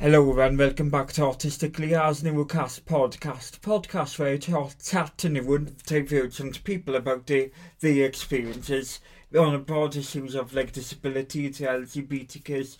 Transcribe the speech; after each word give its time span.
Hello 0.00 0.40
and 0.40 0.58
welcome 0.58 0.88
back 0.88 1.12
to 1.12 1.24
Artistically 1.24 1.94
As 1.94 2.22
Newcast 2.22 2.84
podcast, 2.84 3.60
podcast 3.60 4.18
where 4.18 4.32
I 4.32 4.38
talk, 4.38 4.72
chat 4.82 5.18
to 5.18 5.28
new 5.28 5.54
interviews 5.54 6.40
and 6.40 6.64
people 6.64 6.96
about 6.96 7.26
their, 7.26 7.50
their 7.80 8.06
experiences 8.06 9.00
on 9.38 9.52
the 9.52 9.58
broad 9.58 9.94
issues 9.96 10.34
of 10.34 10.54
like 10.54 10.72
disability 10.72 11.50
to 11.50 11.64
LGBTQ 11.64 12.78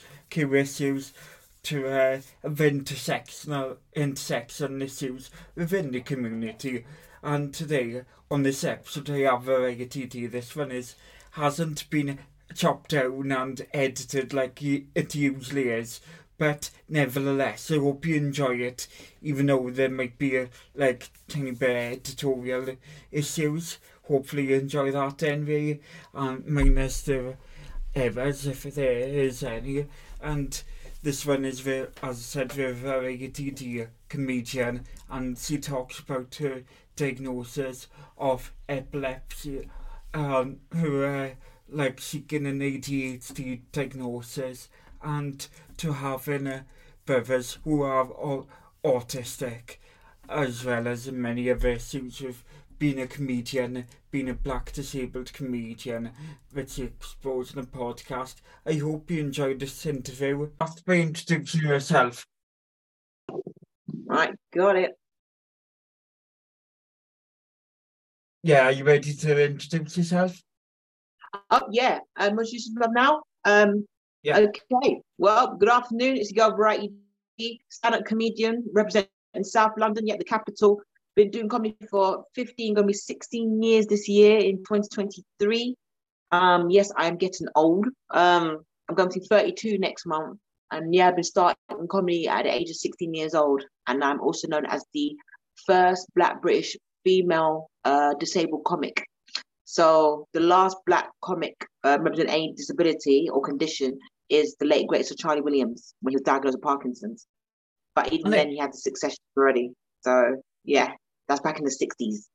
issues 0.58 1.12
to 1.64 1.88
uh, 1.88 2.20
intersectional 2.42 3.76
intersection 3.92 4.80
issues 4.80 5.30
within 5.54 5.90
the 5.90 6.00
community. 6.00 6.86
And 7.22 7.52
today 7.52 8.00
on 8.30 8.44
this 8.44 8.64
episode 8.64 9.10
I 9.10 9.30
have 9.30 9.42
a 9.46 9.58
variety 9.58 10.06
to 10.06 10.28
this 10.28 10.56
one 10.56 10.72
is 10.72 10.94
hasn't 11.32 11.90
been 11.90 12.18
chopped 12.54 12.90
down 12.90 13.30
and 13.30 13.66
edited 13.72 14.32
like 14.32 14.62
it 14.62 15.14
usually 15.14 15.68
is 15.68 16.00
but 16.40 16.70
nevertheless, 16.88 17.70
I 17.70 17.76
hope 17.76 18.06
you 18.06 18.16
enjoy 18.16 18.56
it, 18.56 18.88
even 19.20 19.44
though 19.44 19.68
there 19.68 19.90
might 19.90 20.16
be 20.16 20.36
a 20.38 20.48
like 20.74 21.10
tiny 21.28 21.50
bit 21.50 21.68
of 21.68 21.76
editorial 21.76 22.76
issues. 23.12 23.76
Hopefully 24.04 24.48
you 24.48 24.56
enjoy 24.56 24.90
that 24.90 25.22
anyway, 25.22 25.80
and 26.14 26.46
minus 26.46 27.02
the 27.02 27.36
errors, 27.94 28.46
if 28.46 28.62
there 28.62 29.00
is 29.00 29.42
any. 29.42 29.84
And 30.22 30.62
this 31.02 31.26
one 31.26 31.44
is, 31.44 31.60
very, 31.60 31.88
as 32.02 32.16
I 32.16 32.22
said, 32.22 32.52
very, 32.54 32.72
very 32.72 33.18
DD 33.18 33.88
comedian, 34.08 34.86
and 35.10 35.36
she 35.36 35.58
talks 35.58 35.98
about 35.98 36.34
her 36.36 36.62
diagnosis 36.96 37.86
of 38.16 38.50
epilepsy, 38.66 39.68
um, 40.14 40.60
her, 40.72 41.04
uh, 41.04 41.30
like, 41.68 42.00
she 42.00 42.22
can 42.22 42.46
an 42.46 42.60
ADHD 42.60 43.60
diagnosis, 43.72 44.70
and 45.02 45.46
to 45.80 45.94
having 45.94 46.46
uh, 46.46 46.62
brothers 47.06 47.56
who 47.64 47.80
are 47.80 48.10
all 48.10 48.46
autistic, 48.84 49.78
as 50.28 50.62
well 50.62 50.86
as 50.86 51.10
many 51.10 51.48
of 51.48 51.64
issues 51.64 52.20
of 52.20 52.44
being 52.78 53.00
a 53.00 53.06
comedian, 53.06 53.86
being 54.10 54.28
a 54.28 54.34
black 54.34 54.72
disabled 54.72 55.32
comedian, 55.32 56.10
which 56.52 56.76
you 56.76 56.84
exposed 56.84 57.54
in 57.54 57.62
a 57.62 57.66
podcast. 57.66 58.36
I 58.66 58.74
hope 58.74 59.10
you 59.10 59.20
enjoyed 59.20 59.60
this 59.60 59.86
interview. 59.86 60.50
After 60.60 60.82
by 60.86 60.96
introducing 60.96 61.62
yourself. 61.62 62.26
Right, 64.04 64.34
got 64.54 64.76
it. 64.76 64.90
Yeah, 68.42 68.66
are 68.66 68.72
you 68.72 68.84
ready 68.84 69.14
to 69.14 69.44
introduce 69.46 69.96
yourself? 69.96 70.38
Oh 71.50 71.68
yeah, 71.70 72.00
um, 72.16 72.36
what's 72.36 72.52
your 72.52 72.92
now? 72.92 73.22
Um, 73.46 73.86
yeah. 74.22 74.38
Okay. 74.38 75.00
Well, 75.18 75.56
good 75.56 75.68
afternoon. 75.68 76.16
It's 76.16 76.32
your 76.32 76.54
Variety 76.56 76.92
stand-up 77.68 78.04
comedian 78.04 78.64
representing 78.72 79.08
South 79.42 79.72
London, 79.78 80.06
yet 80.06 80.18
the 80.18 80.24
capital. 80.24 80.80
Been 81.16 81.30
doing 81.30 81.48
comedy 81.48 81.76
for 81.90 82.24
15, 82.34 82.74
gonna 82.74 82.86
be 82.86 82.92
16 82.92 83.62
years 83.62 83.86
this 83.86 84.08
year 84.08 84.38
in 84.38 84.58
2023. 84.58 85.74
Um, 86.32 86.70
yes, 86.70 86.92
I 86.96 87.06
am 87.08 87.16
getting 87.16 87.48
old. 87.56 87.86
Um, 88.10 88.58
I'm 88.88 88.94
going 88.94 89.10
to 89.10 89.20
be 89.20 89.26
32 89.26 89.78
next 89.78 90.06
month. 90.06 90.38
And 90.70 90.94
yeah, 90.94 91.08
I've 91.08 91.16
been 91.16 91.24
starting 91.24 91.88
comedy 91.90 92.28
at 92.28 92.44
the 92.44 92.54
age 92.54 92.70
of 92.70 92.76
16 92.76 93.12
years 93.12 93.34
old. 93.34 93.64
And 93.88 94.04
I'm 94.04 94.20
also 94.20 94.46
known 94.46 94.66
as 94.66 94.84
the 94.94 95.16
first 95.66 96.06
Black 96.14 96.40
British 96.40 96.76
female 97.04 97.70
uh, 97.84 98.14
disabled 98.14 98.64
comic. 98.64 99.04
So 99.64 100.26
the 100.32 100.40
last 100.40 100.76
black 100.84 101.10
comic 101.22 101.54
uh, 101.84 101.98
representing 102.00 102.34
any 102.34 102.52
disability 102.56 103.28
or 103.32 103.40
condition 103.40 103.96
is 104.30 104.56
the 104.58 104.66
late 104.66 104.86
great 104.86 105.06
Sir 105.06 105.14
Charlie 105.18 105.40
Williams 105.40 105.94
when 106.00 106.12
he 106.12 106.16
was 106.16 106.22
diagnosed 106.22 106.56
with 106.56 106.62
Parkinson's. 106.62 107.26
But 107.94 108.12
even 108.12 108.30
then, 108.30 108.50
he 108.50 108.58
had 108.58 108.72
the 108.72 108.78
succession 108.78 109.18
already. 109.36 109.72
So 110.02 110.40
yeah, 110.64 110.92
that's 111.28 111.40
back 111.40 111.58
in 111.58 111.64
the 111.64 111.70
sixties. 111.70 112.28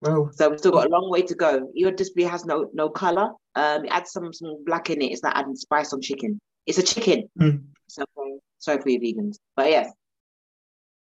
Well, 0.00 0.30
so 0.32 0.48
we've 0.48 0.58
still 0.58 0.72
got 0.72 0.86
a 0.86 0.90
long 0.90 1.10
way 1.10 1.22
to 1.22 1.34
go. 1.34 1.70
Your 1.74 1.90
display 1.90 2.24
has 2.24 2.44
no 2.44 2.70
no 2.72 2.88
color. 2.88 3.30
Um, 3.54 3.84
it 3.84 3.90
adds 3.90 4.12
some 4.12 4.32
some 4.32 4.64
black 4.64 4.90
in 4.90 5.02
it. 5.02 5.12
It's 5.12 5.22
like 5.22 5.36
adding 5.36 5.56
spice 5.56 5.92
on 5.92 6.00
chicken. 6.00 6.40
It's 6.66 6.78
a 6.78 6.82
chicken. 6.82 7.28
Mm. 7.38 7.64
So 7.88 8.04
sorry 8.58 8.80
for 8.80 8.88
you 8.88 9.00
vegans, 9.00 9.36
but 9.56 9.70
yes. 9.70 9.92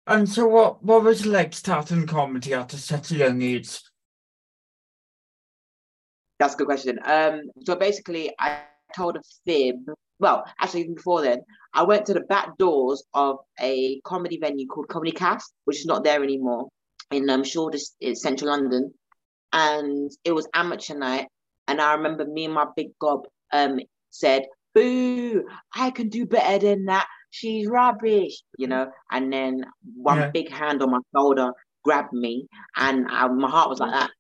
And 0.07 0.29
so, 0.29 0.47
what 0.47 0.83
what 0.83 1.05
was 1.05 1.25
it 1.25 1.29
like 1.29 1.53
starting 1.53 2.07
comedy 2.07 2.55
at 2.55 2.73
such 2.73 3.13
a 3.13 3.17
young 3.17 3.41
age? 3.41 3.81
That's 6.39 6.55
a 6.55 6.57
good 6.57 6.67
question. 6.67 6.99
Um, 7.05 7.43
so 7.65 7.77
basically, 7.77 8.33
I 8.39 8.63
told 8.97 9.17
a 9.17 9.21
fib 9.47 9.77
well, 10.23 10.45
actually, 10.61 10.83
even 10.83 10.95
before 10.95 11.21
then, 11.21 11.41
I 11.75 11.83
went 11.83 12.07
to 12.07 12.15
the 12.15 12.21
back 12.21 12.57
doors 12.57 13.03
of 13.13 13.39
a 13.61 14.01
comedy 14.05 14.39
venue 14.41 14.69
called 14.69 14.89
Comedy 14.89 15.11
Café, 15.13 15.43
which 15.65 15.81
is 15.81 15.87
not 15.87 16.05
there 16.05 16.23
anymore 16.23 16.69
in 17.11 17.29
um, 17.29 17.43
Shoreditch, 17.43 17.83
central 18.15 18.51
London. 18.51 18.95
And 19.53 20.11
it 20.25 20.33
was 20.33 20.49
amateur 20.55 20.97
night. 20.97 21.27
And 21.67 21.81
I 21.81 21.95
remember 21.95 22.25
me 22.25 22.45
and 22.45 22.55
my 22.55 22.67
big 22.77 22.91
gob 23.01 23.27
um, 23.53 23.81
said, 24.11 24.47
Boo, 24.75 25.45
I 25.75 25.91
can 25.91 26.09
do 26.09 26.25
better 26.25 26.67
than 26.67 26.87
that. 26.87 27.07
She's 27.31 27.67
rubbish, 27.67 28.43
you 28.57 28.69
know. 28.69 28.91
And 29.11 29.33
then 29.33 29.65
one 29.97 30.19
yeah. 30.19 30.31
big 30.31 30.51
hand 30.51 30.83
on 30.83 30.93
my 30.93 30.99
shoulder 31.15 31.53
grabbed 31.83 32.13
me, 32.13 32.47
and 32.77 33.07
I, 33.11 33.27
my 33.29 33.51
heart 33.51 33.69
was 33.69 33.81
like 33.81 33.91
that. 33.91 34.11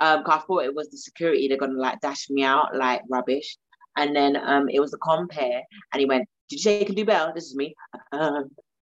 Um, 0.00 0.24
cause 0.24 0.40
I 0.42 0.46
thought 0.46 0.64
it 0.64 0.74
was 0.74 0.90
the 0.90 0.98
security. 0.98 1.48
They're 1.48 1.56
gonna 1.56 1.80
like 1.80 2.00
dash 2.00 2.28
me 2.28 2.44
out 2.44 2.76
like 2.76 3.02
rubbish. 3.10 3.56
And 3.96 4.14
then 4.14 4.36
um, 4.36 4.68
it 4.68 4.80
was 4.80 4.90
the 4.90 4.98
compare, 4.98 5.62
and 5.92 6.00
he 6.00 6.06
went, 6.06 6.28
"Did 6.48 6.56
you 6.56 6.62
say 6.62 6.80
you 6.80 6.86
can 6.86 6.94
do 6.94 7.04
better?" 7.04 7.32
This 7.34 7.44
is 7.44 7.54
me. 7.54 7.74
Um, 8.12 8.50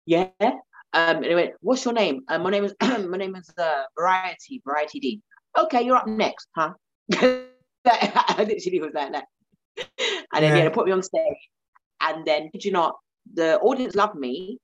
yeah. 0.06 0.30
Um, 0.42 1.18
and 1.18 1.26
he 1.26 1.36
went, 1.36 1.54
"What's 1.62 1.86
your 1.86 1.94
name?" 1.94 2.24
Uh, 2.28 2.40
my 2.40 2.50
name 2.50 2.66
is 2.66 2.74
my 2.82 3.18
name 3.18 3.36
is 3.36 3.50
uh, 3.58 3.84
Variety 3.98 4.62
Variety 4.66 5.00
D. 5.00 5.22
Okay, 5.58 5.84
you're 5.84 5.96
up 5.96 6.08
next, 6.08 6.48
huh? 6.56 6.74
I 7.86 8.46
literally 8.48 8.80
was 8.82 8.94
like 8.94 9.14
that. 9.14 9.26
And 10.34 10.44
then 10.44 10.58
yeah. 10.58 10.64
they 10.66 10.70
put 10.70 10.86
me 10.86 10.92
on 10.92 11.02
stage, 11.02 11.50
and 12.02 12.26
then 12.26 12.50
did 12.52 12.66
you 12.66 12.72
not? 12.72 12.96
The 13.34 13.60
audience 13.60 13.96
loved 13.96 14.16
me. 14.16 14.60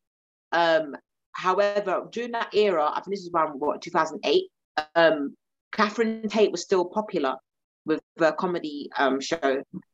Um, 0.52 0.96
however, 1.32 2.08
during 2.12 2.32
that 2.32 2.54
era, 2.54 2.92
I 2.94 2.96
think 2.96 3.16
this 3.16 3.22
is 3.22 3.32
around 3.34 3.60
what 3.60 3.82
2008. 3.82 4.44
Um, 4.96 5.36
Catherine 5.72 6.28
Tate 6.28 6.52
was 6.52 6.62
still 6.62 6.86
popular, 6.86 7.36
with 7.86 8.02
the 8.18 8.32
comedy 8.34 8.90
um 8.98 9.20
show, 9.20 9.38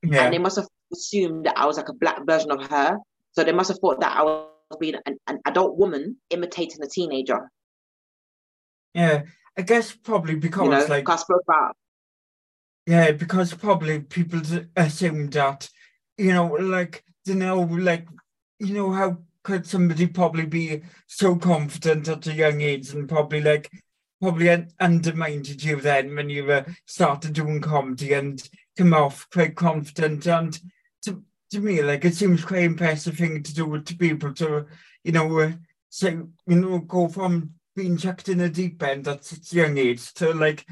yeah. 0.03 0.23
and 0.23 0.33
they 0.33 0.37
must 0.37 0.57
have 0.57 0.67
assumed 0.91 1.45
that 1.45 1.57
I 1.57 1.65
was 1.65 1.77
like 1.77 1.89
a 1.89 1.93
black 1.93 2.25
version 2.25 2.51
of 2.51 2.67
her. 2.69 2.97
So 3.33 3.43
they 3.43 3.53
must 3.53 3.69
have 3.69 3.79
thought 3.79 4.01
that 4.01 4.17
I 4.17 4.23
was 4.23 4.47
being 4.79 4.95
an, 5.05 5.17
an 5.27 5.39
adult 5.45 5.77
woman 5.77 6.17
imitating 6.29 6.81
a 6.83 6.87
teenager. 6.87 7.49
Yeah, 8.93 9.23
I 9.57 9.61
guess 9.61 9.91
probably 9.91 10.35
because 10.35 10.63
you 10.63 10.69
know, 10.69 10.85
like 10.85 11.09
I 11.09 11.15
spoke 11.15 11.43
about. 11.47 11.75
Yeah, 12.87 13.11
because 13.11 13.53
probably 13.53 13.99
people 13.99 14.41
assumed 14.75 15.33
that, 15.33 15.69
you 16.17 16.33
know, 16.33 16.47
like 16.47 17.03
you 17.25 17.35
know, 17.35 17.61
like 17.61 18.07
you 18.59 18.73
know 18.73 18.91
how 18.91 19.17
could 19.43 19.65
somebody 19.65 20.07
probably 20.07 20.45
be 20.45 20.81
so 21.07 21.35
confident 21.35 22.07
at 22.07 22.27
a 22.27 22.33
young 22.33 22.61
age 22.61 22.91
and 22.91 23.09
probably 23.09 23.41
like 23.41 23.69
probably 24.21 24.65
undermined 24.79 25.63
you 25.63 25.77
then 25.77 26.15
when 26.15 26.29
you 26.29 26.51
uh, 26.51 26.63
started 26.85 27.33
doing 27.33 27.61
comedy 27.61 28.13
and 28.13 28.47
come 28.77 28.93
off 28.93 29.27
quite 29.31 29.55
confident. 29.55 30.27
And 30.27 30.59
to, 31.03 31.23
to 31.51 31.59
me 31.59 31.81
like 31.81 32.05
it 32.05 32.15
seems 32.15 32.45
quite 32.45 32.63
impressive 32.63 33.17
thing 33.17 33.43
to 33.43 33.53
do 33.53 33.81
to 33.81 33.95
people 33.95 34.33
to 34.35 34.65
you 35.03 35.11
know 35.11 35.39
uh, 35.39 35.51
so 35.89 36.07
you 36.47 36.55
know 36.55 36.79
go 36.79 37.07
from 37.07 37.51
being 37.75 37.97
chucked 37.97 38.29
in 38.29 38.41
a 38.41 38.49
deep 38.49 38.83
end 38.83 39.07
at 39.07 39.23
such 39.23 39.53
a 39.53 39.55
young 39.55 39.77
age 39.77 40.13
to 40.13 40.33
like 40.33 40.65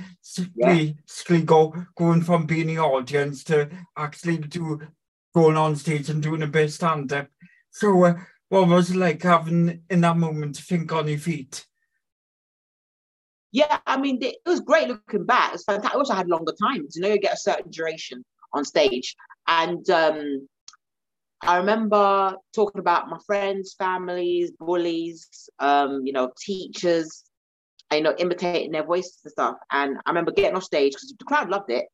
yeah. 0.55 0.73
basically 0.73 1.41
go 1.41 1.73
going 1.95 2.21
from 2.21 2.45
being 2.45 2.67
the 2.67 2.77
audience 2.77 3.43
to 3.45 3.69
actually 3.97 4.37
do 4.37 4.81
going 5.33 5.55
on 5.55 5.75
stage 5.75 6.09
and 6.09 6.21
doing 6.21 6.43
a 6.43 6.47
bit 6.47 6.71
stand 6.71 7.11
up 7.13 7.27
so 7.71 8.03
uh, 8.03 8.13
what 8.49 8.67
was 8.67 8.89
it 8.89 8.97
like 8.97 9.21
having 9.23 9.83
in 9.89 10.01
that 10.01 10.17
moment 10.17 10.55
to 10.55 10.63
think 10.63 10.91
on 10.91 11.07
your 11.07 11.19
feet? 11.19 11.65
Yeah, 13.51 13.79
I 13.85 13.99
mean, 13.99 14.21
it 14.21 14.37
was 14.45 14.59
great 14.59 14.87
looking 14.87 15.25
back. 15.25 15.53
It's 15.53 15.63
fantastic. 15.63 15.95
I 15.95 15.97
wish 15.97 16.09
I 16.09 16.15
had 16.15 16.27
longer 16.27 16.53
times. 16.61 16.95
You 16.95 17.01
know, 17.01 17.09
you 17.09 17.19
get 17.19 17.33
a 17.33 17.37
certain 17.37 17.71
duration 17.71 18.23
on 18.53 18.63
stage. 18.63 19.15
And 19.47 19.89
um, 19.89 20.47
I 21.41 21.57
remember 21.57 22.35
talking 22.53 22.79
about 22.79 23.09
my 23.09 23.17
friends, 23.25 23.75
families, 23.77 24.51
bullies, 24.59 25.49
um, 25.59 26.05
you 26.05 26.13
know, 26.13 26.31
teachers, 26.39 27.23
you 27.91 28.01
know, 28.01 28.13
imitating 28.17 28.71
their 28.71 28.85
voices 28.85 29.19
and 29.23 29.31
stuff. 29.31 29.55
And 29.71 29.97
I 30.05 30.09
remember 30.11 30.31
getting 30.31 30.55
off 30.55 30.63
stage 30.63 30.93
because 30.93 31.13
the 31.17 31.25
crowd 31.25 31.49
loved 31.49 31.71
it. 31.71 31.85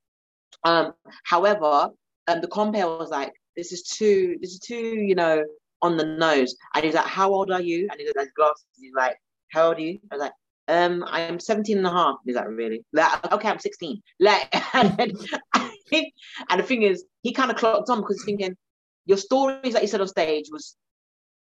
Um, 0.66 0.94
however, 1.24 1.90
um, 2.28 2.42
the 2.42 2.48
compare 2.48 2.88
was 2.88 3.10
like, 3.10 3.34
this 3.56 3.72
is 3.72 3.84
too, 3.84 4.38
this 4.42 4.52
is 4.52 4.60
too, 4.60 4.76
you 4.76 5.16
know, 5.16 5.46
on 5.82 5.96
the 5.96 6.06
nose. 6.06 6.56
And 6.74 6.84
he's 6.84 6.96
like, 6.96 7.06
how 7.06 7.32
old 7.32 7.52
are 7.52 7.62
you? 7.62 7.88
And 7.90 8.00
he 8.00 8.06
his 8.06 8.32
glasses. 8.36 8.66
He's 8.78 8.94
like, 8.94 9.16
how 9.52 9.68
old 9.68 9.78
are 9.78 9.82
you? 9.82 10.00
I 10.12 10.16
was 10.16 10.22
like, 10.22 10.34
um, 10.68 11.04
I'm 11.08 11.40
17 11.40 11.78
and 11.78 11.88
a 11.88 11.92
half. 11.92 12.18
Is 12.26 12.36
that 12.36 12.48
really? 12.48 12.84
Like, 12.94 13.32
okay, 13.32 13.50
I'm 13.50 13.60
16. 13.60 14.02
Like, 14.20 14.48
and, 14.76 15.00
and 15.00 16.60
the 16.60 16.64
thing 16.64 16.84
is, 16.84 17.06
he 17.22 17.34
kind 17.34 17.52
of 17.52 17.58
clocked 17.58 17.90
on 17.90 18.02
because 18.02 18.18
he's 18.18 18.26
thinking, 18.26 18.56
your 19.06 19.18
stories 19.18 19.74
that 19.74 19.82
you 19.82 19.88
said 19.88 20.02
on 20.02 20.08
stage 20.08 20.48
was 20.52 20.76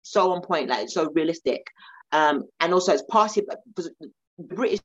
so 0.03 0.31
on 0.31 0.41
point, 0.41 0.69
like 0.69 0.89
so 0.89 1.11
realistic. 1.11 1.65
Um, 2.11 2.43
and 2.59 2.73
also 2.73 2.93
it's 2.93 3.03
partially 3.09 3.45
because 3.67 3.91
British 4.39 4.79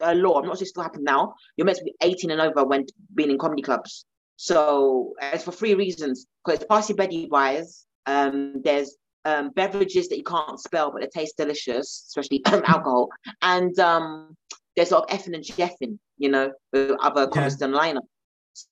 uh, 0.00 0.12
law. 0.12 0.38
I'm 0.38 0.46
not 0.46 0.58
sure 0.58 0.64
it 0.64 0.68
still 0.68 0.82
happens 0.82 1.04
now. 1.04 1.34
You're 1.56 1.64
meant 1.64 1.78
to 1.78 1.84
be 1.84 1.94
18 2.02 2.30
and 2.30 2.40
over 2.40 2.64
when 2.64 2.86
being 3.14 3.30
in 3.30 3.38
comedy 3.38 3.62
clubs. 3.62 4.04
So 4.36 5.14
it's 5.20 5.44
for 5.44 5.52
three 5.52 5.74
reasons. 5.74 6.26
Because 6.44 6.60
it's 6.60 6.68
partially 6.68 6.94
Betty 6.94 7.26
buys. 7.26 7.86
Um, 8.06 8.62
there's 8.62 8.96
um, 9.26 9.50
beverages 9.50 10.08
that 10.08 10.16
you 10.16 10.22
can't 10.22 10.60
spell, 10.60 10.92
but 10.92 11.00
they 11.00 11.08
taste 11.08 11.36
delicious, 11.36 12.04
especially 12.08 12.42
alcohol. 12.46 13.08
And 13.42 13.76
um, 13.80 14.36
there's 14.76 14.92
lot 14.92 15.10
of 15.10 15.18
effing 15.18 15.34
and 15.34 15.44
jeffing, 15.44 15.98
you 16.16 16.28
know, 16.30 16.52
with 16.72 16.92
other 17.00 17.28
yeah. 17.34 17.48
lineup. 17.48 18.06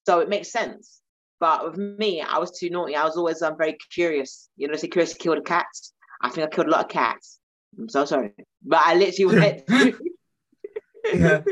So 0.07 0.21
it 0.21 0.29
makes 0.29 0.53
sense. 0.53 1.01
But 1.41 1.65
with 1.65 1.99
me, 1.99 2.23
I 2.23 2.39
was 2.39 2.57
too 2.57 2.71
naughty. 2.71 2.95
I 2.95 3.05
was 3.05 3.17
always 3.17 3.43
um, 3.43 3.59
very 3.59 3.77
curious. 3.93 4.49
You 4.57 4.69
know, 4.69 4.77
say 4.77 4.87
curious 4.87 5.13
to 5.13 5.19
kill 5.19 5.35
the 5.35 5.41
cats. 5.41 5.93
I 6.23 6.31
think 6.31 6.47
I 6.47 6.55
killed 6.55 6.69
a 6.69 6.71
lot 6.71 6.85
of 6.85 6.89
cats. 6.89 7.41
I'm 7.77 7.89
so 7.89 8.05
sorry. 8.05 8.33
But 8.63 8.81
I 8.85 8.95
literally 8.95 9.37
went. 9.37 9.63
yeah. 11.15 11.43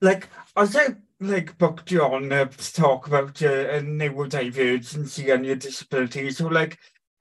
Like, 0.00 0.28
I 0.56 0.64
said, 0.66 1.00
like, 1.20 1.56
booked 1.58 1.92
you 1.92 2.02
on 2.02 2.32
uh, 2.32 2.46
to 2.46 2.74
talk 2.74 3.06
about 3.06 3.40
uh, 3.40 3.80
neurodivergency 3.80 5.32
and 5.32 5.46
your 5.46 5.54
disability. 5.54 6.30
So, 6.32 6.48
like, 6.48 6.78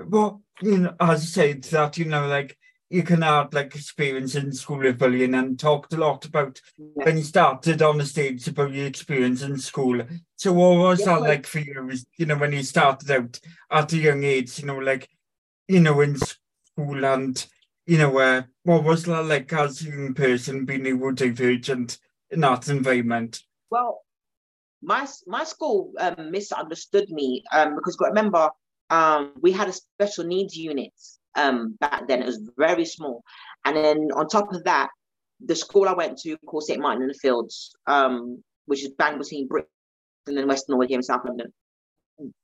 well, 0.08 0.42
you 0.62 0.78
know, 0.78 0.96
as 1.00 1.22
I 1.22 1.26
said, 1.26 1.64
that, 1.64 1.98
you 1.98 2.06
know, 2.06 2.28
like, 2.28 2.58
you 2.92 3.04
can 3.04 3.24
add 3.24 3.54
like 3.54 3.74
experience 3.74 4.36
in 4.36 4.52
school 4.52 4.86
of 4.86 4.98
bullying 4.98 5.34
and 5.34 5.58
talked 5.58 5.94
a 5.94 5.98
lot 5.98 6.26
about 6.26 6.60
yeah. 6.78 7.06
when 7.06 7.18
you 7.18 7.24
started 7.24 7.82
on 7.82 7.98
the 7.98 8.06
stage 8.06 8.46
about 8.50 8.74
your 8.74 8.86
experience 8.86 9.42
in 9.44 9.58
school. 9.58 10.02
So 10.36 10.52
what 10.52 10.78
was 10.78 11.00
yeah, 11.00 11.06
that 11.06 11.22
like 11.22 11.48
for 11.48 11.60
you? 11.60 11.90
You 12.18 12.26
know, 12.26 12.36
when 12.36 12.52
you 12.52 12.64
started 12.64 13.10
out 13.10 13.40
at 13.72 13.94
a 13.94 13.98
young 13.98 14.26
age, 14.26 14.60
you 14.60 14.66
know, 14.66 14.78
like, 14.78 15.10
you 15.70 15.80
know, 15.80 16.02
in 16.02 16.18
school 16.18 17.06
and, 17.06 17.48
you 17.86 17.98
know, 17.98 18.18
uh, 18.20 18.42
what 18.64 18.84
was 18.84 19.04
that 19.06 19.26
like 19.26 19.54
as 19.54 19.82
a 19.82 19.86
young 19.86 20.14
person 20.14 20.66
being 20.66 20.82
neurodivergent 20.82 21.98
in 22.30 22.42
that 22.42 22.68
environment? 22.68 23.42
Well, 23.70 24.02
my 24.82 25.08
my 25.28 25.46
school 25.46 25.94
um, 25.98 26.30
misunderstood 26.30 27.10
me 27.10 27.44
um, 27.54 27.76
because 27.76 27.98
remember 28.02 28.50
um, 28.92 29.32
we 29.42 29.52
had 29.52 29.70
a 29.70 29.74
special 29.74 30.26
needs 30.26 30.56
unit 30.56 30.94
um, 31.36 31.78
back 31.80 32.08
then. 32.08 32.22
It 32.22 32.26
was 32.26 32.50
very 32.58 32.86
small. 32.86 33.24
And 33.66 33.76
then 33.76 34.10
on 34.14 34.28
top 34.28 34.54
of 34.54 34.64
that, 34.66 34.90
the 35.44 35.56
school 35.56 35.88
I 35.88 35.94
went 35.94 36.20
to 36.20 36.38
called 36.46 36.66
St. 36.66 36.80
Martin 36.80 37.02
in 37.02 37.08
the 37.08 37.14
Fields, 37.16 37.74
um, 37.88 38.44
which 38.66 38.84
is 38.84 38.92
bang 38.98 39.18
between 39.18 39.48
Brixton 39.48 39.72
and 40.28 40.38
then 40.38 40.48
Western 40.48 40.74
Norwood 40.74 40.90
here 40.90 41.00
in 41.00 41.04
South 41.04 41.22
London. 41.26 41.52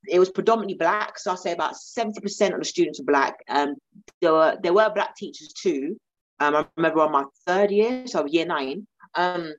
It 0.08 0.18
was 0.18 0.32
predominantly 0.32 0.78
black, 0.78 1.20
so 1.20 1.32
I'll 1.32 1.38
say 1.38 1.52
about 1.52 1.76
70% 1.76 2.54
of 2.54 2.60
the 2.60 2.66
students 2.66 3.00
were 3.00 3.06
black. 3.06 3.36
Um, 3.48 3.76
there 4.22 4.34
were 4.34 4.58
there 4.64 4.74
were 4.74 4.90
black 4.90 5.16
teachers 5.16 5.54
too. 5.54 5.98
Um, 6.40 6.56
I 6.56 6.66
remember 6.78 7.02
on 7.02 7.12
my 7.12 7.26
third 7.46 7.70
year, 7.70 8.08
so 8.08 8.26
year 8.26 8.46
nine. 8.46 8.88
Um, 9.14 9.54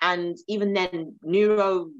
and 0.00 0.38
even 0.48 0.72
then, 0.72 1.16
neuro 1.22 1.90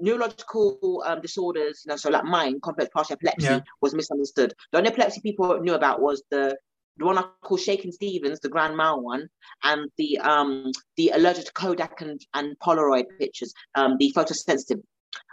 neurological 0.00 1.02
um, 1.06 1.20
disorders, 1.20 1.82
you 1.84 1.90
know, 1.90 1.96
so 1.96 2.10
like 2.10 2.24
mine, 2.24 2.60
complex 2.60 2.90
partial 2.92 3.14
epilepsy, 3.14 3.46
yeah. 3.46 3.60
was 3.80 3.94
misunderstood. 3.94 4.54
The 4.72 4.78
only 4.78 4.90
epilepsy 4.90 5.20
people 5.20 5.58
knew 5.60 5.74
about 5.74 6.00
was 6.00 6.22
the 6.30 6.56
the 6.98 7.04
one 7.06 7.16
I 7.16 7.24
call 7.42 7.56
Shakin 7.56 7.92
Stevens, 7.92 8.40
the 8.40 8.48
Grand 8.48 8.76
Mal 8.76 9.00
one, 9.00 9.28
and 9.62 9.90
the 9.98 10.18
um 10.18 10.72
the 10.96 11.10
allergic 11.14 11.46
to 11.46 11.52
Kodak 11.52 12.00
and, 12.00 12.20
and 12.34 12.58
Polaroid 12.58 13.04
pictures, 13.18 13.52
um 13.74 13.96
the 13.98 14.12
photosensitive. 14.16 14.82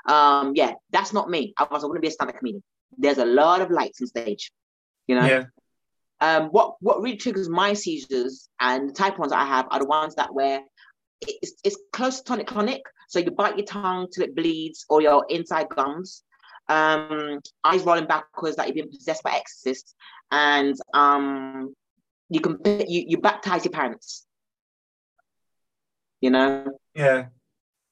Um 0.07 0.53
yeah, 0.55 0.73
that's 0.91 1.13
not 1.13 1.29
me. 1.29 1.53
Otherwise, 1.57 1.83
I 1.83 1.87
wouldn't 1.87 2.03
be 2.03 2.07
a 2.07 2.11
stand-up 2.11 2.37
comedian. 2.37 2.63
There's 2.97 3.17
a 3.17 3.25
lot 3.25 3.61
of 3.61 3.71
lights 3.71 4.01
on 4.01 4.07
stage, 4.07 4.51
you 5.07 5.15
know. 5.15 5.25
Yeah. 5.25 5.43
Um, 6.21 6.47
what 6.47 6.75
what 6.79 7.01
really 7.01 7.17
triggers 7.17 7.49
my 7.49 7.73
seizures 7.73 8.47
and 8.59 8.89
the 8.89 8.93
type 8.93 9.19
ones 9.19 9.33
I 9.33 9.43
have 9.43 9.67
are 9.69 9.79
the 9.79 9.85
ones 9.85 10.15
that 10.15 10.33
where 10.33 10.61
it's, 11.21 11.53
it's 11.63 11.77
close 11.91 12.19
to 12.19 12.23
tonic 12.23 12.47
clonic. 12.47 12.81
So 13.07 13.19
you 13.19 13.31
bite 13.31 13.57
your 13.57 13.65
tongue 13.65 14.07
till 14.13 14.23
it 14.23 14.35
bleeds 14.35 14.85
or 14.89 15.01
your 15.01 15.25
inside 15.29 15.69
gums. 15.69 16.23
Um, 16.67 17.41
eyes 17.63 17.83
rolling 17.83 18.07
backwards 18.07 18.57
like 18.57 18.67
you've 18.67 18.75
been 18.75 18.89
possessed 18.89 19.23
by 19.23 19.31
exorcists. 19.31 19.93
And 20.31 20.75
um, 20.93 21.73
you 22.29 22.39
can 22.39 22.57
you, 22.65 23.05
you 23.07 23.17
baptize 23.17 23.65
your 23.65 23.71
parents. 23.71 24.25
You 26.21 26.31
know? 26.31 26.79
Yeah. 26.95 27.25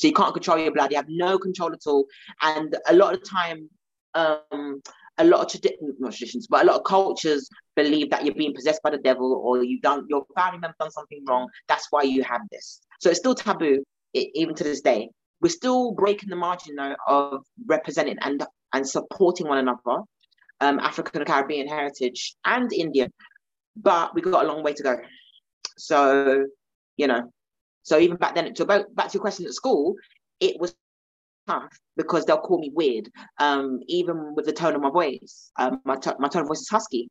So 0.01 0.07
you 0.07 0.13
can't 0.13 0.33
control 0.33 0.57
your 0.57 0.73
blood. 0.73 0.91
You 0.91 0.97
have 0.97 1.05
no 1.07 1.37
control 1.37 1.71
at 1.71 1.85
all. 1.85 2.05
And 2.41 2.75
a 2.87 2.93
lot 2.93 3.13
of 3.13 3.19
the 3.21 3.25
time, 3.25 3.69
um, 4.15 4.81
a 5.17 5.23
lot 5.23 5.41
of 5.41 5.51
traditions, 5.51 5.95
not 5.99 6.13
traditions, 6.13 6.47
but 6.49 6.63
a 6.63 6.65
lot 6.65 6.77
of 6.77 6.83
cultures 6.83 7.47
believe 7.75 8.09
that 8.09 8.25
you're 8.25 8.33
being 8.33 8.53
possessed 8.53 8.81
by 8.83 8.89
the 8.89 8.97
devil 8.97 9.41
or 9.43 9.63
you've 9.63 9.81
done 9.81 10.05
your 10.09 10.25
family 10.35 10.59
member 10.59 10.75
done 10.79 10.91
something 10.91 11.23
wrong. 11.27 11.47
That's 11.67 11.87
why 11.91 12.01
you 12.01 12.23
have 12.23 12.41
this. 12.51 12.81
So 13.03 13.09
it's 13.09 13.19
still 13.19 13.35
taboo 13.35 13.83
even 14.13 14.55
to 14.55 14.63
this 14.63 14.79
day. 14.79 15.09
We're 15.41 15.49
still 15.49 15.91
breaking 15.91 16.29
the 16.29 16.37
margin 16.37 16.75
though 16.75 16.95
of 17.05 17.43
representing 17.67 18.17
and 18.21 18.41
and 18.71 18.87
supporting 18.87 19.45
one 19.45 19.57
another, 19.57 20.03
um, 20.61 20.79
African 20.79 21.19
and 21.19 21.27
Caribbean 21.27 21.67
heritage 21.67 22.33
and 22.45 22.71
Indian, 22.71 23.11
but 23.75 24.15
we've 24.15 24.23
got 24.23 24.45
a 24.45 24.47
long 24.47 24.63
way 24.63 24.71
to 24.73 24.83
go. 24.83 24.97
So, 25.77 26.45
you 26.95 27.07
know, 27.07 27.29
so 27.81 27.99
even 27.99 28.15
back 28.15 28.35
then, 28.35 28.53
to 28.53 28.63
about 28.63 28.95
back 28.95 29.09
to 29.09 29.15
your 29.15 29.21
question 29.21 29.47
at 29.47 29.53
school, 29.53 29.95
it 30.39 30.57
was 30.61 30.73
tough 31.45 31.77
because 31.97 32.23
they'll 32.23 32.37
call 32.37 32.59
me 32.59 32.71
weird, 32.73 33.09
um, 33.37 33.81
even 33.87 34.33
with 34.33 34.45
the 34.45 34.53
tone 34.53 34.75
of 34.75 34.81
my 34.81 34.89
voice. 34.89 35.51
Um, 35.59 35.81
my, 35.83 35.97
t- 35.97 36.11
my 36.19 36.29
tone 36.29 36.43
of 36.43 36.47
voice 36.47 36.61
is 36.61 36.69
husky 36.69 37.09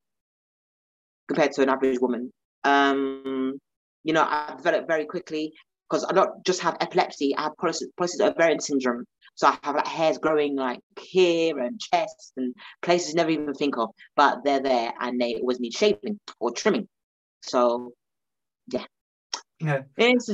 compared 1.29 1.53
to 1.53 1.63
an 1.63 1.69
average 1.69 2.01
woman. 2.01 2.33
Um, 2.65 3.59
you 4.05 4.15
know, 4.15 4.23
I 4.23 4.55
developed 4.57 4.89
very 4.89 5.05
quickly 5.05 5.53
because 5.93 6.07
I 6.09 6.13
don't 6.15 6.43
just 6.47 6.63
have 6.63 6.79
epilepsy, 6.81 7.37
I 7.37 7.43
have 7.43 7.53
polycystic 7.61 8.21
ovarian 8.21 8.61
syndrome. 8.61 9.05
So 9.35 9.49
I 9.49 9.59
have 9.63 9.77
like 9.77 9.87
hairs 9.87 10.17
growing 10.17 10.57
like 10.57 10.81
here 10.99 11.59
and 11.59 11.79
chest 11.79 12.33
and 12.39 12.55
places 12.81 13.11
you 13.11 13.17
never 13.17 13.31
even 13.31 13.53
think 13.53 13.77
of, 13.77 13.91
but 14.17 14.43
they're 14.43 14.61
there 14.61 14.95
and 15.01 15.21
they 15.21 15.35
always 15.35 15.61
need 15.61 15.75
shaping 15.75 16.19
or 16.41 16.51
trimming. 16.51 16.89
So 17.43 17.93
yeah. 18.69 18.85
Yeah. 19.61 19.83
It's 19.99 20.31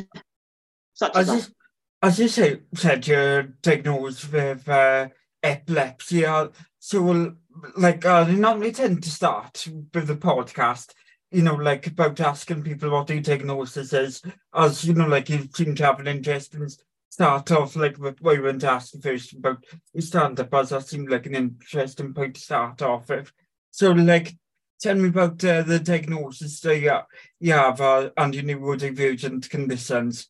such 0.94 1.16
as, 1.16 1.28
you, 1.28 1.54
as 2.02 2.18
you 2.20 2.28
say, 2.28 2.60
said 2.74 3.06
you're 3.08 3.42
diagnosed 3.42 4.32
with 4.32 4.68
uh, 4.68 5.08
epilepsy. 5.42 6.24
Uh, 6.24 6.48
so 6.78 7.34
like 7.76 8.04
uh, 8.04 8.26
I 8.28 8.32
normally 8.32 8.70
tend 8.70 9.02
to 9.02 9.10
start 9.10 9.66
with 9.92 10.06
the 10.06 10.14
podcast 10.14 10.92
you 11.30 11.42
know, 11.42 11.54
like 11.54 11.86
about 11.86 12.20
asking 12.20 12.62
people 12.62 12.90
what 12.90 13.06
their 13.06 13.20
diagnosis 13.20 13.92
is, 13.92 14.22
as 14.54 14.84
you 14.84 14.94
know, 14.94 15.06
like 15.06 15.28
you 15.28 15.48
seem 15.54 15.74
to 15.74 15.84
have 15.84 16.00
an 16.00 16.06
interest 16.06 16.54
in 16.54 16.66
start 17.10 17.50
off 17.50 17.74
like 17.74 17.98
with 17.98 18.20
why 18.20 18.34
you 18.34 18.42
went 18.42 18.60
to 18.60 18.70
ask 18.70 18.94
first 19.02 19.32
about 19.32 19.64
stand 19.98 20.38
up 20.38 20.52
as 20.54 20.68
that 20.68 20.86
seemed 20.86 21.10
like 21.10 21.26
an 21.26 21.34
interesting 21.34 22.14
point 22.14 22.34
to 22.34 22.40
start 22.40 22.80
off 22.82 23.08
with. 23.08 23.32
So 23.70 23.90
like 23.92 24.36
tell 24.80 24.94
me 24.94 25.08
about 25.08 25.44
uh, 25.44 25.62
the 25.62 25.80
diagnosis 25.80 26.60
that 26.60 26.78
you, 26.78 26.96
you 27.40 27.52
have 27.52 27.80
uh, 27.80 28.10
and 28.16 28.34
your 28.34 28.44
neurodivergent 28.44 29.50
conditions. 29.50 30.28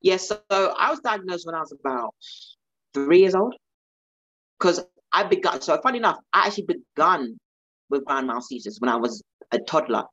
Yes, 0.00 0.28
so 0.28 0.40
I 0.50 0.90
was 0.90 1.00
diagnosed 1.00 1.44
when 1.44 1.56
I 1.56 1.60
was 1.60 1.72
about 1.78 2.14
three 2.94 3.20
years 3.20 3.34
old. 3.34 3.54
Because 4.58 4.84
I 5.12 5.24
began, 5.24 5.60
so 5.60 5.80
funny 5.80 5.98
enough, 5.98 6.18
I 6.32 6.46
actually 6.46 6.66
begun 6.96 7.38
with 7.90 8.04
grand 8.04 8.26
mal 8.26 8.40
seizures 8.40 8.80
when 8.80 8.90
I 8.90 8.96
was 8.96 9.22
a 9.52 9.58
toddler. 9.58 10.04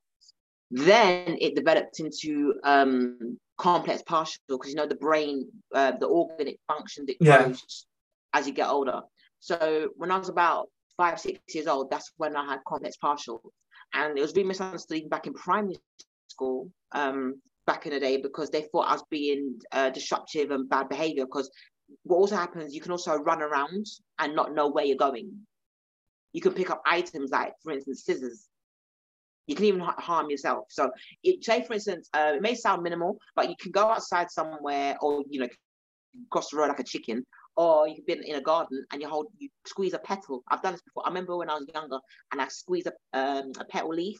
Then 0.70 1.36
it 1.40 1.54
developed 1.54 2.00
into 2.00 2.54
um, 2.64 3.38
complex 3.58 4.02
partial 4.02 4.40
because 4.48 4.70
you 4.70 4.76
know 4.76 4.86
the 4.86 4.96
brain, 4.96 5.48
uh, 5.74 5.92
the 5.98 6.06
organ, 6.06 6.48
it 6.48 6.60
functions, 6.66 7.08
it 7.08 7.16
yeah. 7.20 7.44
grows 7.44 7.86
as 8.34 8.46
you 8.46 8.52
get 8.52 8.68
older. 8.68 9.00
So 9.40 9.90
when 9.96 10.10
I 10.10 10.18
was 10.18 10.28
about 10.28 10.68
five, 10.96 11.20
six 11.20 11.38
years 11.54 11.66
old, 11.66 11.90
that's 11.90 12.10
when 12.16 12.36
I 12.36 12.44
had 12.46 12.60
complex 12.66 12.96
partial, 12.96 13.40
and 13.94 14.18
it 14.18 14.20
was 14.20 14.34
really 14.34 14.48
misunderstood 14.48 15.08
back 15.08 15.26
in 15.26 15.34
primary 15.34 15.78
school. 16.28 16.70
Um, 16.92 17.40
back 17.66 17.84
in 17.84 17.92
the 17.92 18.00
day 18.00 18.16
because 18.16 18.48
they 18.50 18.62
thought 18.62 18.88
I 18.88 18.92
was 18.92 19.04
being 19.10 19.58
uh, 19.72 19.90
disruptive 19.90 20.52
and 20.52 20.68
bad 20.68 20.88
behavior 20.88 21.24
because 21.26 21.50
what 22.04 22.16
also 22.16 22.36
happens 22.36 22.72
you 22.72 22.80
can 22.80 22.92
also 22.92 23.16
run 23.16 23.42
around 23.42 23.86
and 24.20 24.34
not 24.34 24.54
know 24.54 24.68
where 24.68 24.84
you're 24.84 24.96
going 24.96 25.32
you 26.36 26.42
can 26.42 26.52
pick 26.52 26.68
up 26.68 26.82
items 26.84 27.30
like, 27.30 27.54
for 27.62 27.72
instance, 27.72 28.04
scissors. 28.04 28.46
You 29.46 29.56
can 29.56 29.64
even 29.64 29.80
harm 29.80 30.28
yourself. 30.28 30.66
So, 30.68 30.90
it, 31.24 31.42
say 31.42 31.64
for 31.64 31.72
instance, 31.72 32.10
uh, 32.12 32.32
it 32.34 32.42
may 32.42 32.54
sound 32.54 32.82
minimal, 32.82 33.16
but 33.34 33.48
you 33.48 33.54
can 33.58 33.72
go 33.72 33.86
outside 33.86 34.30
somewhere, 34.30 34.98
or 35.00 35.24
you 35.30 35.40
know, 35.40 35.48
cross 36.30 36.50
the 36.50 36.58
road 36.58 36.68
like 36.68 36.78
a 36.78 36.84
chicken, 36.84 37.24
or 37.56 37.88
you've 37.88 38.04
been 38.06 38.22
in 38.22 38.36
a 38.36 38.42
garden 38.42 38.84
and 38.92 39.00
you 39.00 39.08
hold, 39.08 39.28
you 39.38 39.48
squeeze 39.64 39.94
a 39.94 39.98
petal. 39.98 40.42
I've 40.50 40.60
done 40.60 40.74
this 40.74 40.82
before. 40.82 41.04
I 41.06 41.08
remember 41.08 41.38
when 41.38 41.48
I 41.48 41.54
was 41.54 41.66
younger, 41.72 42.00
and 42.32 42.42
I 42.42 42.48
squeezed 42.48 42.88
a, 42.88 43.18
um, 43.18 43.52
a 43.58 43.64
petal 43.64 43.94
leaf, 43.94 44.18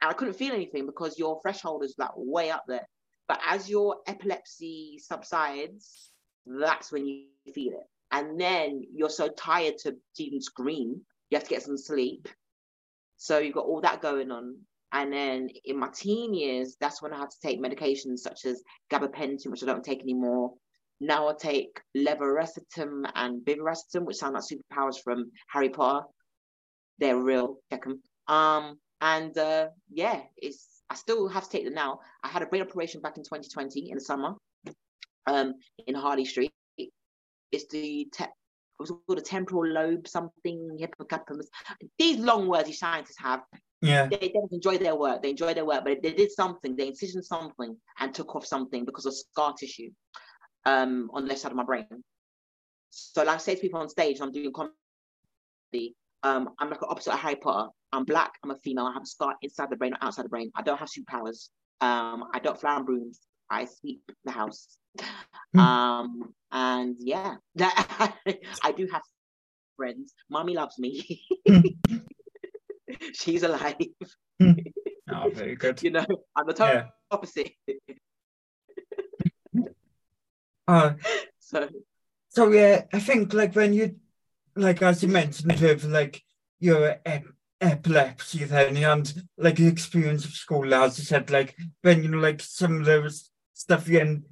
and 0.00 0.10
I 0.10 0.14
couldn't 0.14 0.34
feel 0.34 0.54
anything 0.54 0.84
because 0.84 1.16
your 1.16 1.40
threshold 1.42 1.84
is 1.84 1.94
like 1.96 2.10
way 2.16 2.50
up 2.50 2.64
there. 2.66 2.88
But 3.28 3.38
as 3.46 3.70
your 3.70 3.98
epilepsy 4.08 4.98
subsides, 4.98 6.10
that's 6.44 6.90
when 6.90 7.06
you 7.06 7.26
feel 7.54 7.74
it. 7.74 7.86
And 8.10 8.40
then 8.40 8.82
you're 8.92 9.10
so 9.10 9.28
tired 9.28 9.78
to 9.84 9.96
even 10.18 10.42
scream 10.42 11.02
you 11.32 11.36
have 11.36 11.44
to 11.44 11.54
get 11.54 11.62
some 11.62 11.78
sleep. 11.78 12.28
So 13.16 13.38
you've 13.38 13.54
got 13.54 13.64
all 13.64 13.80
that 13.80 14.02
going 14.02 14.30
on. 14.30 14.58
And 14.92 15.10
then 15.10 15.48
in 15.64 15.78
my 15.78 15.88
teen 15.88 16.34
years, 16.34 16.76
that's 16.78 17.00
when 17.00 17.14
I 17.14 17.18
had 17.18 17.30
to 17.30 17.40
take 17.42 17.58
medications 17.58 18.18
such 18.18 18.44
as 18.44 18.62
gabapentin, 18.92 19.46
which 19.46 19.62
I 19.62 19.66
don't 19.66 19.82
take 19.82 20.02
anymore. 20.02 20.52
Now 21.00 21.28
I 21.28 21.32
take 21.32 21.80
levetiracetam 21.96 23.10
and 23.14 23.40
brivaracetam, 23.40 24.04
which 24.04 24.16
sound 24.16 24.34
like 24.34 24.44
superpowers 24.44 25.02
from 25.02 25.30
Harry 25.48 25.70
Potter. 25.70 26.04
They're 26.98 27.16
real. 27.16 27.56
Check 27.70 27.84
them. 27.84 28.02
Um, 28.28 28.78
and 29.00 29.36
uh, 29.38 29.68
yeah, 29.90 30.20
it's 30.36 30.82
I 30.90 30.94
still 30.96 31.28
have 31.28 31.44
to 31.44 31.50
take 31.50 31.64
them 31.64 31.72
now. 31.72 32.00
I 32.22 32.28
had 32.28 32.42
a 32.42 32.46
brain 32.46 32.60
operation 32.60 33.00
back 33.00 33.16
in 33.16 33.24
2020 33.24 33.88
in 33.90 33.94
the 33.94 34.04
summer, 34.04 34.34
um, 35.26 35.54
in 35.86 35.94
Harley 35.94 36.26
Street. 36.26 36.52
It's 37.50 37.66
the 37.68 38.08
te- 38.12 38.26
it 38.82 38.90
was 38.90 39.00
called 39.06 39.18
a 39.18 39.22
temporal 39.22 39.66
lobe 39.66 40.08
something 40.08 40.76
hippocampus. 40.78 41.48
These 41.98 42.18
long 42.18 42.48
words 42.48 42.66
these 42.66 42.78
scientists 42.78 43.18
have. 43.18 43.42
Yeah. 43.80 44.06
They, 44.06 44.16
they 44.16 44.40
enjoy 44.52 44.78
their 44.78 44.94
work. 44.94 45.22
They 45.22 45.30
enjoy 45.30 45.54
their 45.54 45.64
work, 45.64 45.84
but 45.84 46.02
they 46.02 46.12
did 46.12 46.30
something. 46.30 46.76
They 46.76 46.88
incisioned 46.88 47.24
something 47.24 47.76
and 47.98 48.14
took 48.14 48.34
off 48.36 48.46
something 48.46 48.84
because 48.84 49.06
of 49.06 49.14
scar 49.14 49.54
tissue 49.58 49.90
um, 50.64 51.10
on 51.12 51.22
the 51.22 51.28
left 51.30 51.40
side 51.40 51.50
of 51.50 51.56
my 51.56 51.64
brain. 51.64 51.86
So, 52.90 53.24
like 53.24 53.36
I 53.36 53.38
say 53.38 53.54
to 53.54 53.60
people 53.60 53.80
on 53.80 53.88
stage, 53.88 54.20
I'm 54.20 54.32
doing 54.32 54.52
comedy. 54.52 55.96
Um, 56.22 56.50
I'm 56.58 56.70
like 56.70 56.82
an 56.82 56.88
opposite 56.90 57.14
of 57.14 57.18
Harry 57.18 57.36
Potter. 57.36 57.70
I'm 57.92 58.04
black. 58.04 58.32
I'm 58.44 58.50
a 58.50 58.56
female. 58.56 58.86
I 58.86 58.92
have 58.92 59.02
a 59.02 59.06
scar 59.06 59.34
inside 59.42 59.70
the 59.70 59.76
brain 59.76 59.94
or 59.94 59.98
outside 60.00 60.24
the 60.24 60.28
brain. 60.28 60.52
I 60.54 60.62
don't 60.62 60.78
have 60.78 60.88
superpowers. 60.88 61.48
Um, 61.80 62.24
I 62.32 62.38
don't 62.38 62.60
fly 62.60 62.74
on 62.74 62.84
brooms. 62.84 63.20
I 63.52 63.66
sweep 63.66 64.02
the 64.24 64.30
house. 64.30 64.78
Hmm. 65.52 65.60
Um, 65.60 66.34
and 66.50 66.96
yeah, 66.98 67.36
that 67.56 68.14
I 68.62 68.72
do 68.72 68.88
have 68.90 69.02
friends. 69.76 70.14
Mommy 70.30 70.54
loves 70.54 70.78
me. 70.78 71.20
She's 73.12 73.42
alive. 73.42 73.76
oh, 74.42 75.30
very 75.30 75.56
good. 75.56 75.82
You 75.82 75.90
know, 75.90 76.06
I'm 76.34 76.46
the 76.46 76.54
total 76.54 76.74
Yeah. 76.74 76.86
opposite. 77.10 77.52
Uh, 80.66 80.94
So 81.38 81.68
so 82.30 82.50
yeah, 82.50 82.84
I 82.94 83.00
think 83.00 83.34
like 83.34 83.54
when 83.54 83.74
you, 83.74 83.96
like 84.56 84.80
as 84.80 85.02
you 85.02 85.08
mentioned 85.10 85.60
with 85.60 85.84
like 85.84 86.22
your 86.60 86.96
ep- 87.04 87.34
epilepsy 87.60 88.44
then 88.44 88.76
and 88.78 89.22
like 89.36 89.56
the 89.56 89.66
experience 89.66 90.24
of 90.24 90.30
school, 90.30 90.72
as 90.72 90.98
you 90.98 91.04
said, 91.04 91.30
like 91.30 91.54
when 91.82 92.02
you 92.02 92.08
know 92.08 92.18
like 92.18 92.40
some 92.40 92.80
of 92.80 92.86
those 92.86 93.31
stuff 93.62 93.88
and 93.88 94.24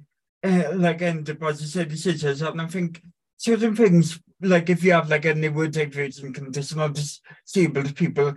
uh, 0.43 0.71
like 0.75 1.01
up 1.01 1.43
as 1.43 1.73
decisions, 1.73 2.41
and 2.41 2.61
I 2.61 2.67
think 2.67 3.01
certain 3.37 3.75
things 3.75 4.19
like 4.41 4.69
if 4.69 4.83
you 4.83 4.93
have 4.93 5.09
like 5.09 5.25
a 5.25 5.33
neurodivergent 5.33 6.33
condition 6.33 6.79
or 6.79 6.89
disabled 6.89 7.95
people 7.95 8.33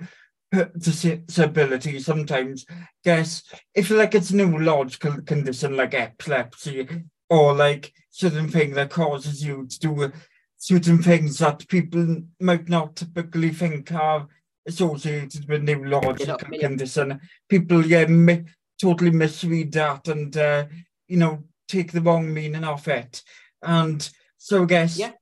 uh, 0.54 0.64
disability 0.78 1.98
sometimes. 1.98 2.66
Guess 3.04 3.42
if 3.74 3.90
like 3.90 4.14
it's 4.14 4.30
a 4.30 4.36
neurological 4.36 5.20
condition 5.22 5.76
like 5.76 5.94
epilepsy 5.94 6.88
or 7.28 7.54
like 7.54 7.92
certain 8.10 8.48
thing 8.48 8.72
that 8.74 8.90
causes 8.90 9.44
you 9.44 9.66
to 9.66 9.78
do 9.80 10.12
certain 10.56 11.02
things 11.02 11.38
that 11.38 11.66
people 11.68 12.22
might 12.40 12.68
not 12.68 12.96
typically 12.96 13.50
think 13.50 13.92
are 13.92 14.28
associated 14.66 15.48
with 15.48 15.62
neurological 15.62 16.38
condition. 16.58 17.20
People 17.48 17.84
yeah 17.84 18.06
mi- 18.06 18.44
totally 18.80 19.10
misread 19.10 19.72
that 19.72 20.08
and 20.08 20.36
uh, 20.36 20.66
you 21.08 21.16
know 21.16 21.44
take 21.68 21.92
the 21.92 22.00
wrong 22.00 22.32
meaning 22.32 22.64
of 22.64 22.86
it. 22.88 23.22
And 23.62 24.08
so 24.36 24.62
I 24.62 24.66
guess 24.66 24.98
Yeah. 24.98 25.12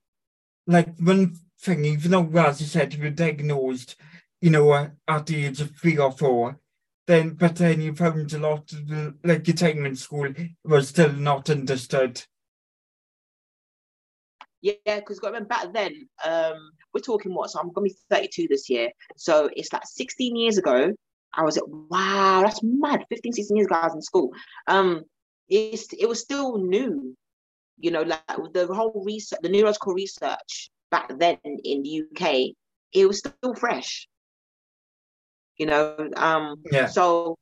like 0.66 0.96
one 0.98 1.36
thing, 1.60 1.84
even 1.84 2.10
though 2.10 2.40
as 2.40 2.60
you 2.60 2.66
said 2.66 2.94
you 2.94 3.02
were 3.02 3.10
diagnosed, 3.10 3.96
you 4.40 4.50
know, 4.50 4.70
uh, 4.70 4.90
at 5.06 5.26
the 5.26 5.46
age 5.46 5.60
of 5.60 5.70
three 5.76 5.98
or 5.98 6.10
four, 6.10 6.58
then 7.06 7.30
but 7.30 7.56
then 7.56 7.80
you 7.80 7.94
found 7.94 8.32
a 8.32 8.38
lot 8.38 8.72
of 8.72 8.88
the, 8.88 9.14
like 9.24 9.46
your 9.46 9.56
time 9.56 9.86
in 9.86 9.96
school 9.96 10.28
was 10.64 10.88
still 10.88 11.12
not 11.12 11.48
understood. 11.50 12.22
yeah, 14.62 14.76
because 14.84 15.20
back 15.48 15.72
then, 15.72 16.08
um, 16.24 16.72
we're 16.94 17.00
talking 17.00 17.34
what? 17.34 17.50
So 17.50 17.58
I'm 17.58 17.72
gonna 17.72 17.86
be 17.86 17.96
32 18.10 18.46
this 18.48 18.70
year. 18.70 18.90
So 19.16 19.50
it's 19.56 19.72
like 19.72 19.82
16 19.84 20.36
years 20.36 20.58
ago. 20.58 20.94
I 21.34 21.42
was 21.42 21.56
like, 21.56 21.64
wow, 21.90 22.42
that's 22.44 22.60
mad. 22.62 23.04
15, 23.08 23.32
16 23.32 23.56
years 23.56 23.66
ago, 23.66 23.76
I 23.76 23.86
was 23.86 23.94
in 23.94 24.02
school. 24.02 24.30
Um, 24.66 25.04
it's 25.48 25.92
it 25.92 26.08
was 26.08 26.20
still 26.20 26.58
new, 26.58 27.14
you 27.78 27.90
know, 27.90 28.02
like 28.02 28.52
the 28.52 28.66
whole 28.66 29.02
research, 29.04 29.40
the 29.42 29.48
neurological 29.48 29.94
research 29.94 30.70
back 30.90 31.10
then 31.18 31.38
in 31.44 31.82
the 31.82 32.02
UK, 32.02 32.54
it 32.92 33.06
was 33.06 33.18
still 33.18 33.54
fresh. 33.54 34.08
You 35.56 35.66
know, 35.66 36.10
um, 36.16 36.62
Yeah. 36.72 36.86
so 36.86 37.38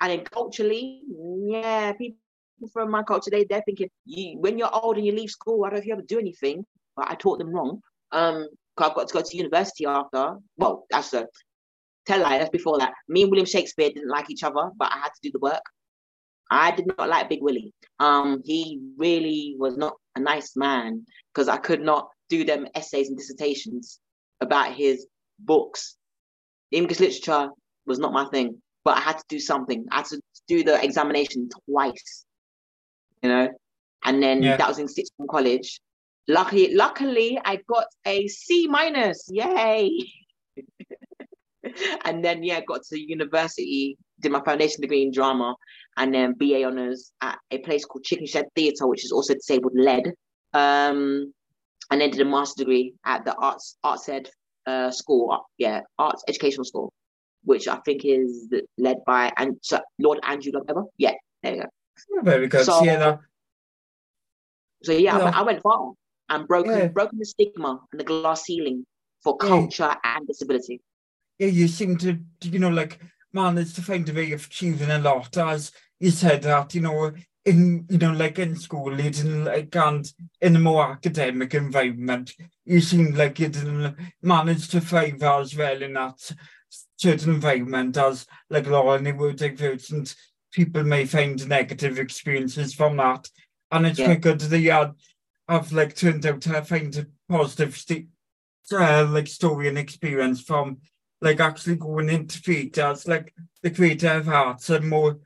and 0.00 0.10
then 0.10 0.24
culturally, 0.24 1.02
yeah, 1.46 1.92
people 1.92 2.18
from 2.72 2.90
my 2.90 3.02
culture, 3.02 3.30
they 3.30 3.44
they're 3.44 3.62
thinking 3.64 3.88
you 4.04 4.38
when 4.38 4.58
you're 4.58 4.74
old 4.74 4.96
and 4.96 5.06
you 5.06 5.12
leave 5.12 5.30
school, 5.30 5.64
I 5.64 5.68
don't 5.68 5.74
know 5.74 5.80
if 5.80 5.86
you 5.86 5.92
ever 5.92 6.02
do 6.02 6.18
anything, 6.18 6.64
but 6.96 7.10
I 7.10 7.14
taught 7.14 7.38
them 7.38 7.50
wrong. 7.50 7.80
Um, 8.10 8.48
I've 8.78 8.94
got 8.94 9.08
to 9.08 9.14
go 9.14 9.22
to 9.22 9.36
university 9.36 9.86
after. 9.86 10.36
Well, 10.56 10.86
that's 10.90 11.12
a 11.14 11.26
tell 12.06 12.20
lie. 12.20 12.38
That's 12.38 12.50
before 12.50 12.78
that. 12.78 12.92
Me 13.08 13.22
and 13.22 13.30
William 13.30 13.46
Shakespeare 13.46 13.90
didn't 13.90 14.08
like 14.08 14.30
each 14.30 14.42
other, 14.42 14.70
but 14.76 14.90
I 14.92 14.98
had 14.98 15.10
to 15.10 15.20
do 15.22 15.30
the 15.32 15.38
work. 15.38 15.62
I 16.50 16.70
did 16.70 16.86
not 16.98 17.08
like 17.08 17.28
Big 17.30 17.42
Willie. 17.42 17.72
Um, 17.98 18.42
he 18.44 18.80
really 18.98 19.54
was 19.58 19.76
not 19.76 19.94
a 20.16 20.20
nice 20.20 20.54
man 20.56 21.06
because 21.32 21.48
I 21.48 21.56
could 21.56 21.80
not 21.80 22.08
do 22.28 22.44
them 22.44 22.66
essays 22.74 23.08
and 23.08 23.16
dissertations 23.16 24.00
about 24.40 24.74
his 24.74 25.06
books. 25.38 25.96
English 26.70 27.00
literature 27.00 27.48
was 27.86 27.98
not 27.98 28.12
my 28.12 28.26
thing, 28.26 28.60
but 28.84 28.96
I 28.98 29.00
had 29.00 29.18
to 29.18 29.24
do 29.28 29.38
something. 29.38 29.86
I 29.90 29.96
had 29.98 30.06
to 30.06 30.20
do 30.48 30.62
the 30.62 30.82
examination 30.84 31.48
twice, 31.68 32.24
you 33.22 33.28
know, 33.30 33.48
and 34.04 34.22
then 34.22 34.42
Yeah. 34.42 34.56
that 34.56 34.68
was 34.68 34.78
in 34.78 34.88
sixth 34.88 35.12
form 35.16 35.28
college. 35.28 35.80
Luckily, 36.28 36.74
luckily, 36.74 37.40
I 37.44 37.56
got 37.66 37.86
a 38.06 38.28
C 38.28 38.66
minus. 38.68 39.28
Yay! 39.30 39.90
and 42.04 42.24
then 42.24 42.42
yeah, 42.42 42.60
got 42.60 42.82
to 42.84 43.00
university, 43.00 43.96
did 44.20 44.32
my 44.32 44.40
foundation 44.42 44.80
degree 44.80 45.02
in 45.02 45.12
drama, 45.12 45.54
and 45.96 46.14
then 46.14 46.34
BA 46.34 46.64
honors 46.64 47.12
at 47.20 47.38
a 47.50 47.58
place 47.58 47.84
called 47.84 48.04
Chickenshed 48.04 48.44
Theatre, 48.54 48.86
which 48.86 49.04
is 49.04 49.12
also 49.12 49.34
disabled 49.34 49.72
led. 49.74 50.12
Um, 50.54 51.32
and 51.90 52.00
then 52.00 52.10
did 52.10 52.20
a 52.20 52.24
master's 52.24 52.54
degree 52.64 52.94
at 53.04 53.24
the 53.24 53.34
Arts 53.34 53.76
Arts 53.84 54.08
Ed 54.08 54.30
uh, 54.66 54.90
school, 54.90 55.30
uh, 55.32 55.38
yeah, 55.58 55.80
Arts 55.98 56.22
Educational 56.28 56.64
School, 56.64 56.92
which 57.44 57.68
I 57.68 57.76
think 57.84 58.02
is 58.04 58.48
led 58.78 58.98
by 59.06 59.32
and 59.36 59.56
Lord 59.98 60.18
Andrew 60.22 60.52
Lloyd 60.54 60.68
Webber. 60.68 60.84
Yeah, 60.96 61.14
there 61.42 61.54
you 61.54 61.62
go. 61.62 61.68
Very 62.22 62.46
good. 62.48 62.64
So- 62.64 62.82
yeah, 62.82 63.16
So 64.84 64.92
yeah, 64.92 65.14
I 65.14 65.18
Yeah. 65.18 65.24
went- 65.24 65.36
I, 65.36 65.42
went 65.42 65.62
far 65.62 65.92
and 66.28 66.48
broken 66.48 66.72
Yeah. 66.72 66.88
broken 66.88 67.18
the 67.18 67.26
stigma 67.26 67.80
and 67.90 68.00
the 68.00 68.04
glass 68.04 68.44
ceiling 68.44 68.86
for 69.22 69.36
Yeah. 69.40 69.48
culture 69.48 69.96
and 70.04 70.26
disability. 70.26 70.80
Yeah, 71.38 71.48
you 71.48 71.68
seem 71.68 71.96
to, 71.98 72.18
you 72.42 72.58
know, 72.58 72.70
like 72.70 72.98
manage 73.32 73.74
to 73.74 73.82
find 73.82 74.08
a 74.08 74.12
way 74.12 74.32
of 74.32 74.46
achieving 74.46 74.90
a 74.90 74.98
lot. 74.98 75.36
As 75.36 75.72
you 75.98 76.10
said 76.10 76.42
that, 76.42 76.74
you 76.74 76.80
know, 76.80 77.12
in 77.44 77.86
you 77.90 77.98
know, 77.98 78.12
like 78.12 78.38
in 78.38 78.54
school, 78.56 78.98
you 79.00 79.10
didn't 79.10 79.44
like 79.44 79.74
and 79.74 80.10
in 80.40 80.54
a 80.56 80.60
more 80.60 80.92
academic 80.92 81.54
environment, 81.54 82.32
you 82.64 82.80
seemed 82.80 83.16
like 83.16 83.38
you 83.40 83.48
didn't 83.48 83.96
manage 84.22 84.68
to 84.68 84.80
thrive 84.80 85.22
as 85.22 85.56
well 85.56 85.82
in 85.82 85.94
that 85.94 86.32
certain 86.96 87.34
environment 87.34 87.96
as 87.96 88.26
like 88.48 88.66
a 88.66 88.70
lot 88.70 88.94
of 88.94 89.02
neurodivergent 89.02 90.14
people 90.52 90.84
may 90.84 91.04
find 91.04 91.48
negative 91.48 91.98
experiences 91.98 92.74
from 92.74 92.96
that. 92.98 93.28
And 93.72 93.86
it's 93.86 93.98
Yeah. 93.98 94.06
quite 94.06 94.20
good 94.20 94.40
that 94.40 94.58
you 94.58 94.70
had 94.70 94.92
have 95.48 95.72
like 95.72 95.96
turned 95.96 96.24
out 96.24 96.40
to 96.42 96.62
find 96.62 96.96
a 96.96 97.06
positive 97.28 97.76
st- 97.76 98.08
uh, 98.72 99.06
like 99.10 99.26
story 99.26 99.68
and 99.68 99.76
experience 99.78 100.40
from 100.40 100.78
like 101.22 101.40
actually 101.40 101.76
going 101.76 102.10
into 102.10 102.38
theatres, 102.40 103.06
like 103.06 103.32
the 103.62 103.70
creative 103.70 104.28
arts 104.28 104.68
are 104.70 104.80
more, 104.80 105.18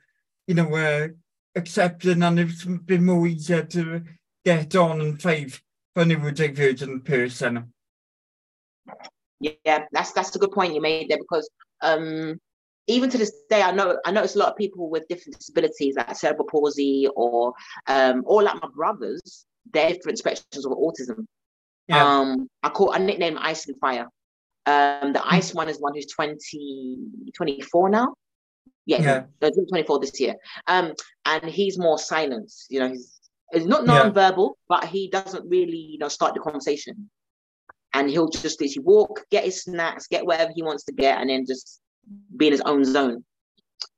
you 0.45 0.53
know, 0.53 0.73
uh, 0.73 1.07
accepting 1.55 2.21
and 2.21 2.39
it's 2.39 2.63
been 2.63 3.03
more 3.03 3.25
easier 3.27 3.63
to 3.63 4.03
get 4.45 4.75
on 4.75 5.01
and 5.01 5.19
thrive 5.19 5.61
for 5.93 6.03
a 6.03 6.05
neurodivergent 6.05 7.03
person. 7.03 7.73
Yeah, 9.39 9.85
that's 9.91 10.13
that's 10.13 10.35
a 10.35 10.39
good 10.39 10.51
point 10.51 10.73
you 10.73 10.81
made 10.81 11.09
there 11.09 11.17
because 11.17 11.49
um 11.81 12.39
even 12.87 13.09
to 13.09 13.17
this 13.17 13.33
day 13.49 13.61
I 13.61 13.71
know 13.71 13.99
I 14.05 14.11
notice 14.11 14.35
a 14.35 14.39
lot 14.39 14.49
of 14.49 14.55
people 14.55 14.89
with 14.89 15.07
different 15.07 15.37
disabilities 15.37 15.95
like 15.95 16.15
cerebral 16.15 16.47
palsy 16.47 17.07
or 17.15 17.53
um 17.87 18.23
or 18.25 18.43
like 18.43 18.61
my 18.61 18.69
brothers, 18.73 19.45
they're 19.71 19.93
different 19.93 20.21
spectrums 20.21 20.65
of 20.65 20.71
autism. 20.71 21.25
Yeah. 21.87 22.19
Um 22.19 22.47
I 22.63 22.69
call 22.69 22.93
I 22.93 22.99
nickname 22.99 23.37
Ice 23.39 23.67
and 23.67 23.77
Fire. 23.77 24.07
Um 24.67 25.13
the 25.13 25.21
ice 25.25 25.53
one 25.53 25.69
is 25.69 25.79
one 25.79 25.93
who's 25.95 26.07
20, 26.07 26.97
24 27.33 27.89
now. 27.89 28.13
Yeah, 28.85 29.01
Yeah. 29.01 29.23
no, 29.41 29.49
he's 29.55 29.69
24 29.69 29.99
this 29.99 30.19
year. 30.19 30.35
Um 30.67 30.93
and 31.25 31.45
he's 31.45 31.77
more 31.79 31.97
silent, 31.97 32.51
you 32.69 32.79
know, 32.79 32.89
he's 32.89 33.19
he's 33.53 33.65
not 33.65 33.81
Yeah. 33.85 34.03
non-verbal, 34.03 34.57
but 34.67 34.85
he 34.85 35.09
doesn't 35.09 35.47
really, 35.49 35.77
you 35.77 35.97
know, 35.97 36.09
start 36.09 36.33
the 36.33 36.41
conversation 36.41 37.09
and 37.93 38.09
he'll 38.09 38.29
just 38.29 38.59
literally 38.61 38.85
walk, 38.85 39.25
get 39.31 39.45
his 39.45 39.63
snacks, 39.63 40.07
get 40.07 40.25
whatever 40.25 40.51
he 40.53 40.61
wants 40.61 40.83
to 40.85 40.91
get, 40.91 41.19
and 41.19 41.29
then 41.29 41.45
just 41.45 41.79
be 42.35 42.47
in 42.47 42.51
his 42.51 42.61
own 42.61 42.83
zone. 42.85 43.23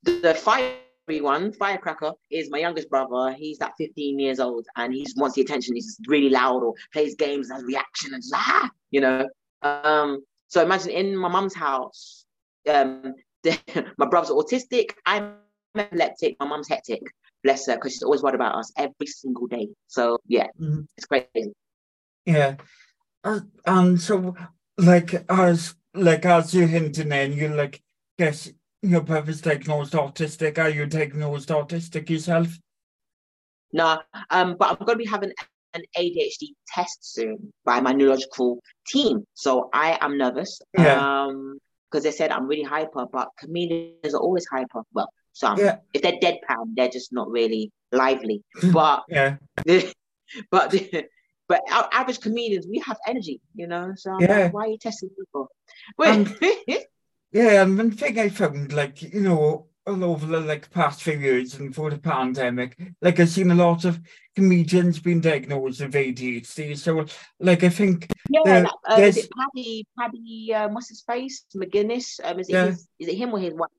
The, 0.03 0.19
the 0.19 0.33
fiery 0.33 1.21
one, 1.21 1.51
firecracker, 1.51 2.13
is 2.31 2.49
my 2.49 2.59
youngest 2.59 2.89
brother. 2.89 3.33
He's 3.33 3.59
like 3.59 3.73
15 3.77 4.19
years 4.19 4.39
old, 4.39 4.65
and 4.77 4.93
he 4.93 5.05
wants 5.17 5.35
the 5.35 5.41
attention. 5.41 5.75
He's 5.75 5.97
really 6.07 6.29
loud 6.29 6.63
or 6.63 6.73
plays 6.93 7.15
games, 7.15 7.49
has 7.51 7.63
reaction, 7.63 8.13
and 8.13 8.21
just, 8.21 8.33
ah, 8.35 8.69
you 8.91 9.01
know. 9.01 9.27
Um, 9.63 10.23
so 10.49 10.63
imagine 10.63 10.89
in 10.89 11.15
my 11.15 11.29
mum's 11.29 11.55
house, 11.55 12.25
um, 12.67 13.13
my 13.97 14.07
brother's 14.07 14.31
autistic. 14.31 14.91
I'm 15.05 15.35
epileptic. 15.77 16.37
My 16.39 16.47
mum's 16.47 16.67
hectic. 16.67 17.01
Bless 17.43 17.67
her, 17.67 17.75
because 17.75 17.93
she's 17.93 18.03
always 18.03 18.21
worried 18.21 18.35
about 18.35 18.55
us 18.55 18.71
every 18.75 19.05
single 19.05 19.47
day. 19.47 19.69
So 19.87 20.17
yeah, 20.27 20.47
mm-hmm. 20.59 20.81
it's 20.97 21.05
crazy. 21.05 21.53
Yeah, 22.25 22.55
uh, 23.23 23.39
and 23.65 24.01
so 24.01 24.35
like 24.77 25.23
as 25.29 25.75
like 25.93 26.25
as 26.25 26.53
you 26.53 26.67
hinting 26.67 27.11
in, 27.11 27.33
you 27.33 27.49
like 27.49 27.81
guess 28.17 28.51
your 28.81 29.01
brother's 29.01 29.41
diagnosed 29.41 29.93
autistic. 29.93 30.57
Are 30.57 30.69
you 30.69 30.87
diagnosed 30.87 31.49
autistic 31.49 32.09
yourself? 32.09 32.57
No, 33.71 34.01
um, 34.31 34.55
but 34.57 34.71
I'm 34.71 34.85
going 34.85 34.97
to 34.97 35.03
be 35.03 35.09
having 35.09 35.31
an 35.73 35.83
ADHD 35.97 36.49
test 36.67 36.97
soon 37.01 37.53
by 37.65 37.79
my 37.79 37.93
neurological 37.93 38.59
team. 38.87 39.25
So 39.33 39.69
I 39.73 39.97
am 40.01 40.17
nervous. 40.17 40.61
Yeah. 40.77 41.25
Um, 41.25 41.59
because 41.89 42.03
they 42.03 42.11
said 42.11 42.31
I'm 42.31 42.47
really 42.47 42.63
hyper, 42.63 43.05
but 43.11 43.29
comedians 43.39 44.13
are 44.13 44.19
always 44.19 44.45
hyper. 44.45 44.83
Well, 44.93 45.09
some 45.33 45.57
yeah. 45.57 45.77
if 45.93 46.01
they're 46.01 46.19
deadpan, 46.21 46.75
they're 46.75 46.89
just 46.89 47.11
not 47.11 47.29
really 47.29 47.71
lively. 47.91 48.43
But 48.71 49.03
yeah, 49.09 49.37
but 50.51 50.75
but 51.47 51.61
our 51.71 51.89
average 51.91 52.19
comedians, 52.19 52.67
we 52.67 52.81
have 52.85 52.97
energy, 53.07 53.41
you 53.55 53.67
know. 53.67 53.93
So 53.95 54.11
I'm 54.11 54.21
yeah. 54.21 54.37
Like, 54.37 54.53
why 54.53 54.65
are 54.65 54.67
you 54.67 54.77
testing 54.77 55.09
people? 55.09 55.49
Wait. 55.97 56.27
yeah, 57.31 57.63
and 57.63 57.77
one 57.77 57.91
thing 57.91 58.19
I 58.19 58.29
found, 58.29 58.73
like 58.73 59.01
you 59.01 59.21
know, 59.21 59.68
all 59.89 60.03
over 60.03 60.25
the 60.25 60.39
like 60.39 60.69
past 60.71 61.03
few 61.03 61.17
years 61.17 61.55
and 61.55 61.73
for 61.73 61.89
the 61.89 61.97
pandemic, 61.97 62.77
like 63.01 63.19
I've 63.19 63.29
seen 63.29 63.51
a 63.51 63.55
lot 63.55 63.85
of 63.85 63.99
comedians 64.35 64.99
being 64.99 65.21
diagnosed 65.21 65.81
with 65.81 65.93
ADHD. 65.93 66.77
So, 66.77 67.05
like 67.39 67.63
I 67.63 67.69
think 67.69 68.07
yeah, 68.29 68.65
uh, 68.89 68.95
is 69.01 69.17
it 69.17 69.29
Paddy? 69.37 69.85
Paddy, 69.97 70.53
um, 70.53 70.73
what's 70.73 70.89
his 70.89 71.01
face? 71.01 71.45
McGuinness. 71.55 72.19
Um, 72.23 72.39
is 72.39 72.49
it 72.49 72.53
yeah. 72.53 72.65
his, 72.67 72.87
is 72.99 73.07
it 73.07 73.17
him 73.17 73.33
or 73.33 73.39
his 73.39 73.53
wife? 73.53 73.69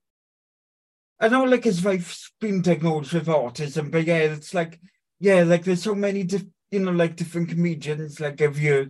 I 1.21 1.29
know, 1.29 1.45
like 1.45 1.65
his 1.65 1.83
wife's 1.83 2.33
been 2.41 2.63
diagnosed 2.63 3.13
with 3.13 3.27
autism, 3.27 3.91
but 3.91 4.05
yeah, 4.05 4.19
it's 4.19 4.55
like 4.55 4.81
yeah, 5.19 5.43
like 5.43 5.65
there's 5.65 5.83
so 5.83 5.95
many 5.95 6.25
different 6.25 6.53
you 6.71 6.79
know, 6.79 6.93
like 6.93 7.17
different 7.17 7.49
comedians, 7.49 8.21
like 8.21 8.39
have 8.39 8.59
you 8.59 8.89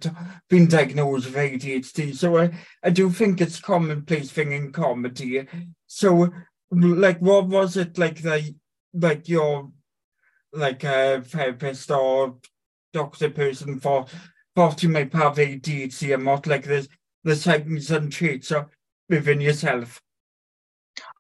been 0.49 0.69
diagnosed 0.69 1.27
with 1.27 1.35
ADHD. 1.35 2.15
So 2.15 2.39
I, 2.39 2.51
I 2.83 2.91
do 2.91 3.09
think 3.11 3.41
it's 3.41 3.59
commonplace 3.59 4.31
thing 4.31 4.53
in 4.53 4.71
comedy. 4.71 5.47
So 5.87 6.31
like 6.71 7.19
what 7.21 7.47
was 7.49 7.77
it 7.77 7.99
like 7.99 8.23
the 8.23 8.55
like 8.95 9.29
your 9.29 9.71
like 10.53 10.85
a 10.85 11.23
therapist 11.25 11.91
or 11.91 12.37
doctor 12.93 13.31
person 13.31 13.79
for 13.79 14.07
thought 14.57 14.83
you 14.83 14.89
might 14.89 15.13
have 15.13 15.37
ADHD 15.37 16.15
and 16.15 16.27
what 16.27 16.47
like 16.47 16.65
the 16.65 16.87
the 17.25 17.37
signs 17.37 17.91
and 17.91 18.11
traits 18.13 18.51
are 18.53 18.69
within 19.09 19.41
yourself? 19.41 20.01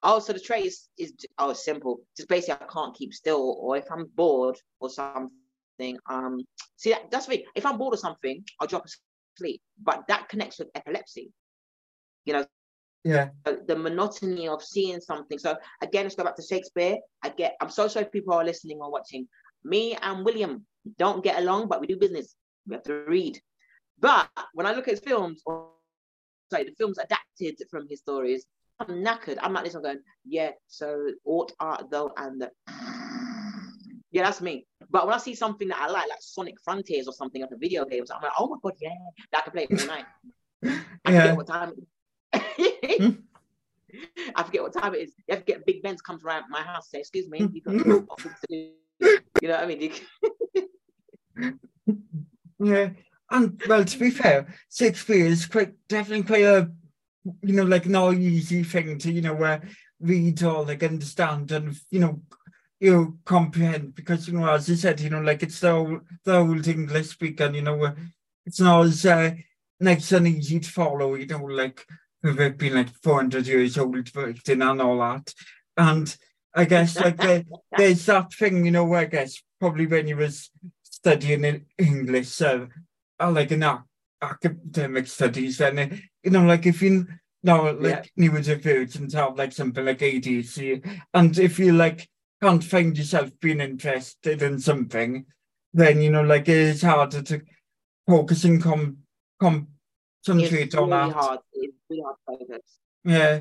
Oh, 0.02 0.18
so 0.18 0.32
the 0.32 0.40
trait 0.40 0.66
is, 0.66 0.88
is 0.98 1.12
oh 1.38 1.52
simple. 1.52 2.00
Just 2.16 2.28
basically 2.28 2.54
I 2.66 2.72
can't 2.72 2.94
keep 2.94 3.12
still 3.12 3.56
or 3.60 3.76
if 3.76 3.90
I'm 3.90 4.06
bored 4.14 4.58
or 4.80 4.88
something. 4.90 5.98
Um 6.08 6.40
see 6.76 6.90
that, 6.90 7.10
that's 7.10 7.28
me. 7.28 7.46
If 7.54 7.66
I'm 7.66 7.78
bored 7.78 7.94
or 7.94 7.98
something, 7.98 8.44
I'll 8.58 8.66
drop 8.66 8.86
asleep. 9.36 9.60
But 9.82 10.04
that 10.08 10.28
connects 10.28 10.58
with 10.58 10.68
epilepsy. 10.74 11.32
You 12.24 12.34
know, 12.34 12.46
yeah. 13.04 13.28
The 13.44 13.76
monotony 13.76 14.48
of 14.48 14.62
seeing 14.62 15.00
something. 15.00 15.38
So 15.38 15.56
again 15.80 16.04
let's 16.04 16.14
go 16.14 16.24
back 16.24 16.36
to 16.36 16.42
shakespeare. 16.42 16.98
I 17.22 17.30
get 17.30 17.56
i'm 17.60 17.70
so 17.70 17.88
sorry 17.88 18.06
if 18.06 18.12
people 18.12 18.34
are 18.34 18.44
listening 18.44 18.78
or 18.80 18.90
watching. 18.90 19.28
Me 19.64 19.96
and 20.00 20.24
william 20.24 20.66
don't 20.98 21.24
get 21.24 21.38
along 21.38 21.68
but 21.68 21.80
we 21.80 21.86
do 21.86 21.96
business. 21.96 22.34
We 22.66 22.74
have 22.74 22.84
to 22.84 23.04
read. 23.06 23.40
But 23.98 24.28
when 24.54 24.66
i 24.66 24.72
look 24.72 24.88
at 24.88 24.92
his 24.92 25.00
films 25.00 25.42
or 25.46 25.68
sorry 26.50 26.64
the 26.64 26.74
films 26.76 26.98
adapted 26.98 27.62
from 27.70 27.86
his 27.88 28.00
stories 28.00 28.44
i'm 28.80 29.02
knackered. 29.02 29.38
I'm 29.40 29.52
like 29.52 29.64
this 29.64 29.74
i'm 29.74 29.82
going 29.82 30.00
yeah 30.26 30.50
so 30.68 31.10
ought 31.24 31.52
art 31.58 31.90
though 31.90 32.12
and 32.16 32.42
the 32.42 32.50
yeah 34.12 34.24
that's 34.24 34.40
me. 34.40 34.66
But 34.90 35.06
when 35.06 35.14
i 35.14 35.18
see 35.18 35.34
something 35.34 35.68
that 35.68 35.78
i 35.80 35.86
like 35.86 36.08
like 36.08 36.18
sonic 36.20 36.56
frontiers 36.62 37.06
or 37.06 37.14
something 37.14 37.40
like 37.40 37.50
a 37.50 37.56
video 37.56 37.86
games 37.86 38.10
i'm 38.10 38.20
like 38.22 38.32
oh 38.38 38.48
my 38.48 38.56
god 38.62 38.74
yeah 38.78 38.90
that 39.32 39.38
i 39.38 39.42
can 39.42 39.52
play 39.52 39.66
it 39.70 39.80
all 39.80 39.86
night. 39.86 40.04
I 41.06 41.12
yeah. 41.12 41.32
what 41.32 41.46
time 41.46 41.72
Hmm? 42.32 43.10
I 44.34 44.42
forget 44.44 44.62
what 44.62 44.72
time 44.72 44.94
it 44.94 45.02
is. 45.02 45.12
You 45.26 45.34
have 45.34 45.44
to 45.44 45.52
get 45.52 45.66
Big 45.66 45.82
Ben's 45.82 46.00
comes 46.00 46.24
around 46.24 46.44
my 46.48 46.62
house 46.62 46.90
say, 46.90 47.00
excuse 47.00 47.28
me, 47.28 47.48
you, 47.52 47.60
got, 47.60 47.74
you 47.74 47.84
know 47.84 49.54
what 49.54 49.60
I 49.60 49.66
mean? 49.66 49.92
yeah. 52.60 52.90
And 53.30 53.60
well, 53.68 53.84
to 53.84 53.98
be 53.98 54.10
fair, 54.10 54.46
Shakespeare 54.72 55.26
is 55.26 55.46
quite 55.46 55.74
definitely 55.88 56.22
quite 56.24 56.44
a 56.44 56.70
you 57.42 57.54
know, 57.54 57.64
like 57.64 57.86
no 57.86 58.12
easy 58.12 58.62
thing 58.62 58.98
to, 58.98 59.12
you 59.12 59.20
know, 59.22 59.42
uh, 59.42 59.60
read 60.00 60.42
or 60.42 60.64
like 60.64 60.82
understand 60.82 61.52
and 61.52 61.76
you 61.90 62.00
know, 62.00 62.22
you 62.78 62.92
know, 62.92 63.14
comprehend 63.24 63.94
because 63.94 64.26
you 64.26 64.38
know, 64.38 64.48
as 64.50 64.68
you 64.68 64.76
said, 64.76 65.00
you 65.00 65.10
know, 65.10 65.20
like 65.20 65.42
it's 65.42 65.60
the 65.60 65.70
old, 65.70 66.00
the 66.24 66.36
old 66.36 66.66
English 66.66 67.08
speaker, 67.08 67.50
you 67.50 67.62
know, 67.62 67.84
uh, 67.84 67.94
it's 68.46 68.60
not 68.60 68.86
as 68.86 69.04
uh, 69.04 69.32
nice 69.78 70.12
and 70.12 70.28
easy 70.28 70.60
to 70.60 70.70
follow, 70.70 71.14
you 71.14 71.26
know, 71.26 71.44
like 71.44 71.86
who've 72.22 72.56
been 72.56 72.74
like 72.74 72.90
400 73.02 73.46
years 73.46 73.78
old 73.78 74.10
and 74.14 74.62
all 74.82 74.98
that. 74.98 75.34
And 75.76 76.16
I 76.54 76.64
guess 76.64 76.96
like 76.96 77.16
there, 77.16 77.44
there's 77.76 78.06
that 78.06 78.32
thing, 78.32 78.64
you 78.64 78.70
know, 78.70 78.92
I 78.94 79.06
guess 79.06 79.42
probably 79.58 79.86
when 79.86 80.08
you 80.08 80.16
was 80.16 80.50
studying 80.82 81.44
in 81.44 81.66
English, 81.78 82.40
uh, 82.42 82.66
or 83.18 83.30
like 83.30 83.52
in 83.52 83.64
academic 84.22 85.06
studies, 85.06 85.58
then, 85.58 86.02
you 86.22 86.30
know, 86.30 86.44
like 86.44 86.66
if 86.66 86.82
you 86.82 87.06
know, 87.42 87.70
like 87.70 88.10
yeah. 88.16 88.28
neurodivergent 88.28 89.14
have 89.14 89.38
like 89.38 89.52
something 89.52 89.84
like 89.84 89.98
ADHD, 89.98 91.02
and 91.14 91.38
if 91.38 91.58
you 91.58 91.72
like 91.72 92.08
can't 92.42 92.64
find 92.64 92.96
yourself 92.96 93.30
being 93.40 93.60
interested 93.60 94.42
in 94.42 94.58
something, 94.58 95.24
then, 95.72 96.02
you 96.02 96.10
know, 96.10 96.22
like 96.22 96.48
it's 96.48 96.82
harder 96.82 97.22
to 97.22 97.40
focus 98.06 98.44
and 98.44 98.62
com, 98.62 98.98
com 99.40 99.68
Some 100.22 100.40
it's 100.40 100.52
really 100.52 100.68
really 100.72 100.90
that. 100.90 101.12
hard. 101.12 101.40
It's 101.52 101.76
really 101.88 102.02
hard 102.02 102.16
to 102.28 102.46
focus. 102.46 102.78
Yeah. 103.04 103.40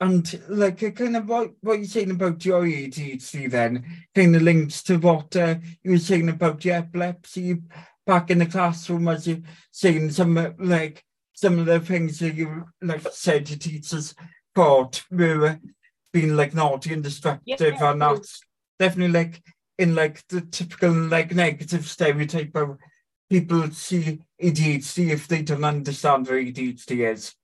And 0.00 0.40
like 0.48 0.94
kind 0.94 1.16
of 1.16 1.28
what, 1.28 1.50
what 1.60 1.78
you're 1.78 1.86
saying 1.86 2.12
about 2.12 2.44
your 2.44 2.62
ADHD 2.62 3.50
then, 3.50 3.84
kind 4.14 4.36
of 4.36 4.42
links 4.42 4.82
to 4.84 4.96
what 4.96 5.34
uh, 5.34 5.56
you 5.82 5.92
were 5.92 5.98
saying 5.98 6.28
about 6.28 6.64
your 6.64 6.76
epilepsy 6.76 7.56
back 8.06 8.30
in 8.30 8.38
the 8.38 8.46
classroom 8.46 9.06
as 9.08 9.26
you 9.26 9.42
saying 9.70 10.10
some 10.10 10.54
like 10.58 11.04
some 11.34 11.58
of 11.58 11.66
the 11.66 11.78
things 11.78 12.18
that 12.18 12.34
you 12.34 12.64
like 12.80 13.06
said 13.12 13.48
your 13.50 13.58
teachers 13.58 14.14
thought 14.54 15.04
were 15.10 15.58
being 16.12 16.34
like 16.34 16.54
naughty 16.54 16.94
and 16.94 17.02
destructive 17.02 17.60
yeah, 17.60 17.90
and 17.90 18.00
that's 18.00 18.40
definitely 18.78 19.12
like 19.12 19.42
in 19.78 19.94
like 19.94 20.26
the 20.28 20.40
typical 20.40 20.90
like 20.90 21.34
negative 21.34 21.86
stereotype 21.86 22.56
of 22.56 22.78
people 23.30 23.70
see 23.70 24.20
ADHD 24.42 25.10
if 25.10 25.28
they 25.28 25.42
don't 25.42 25.64
understand 25.64 26.26
what 26.26 26.36
ADHD 26.36 27.12
is. 27.12 27.34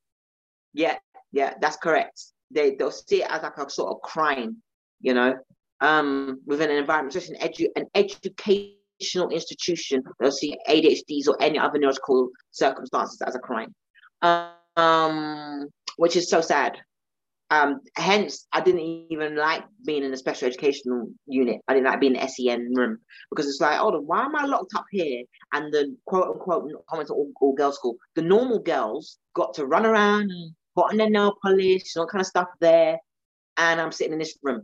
Yeah, 0.73 0.97
yeah, 1.33 1.55
that's 1.61 1.77
correct. 1.77 2.23
They 2.51 2.75
they'll 2.75 2.90
see 2.90 3.23
it 3.23 3.31
as 3.31 3.42
like 3.42 3.59
a 3.59 3.68
sort 3.70 3.92
of 3.92 4.03
crime, 4.03 4.62
you 5.01 5.14
know, 5.14 5.37
um, 5.81 6.40
within 6.47 6.70
an 6.70 6.77
environment, 6.77 7.14
especially 7.14 7.40
an 7.40 7.49
edu 7.49 7.66
an 7.77 7.87
educational 7.94 9.31
institution. 9.31 10.03
They'll 10.20 10.33
see 10.33 10.57
ADHDs 10.68 11.29
or 11.29 11.37
any 11.40 11.59
other 11.59 11.79
neurological 11.79 12.31
circumstances 12.51 13.20
as 13.23 13.35
a 13.35 13.38
crime, 13.38 13.75
um, 14.77 15.68
which 15.97 16.16
is 16.16 16.29
so 16.29 16.40
sad. 16.40 16.79
Um, 17.50 17.80
hence, 17.96 18.46
I 18.52 18.61
didn't 18.61 18.80
even 19.11 19.37
like 19.37 19.64
being 19.85 20.02
in 20.02 20.12
a 20.12 20.16
special 20.16 20.48
educational 20.48 21.09
unit. 21.26 21.61
I 21.68 21.74
didn't 21.74 21.87
like 21.87 22.00
being 22.00 22.16
in 22.16 22.20
the 22.20 22.28
SEN 22.28 22.72
room 22.74 22.98
because 23.30 23.46
it's 23.46 23.61
like, 23.61 23.78
hold 23.78 23.94
on, 23.94 24.07
why 24.07 24.24
am 24.24 24.35
I 24.35 24.46
locked 24.46 24.74
up 24.74 24.87
here? 24.90 25.24
And 25.52 25.72
the 25.72 25.94
quote 26.07 26.28
unquote 26.28 26.70
comments 26.88 27.11
all, 27.11 27.30
all 27.40 27.54
girls 27.54 27.76
school, 27.76 27.96
the 28.14 28.22
normal 28.22 28.59
girls 28.61 29.18
got 29.35 29.54
to 29.54 29.66
run 29.66 29.87
around 29.87 30.30
and 30.30 30.54
put 30.74 30.90
on 30.90 30.96
their 30.96 31.11
nail 31.11 31.35
polish 31.42 31.94
and 31.94 32.00
all 32.00 32.07
kind 32.07 32.20
of 32.20 32.26
stuff 32.26 32.48
there, 32.61 32.98
and 33.57 33.80
I'm 33.80 33.92
sitting 33.92 34.14
in 34.14 34.18
this 34.18 34.37
room. 34.42 34.62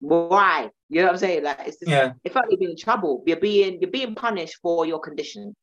Why? 0.00 0.70
You 0.88 1.00
know 1.00 1.06
what 1.06 1.14
I'm 1.14 1.18
saying? 1.18 1.44
Like, 1.44 1.60
it's 1.66 1.78
just, 1.78 1.90
yeah. 1.90 2.12
it 2.24 2.32
felt 2.32 2.46
like 2.46 2.52
you're 2.52 2.58
being 2.58 2.70
in 2.72 2.76
trouble. 2.76 3.22
You're 3.26 3.40
being 3.40 3.78
you're 3.80 3.90
being 3.90 4.14
punished 4.14 4.58
for 4.62 4.86
your 4.86 5.00
condition. 5.00 5.54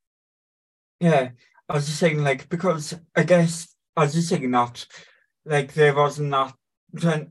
Yeah, 1.00 1.30
I 1.70 1.74
was 1.74 1.86
just 1.86 2.00
saying, 2.00 2.24
like, 2.24 2.50
because 2.50 2.96
I 3.16 3.24
guess 3.24 3.76
I 3.96 4.02
was 4.02 4.14
just 4.14 4.30
saying 4.30 4.50
that 4.52 4.86
like 5.48 5.74
there 5.74 5.96
wasn't 5.96 6.32
that 6.32 6.54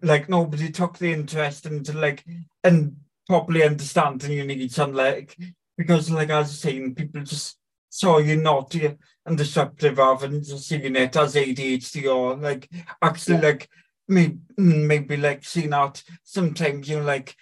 like 0.03 0.29
nobody 0.29 0.71
took 0.71 0.99
the 0.99 1.13
interest 1.13 1.67
into 1.67 1.93
like 1.93 2.25
and 2.63 2.97
properly 3.27 3.63
understanding 3.63 4.33
your 4.33 4.47
needs 4.47 4.79
and 4.79 4.95
like 4.95 5.37
because 5.77 6.11
like 6.11 6.31
I 6.31 6.41
was 6.41 6.59
saying 6.59 6.95
people 6.95 7.23
just 7.23 7.59
saw 7.89 8.19
you 8.19 8.37
naughty 8.37 8.95
and 9.25 9.39
disruptive 9.39 9.99
of 9.99 10.23
and 10.23 10.45
just 10.45 10.69
seeing 10.69 10.95
it 10.97 11.17
as 11.17 11.35
ADHD 11.35 12.15
or 12.15 12.37
like 12.37 12.69
actually 13.03 13.37
Yeah. 13.37 13.43
like 13.43 13.69
maybe 14.09 14.39
maybe 14.57 15.17
like 15.17 15.45
seeing 15.45 15.73
out 15.73 16.03
sometimes 16.23 16.89
you 16.89 16.99
know 16.99 17.05
like 17.05 17.35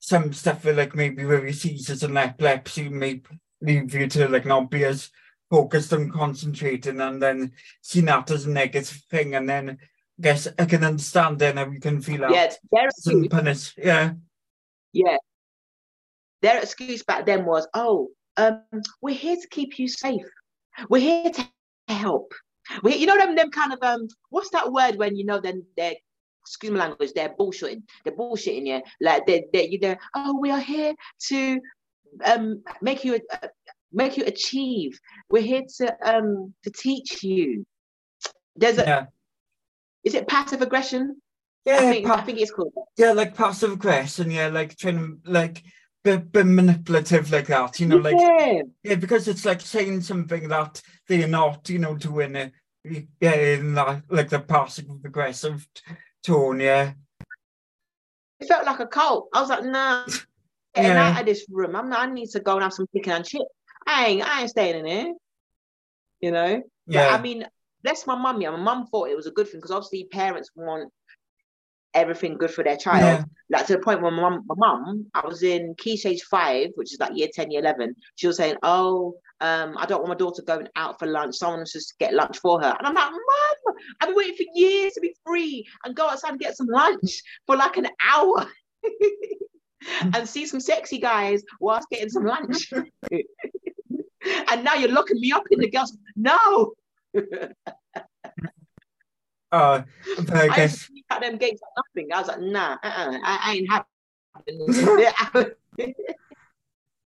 some 0.00 0.32
stuff 0.32 0.64
like 0.64 0.94
maybe 0.94 1.24
where 1.24 1.44
he 1.44 1.52
seizures 1.52 2.02
and 2.02 2.16
epilepsy 2.16 2.88
may 2.88 3.20
leave 3.60 3.94
you 3.94 4.08
to 4.08 4.28
like 4.28 4.46
not 4.46 4.70
be 4.70 4.84
as 4.84 5.10
focused 5.50 5.92
and 5.92 6.12
concentrating 6.12 7.00
and 7.00 7.22
then 7.22 7.52
seeing 7.82 8.06
that 8.06 8.30
as 8.30 8.46
a 8.46 8.50
negative 8.50 9.02
thing 9.10 9.34
and 9.34 9.48
then 9.48 9.78
I 10.20 10.22
guess 10.22 10.48
I 10.58 10.66
can 10.66 10.84
understand 10.84 11.38
then 11.38 11.56
and 11.56 11.70
we 11.70 11.80
can 11.80 12.02
feel 12.02 12.26
out 12.26 12.32
Yeah, 12.32 12.52
their 12.70 12.88
excuse. 12.88 13.72
Yeah. 13.78 14.12
yeah, 14.92 15.16
their 16.42 16.58
excuse 16.60 17.02
back 17.02 17.24
then 17.24 17.46
was, 17.46 17.66
"Oh, 17.72 18.08
um, 18.36 18.62
we're 19.00 19.14
here 19.14 19.36
to 19.36 19.48
keep 19.48 19.78
you 19.78 19.88
safe. 19.88 20.26
We're 20.90 21.00
here 21.00 21.30
to 21.30 21.48
help. 21.88 22.34
We, 22.82 22.96
you 22.96 23.06
know 23.06 23.16
them, 23.16 23.34
them 23.34 23.50
kind 23.50 23.72
of 23.72 23.78
um, 23.82 24.08
what's 24.28 24.50
that 24.50 24.70
word 24.70 24.96
when 24.96 25.16
you 25.16 25.24
know 25.24 25.40
then 25.40 25.64
they're 25.78 25.94
excuse 26.42 26.70
my 26.70 26.80
language, 26.80 27.12
they're 27.14 27.34
bullshitting, 27.38 27.82
they're 28.04 28.14
bullshitting 28.16 28.66
you, 28.66 28.82
like 29.00 29.26
they 29.26 29.46
they 29.54 29.68
you 29.68 29.80
know, 29.80 29.96
oh, 30.14 30.38
we 30.38 30.50
are 30.50 30.60
here 30.60 30.94
to 31.28 31.60
um 32.26 32.62
make 32.82 33.06
you 33.06 33.18
uh, 33.32 33.48
make 33.90 34.18
you 34.18 34.24
achieve. 34.26 35.00
We're 35.30 35.42
here 35.42 35.62
to 35.78 35.96
um 36.04 36.52
to 36.64 36.70
teach 36.70 37.22
you. 37.22 37.64
There's 38.54 38.76
a 38.76 38.82
Yeah. 38.82 39.06
Is 40.04 40.14
it 40.14 40.28
passive 40.28 40.62
aggression? 40.62 41.20
Yeah, 41.64 41.76
I 41.76 41.80
think 41.92 42.06
pa- 42.06 42.14
I 42.14 42.20
think 42.22 42.38
it's 42.40 42.50
called. 42.50 42.72
yeah, 42.96 43.12
like 43.12 43.34
passive 43.34 43.72
aggression, 43.72 44.30
yeah, 44.30 44.48
like 44.48 44.76
trying 44.76 44.98
to 45.24 45.30
like 45.30 45.62
be, 46.02 46.16
be 46.16 46.42
manipulative 46.42 47.30
like 47.30 47.48
that, 47.48 47.78
you 47.80 47.86
know, 47.86 47.98
like 47.98 48.16
yeah. 48.18 48.62
yeah, 48.82 48.94
because 48.94 49.28
it's 49.28 49.44
like 49.44 49.60
saying 49.60 50.00
something 50.00 50.48
that 50.48 50.80
they're 51.06 51.28
not, 51.28 51.68
you 51.68 51.78
know, 51.78 51.94
doing 51.96 52.34
it. 52.36 52.52
Yeah, 53.20 53.34
in 53.34 53.74
that 53.74 54.04
like 54.08 54.30
the 54.30 54.40
passive 54.40 54.86
aggressive 55.04 55.68
tone, 56.24 56.60
yeah. 56.60 56.92
It 58.40 58.48
felt 58.48 58.64
like 58.64 58.80
a 58.80 58.86
cult. 58.86 59.28
I 59.34 59.40
was 59.42 59.50
like, 59.50 59.64
nah, 59.64 60.06
getting 60.74 60.92
Yeah. 60.92 61.10
out 61.10 61.20
of 61.20 61.26
this 61.26 61.44
room. 61.50 61.76
I'm 61.76 61.90
not, 61.90 62.08
I 62.08 62.10
need 62.10 62.30
to 62.30 62.40
go 62.40 62.54
and 62.54 62.62
have 62.62 62.72
some 62.72 62.86
chicken 62.96 63.12
and 63.12 63.24
chips. 63.26 63.44
I 63.86 64.06
ain't, 64.06 64.26
I 64.26 64.40
ain't 64.40 64.50
staying 64.50 64.78
in 64.80 64.86
here. 64.86 65.14
You 66.20 66.30
know? 66.30 66.62
But, 66.86 66.94
Yeah. 66.94 67.08
I 67.14 67.20
mean, 67.20 67.46
bless 67.82 68.06
my 68.06 68.14
mum. 68.14 68.40
Yeah, 68.40 68.50
my 68.50 68.58
mum 68.58 68.86
thought 68.86 69.08
it 69.08 69.16
was 69.16 69.26
a 69.26 69.32
good 69.32 69.48
thing 69.48 69.58
because 69.58 69.70
obviously 69.70 70.04
parents 70.04 70.50
want 70.54 70.92
everything 71.94 72.36
good 72.36 72.50
for 72.50 72.62
their 72.62 72.76
child. 72.76 73.02
yeah. 73.02 73.24
Like 73.58 73.66
to 73.66 73.74
the 73.74 73.80
point 73.80 74.00
where 74.00 74.10
my 74.10 74.20
mum, 74.30 74.44
my 74.46 74.54
mum, 74.56 75.06
I 75.14 75.26
was 75.26 75.42
in 75.42 75.74
key 75.76 75.96
stage 75.96 76.22
five, 76.22 76.68
which 76.76 76.92
is 76.92 77.00
like 77.00 77.16
year 77.16 77.28
10, 77.32 77.50
year 77.50 77.60
11. 77.60 77.96
She 78.14 78.26
was 78.26 78.36
saying, 78.36 78.56
Oh, 78.62 79.14
um, 79.40 79.76
I 79.76 79.86
don't 79.86 80.00
want 80.00 80.10
my 80.10 80.14
daughter 80.14 80.42
going 80.42 80.68
out 80.76 80.98
for 80.98 81.06
lunch. 81.06 81.36
Someone 81.36 81.64
just 81.64 81.98
get 81.98 82.14
lunch 82.14 82.38
for 82.38 82.60
her. 82.60 82.74
And 82.78 82.86
I'm 82.86 82.94
like, 82.94 83.10
Mum, 83.10 83.74
I've 84.00 84.08
been 84.08 84.16
waiting 84.16 84.36
for 84.36 84.44
years 84.54 84.92
to 84.92 85.00
be 85.00 85.16
free 85.26 85.66
and 85.84 85.96
go 85.96 86.08
outside 86.08 86.30
and 86.30 86.40
get 86.40 86.56
some 86.56 86.68
lunch 86.68 87.22
for 87.46 87.56
like 87.56 87.76
an 87.76 87.88
hour. 88.08 88.46
and 90.00 90.28
see 90.28 90.46
some 90.46 90.60
sexy 90.60 90.98
guys 90.98 91.42
whilst 91.58 91.88
getting 91.90 92.10
some 92.10 92.24
lunch. 92.24 92.72
and 94.50 94.64
now 94.64 94.74
you're 94.74 94.92
locking 94.92 95.20
me 95.20 95.32
up 95.32 95.44
in 95.50 95.58
the 95.58 95.70
girls. 95.70 95.96
No, 96.16 96.74
Uh, 99.52 99.82
I 100.32 100.42
I 100.42 100.46
guess 100.54 100.88
out 101.10 101.22
them 101.22 101.36
gates 101.36 101.60
like 101.60 101.84
nothing. 101.96 102.12
I 102.12 102.18
was 102.20 102.28
like, 102.28 102.40
nah, 102.40 102.72
uh-uh, 102.84 103.18
I, 103.24 103.38
I 103.42 103.54
ain't 103.56 103.68
this. 105.76 105.94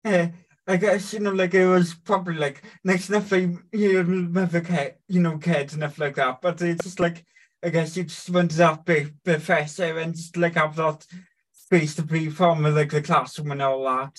yeah, 0.04 0.30
I 0.66 0.76
guess 0.78 1.12
you 1.12 1.20
know, 1.20 1.32
like 1.32 1.52
it 1.52 1.66
was 1.66 1.92
probably 1.92 2.36
like 2.36 2.62
next 2.82 3.10
like 3.10 3.50
you 3.72 4.02
never 4.04 4.62
cared, 4.62 4.94
you 5.08 5.20
know, 5.20 5.36
cared 5.36 5.74
enough 5.74 5.98
like 5.98 6.14
that. 6.14 6.40
But 6.40 6.62
it's 6.62 6.84
just 6.84 6.98
like 6.98 7.26
I 7.62 7.68
guess 7.68 7.96
you 7.96 8.04
just 8.04 8.30
went 8.30 8.52
to 8.52 8.56
that 8.58 8.86
big 8.86 9.22
professor 9.22 9.98
and 9.98 10.14
just 10.14 10.36
like 10.36 10.54
have 10.54 10.76
that 10.76 11.06
space 11.52 11.94
to 11.96 12.02
be 12.02 12.30
from 12.30 12.62
like 12.62 12.90
the 12.90 13.02
classroom 13.02 13.52
and 13.52 13.62
all 13.62 13.84
that. 13.84 14.18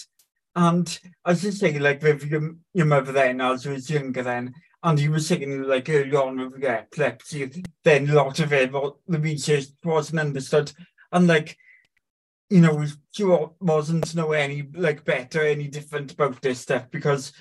And 0.55 0.99
as 1.25 1.43
you 1.43 1.51
say, 1.51 1.79
like 1.79 2.03
with 2.03 2.25
your, 2.25 2.55
your 2.73 2.85
mother 2.85 3.13
then, 3.13 3.41
as 3.41 3.65
you 3.65 3.71
was 3.71 3.89
younger 3.89 4.21
then, 4.21 4.53
and 4.83 4.99
you 4.99 5.11
were 5.11 5.19
saying 5.19 5.63
like 5.63 5.89
early 5.89 6.15
on 6.15 6.51
with 6.51 6.63
epilepsy, 6.63 7.63
then 7.83 8.09
a 8.09 8.13
lot 8.13 8.39
of 8.39 8.51
it, 8.53 8.71
well, 8.71 8.99
the 9.07 9.19
research 9.19 9.65
wasn't 9.83 10.19
understood. 10.19 10.71
And 11.11 11.27
like, 11.27 11.57
you 12.49 12.61
know, 12.61 12.85
she 13.11 13.23
wasn't 13.59 14.15
know 14.15 14.31
any 14.31 14.67
like 14.73 15.05
better, 15.05 15.41
any 15.45 15.67
different 15.67 16.13
about 16.13 16.41
this 16.41 16.61
stuff 16.61 16.89
because, 16.89 17.31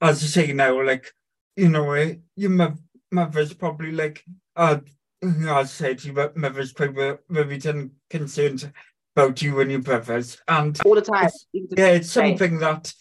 as 0.00 0.22
you 0.22 0.28
say 0.28 0.52
now, 0.52 0.82
like, 0.84 1.10
you 1.56 1.68
know, 1.68 1.92
eh, 1.92 2.16
your 2.36 2.50
mo- 2.50 2.76
mother's 3.10 3.54
probably 3.54 3.92
like, 3.92 4.22
uh, 4.56 4.78
I 5.22 5.64
said, 5.64 6.04
your 6.04 6.14
mo- 6.14 6.32
mother's 6.34 6.72
probably 6.72 7.16
very 7.30 7.60
con- 7.60 7.92
concerned 8.10 8.70
about 9.16 9.40
you 9.40 9.60
and 9.60 9.70
your 9.70 9.80
brothers. 9.80 10.38
And 10.48 10.78
All 10.84 10.94
the 10.94 11.02
time. 11.02 11.26
It's- 11.26 11.46
yeah, 11.76 11.88
it's 11.88 12.10
something 12.10 12.58
that, 12.58 12.92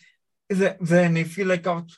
that 0.49 0.77
then 0.81 1.17
if 1.17 1.37
you 1.37 1.45
like 1.45 1.63
got 1.63 1.89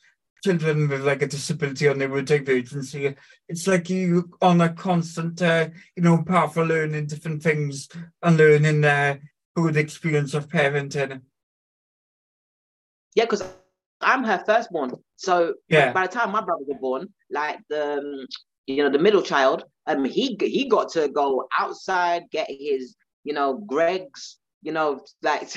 children 0.43 0.89
with 0.89 1.01
like 1.01 1.21
a 1.21 1.27
disability 1.27 1.87
on 1.87 2.01
or 2.01 2.07
neurodivergency, 2.07 3.15
it's 3.47 3.67
like 3.67 3.89
you 3.89 4.29
on 4.41 4.61
a 4.61 4.69
constant, 4.73 5.41
uh, 5.41 5.69
you 5.95 6.03
know, 6.03 6.23
path 6.23 6.57
of 6.57 6.67
learning 6.67 7.07
different 7.07 7.41
things 7.41 7.87
and 8.21 8.37
learning 8.37 8.83
uh, 8.83 9.15
good 9.55 9.77
experience 9.77 10.33
of 10.33 10.47
parenting. 10.47 11.21
Yeah, 13.15 13.25
because 13.25 13.43
I'm 14.01 14.23
her 14.23 14.43
firstborn. 14.45 14.91
So 15.15 15.55
Yeah. 15.69 15.93
by 15.93 16.07
the 16.07 16.13
time 16.13 16.31
my 16.31 16.41
brothers 16.41 16.67
were 16.67 16.79
born, 16.79 17.13
like 17.31 17.59
the 17.69 17.99
um, 17.99 18.25
you 18.67 18.83
know 18.83 18.89
the 18.89 18.99
middle 18.99 19.21
child, 19.21 19.63
um, 19.87 20.03
he 20.05 20.37
he 20.39 20.67
got 20.67 20.91
to 20.93 21.07
go 21.07 21.47
outside, 21.57 22.23
get 22.31 22.47
his 22.49 22.95
you 23.23 23.33
know 23.33 23.57
Greggs, 23.57 24.39
you 24.61 24.71
know 24.71 25.05
like 25.21 25.49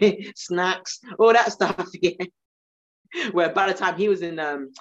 snacks, 0.36 1.00
all 1.18 1.32
that 1.32 1.52
stuff. 1.52 1.88
Yeah. 2.02 2.12
Where 3.32 3.50
by 3.50 3.68
the 3.68 3.78
time 3.78 3.96
he 3.96 4.08
was 4.08 4.22
in 4.22 4.38
um 4.38 4.72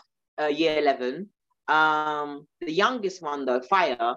uh, 0.41 0.47
year 0.47 0.79
eleven, 0.79 1.29
um, 1.67 2.47
the 2.61 2.71
youngest 2.71 3.21
one 3.21 3.45
though, 3.45 3.61
Fire, 3.61 4.15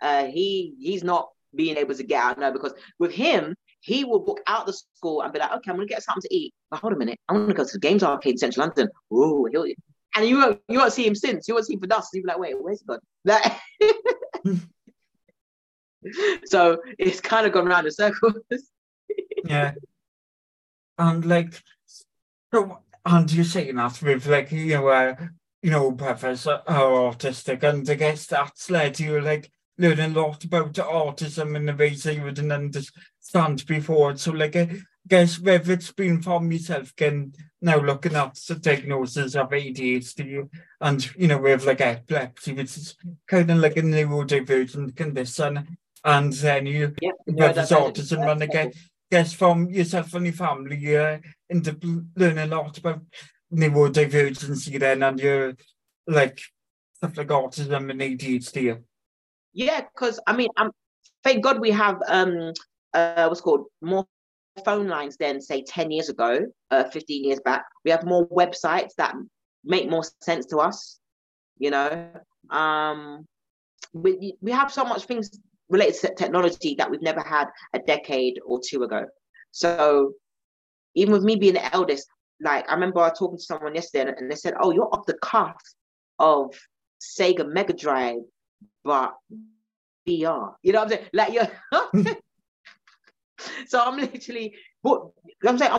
uh, 0.00 0.24
he 0.26 0.74
he's 0.78 1.04
not 1.04 1.28
being 1.54 1.76
able 1.76 1.94
to 1.94 2.02
get 2.02 2.22
out 2.22 2.38
now 2.38 2.50
because 2.50 2.72
with 2.98 3.12
him, 3.12 3.54
he 3.80 4.04
will 4.04 4.20
book 4.20 4.40
out 4.46 4.66
the 4.66 4.72
school 4.72 5.22
and 5.22 5.32
be 5.32 5.38
like, 5.38 5.52
okay, 5.52 5.70
I'm 5.70 5.76
gonna 5.76 5.86
get 5.86 6.02
something 6.02 6.22
to 6.22 6.34
eat. 6.34 6.54
But 6.70 6.80
hold 6.80 6.92
a 6.92 6.96
minute, 6.96 7.18
I'm 7.28 7.36
gonna 7.36 7.54
go 7.54 7.64
to 7.64 7.72
the 7.72 7.78
games 7.78 8.02
arcade 8.02 8.32
in 8.32 8.38
Central 8.38 8.66
London. 8.66 8.88
Ooh, 9.12 9.46
he'll 9.50 9.66
and 10.14 10.26
you 10.26 10.38
won't 10.38 10.60
you 10.68 10.78
won't 10.78 10.92
see 10.92 11.06
him 11.06 11.14
since. 11.14 11.48
You 11.48 11.54
won't 11.54 11.66
see 11.66 11.74
him 11.74 11.80
for 11.80 11.86
dust. 11.86 12.10
You'll 12.12 12.24
be 12.24 12.28
like, 12.28 12.38
wait, 12.38 12.54
where's 12.60 12.80
he 12.80 12.86
gone? 12.86 13.00
Like, 13.24 13.52
so 16.44 16.82
it's 16.98 17.20
kind 17.20 17.46
of 17.46 17.52
gone 17.52 17.66
round 17.66 17.86
in 17.86 17.92
circles. 17.92 18.34
Yeah. 19.44 19.72
and 20.98 21.26
like, 21.26 21.60
so, 22.52 22.78
and 23.04 23.32
you're 23.32 23.44
saying 23.44 23.76
that 23.76 24.00
with 24.02 24.26
like, 24.26 24.52
you 24.52 24.74
know, 24.74 24.88
uh, 24.88 25.14
you 25.62 25.70
know, 25.70 25.92
preface 25.92 26.46
uh, 26.46 26.62
are 26.66 27.12
autistic 27.12 27.62
and 27.62 27.88
I 27.88 27.94
guess 27.94 28.26
that's 28.26 28.70
led 28.70 28.98
you 29.00 29.20
like 29.20 29.50
learning 29.78 30.16
a 30.16 30.20
lot 30.20 30.44
about 30.44 30.74
autism 30.74 31.56
in 31.56 31.66
the 31.66 31.74
ways 31.74 32.02
that 32.02 32.14
you 32.14 32.22
wouldn't 32.22 32.52
understand 32.52 33.64
before. 33.66 34.16
So 34.16 34.32
like, 34.32 34.56
I 34.56 34.68
guess 35.08 35.38
whether 35.38 35.72
it's 35.72 35.92
been 35.92 36.22
for 36.22 36.40
myself 36.40 36.94
can 36.94 37.32
now 37.60 37.80
looking 37.80 38.14
at 38.14 38.34
the 38.48 38.56
diagnosis 38.56 39.34
of 39.34 39.50
ADHD 39.50 40.48
and, 40.80 41.16
you 41.16 41.28
know, 41.28 41.38
with 41.38 41.64
like 41.64 41.80
epilepsy, 41.80 42.52
which 42.52 42.76
is 42.76 42.96
kind 43.26 43.50
of 43.50 43.58
like 43.58 43.76
a 43.76 43.82
neurodivergent 43.82 44.96
condition. 44.96 45.76
And 46.04 46.32
then 46.32 46.66
you, 46.66 46.94
yep, 47.00 47.14
no, 47.28 47.46
with 47.46 47.56
autism, 47.56 48.30
and 48.30 48.42
I 48.42 48.46
guess 48.46 48.74
guess 49.12 49.34
from 49.34 49.68
yourself 49.68 50.14
and 50.14 50.24
your 50.24 50.34
family, 50.34 50.96
uh, 50.96 51.18
end 51.50 51.68
up 51.68 51.76
learning 52.16 52.38
a 52.38 52.46
lot 52.46 52.78
about 52.78 53.02
neurodivergency 53.52 54.80
then, 54.80 55.02
and 55.02 55.20
your 55.20 55.52
like 56.06 56.40
stuff 56.94 57.18
like 57.18 57.28
autism 57.28 57.90
and 57.90 58.00
ADHD. 58.00 58.82
Yeah, 59.52 59.82
because 59.82 60.18
I 60.26 60.34
mean, 60.34 60.48
um, 60.56 60.70
thank 61.22 61.44
God 61.44 61.60
we 61.60 61.70
have 61.72 62.00
um 62.08 62.52
uh 62.94 63.26
what's 63.26 63.42
called 63.42 63.66
more 63.82 64.06
phone 64.64 64.88
lines 64.88 65.18
than 65.18 65.42
say 65.42 65.62
10 65.62 65.90
years 65.90 66.08
ago, 66.08 66.46
uh 66.70 66.84
15 66.84 67.24
years 67.24 67.40
back. 67.40 67.64
We 67.84 67.90
have 67.90 68.04
more 68.04 68.26
websites 68.28 68.94
that 68.96 69.14
make 69.62 69.90
more 69.90 70.04
sense 70.22 70.46
to 70.46 70.56
us, 70.58 70.98
you 71.58 71.70
know. 71.70 72.08
Um 72.48 73.26
we 73.92 74.36
we 74.40 74.52
have 74.52 74.72
so 74.72 74.84
much 74.84 75.04
things 75.04 75.38
related 75.68 76.00
to 76.00 76.14
technology 76.14 76.74
that 76.76 76.90
we've 76.90 77.02
never 77.02 77.20
had 77.20 77.48
a 77.74 77.78
decade 77.78 78.40
or 78.44 78.60
two 78.64 78.82
ago. 78.82 79.06
So 79.50 80.12
even 80.94 81.12
with 81.12 81.22
me 81.22 81.36
being 81.36 81.54
the 81.54 81.74
eldest, 81.74 82.08
like 82.40 82.68
I 82.68 82.74
remember 82.74 83.10
talking 83.16 83.38
to 83.38 83.42
someone 83.42 83.74
yesterday 83.74 84.12
and 84.16 84.30
they 84.30 84.36
said, 84.36 84.54
Oh, 84.60 84.72
you're 84.72 84.92
off 84.92 85.06
the 85.06 85.18
cuff 85.22 85.56
of 86.18 86.54
Sega 87.00 87.50
Mega 87.50 87.72
Drive 87.72 88.20
but 88.84 89.14
VR. 90.08 90.54
You 90.62 90.72
know 90.72 90.80
what 90.80 90.84
I'm 90.84 90.88
saying? 90.90 91.06
Like 91.12 91.32
you're 91.32 91.48
so 93.66 93.80
I'm 93.80 93.96
literally 93.96 94.54
what 94.82 95.10
I'm 95.46 95.58
saying 95.58 95.72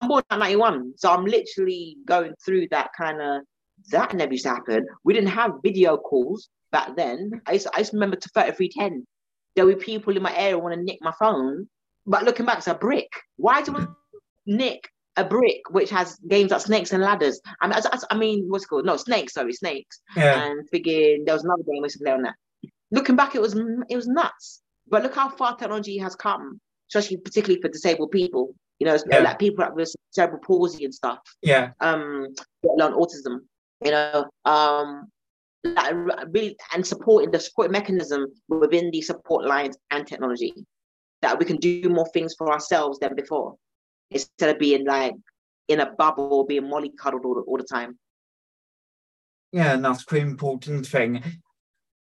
I'm 0.00 0.08
born 0.08 0.22
in 0.30 0.38
91, 0.38 0.92
so 0.96 1.10
I'm 1.10 1.24
literally 1.24 1.96
going 2.06 2.34
through 2.44 2.68
that 2.70 2.90
kind 2.96 3.20
of 3.20 3.42
that 3.90 4.14
never 4.14 4.32
used 4.32 4.44
to 4.44 4.50
happen. 4.50 4.86
We 5.04 5.14
didn't 5.14 5.30
have 5.30 5.52
video 5.62 5.96
calls 5.96 6.48
back 6.72 6.96
then. 6.96 7.40
I 7.46 7.52
used, 7.52 7.66
to, 7.66 7.74
I 7.74 7.78
used 7.80 7.90
to 7.92 7.96
remember 7.96 8.16
to 8.16 8.28
3310. 8.28 9.06
There 9.54 9.64
were 9.66 9.74
people 9.76 10.16
in 10.16 10.22
my 10.22 10.36
area 10.36 10.58
want 10.58 10.74
to 10.74 10.82
nick 10.82 10.98
my 11.00 11.12
phone, 11.18 11.68
but 12.06 12.24
looking 12.24 12.46
back, 12.46 12.58
it's 12.58 12.66
a 12.66 12.74
brick. 12.74 13.08
Why 13.36 13.62
do 13.62 13.72
we 13.72 13.86
nick 14.46 14.88
a 15.16 15.24
brick 15.24 15.60
which 15.70 15.88
has 15.90 16.16
games 16.28 16.50
like 16.50 16.60
snakes 16.60 16.92
and 16.92 17.02
ladders? 17.02 17.40
I 17.60 17.68
mean, 17.68 17.76
I, 17.76 17.98
I 18.10 18.16
mean, 18.16 18.46
what's 18.48 18.64
it 18.64 18.68
called? 18.68 18.84
No, 18.84 18.96
snakes. 18.96 19.32
Sorry, 19.34 19.52
snakes. 19.52 20.00
Yeah. 20.16 20.42
And 20.44 20.68
figuring 20.68 21.24
there 21.24 21.34
was 21.34 21.44
another 21.44 21.62
game 21.62 21.80
we 21.80 21.86
used 21.86 21.98
to 21.98 22.04
play 22.04 22.12
on 22.12 22.22
that. 22.22 22.34
Looking 22.90 23.16
back, 23.16 23.34
it 23.34 23.40
was 23.40 23.54
it 23.88 23.96
was 23.96 24.06
nuts. 24.06 24.60
But 24.88 25.02
look 25.02 25.14
how 25.14 25.28
far 25.30 25.56
technology 25.56 25.98
has 25.98 26.14
come, 26.14 26.60
especially 26.90 27.16
particularly 27.16 27.60
for 27.60 27.68
disabled 27.68 28.10
people. 28.10 28.54
You 28.78 28.86
know, 28.86 28.98
Yeah. 29.10 29.20
like 29.20 29.38
people 29.38 29.66
with 29.74 29.92
cerebral 30.10 30.40
palsy 30.46 30.84
and 30.84 30.94
stuff. 30.94 31.18
Yeah. 31.40 31.70
Um, 31.80 32.28
let 32.62 32.74
alone 32.88 33.00
autism. 33.00 33.38
You 33.84 33.90
know, 33.90 34.24
um, 34.44 35.08
like 35.64 35.94
really 36.28 36.56
and 36.74 36.86
supporting 36.86 37.30
the 37.30 37.40
support 37.40 37.70
mechanism 37.70 38.26
within 38.48 38.90
the 38.90 39.02
support 39.02 39.44
lines 39.44 39.76
and 39.90 40.06
technology 40.06 40.54
that 41.22 41.38
we 41.38 41.44
can 41.44 41.56
do 41.56 41.88
more 41.88 42.08
things 42.12 42.34
for 42.36 42.52
ourselves 42.52 42.98
than 42.98 43.14
before 43.14 43.56
instead 44.10 44.50
of 44.50 44.58
being 44.58 44.84
like 44.84 45.14
in 45.68 45.80
a 45.80 45.92
bubble 45.92 46.44
being 46.44 46.62
mollycoddled 46.62 47.24
all 47.24 47.34
the, 47.34 47.40
all 47.46 47.56
the 47.56 47.64
time. 47.64 47.98
Yeah, 49.52 49.74
and 49.74 49.84
that's 49.84 50.04
quite 50.04 50.22
important 50.22 50.86
thing. 50.86 51.22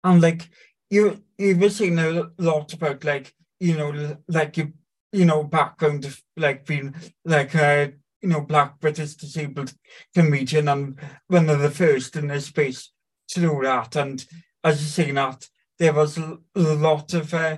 And 0.03 0.21
like 0.21 0.49
you 0.89 1.23
you 1.37 1.57
were 1.57 1.69
saying 1.69 1.99
a 1.99 2.31
lot 2.37 2.73
about 2.73 3.03
like, 3.03 3.33
you 3.59 3.77
know, 3.77 4.17
like 4.27 4.57
you 4.57 4.73
you 5.11 5.25
know, 5.25 5.43
background 5.43 6.05
of 6.05 6.21
like 6.37 6.65
being 6.65 6.95
like 7.25 7.53
a 7.55 7.93
you 8.21 8.29
know, 8.29 8.41
black 8.41 8.79
British 8.79 9.15
disabled 9.15 9.73
comedian 10.13 10.67
and 10.67 10.99
one 11.27 11.49
of 11.49 11.59
the 11.59 11.71
first 11.71 12.15
in 12.15 12.27
this 12.27 12.45
space 12.45 12.91
to 13.29 13.39
do 13.41 13.59
that. 13.63 13.95
And 13.95 14.25
as 14.63 14.81
you 14.81 14.87
say 14.87 15.11
that, 15.11 15.47
there 15.79 15.93
was 15.93 16.17
a 16.17 16.37
lot 16.55 17.13
of 17.13 17.33
uh, 17.33 17.57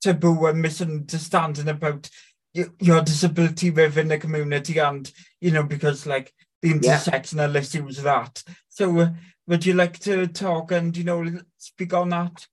taboo 0.00 0.46
and 0.46 0.62
misunderstanding 0.62 1.68
about 1.68 2.08
your 2.54 3.02
disability 3.02 3.70
within 3.70 4.08
the 4.08 4.18
community 4.18 4.78
and, 4.78 5.10
you 5.40 5.50
know, 5.50 5.64
because 5.64 6.06
like 6.06 6.32
the 6.62 6.70
Yeah. 6.70 6.96
intersectional 6.98 7.54
issues 7.56 7.98
of 7.98 8.04
that. 8.04 8.42
So 8.68 8.98
uh, 9.00 9.10
would 9.46 9.66
you 9.66 9.74
like 9.74 9.98
to 10.00 10.26
talk 10.28 10.72
and, 10.72 10.96
you 10.96 11.04
know, 11.04 11.40
speak 11.56 11.92
on 11.92 12.10
that? 12.10 12.46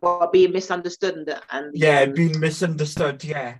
Well, 0.00 0.28
being 0.32 0.52
misunderstood 0.52 1.14
and, 1.14 1.32
and 1.50 1.74
Yeah, 1.74 2.02
um, 2.02 2.12
being 2.12 2.38
misunderstood, 2.38 3.24
yeah. 3.24 3.58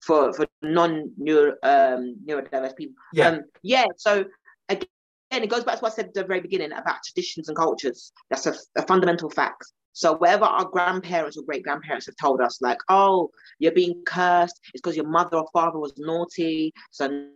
For 0.00 0.32
for 0.32 0.46
non 0.62 1.12
neuro 1.16 1.54
um 1.62 2.16
neurodiverse 2.26 2.76
people. 2.76 2.94
Yeah. 3.12 3.28
Um, 3.28 3.40
yeah. 3.62 3.86
So 3.96 4.24
again, 4.68 4.88
it 5.30 5.48
goes 5.50 5.64
back 5.64 5.76
to 5.76 5.80
what 5.82 5.92
I 5.92 5.96
said 5.96 6.06
at 6.06 6.14
the 6.14 6.24
very 6.24 6.40
beginning 6.40 6.72
about 6.72 6.98
traditions 7.04 7.48
and 7.48 7.56
cultures. 7.56 8.12
That's 8.30 8.46
a, 8.46 8.54
a 8.76 8.82
fundamental 8.82 9.30
fact. 9.30 9.64
So 9.92 10.16
whatever 10.16 10.44
our 10.44 10.64
grandparents 10.64 11.36
or 11.36 11.42
great 11.44 11.64
grandparents 11.64 12.06
have 12.06 12.14
told 12.20 12.40
us, 12.40 12.62
like, 12.62 12.78
oh, 12.88 13.30
you're 13.58 13.72
being 13.72 14.02
cursed, 14.06 14.58
it's 14.72 14.80
because 14.80 14.96
your 14.96 15.08
mother 15.08 15.38
or 15.38 15.48
father 15.52 15.78
was 15.78 15.92
naughty, 15.98 16.72
so 16.90 17.26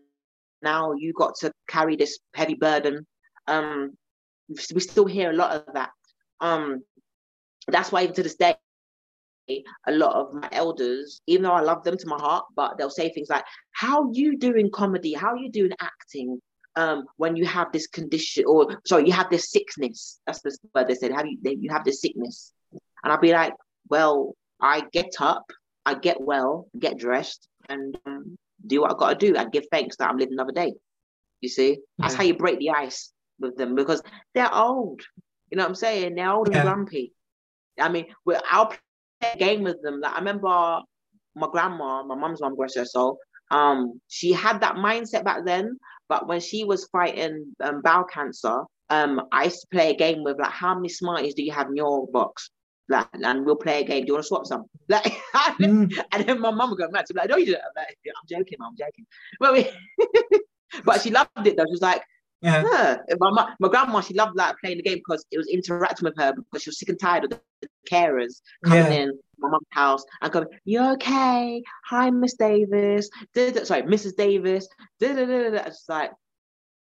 now 0.62 0.92
you 0.92 1.12
got 1.12 1.34
to 1.40 1.52
carry 1.68 1.96
this 1.96 2.18
heavy 2.34 2.54
burden. 2.54 3.06
Um, 3.46 3.96
we 4.48 4.80
still 4.80 5.06
hear 5.06 5.30
a 5.30 5.34
lot 5.34 5.52
of 5.52 5.74
that. 5.74 5.90
Um, 6.40 6.82
that's 7.68 7.90
why 7.90 8.04
even 8.04 8.14
to 8.14 8.22
this 8.22 8.36
day, 8.36 8.54
a 9.48 9.92
lot 9.92 10.14
of 10.14 10.34
my 10.34 10.48
elders, 10.52 11.20
even 11.26 11.44
though 11.44 11.52
I 11.52 11.60
love 11.60 11.84
them 11.84 11.96
to 11.96 12.06
my 12.06 12.16
heart, 12.16 12.44
but 12.56 12.78
they'll 12.78 12.90
say 12.90 13.10
things 13.12 13.28
like, 13.28 13.44
"How 13.72 14.10
you 14.12 14.36
doing 14.36 14.70
comedy? 14.70 15.12
How 15.12 15.34
you 15.34 15.50
doing 15.50 15.72
acting? 15.80 16.40
Um, 16.76 17.04
when 17.18 17.36
you 17.36 17.46
have 17.46 17.70
this 17.70 17.86
condition, 17.86 18.44
or 18.46 18.80
sorry, 18.84 19.06
you 19.06 19.12
have 19.12 19.30
this 19.30 19.50
sickness." 19.50 20.20
That's 20.26 20.40
the 20.42 20.56
word 20.74 20.88
they 20.88 20.94
said. 20.94 21.12
Have 21.12 21.26
you? 21.26 21.38
They, 21.42 21.56
you 21.60 21.70
have 21.70 21.84
this 21.84 22.00
sickness, 22.00 22.52
and 22.72 23.12
I'll 23.12 23.20
be 23.20 23.32
like, 23.32 23.54
"Well, 23.88 24.34
I 24.60 24.82
get 24.92 25.14
up, 25.20 25.50
I 25.86 25.94
get 25.94 26.20
well, 26.20 26.68
get 26.78 26.98
dressed, 26.98 27.48
and 27.68 27.96
um, 28.06 28.36
do 28.66 28.80
what 28.80 28.92
I 28.92 28.96
got 28.98 29.20
to 29.20 29.26
do, 29.26 29.36
and 29.36 29.52
give 29.52 29.66
thanks 29.70 29.96
that 29.96 30.08
I'm 30.08 30.16
living 30.16 30.34
another 30.34 30.52
day." 30.52 30.74
You 31.40 31.48
see, 31.48 31.78
that's 31.98 32.14
Yeah. 32.14 32.18
how 32.18 32.24
you 32.24 32.34
break 32.36 32.58
the 32.58 32.70
ice 32.70 33.12
with 33.38 33.56
them 33.56 33.74
because 33.74 34.02
they're 34.34 34.54
old. 34.54 35.02
You 35.50 35.58
know 35.58 35.64
what 35.64 35.68
I'm 35.68 35.74
saying? 35.74 36.14
They're 36.14 36.30
old 36.30 36.48
Yeah. 36.50 36.60
and 36.60 36.66
grumpy. 36.66 37.12
I 37.78 37.88
mean, 37.88 38.06
we 38.24 38.36
I'll 38.50 38.66
play 38.66 38.76
a 38.76 38.83
game 39.38 39.62
with 39.62 39.82
them. 39.82 40.00
Like 40.00 40.12
I 40.12 40.18
remember 40.18 40.80
my 41.34 41.48
grandma, 41.50 42.02
my 42.02 42.14
mum's 42.14 42.40
mum, 42.40 42.56
bless 42.56 42.76
her 42.76 42.84
soul. 42.84 43.18
Um, 43.50 44.00
she 44.08 44.32
had 44.32 44.60
that 44.60 44.76
mindset 44.76 45.24
back 45.24 45.44
then, 45.44 45.78
but 46.08 46.26
when 46.28 46.40
she 46.40 46.64
was 46.64 46.86
fighting 46.86 47.54
um, 47.62 47.82
bowel 47.82 48.04
cancer, 48.04 48.62
um, 48.90 49.22
I 49.32 49.44
used 49.44 49.60
to 49.62 49.66
play 49.70 49.90
a 49.90 49.96
game 49.96 50.22
with 50.22 50.38
like, 50.38 50.50
how 50.50 50.74
many 50.74 50.88
Smarties 50.88 51.34
do 51.34 51.42
you 51.42 51.52
have 51.52 51.68
in 51.68 51.76
your 51.76 52.06
box? 52.08 52.50
Like, 52.88 53.08
and 53.14 53.46
we'll 53.46 53.56
play 53.56 53.80
a 53.80 53.84
game. 53.84 54.02
Do 54.02 54.08
you 54.08 54.12
want 54.14 54.24
to 54.24 54.28
swap 54.28 54.46
some? 54.46 54.64
Like, 54.88 55.14
Mm, 55.60 55.98
and 56.12 56.26
then 56.26 56.40
my 56.40 56.50
mum 56.50 56.70
would 56.70 56.78
go 56.78 56.88
mad. 56.90 57.06
She'd 57.08 57.14
be 57.14 57.20
like, 57.20 57.30
no, 57.30 57.36
you 57.36 57.46
don't. 57.46 57.56
I'm, 57.56 57.72
like, 57.76 57.96
I'm 58.06 58.38
joking, 58.38 58.58
I'm 58.60 58.76
joking. 58.76 59.06
But, 59.40 59.52
we, 59.54 60.40
but 60.84 61.00
she 61.00 61.10
loved 61.10 61.46
it 61.46 61.56
though. 61.56 61.64
She 61.64 61.70
was 61.72 61.80
like, 61.80 62.02
yeah, 62.44 62.62
yeah. 63.08 63.14
My, 63.18 63.30
mu- 63.30 63.54
my 63.60 63.68
grandma, 63.68 64.00
she 64.00 64.14
loved 64.14 64.36
like 64.36 64.56
playing 64.58 64.76
the 64.78 64.82
game 64.82 64.98
because 64.98 65.24
it 65.30 65.38
was 65.38 65.48
interacting 65.48 66.04
with 66.04 66.16
her 66.18 66.32
because 66.34 66.62
she 66.62 66.70
was 66.70 66.78
sick 66.78 66.88
and 66.90 66.98
tired 67.00 67.24
of 67.24 67.30
the 67.30 67.68
carers 67.90 68.40
coming 68.64 68.84
Yeah. 68.92 68.98
in 69.04 69.18
my 69.38 69.48
mum's 69.48 69.66
house 69.70 70.04
and 70.20 70.32
going, 70.32 70.46
You 70.64 70.80
okay? 70.92 71.62
Hi, 71.86 72.10
Miss 72.10 72.34
Davis. 72.34 73.08
Da, 73.34 73.50
da, 73.50 73.64
sorry, 73.64 73.82
Mrs. 73.82 74.16
Davis. 74.16 74.68
Da, 75.00 75.08
da, 75.14 75.24
da, 75.24 75.42
da, 75.44 75.50
da. 75.50 75.56
It's 75.66 75.78
just 75.78 75.88
like, 75.88 76.10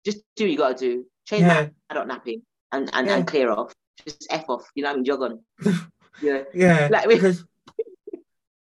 just 0.05 0.19
do 0.37 0.45
what 0.45 0.51
you 0.51 0.59
gotta 0.59 0.75
do. 0.75 1.07
Change 1.27 1.43
yeah, 1.43 1.55
that 1.63 1.73
adult 1.91 2.09
napping 2.09 2.43
and, 2.73 2.91
and, 2.93 3.07
Yeah. 3.07 3.17
and 3.17 3.27
clear 3.27 3.51
off. 3.51 3.75
Just 4.07 4.27
F 4.31 4.49
off, 4.49 4.65
you 4.75 4.83
know 4.83 4.91
what 4.91 4.95
I 4.95 4.97
mean? 4.97 5.05
Jog 5.05 5.23
on. 5.23 5.41
yeah. 6.23 6.43
yeah. 6.55 6.89
Like 6.91 7.09
because 7.09 7.45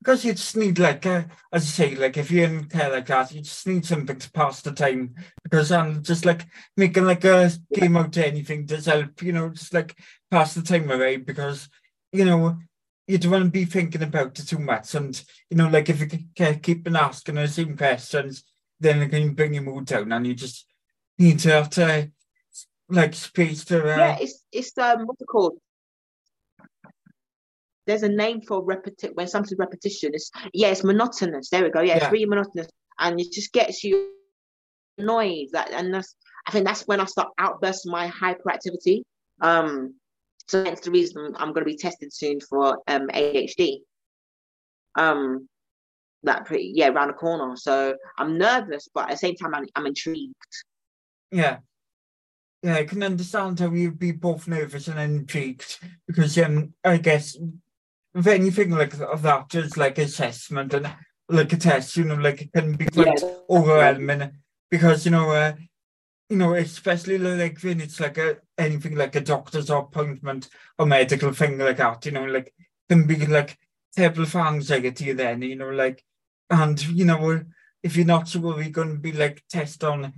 because 0.04 0.22
you 0.22 0.32
just 0.34 0.56
need 0.56 0.78
like 0.78 1.06
uh, 1.06 1.22
as 1.50 1.64
you 1.64 1.70
say, 1.70 1.94
like 1.96 2.18
if 2.18 2.30
you're 2.30 2.44
in 2.44 2.64
care 2.66 2.90
like 2.90 3.06
that, 3.06 3.32
you 3.32 3.40
just 3.40 3.66
need 3.66 3.86
something 3.86 4.18
to 4.18 4.30
pass 4.32 4.60
the 4.60 4.72
time. 4.72 5.14
Because 5.42 5.72
i'm 5.72 6.02
just 6.02 6.26
like 6.26 6.46
making 6.76 7.06
like 7.06 7.24
a 7.24 7.50
game 7.72 7.96
out 7.96 8.12
to 8.12 8.26
anything 8.26 8.66
does 8.66 8.84
help, 8.84 9.22
you 9.22 9.32
know, 9.32 9.48
just 9.48 9.72
like 9.72 9.96
pass 10.30 10.52
the 10.54 10.62
time 10.62 10.90
away. 10.90 11.16
Because 11.16 11.70
you 12.12 12.26
know 12.26 12.58
you 13.06 13.16
don't 13.18 13.32
want 13.32 13.44
to 13.44 13.50
be 13.50 13.64
thinking 13.64 14.02
about 14.02 14.38
it 14.38 14.46
too 14.46 14.58
much, 14.58 14.94
and 14.94 15.24
you 15.48 15.56
know, 15.56 15.68
like 15.68 15.88
if 15.88 16.00
you 16.00 16.06
ke- 16.06 16.34
ke- 16.38 16.62
keep 16.62 16.86
on 16.86 16.96
asking 16.96 17.36
the 17.36 17.48
same 17.48 17.74
questions, 17.76 18.44
then 18.78 19.00
it 19.00 19.08
can 19.08 19.34
bring 19.34 19.54
your 19.54 19.62
mood 19.62 19.86
down, 19.86 20.12
and 20.12 20.26
you 20.26 20.34
just 20.34 20.66
need 21.18 21.38
to 21.38 21.50
have 21.50 21.70
to 21.70 22.10
like 22.90 23.14
space 23.14 23.64
to 23.64 23.82
uh, 23.82 23.98
Yeah, 23.98 24.18
it's 24.20 24.44
it's 24.52 24.76
um 24.76 25.06
what's 25.06 25.22
it 25.22 25.28
called? 25.28 25.58
There's 27.86 28.02
a 28.02 28.08
name 28.08 28.40
for 28.40 28.64
repeti 28.64 29.14
when 29.14 29.28
something's 29.28 29.58
repetition. 29.58 30.12
It's 30.14 30.30
yeah, 30.52 30.68
it's 30.68 30.84
monotonous. 30.84 31.50
There 31.50 31.62
we 31.62 31.70
go. 31.70 31.80
Yeah, 31.80 31.96
it's 31.96 32.12
really 32.12 32.26
monotonous, 32.26 32.68
and 32.98 33.20
it 33.20 33.30
just 33.32 33.52
gets 33.52 33.84
you 33.84 34.08
annoyed. 34.98 35.48
Like, 35.52 35.72
and 35.72 35.92
that's 35.92 36.14
I 36.46 36.50
think 36.50 36.66
that's 36.66 36.82
when 36.82 37.00
I 37.00 37.04
start 37.04 37.28
outbursting 37.38 37.92
my 37.92 38.08
hyperactivity. 38.08 39.02
Um, 39.40 39.94
so 40.48 40.62
that's 40.62 40.82
the 40.82 40.90
reason 40.90 41.34
I'm 41.36 41.52
going 41.52 41.64
to 41.64 41.70
be 41.70 41.76
tested 41.76 42.12
soon 42.12 42.40
for 42.40 42.78
um 42.88 43.08
ADHD. 43.08 43.78
Um, 44.96 45.48
that 46.22 46.46
pretty 46.46 46.72
yeah 46.74 46.88
around 46.88 47.08
the 47.08 47.14
corner. 47.14 47.56
So 47.56 47.96
I'm 48.18 48.38
nervous, 48.38 48.88
but 48.92 49.04
at 49.04 49.10
the 49.12 49.16
same 49.16 49.34
time 49.36 49.54
I'm 49.54 49.66
I'm 49.74 49.86
intrigued. 49.86 50.34
Yeah. 51.30 51.58
Yeah, 52.62 52.76
I 52.76 52.84
can 52.84 53.02
understand 53.02 53.60
how 53.60 53.70
you'd 53.70 53.98
be 53.98 54.12
both 54.12 54.48
nervous 54.48 54.88
and 54.88 54.98
intrigued 54.98 55.78
because 56.06 56.38
um 56.38 56.72
I 56.82 56.96
guess 56.96 57.36
with 58.14 58.26
anything 58.28 58.70
like 58.70 58.94
of 59.00 59.22
that 59.22 59.54
is 59.54 59.76
like 59.76 59.98
assessment 59.98 60.72
and 60.74 60.88
like 61.28 61.52
a 61.52 61.56
test, 61.56 61.96
you 61.96 62.04
know, 62.04 62.14
like 62.14 62.42
it 62.42 62.52
can 62.52 62.72
be 62.74 62.86
quite 62.86 63.20
Yeah. 63.20 63.34
overwhelming 63.50 64.30
because 64.70 65.04
you 65.04 65.10
know 65.10 65.30
uh 65.30 65.54
you 66.30 66.36
know, 66.38 66.54
especially 66.54 67.18
like 67.18 67.60
when 67.62 67.80
it's 67.80 68.00
like 68.00 68.16
a 68.18 68.38
anything 68.56 68.94
like 68.96 69.14
a 69.14 69.20
doctor's 69.20 69.68
appointment 69.70 70.48
or 70.78 70.86
medical 70.86 71.32
thing 71.32 71.58
like 71.58 71.76
that, 71.76 72.06
you 72.06 72.12
know, 72.12 72.24
like 72.24 72.54
can 72.88 73.06
be 73.06 73.26
like 73.26 73.58
terrible 73.94 74.24
for 74.24 74.40
anxiety 74.40 75.12
then, 75.12 75.42
you 75.42 75.56
know, 75.56 75.70
like 75.70 76.02
and 76.50 76.82
you 76.86 77.04
know 77.04 77.40
if 77.82 77.96
you're 77.96 78.06
not 78.06 78.28
sure 78.28 78.40
we're 78.56 78.70
gonna 78.70 78.96
be 78.96 79.12
like 79.12 79.42
test 79.50 79.84
on 79.84 80.12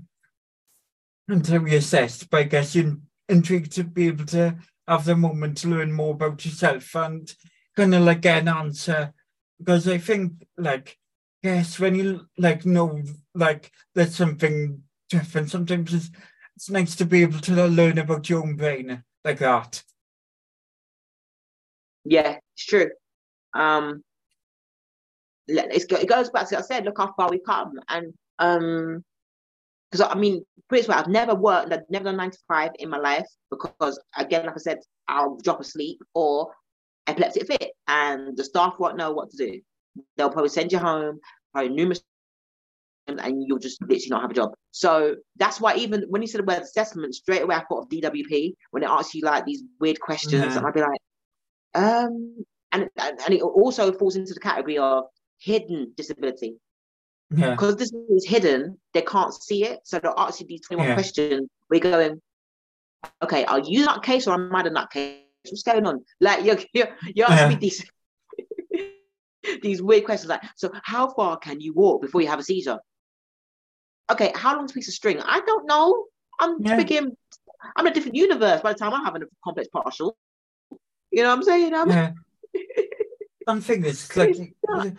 until 1.29 1.67
you 1.67 1.79
assessed, 1.79 2.31
but 2.31 2.39
I 2.39 2.43
guess 2.45 2.75
you're 2.75 2.97
intrigued 3.29 3.73
to 3.73 3.85
be 3.85 4.07
able 4.09 4.27
to 4.27 4.57
have 4.87 5.05
the 5.05 5.17
moment 5.17 5.59
to 5.59 5.69
learn 5.69 5.93
more 5.93 6.13
about 6.13 6.45
yourself 6.45 6.95
and 6.95 7.33
of 7.79 8.03
like 8.03 8.23
get 8.23 8.43
an 8.43 8.49
answer. 8.49 9.13
Because 9.59 9.89
I 9.89 9.99
think, 9.99 10.47
like, 10.59 10.99
yes, 11.43 11.79
when 11.79 11.95
you 11.95 12.27
like 12.39 12.67
know 12.67 13.03
like 13.35 13.73
there's 13.95 14.15
something 14.15 14.83
different, 15.09 15.51
sometimes 15.51 15.95
it's, 15.95 16.11
it's 16.57 16.71
nice 16.71 16.97
to 16.97 17.05
be 17.05 17.23
able 17.23 17.41
to 17.41 17.67
learn 17.67 17.99
about 17.99 18.29
your 18.29 18.43
own 18.43 18.57
brain 18.57 19.03
like 19.25 19.39
that. 19.39 19.83
Yeah, 22.05 22.37
it's 22.55 22.67
true. 22.67 22.91
Um, 23.55 24.03
it 25.49 26.09
goes 26.09 26.31
back 26.31 26.49
to 26.49 26.59
I 26.59 26.63
said, 26.63 26.85
look 26.85 26.99
how 26.99 27.13
far 27.17 27.31
we've 27.31 27.41
come, 27.45 27.81
and 27.89 28.13
um, 28.39 29.05
because 29.91 30.07
I 30.11 30.19
mean, 30.19 30.45
pretty 30.69 30.87
well, 30.89 30.99
I've 30.99 31.09
never 31.09 31.35
worked, 31.35 31.73
I've 31.73 31.81
never 31.89 32.05
done 32.05 32.17
nine 32.17 32.31
to 32.31 32.39
five 32.49 32.73
in 32.79 32.91
my 32.91 32.99
life 32.99 33.27
because 33.51 33.99
again, 34.17 34.47
like 34.47 34.57
I 34.57 34.59
said, 34.59 34.79
I'll 35.09 35.37
drop 35.37 35.61
asleep 35.61 36.01
or 36.15 36.53
epileptic 37.07 37.47
fit, 37.47 37.73
and 37.89 38.37
the 38.37 38.45
staff 38.45 38.75
won't 38.79 38.97
know 38.97 39.13
what 39.13 39.31
to 39.31 39.37
do. 39.37 39.61
They'll 40.17 40.31
probably 40.31 40.51
send 40.51 40.73
you 40.73 40.79
home, 40.79 41.21
probably 41.53 41.75
numerous 41.75 42.03
and 43.09 43.45
you'll 43.47 43.59
just 43.59 43.81
literally 43.83 44.09
not 44.11 44.23
have 44.23 44.31
a 44.31 44.35
job. 44.35 44.53
So 44.73 45.17
that's 45.37 45.61
why 45.61 45.77
even 45.77 46.05
when 46.09 46.23
you 46.23 46.29
said 46.29 46.41
the 46.41 46.45
word 46.45 46.63
assessment, 46.63 47.15
straight 47.15 47.43
away 47.43 47.55
I 47.55 47.65
thought 47.69 47.85
of 47.85 47.89
DWP 47.89 48.55
when 48.71 48.83
it 48.83 48.89
asks 48.91 49.15
you 49.15 49.23
like 49.23 49.45
these 49.45 49.63
weird 49.81 50.01
questions, 50.01 50.45
yeah. 50.45 50.57
and 50.57 50.67
I'd 50.67 50.75
be 50.75 50.81
like, 50.81 51.01
um, 51.75 52.45
and 52.73 52.89
and 52.99 53.35
it 53.35 53.43
also 53.43 53.93
falls 53.93 54.17
into 54.17 54.35
the 54.35 54.41
category 54.41 54.79
of 54.79 55.05
hidden 55.39 55.93
disability. 55.97 56.57
Yeah. 57.35 57.53
Because 57.53 57.77
this 57.77 57.93
is 58.11 58.27
hidden, 58.27 58.79
they 58.95 59.03
can't 59.03 59.35
see 59.35 59.65
it. 59.65 59.81
So 59.85 59.99
they'll 59.99 60.15
ask 60.17 60.41
you 60.41 60.47
these 60.47 60.61
21 60.63 60.89
yeah. 60.89 60.95
questions. 60.95 61.49
We're 61.69 61.81
going, 61.81 62.21
okay, 63.23 63.45
are 63.45 63.59
you 63.59 63.85
that 63.87 64.03
case 64.03 64.29
or 64.29 64.35
am 64.35 64.55
I 64.55 64.63
the 64.63 64.71
nutcase? 64.71 65.23
What's 65.51 65.63
going 65.63 65.87
on? 65.87 66.05
Like 66.21 66.45
you're 66.45 66.59
you're, 66.73 66.89
you're 67.15 67.31
asking 67.31 67.51
yeah. 67.51 67.55
me 67.55 67.57
these 67.57 67.85
these 69.63 69.83
weird 69.83 70.05
questions 70.05 70.29
like, 70.29 70.43
so 70.57 70.71
how 70.83 71.09
far 71.09 71.37
can 71.37 71.61
you 71.61 71.73
walk 71.73 72.03
before 72.03 72.21
you 72.21 72.29
have 72.29 72.39
a 72.39 72.45
seizure? 72.45 72.79
Okay, 74.11 74.33
how 74.35 74.57
long's 74.57 74.71
a 74.71 74.75
piece 74.75 74.89
of 74.89 74.95
string? 74.95 75.21
I 75.21 75.41
don't 75.41 75.67
know. 75.67 76.05
I'm 76.39 76.63
yeah. 76.63 76.79
speaking 76.79 77.17
I'm 77.75 77.87
in 77.87 77.93
a 77.93 77.95
different 77.95 78.17
universe 78.17 78.61
by 78.61 78.73
the 78.73 78.79
time 78.79 78.95
I'm 78.95 79.05
having 79.05 79.23
a 79.23 79.27
complex 79.43 79.69
partial. 79.69 80.17
You 81.11 81.23
know 81.23 81.31
what 81.31 81.39
I'm 81.39 81.43
saying? 81.43 81.75
I'm 81.75 81.91
yeah. 81.91 82.13
I'm 83.47 83.61
thinking 83.61 83.91
it's 83.91 84.15
like 84.17 84.37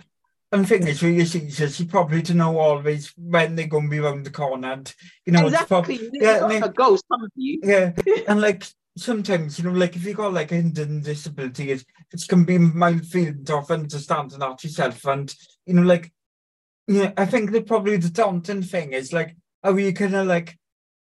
I'm 0.51 0.63
thinking 0.63 0.87
it's 0.87 1.03
really. 1.03 1.23
You 1.23 1.85
probably 1.85 2.21
to 2.23 2.33
know 2.33 2.57
always 2.57 3.13
when 3.17 3.55
they're 3.55 3.67
going 3.67 3.85
to 3.85 3.89
be 3.89 3.99
around 3.99 4.23
the 4.23 4.31
corner. 4.31 4.71
And, 4.71 4.93
you 5.25 5.33
know, 5.33 5.45
exactly. 5.47 5.95
it's 5.95 6.03
probably, 6.03 6.09
yeah, 6.13 6.45
like 6.45 6.63
a 6.63 6.69
ghost, 6.69 7.03
some 7.11 7.23
of 7.23 7.31
you. 7.35 7.59
Yeah, 7.63 7.91
and 8.27 8.39
like 8.39 8.65
sometimes, 8.97 9.57
you 9.57 9.65
know, 9.65 9.71
like 9.71 9.95
if 9.95 10.05
you 10.05 10.13
got 10.13 10.33
like 10.33 10.51
a 10.51 10.55
hidden 10.55 11.01
disability, 11.01 11.71
it, 11.71 11.85
it's 12.11 12.25
can 12.25 12.45
be 12.45 12.57
minefield 12.57 13.49
of 13.49 13.71
understanding 13.71 14.39
that 14.39 14.63
yourself. 14.63 15.05
And, 15.05 15.33
you 15.65 15.75
know, 15.75 15.83
like, 15.83 16.11
yeah, 16.87 17.11
I 17.17 17.25
think 17.25 17.51
that 17.51 17.67
probably 17.67 17.97
the 17.97 18.09
daunting 18.09 18.63
thing 18.63 18.93
is 18.93 19.13
like, 19.13 19.35
how 19.63 19.75
you 19.75 19.93
kind 19.93 20.15
of 20.15 20.27
like, 20.27 20.57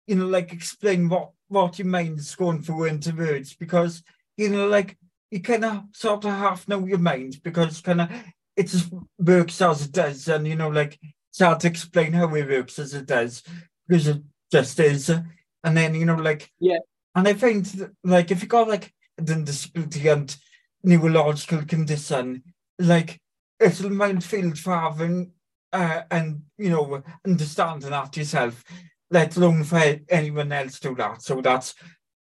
you 0.07 0.17
know, 0.17 0.27
like 0.27 0.53
explain 0.53 1.09
what, 1.09 1.31
what 1.49 1.79
your 1.79 1.89
mind's 1.89 2.35
going 2.35 2.63
through 2.63 2.85
into 2.85 3.15
words 3.15 3.55
because, 3.55 4.03
you 4.37 4.49
know, 4.51 4.69
like, 4.69 4.97
you 5.31 5.41
kind 5.41 5.65
of 5.65 5.85
sort 5.93 6.25
of 6.25 6.33
half 6.33 6.67
know 6.67 6.85
your 6.87 6.99
mind 6.99 7.41
because 7.45 7.81
kind 7.81 8.01
of 8.01 8.11
it 8.57 8.65
just 8.67 8.93
works 9.19 9.61
as 9.63 9.87
it 9.87 9.93
does. 9.93 10.27
And, 10.29 10.47
you 10.47 10.57
know, 10.57 10.69
like, 10.69 10.99
it's 11.31 11.39
hard 11.39 11.61
to 11.61 11.69
explain 11.69 12.13
how 12.13 12.35
it 12.35 12.49
works 12.49 12.79
as 12.79 12.95
it 12.95 13.07
does 13.07 13.43
because 13.87 14.09
it 14.09 14.23
just 14.51 14.81
is. 14.81 15.09
And 15.09 15.77
then, 15.77 15.95
you 15.95 16.05
know, 16.05 16.17
like, 16.17 16.51
yeah 16.59 16.79
and 17.15 17.29
I 17.29 17.35
find 17.35 17.91
like 18.05 18.31
if 18.31 18.43
you 18.43 18.49
got 18.49 18.69
like 18.69 18.93
a 19.19 19.23
disability 19.23 20.09
and 20.09 20.35
neurological 20.83 21.65
condition, 21.65 22.43
like 22.79 23.21
it's 23.59 23.81
a 23.81 23.91
minefield 23.91 24.59
for 24.59 24.77
having 24.77 25.33
uh, 25.73 26.03
and 26.11 26.43
you 26.59 26.71
know 26.71 27.03
understanding 27.27 27.91
that 27.91 28.17
yourself, 28.17 28.65
let 29.11 29.37
alone 29.37 29.65
for 29.65 29.99
anyone 30.09 30.53
else 30.53 30.79
to 30.81 30.95
that. 30.97 31.23
So 31.23 31.41
that's 31.41 31.75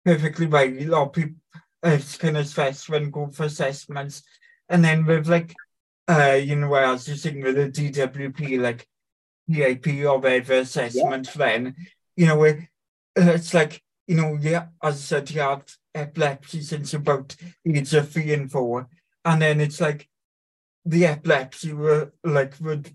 perfectly 0.04 0.47
right. 0.47 0.82
A 0.82 0.86
lot 0.86 1.08
of 1.08 1.13
people 1.13 1.36
it's 1.82 2.17
kind 2.17 2.38
of 2.38 2.45
stress 2.47 2.89
when 2.89 3.10
go 3.10 3.28
for 3.28 3.45
assessments, 3.45 4.23
and 4.67 4.84
then 4.84 5.06
with 5.06 5.28
like 5.28 5.54
uh 6.08 6.38
you 6.41 6.56
know 6.56 6.73
as 6.73 7.08
you 7.08 7.15
saying 7.15 7.41
with 7.41 7.56
the 7.56 7.91
DWP 7.91 8.60
like 8.60 8.88
PAP 9.52 9.88
or 10.06 10.19
whatever 10.19 10.56
assessment, 10.56 11.28
yeah. 11.28 11.34
then 11.38 11.75
you 12.15 12.25
know 12.25 12.43
it, 12.43 12.60
it's 13.15 13.54
like 13.54 13.82
you 14.10 14.15
know, 14.15 14.39
yeah, 14.41 14.65
as 14.82 14.95
I 14.95 14.98
said, 14.98 15.30
you 15.30 15.39
had 15.41 15.62
epilepsy 15.93 16.62
since 16.62 16.95
about 16.95 17.36
age 17.63 17.93
of 17.93 18.10
three 18.10 18.34
and 18.34 18.52
four. 18.52 18.89
And 19.24 19.39
then 19.39 19.62
it's 19.62 19.80
like 19.80 20.10
the 20.84 21.06
epilepsy 21.06 21.74
were 21.74 22.12
like 22.24 22.56
would 22.60 22.89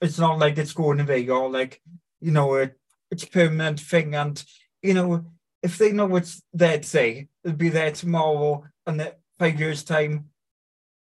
it's 0.00 0.18
not 0.18 0.38
like 0.38 0.56
it's 0.56 0.72
going 0.72 1.00
away 1.00 1.28
or 1.28 1.50
like, 1.50 1.82
you 2.22 2.30
know, 2.30 2.54
it, 2.54 2.80
it's 3.10 3.24
a 3.24 3.28
permanent 3.28 3.78
thing. 3.78 4.14
And, 4.14 4.42
you 4.80 4.94
know, 4.94 5.26
if 5.62 5.76
they 5.76 5.92
know 5.92 6.16
it's 6.16 6.42
there 6.54 6.78
today, 6.78 7.28
it'll 7.44 7.58
be 7.58 7.68
there 7.68 7.92
tomorrow 7.92 8.64
and 8.86 9.12
five 9.38 9.60
years 9.60 9.84
time, 9.84 10.30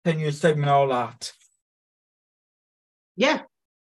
ten 0.05 0.19
years 0.19 0.41
time 0.41 0.61
and 0.61 0.71
all 0.71 0.89
that. 0.89 1.33
Yeah. 3.15 3.43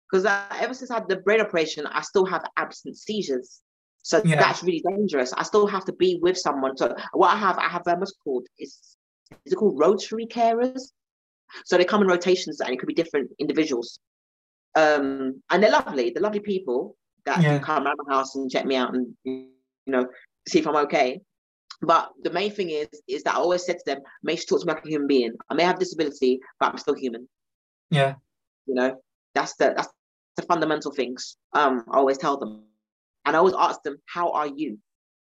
Because 0.09 0.27
ever 0.61 0.75
since 0.75 0.93
I 0.93 0.95
had 0.95 1.09
the 1.09 1.17
brain 1.17 1.41
operation, 1.41 1.87
I 1.87 2.03
still 2.03 2.25
have 2.27 2.45
absent 2.57 2.97
seizures. 2.97 3.61
So 4.03 4.23
yeah. 4.25 4.37
that's 4.37 4.63
really 4.63 4.83
dangerous. 4.89 5.33
I 5.33 5.43
still 5.43 5.67
have 5.67 5.85
to 5.87 5.93
be 5.93 6.19
with 6.23 6.39
someone. 6.39 6.77
So 6.77 6.95
what 7.13 7.35
I 7.35 7.37
have, 7.37 7.59
I 7.59 7.69
have 7.69 7.87
um, 7.87 8.01
what's 8.01 8.15
called 8.25 8.47
is 8.59 8.97
is 9.45 9.53
it 9.53 9.57
called 9.57 9.79
rotary 9.79 10.27
carers? 10.27 10.81
So 11.65 11.77
they 11.77 11.85
come 11.85 12.03
in 12.03 12.09
rotations 12.09 12.61
and 12.61 12.71
it 12.71 12.79
could 12.79 12.87
be 12.87 12.95
different 12.95 13.31
individuals. 13.39 14.01
Um, 14.75 15.43
and 15.51 15.63
they're 15.63 15.71
lovely. 15.71 16.11
They're 16.11 16.23
lovely 16.23 16.41
people 16.41 16.97
that 17.25 17.43
yeah. 17.43 17.59
come 17.59 17.87
around 17.87 17.97
my 18.07 18.15
house 18.15 18.35
and 18.35 18.51
check 18.51 18.65
me 18.65 18.77
out 18.77 18.95
and 18.95 19.15
you 19.25 19.49
know 19.87 20.07
see 20.49 20.59
if 20.59 20.67
I'm 20.67 20.77
okay. 20.77 21.21
But 21.81 22.11
the 22.23 22.31
main 22.31 22.51
thing 22.51 22.71
is 22.71 22.89
is 23.07 23.23
that 23.25 23.35
I 23.35 23.39
always 23.39 23.65
said 23.65 23.79
to 23.79 23.85
them, 23.87 24.01
make 24.23 24.39
sure 24.39 24.45
to 24.45 24.51
talk 24.51 24.61
to 24.61 24.67
me 24.67 24.75
like 24.75 24.85
a 24.85 24.89
human 24.89 25.09
being. 25.09 25.33
I 25.51 25.55
may 25.55 25.65
have 25.65 25.79
disability, 25.79 26.41
but 26.59 26.71
I'm 26.71 26.79
still 26.79 26.95
human. 26.95 27.29
Yeah. 27.91 28.15
You 28.67 28.75
know, 28.75 29.01
that's 29.35 29.55
the 29.57 29.75
that's 29.77 29.89
the 30.37 30.43
fundamental 30.43 30.93
things. 30.93 31.37
Um, 31.53 31.85
I 31.93 31.99
always 31.99 32.19
tell 32.19 32.37
them. 32.37 32.65
And 33.29 33.37
I 33.37 33.41
always 33.41 33.55
ask 33.59 33.83
them, 33.83 33.99
how 34.07 34.33
are 34.33 34.47
you? 34.47 34.79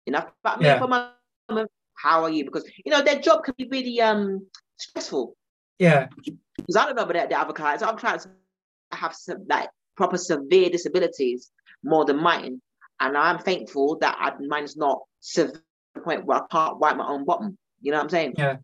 You 0.08 0.14
know, 0.14 0.26
but 0.44 0.60
me 0.60 0.66
yeah. 0.66 0.80
for 0.80 0.88
my 0.88 1.10
how 1.96 2.24
are 2.24 2.32
you? 2.32 2.46
Because 2.46 2.68
you 2.84 2.92
know, 2.92 3.04
their 3.04 3.20
job 3.20 3.44
can 3.44 3.54
be 3.56 3.68
really 3.70 4.02
um 4.02 4.48
stressful. 4.78 5.38
Yeah. 5.78 6.08
Because 6.58 6.76
I 6.76 6.88
don't 6.88 6.96
know 6.96 7.04
about 7.04 7.30
the 7.30 7.40
other 7.40 7.54
clients. 7.54 7.84
Other 7.84 8.00
clients 8.00 8.28
have 8.92 9.14
some 9.16 9.46
like 9.48 9.70
proper 9.96 10.18
severe 10.18 10.72
disabilities 10.72 11.52
more 11.84 12.04
than 12.04 12.18
mine. 12.18 12.60
And 13.00 13.16
I'm 13.16 13.38
thankful 13.38 14.00
that 14.00 14.18
I, 14.20 14.34
mine 14.44 14.64
is 14.64 14.76
not 14.76 15.02
severe 15.20 15.54
to 15.54 15.62
the 15.94 16.02
point 16.02 16.26
where 16.26 16.40
I 16.40 16.48
can't 16.52 16.80
wipe 16.80 16.98
my 16.98 17.08
own 17.08 17.24
bottom. 17.24 17.56
You 17.82 17.92
know 17.92 17.98
what 17.98 18.06
I'm 18.06 18.10
saying? 18.10 18.34
Yeah. 18.36 18.58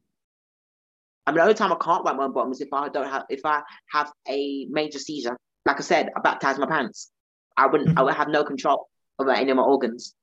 I 1.28 1.32
mean, 1.32 1.38
the 1.38 1.44
only 1.44 1.54
time 1.54 1.72
I 1.72 1.78
can't 1.80 2.04
wipe 2.04 2.16
my 2.16 2.24
own 2.24 2.34
bottom 2.34 2.52
is 2.52 2.62
if 2.62 2.74
I 2.74 2.90
don't 2.90 3.08
have 3.08 3.26
if 3.30 3.42
I 3.46 3.62
have 3.92 4.12
a 4.28 4.66
major 4.72 4.98
seizure. 4.98 5.38
Like 5.68 5.78
I 5.78 5.84
said, 5.84 6.10
I 6.18 6.22
baptize 6.22 6.58
my 6.58 6.66
pants. 6.66 7.12
I 7.56 7.68
wouldn't. 7.68 7.90
Mm-hmm. 7.90 8.00
I 8.00 8.02
would 8.02 8.16
have 8.16 8.30
no 8.30 8.44
control 8.44 8.88
about 9.20 9.38
any 9.38 9.52
of 9.52 9.58
my 9.58 9.64
organs. 9.64 10.14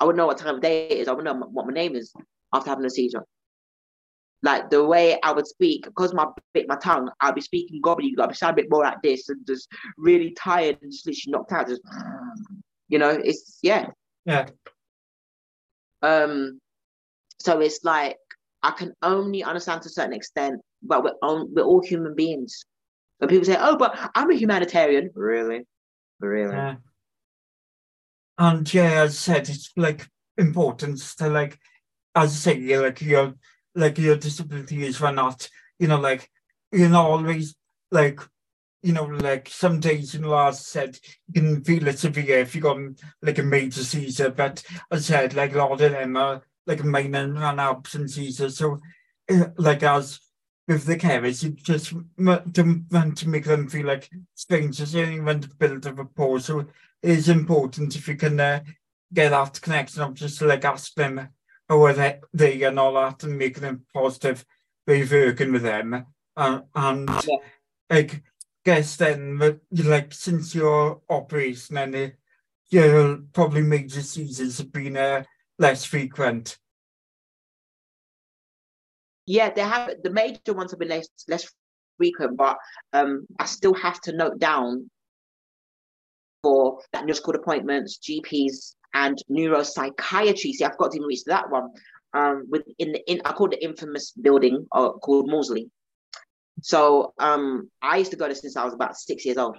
I 0.00 0.04
wouldn't 0.04 0.18
know 0.18 0.26
what 0.26 0.38
time 0.38 0.56
of 0.56 0.60
day 0.60 0.88
it 0.88 0.98
is. 0.98 1.08
I 1.08 1.12
wouldn't 1.12 1.38
know 1.38 1.46
what 1.46 1.66
my 1.66 1.72
name 1.72 1.94
is 1.94 2.12
after 2.52 2.70
having 2.70 2.84
a 2.84 2.90
seizure. 2.90 3.24
Like 4.42 4.68
the 4.68 4.84
way 4.84 5.18
I 5.22 5.32
would 5.32 5.46
speak, 5.46 5.84
because 5.84 6.12
my 6.12 6.26
bit 6.52 6.68
my 6.68 6.76
tongue, 6.76 7.10
I'll 7.20 7.32
be 7.32 7.40
speaking 7.40 7.80
gobbledygook. 7.80 8.20
I'll 8.20 8.28
be 8.28 8.34
sound 8.34 8.58
a 8.58 8.62
bit 8.62 8.70
more 8.70 8.82
like 8.82 9.00
this 9.02 9.28
and 9.30 9.46
just 9.46 9.68
really 9.96 10.32
tired 10.32 10.78
and 10.82 10.92
just 10.92 11.06
literally 11.06 11.32
knocked 11.32 11.52
out. 11.52 11.68
Just 11.68 11.80
you 12.88 12.98
know, 12.98 13.08
it's 13.10 13.58
yeah. 13.62 13.86
Yeah. 14.26 14.46
Um 16.02 16.60
so 17.40 17.60
it's 17.60 17.82
like 17.84 18.18
I 18.62 18.72
can 18.72 18.92
only 19.02 19.42
understand 19.42 19.82
to 19.82 19.88
a 19.88 19.92
certain 19.92 20.12
extent, 20.12 20.60
but 20.82 21.02
we're 21.02 21.14
on, 21.22 21.54
we're 21.54 21.62
all 21.62 21.82
human 21.82 22.14
beings. 22.14 22.64
When 23.18 23.28
people 23.28 23.44
say, 23.44 23.56
"Oh, 23.58 23.76
but 23.76 24.10
I'm 24.14 24.30
a 24.30 24.34
humanitarian," 24.34 25.10
really, 25.14 25.66
really. 26.20 26.54
Yeah 26.54 26.76
and 28.38 28.72
yeah, 28.72 29.02
as 29.02 29.12
I 29.12 29.34
said, 29.34 29.48
it's 29.48 29.70
like 29.76 30.08
importance 30.36 31.14
to 31.16 31.28
like, 31.28 31.58
as 32.14 32.32
I 32.32 32.52
say, 32.52 32.78
like 32.78 33.00
your 33.00 33.34
like 33.74 33.98
your 33.98 34.16
disabilities 34.16 35.00
were 35.00 35.12
not, 35.12 35.48
you 35.78 35.88
know, 35.88 35.98
like 36.00 36.30
you 36.72 36.88
know 36.88 37.02
always 37.02 37.54
like 37.90 38.20
you 38.84 38.92
know, 38.92 39.04
like 39.04 39.48
some 39.48 39.80
days, 39.80 40.12
you 40.12 40.20
know, 40.20 40.36
as 40.38 40.56
I 40.56 40.60
said, 40.60 40.98
you 41.32 41.40
can 41.40 41.64
feel 41.64 41.88
it 41.88 41.98
severe 41.98 42.40
if 42.40 42.54
you 42.54 42.60
got 42.60 42.76
like 43.22 43.38
a 43.38 43.42
major 43.42 43.82
seizure. 43.82 44.28
But 44.28 44.62
as 44.90 45.10
I 45.10 45.14
said, 45.20 45.34
like 45.34 45.54
a 45.54 45.58
lot 45.58 45.72
of 45.72 45.78
them 45.78 46.16
are 46.18 46.42
like 46.66 46.84
minor 46.84 47.34
and 47.34 47.60
absent 47.60 48.10
seizures. 48.10 48.58
So, 48.58 48.80
eh, 49.30 49.46
like 49.56 49.82
as 49.82 50.20
with 50.68 50.84
the 50.84 50.96
carers, 50.96 51.42
you 51.42 51.50
just 51.52 51.94
don't 52.52 52.84
want 52.90 53.16
to 53.18 53.28
make 53.28 53.44
them 53.44 53.70
feel 53.70 53.86
like 53.86 54.10
strangers. 54.34 54.94
You 54.94 55.04
only 55.04 55.20
want 55.20 55.44
to 55.44 55.48
build 55.56 55.86
a 55.86 55.94
rapport. 55.94 56.40
So 56.40 56.66
is 57.04 57.28
important 57.28 57.96
if 57.96 58.08
you 58.08 58.16
can 58.16 58.40
uh, 58.40 58.60
get 59.12 59.30
that 59.30 59.60
connection 59.60 60.02
of 60.02 60.14
just 60.14 60.40
like 60.42 60.64
ask 60.64 60.94
them 60.94 61.28
how 61.68 61.82
are 61.84 62.18
they, 62.32 62.62
and 62.62 62.78
all 62.78 62.94
that 62.94 63.22
and 63.22 63.38
make 63.38 63.60
them 63.60 63.84
positive 63.92 64.44
way 64.86 65.04
working 65.04 65.52
with 65.52 65.62
them. 65.62 66.06
Uh, 66.36 66.60
and 66.74 67.08
yeah. 67.26 67.36
I 67.90 68.10
guess 68.64 68.96
then, 68.96 69.60
like 69.70 70.12
since 70.12 70.54
your 70.54 71.02
operation 71.08 71.76
and 71.76 71.94
uh, 71.94 72.08
your 72.70 73.18
probably 73.32 73.62
major 73.62 74.02
seizures 74.02 74.58
have 74.58 74.72
been 74.72 74.96
uh, 74.96 75.24
less 75.58 75.84
frequent. 75.84 76.58
Yeah, 79.26 79.50
they 79.50 79.62
have 79.62 79.90
the 80.02 80.10
major 80.10 80.52
ones 80.52 80.72
have 80.72 80.80
been 80.80 80.88
less 80.88 81.08
less 81.28 81.50
frequent, 81.98 82.36
but 82.36 82.56
um, 82.92 83.26
I 83.38 83.46
still 83.46 83.74
have 83.74 84.00
to 84.02 84.12
note 84.12 84.38
down 84.38 84.90
for 86.44 86.78
neurological 86.94 87.34
appointments, 87.36 87.98
GPs, 87.98 88.74
and 88.92 89.18
neuropsychiatry. 89.30 90.52
See, 90.52 90.64
I've 90.64 90.76
got 90.78 90.92
to 90.92 90.96
even 90.98 91.08
reach 91.08 91.24
that 91.24 91.50
one. 91.50 91.70
Um, 92.12 92.44
with 92.48 92.62
in 92.78 92.92
the 92.92 93.10
in 93.10 93.20
I 93.24 93.32
call 93.32 93.48
it 93.48 93.58
the 93.58 93.64
infamous 93.64 94.12
building 94.12 94.66
uh, 94.70 94.90
called 94.92 95.28
Maudsley. 95.28 95.68
So 96.62 97.12
um, 97.18 97.68
I 97.82 97.96
used 97.96 98.12
to 98.12 98.16
go 98.16 98.26
there 98.26 98.36
since 98.36 98.56
I 98.56 98.64
was 98.64 98.74
about 98.74 98.96
six 98.96 99.24
years 99.24 99.36
old, 99.38 99.56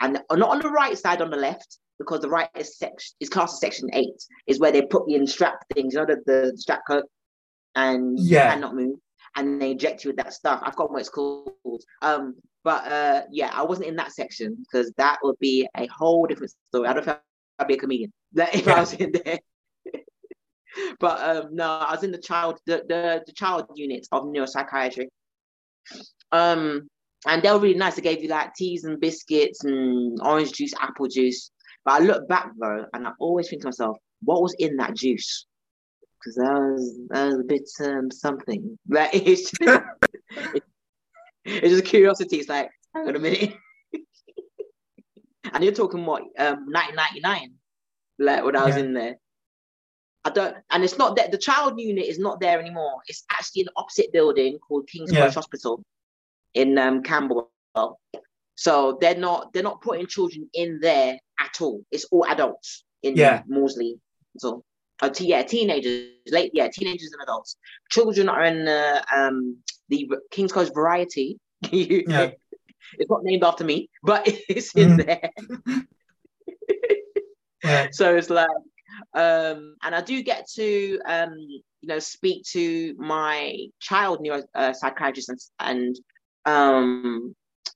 and 0.00 0.20
not 0.30 0.50
on 0.50 0.60
the 0.60 0.68
right 0.68 0.98
side, 0.98 1.22
on 1.22 1.30
the 1.30 1.38
left, 1.38 1.78
because 1.98 2.20
the 2.20 2.28
right 2.28 2.50
is 2.54 2.76
section 2.76 3.14
is 3.20 3.30
class 3.30 3.52
of 3.54 3.58
section 3.60 3.88
eight, 3.94 4.20
is 4.46 4.60
where 4.60 4.72
they 4.72 4.82
put 4.82 5.08
you 5.08 5.16
in 5.16 5.26
strap 5.26 5.60
things, 5.74 5.94
you 5.94 6.00
know, 6.00 6.06
the, 6.06 6.18
the 6.26 6.52
strap 6.56 6.82
coat, 6.86 7.04
and 7.74 8.18
Yeah. 8.18 8.44
you 8.44 8.50
cannot 8.54 8.74
move, 8.74 8.98
and 9.36 9.62
they 9.62 9.70
inject 9.70 10.04
you 10.04 10.10
with 10.10 10.18
that 10.18 10.34
stuff. 10.34 10.60
I've 10.62 10.76
got 10.76 10.90
what 10.90 11.00
it's 11.00 11.08
called. 11.08 11.82
Um, 12.02 12.34
but 12.64 12.86
uh, 12.90 13.22
yeah, 13.30 13.50
I 13.52 13.62
wasn't 13.62 13.88
in 13.88 13.96
that 13.96 14.12
section 14.12 14.56
because 14.60 14.92
that 14.96 15.18
would 15.22 15.38
be 15.38 15.68
a 15.76 15.86
whole 15.86 16.26
different 16.26 16.52
story. 16.68 16.88
I 16.88 16.92
don't 16.92 17.04
think 17.04 17.18
I'd 17.58 17.68
be 17.68 17.74
a 17.74 17.78
comedian 17.78 18.12
like, 18.34 18.54
if 18.54 18.66
Yeah. 18.66 18.74
I 18.76 18.80
was 18.80 18.92
in 18.94 19.12
there. 19.12 19.38
but 21.00 21.20
um, 21.20 21.54
no, 21.54 21.64
I 21.70 21.92
was 21.92 22.04
in 22.04 22.12
the 22.12 22.18
child 22.18 22.58
the, 22.66 22.84
the 22.88 23.22
the 23.26 23.32
child 23.32 23.66
unit 23.74 24.06
of 24.12 24.24
neuropsychiatry. 24.24 25.06
Um, 26.32 26.88
and 27.26 27.42
they 27.42 27.50
were 27.50 27.58
really 27.58 27.78
nice. 27.78 27.96
They 27.96 28.02
gave 28.02 28.22
you 28.22 28.28
like 28.28 28.54
teas 28.54 28.84
and 28.84 29.00
biscuits 29.00 29.64
and 29.64 30.18
orange 30.22 30.52
juice, 30.52 30.72
apple 30.80 31.08
juice. 31.08 31.50
But 31.84 31.94
I 31.94 32.04
look 32.04 32.28
back 32.28 32.50
though, 32.60 32.86
and 32.92 33.06
I 33.06 33.12
always 33.18 33.48
think 33.48 33.62
to 33.62 33.68
myself, 33.68 33.96
what 34.22 34.42
was 34.42 34.54
in 34.58 34.76
that 34.76 34.94
juice? 34.96 35.46
Because 36.18 36.36
that 36.36 36.52
was 36.52 36.98
that 37.08 37.26
was 37.26 37.38
a 37.40 37.44
bit 37.44 37.68
um, 37.84 38.10
something. 38.10 38.78
Like 38.88 39.10
it's 39.14 39.50
just, 39.50 39.82
it's 40.54 40.66
just 41.46 41.84
curiosity. 41.84 42.36
It's 42.38 42.48
like, 42.48 42.70
hang 42.94 43.08
on 43.08 43.16
a 43.16 43.18
minute. 43.18 43.54
and 45.52 45.64
you're 45.64 45.72
talking 45.72 46.04
what, 46.04 46.22
um, 46.38 46.66
1999, 46.70 47.54
like 48.18 48.44
when 48.44 48.56
I 48.56 48.64
was 48.66 48.76
Yeah. 48.76 48.82
in 48.82 48.94
there. 48.94 49.16
I 50.22 50.30
don't, 50.30 50.54
and 50.70 50.84
it's 50.84 50.98
not 50.98 51.16
that 51.16 51.32
the 51.32 51.38
child 51.38 51.80
unit 51.80 52.04
is 52.04 52.18
not 52.18 52.40
there 52.40 52.60
anymore. 52.60 53.00
It's 53.06 53.24
actually 53.32 53.62
an 53.62 53.68
opposite 53.76 54.12
building 54.12 54.58
called 54.58 54.86
King's 54.86 55.10
Yeah. 55.12 55.20
Cross 55.22 55.34
Hospital 55.36 55.82
in 56.52 56.76
um, 56.76 57.02
Camberwell. 57.02 57.50
So 58.54 58.98
they're 59.00 59.16
not 59.16 59.54
they're 59.54 59.62
not 59.62 59.80
putting 59.80 60.06
children 60.06 60.50
in 60.52 60.80
there 60.80 61.18
at 61.40 61.62
all. 61.62 61.82
It's 61.90 62.04
all 62.10 62.26
adults 62.26 62.84
in 63.02 63.16
Yeah. 63.16 63.42
Maudsley. 63.48 63.98
So, 64.36 64.62
uh, 65.02 65.08
t- 65.08 65.26
yeah, 65.28 65.42
teenagers, 65.42 65.96
late, 65.98 66.20
yeah, 66.22 66.34
teenagers 66.36 66.80
and 66.84 66.90
adults. 66.90 67.22
Children 67.90 67.96
are 67.98 68.44
in 68.44 68.66
uh, 68.68 68.74
um, 68.84 69.56
the 69.88 70.08
King's 70.30 70.52
College 70.52 70.72
Variety. 70.74 71.38
Yeah. 71.70 72.30
It's 72.98 73.08
not 73.10 73.20
named 73.22 73.42
after 73.44 73.64
me, 73.64 73.88
but 74.02 74.22
it's 74.48 74.74
in 74.74 74.96
Mhm. 74.96 75.06
there. 75.06 75.30
Yeah. 77.64 77.88
so 77.90 78.16
it's 78.16 78.30
like 78.30 78.48
um 79.14 79.76
and 79.82 79.94
i 79.94 80.00
do 80.00 80.22
get 80.22 80.48
to 80.54 80.98
um 81.06 81.34
you 81.82 81.88
know 81.88 81.98
speak 81.98 82.42
to 82.52 82.94
my 82.98 83.54
child 83.80 84.20
neuro 84.20 84.42
uh, 84.54 84.72
psychiatrist 84.72 85.28
and, 85.28 85.38
and 85.60 85.96
um 86.46 87.34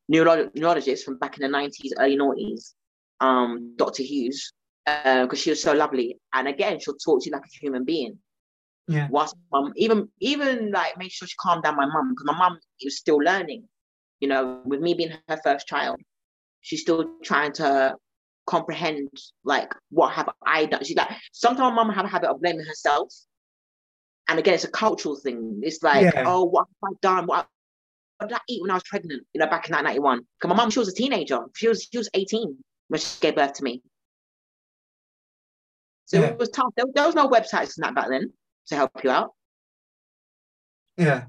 neuro- 0.09 0.51
neurologist 0.55 1.05
from 1.05 1.19
back 1.19 1.37
in 1.39 1.43
the 1.43 1.49
90s 1.49 1.93
early 1.99 2.17
noughties 2.17 2.73
um 3.21 3.75
dr 3.77 4.03
hughes 4.03 4.53
Um, 4.87 5.25
because 5.27 5.41
she 5.41 5.51
was 5.51 5.63
so 5.63 5.73
lovely 5.73 6.19
and 6.35 6.47
again 6.47 6.79
she'll 6.79 6.95
talk 6.97 7.23
to 7.23 7.27
you 7.27 7.33
like 7.33 7.43
a 7.43 7.59
human 7.59 7.85
being 7.85 8.19
Yeah. 8.87 9.09
whilst 9.11 9.35
mum 9.51 9.73
even 9.77 10.09
even 10.21 10.71
like 10.73 10.99
make 10.99 11.11
sure 11.11 11.27
she 11.27 11.37
calmed 11.41 11.63
down 11.63 11.77
my 11.77 11.87
mum 11.87 12.11
because 12.11 12.27
my 12.27 12.37
mum 12.37 12.59
was 12.85 12.99
still 12.99 13.17
learning 13.17 13.67
you 14.21 14.29
know 14.29 14.61
with 14.67 14.81
me 14.81 14.93
being 14.93 15.13
her 15.29 15.39
first 15.43 15.67
child 15.67 15.97
she's 16.61 16.83
still 16.83 17.03
trying 17.23 17.53
to 17.53 17.97
comprehend 18.47 19.09
like 19.45 19.73
what 19.91 20.13
have 20.13 20.29
I 20.47 20.67
done. 20.67 20.85
She's 20.85 20.97
like 20.97 21.09
sometimes 21.33 21.75
my 21.75 21.83
mum 21.85 21.89
have 21.95 22.05
a 22.05 22.09
habit 22.09 22.29
of 22.31 22.41
blaming 22.43 22.67
herself. 22.67 23.09
And 24.29 24.39
again, 24.39 24.55
it's 24.55 24.65
a 24.65 24.71
cultural 24.71 25.17
thing. 25.17 25.61
It's 25.63 25.83
like, 25.83 26.03
Yeah. 26.05 26.25
oh, 26.27 26.45
what 26.45 26.67
have 26.69 26.93
I 26.93 26.97
done? 27.03 27.27
What, 27.27 27.47
what 28.19 28.29
did 28.29 28.37
I 28.37 28.41
eat 28.49 28.63
when 28.63 28.71
I 28.71 28.75
was 28.75 28.83
pregnant? 28.85 29.23
You 29.35 29.41
know, 29.41 29.47
back 29.47 29.69
in 29.69 29.75
1991. 29.75 30.27
Because 30.39 30.49
my 30.49 30.57
mum, 30.57 30.71
she 30.71 30.79
was 30.79 30.89
a 30.89 30.95
teenager. 30.95 31.41
She 31.55 31.69
was 31.69 31.89
she 31.91 31.99
was 31.99 32.09
18 32.15 32.57
when 32.89 33.01
she 33.01 33.21
gave 33.21 33.35
birth 33.37 33.55
to 33.55 33.65
me. 33.65 33.83
So 36.07 36.21
yeah. 36.21 36.27
it 36.27 36.39
was 36.39 36.51
tough. 36.51 36.73
There, 36.77 36.87
there 36.95 37.07
was 37.07 37.15
no 37.15 37.29
websites 37.29 37.77
and 37.77 37.85
that 37.85 37.95
back 37.95 38.09
then 38.09 38.33
to 38.69 38.77
help 38.77 38.93
you 39.03 39.11
out. 39.11 39.33
Yeah. 40.97 41.25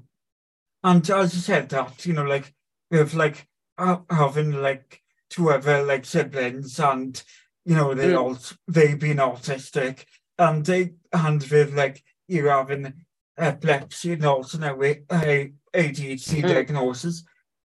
And 0.84 1.08
as 1.10 1.34
you 1.34 1.40
said 1.40 1.68
that, 1.70 2.06
you 2.06 2.12
know, 2.12 2.24
like, 2.24 2.54
with 2.90 3.14
like 3.14 3.48
uh, 3.78 3.98
having 4.10 4.52
like 4.52 5.02
two 5.30 5.50
other 5.50 5.82
like 5.82 6.04
siblings 6.04 6.78
and, 6.78 7.20
you 7.64 7.74
know, 7.74 7.94
they 7.94 8.10
mm. 8.10 8.18
all, 8.18 8.38
they 8.68 8.94
being 8.94 9.16
autistic 9.16 10.04
and 10.38 10.64
they, 10.64 10.94
and 11.12 11.42
with 11.44 11.74
like 11.74 12.04
you 12.28 12.46
having 12.46 12.92
epilepsy 13.36 14.12
and 14.12 14.24
also 14.24 14.58
now 14.58 14.76
with 14.76 15.06
ADHD 15.08 15.52
mm. 15.74 16.42
diagnosis, 16.42 17.24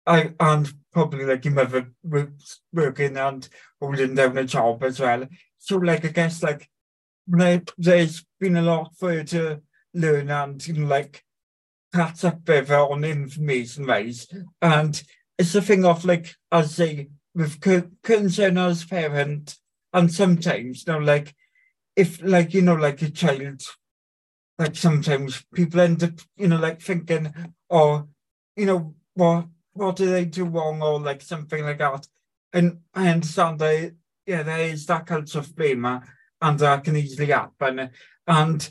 I, 0.06 0.32
and 0.38 0.72
probably 0.92 1.24
like 1.24 1.44
your 1.44 1.54
mother 1.54 1.92
was 2.02 2.60
working 2.72 3.16
and 3.16 3.48
holding 3.80 4.14
down 4.14 4.38
a 4.38 4.44
job 4.44 4.82
as 4.84 5.00
well. 5.00 5.26
So 5.58 5.76
like, 5.78 6.04
I 6.04 6.08
guess 6.08 6.42
like 6.42 6.68
there's 7.28 8.24
been 8.40 8.56
a 8.56 8.62
lot 8.62 8.94
for 8.96 9.12
you 9.12 9.24
to 9.24 9.60
learn 9.94 10.30
and 10.30 10.66
you 10.66 10.74
know 10.74 10.86
like 10.86 11.22
catch 11.94 12.24
up 12.24 12.46
with 12.46 12.70
on 12.70 13.04
information 13.04 13.86
wise. 13.86 14.26
And 14.60 15.02
it's 15.38 15.54
a 15.54 15.62
thing 15.62 15.84
of 15.84 16.04
like 16.04 16.34
as 16.50 16.78
a 16.80 17.08
with 17.34 17.60
co- 17.60 17.90
concern 18.02 18.58
as 18.58 18.84
parent 18.84 19.56
and 19.92 20.12
sometimes 20.12 20.84
you 20.86 20.92
know 20.92 20.98
like 20.98 21.34
if 21.94 22.20
like 22.22 22.52
you 22.52 22.62
know 22.62 22.74
like 22.74 23.00
a 23.02 23.10
child 23.10 23.62
like 24.58 24.74
sometimes 24.74 25.44
people 25.54 25.80
end 25.80 26.02
up 26.02 26.12
you 26.36 26.48
know 26.48 26.56
like 26.58 26.80
thinking 26.80 27.32
or 27.68 28.08
you 28.56 28.66
know 28.66 28.94
what 29.14 29.46
what 29.74 29.96
do 29.96 30.06
they 30.06 30.24
do 30.24 30.44
wrong? 30.44 30.82
or 30.82 30.98
like 30.98 31.22
something 31.22 31.64
like 31.64 31.78
that. 31.78 32.06
And 32.52 32.80
I 32.94 33.08
understand 33.08 33.60
that 33.60 33.94
yeah 34.26 34.42
there 34.42 34.60
is 34.60 34.86
that 34.86 35.06
culture 35.06 35.38
of 35.38 35.54
blame 35.54 35.84
and 36.40 36.58
that 36.58 36.84
can 36.84 36.96
easily 36.96 37.26
happen 37.26 37.90
and 38.26 38.70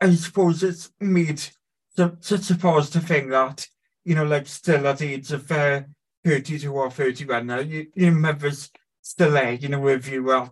I 0.00 0.14
suppose 0.14 0.62
it's 0.62 0.90
made 1.00 1.40
su- 1.96 2.16
such 2.20 2.50
a 2.50 2.56
positive 2.56 3.04
thing 3.04 3.28
that 3.30 3.66
you 4.04 4.14
know 4.14 4.24
like 4.24 4.46
still 4.46 4.86
at 4.86 4.98
the 4.98 5.14
age 5.14 5.32
of 5.32 5.50
uh, 5.50 5.82
32 6.24 6.72
or 6.72 6.90
31 6.90 7.46
now 7.46 7.60
you, 7.60 7.86
your 7.94 8.12
mother's 8.12 8.70
still 9.00 9.32
there 9.32 9.52
you 9.52 9.68
know 9.68 9.80
with 9.80 10.08
you 10.08 10.32
at 10.32 10.50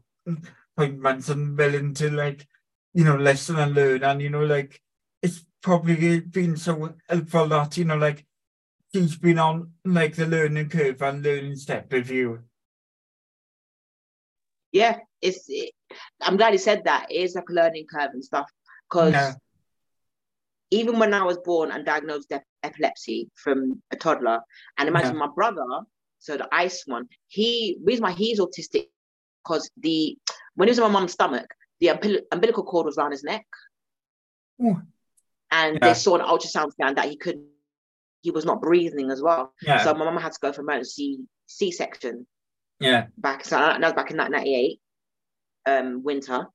appointments 0.76 1.28
and 1.28 1.56
willing 1.56 1.94
to 1.94 2.10
like 2.10 2.46
you 2.94 3.04
know 3.04 3.16
listen 3.16 3.56
and 3.56 3.74
learn 3.74 4.04
and 4.04 4.22
you 4.22 4.30
know 4.30 4.44
like 4.44 4.80
it's 5.22 5.44
probably 5.62 6.20
been 6.20 6.56
so 6.56 6.94
helpful 7.08 7.46
that 7.46 7.76
you 7.76 7.84
know 7.84 7.96
like 7.96 8.24
she's 8.94 9.16
been 9.16 9.38
on 9.38 9.72
like 9.84 10.14
the 10.16 10.26
learning 10.26 10.68
curve 10.68 11.00
and 11.02 11.22
learning 11.22 11.56
step 11.56 11.90
with 11.92 12.10
you 12.10 12.42
Yeah, 14.72 15.00
it's. 15.20 15.44
It, 15.48 15.74
I'm 16.20 16.36
glad 16.36 16.52
you 16.52 16.58
said 16.58 16.82
that. 16.84 17.06
It 17.10 17.14
is 17.22 17.34
like 17.34 17.48
a 17.48 17.52
learning 17.52 17.86
curve 17.92 18.10
and 18.12 18.24
stuff. 18.24 18.48
Because 18.88 19.12
Yeah. 19.14 19.34
even 20.70 20.98
when 20.98 21.12
I 21.14 21.22
was 21.24 21.38
born 21.38 21.70
and 21.70 21.84
diagnosed 21.84 22.28
with 22.30 22.42
epilepsy 22.62 23.30
from 23.34 23.82
a 23.90 23.96
toddler, 23.96 24.40
and 24.78 24.88
imagine 24.88 25.16
my 25.16 25.28
brother, 25.34 25.66
so 26.18 26.36
the 26.36 26.48
ice 26.52 26.84
one, 26.86 27.08
he 27.28 27.78
reason 27.84 28.02
why 28.04 28.12
he's 28.12 28.40
autistic 28.40 28.88
because 29.44 29.68
the 29.78 30.16
when 30.54 30.68
he 30.68 30.70
was 30.70 30.78
in 30.78 30.84
my 30.84 30.90
mum's 30.90 31.12
stomach, 31.12 31.48
the 31.80 31.88
umbil- 31.88 32.22
umbilical 32.30 32.62
cord 32.64 32.86
was 32.86 32.96
around 32.98 33.10
his 33.12 33.24
neck, 33.24 33.46
Ooh. 34.62 34.80
and 35.50 35.74
Yeah. 35.74 35.88
they 35.88 35.94
saw 35.94 36.14
an 36.16 36.20
ultrasound 36.22 36.72
scan 36.72 36.94
that 36.94 37.06
he 37.08 37.16
could, 37.16 37.42
he 38.22 38.30
was 38.30 38.44
not 38.44 38.60
breathing 38.62 39.10
as 39.10 39.20
well. 39.22 39.52
yeah 39.62 39.82
So 39.82 39.94
my 39.94 40.04
mum 40.04 40.16
had 40.16 40.32
to 40.32 40.38
go 40.40 40.52
for 40.52 40.60
emergency 40.62 41.18
C-section 41.46 42.26
yeah 42.80 43.06
back 43.18 43.44
so 43.44 43.56
uh, 43.58 43.72
that 43.78 43.80
was 43.80 43.92
back 43.92 44.10
in 44.10 44.16
1998 44.16 44.80
um 45.66 46.02
winter 46.02 46.46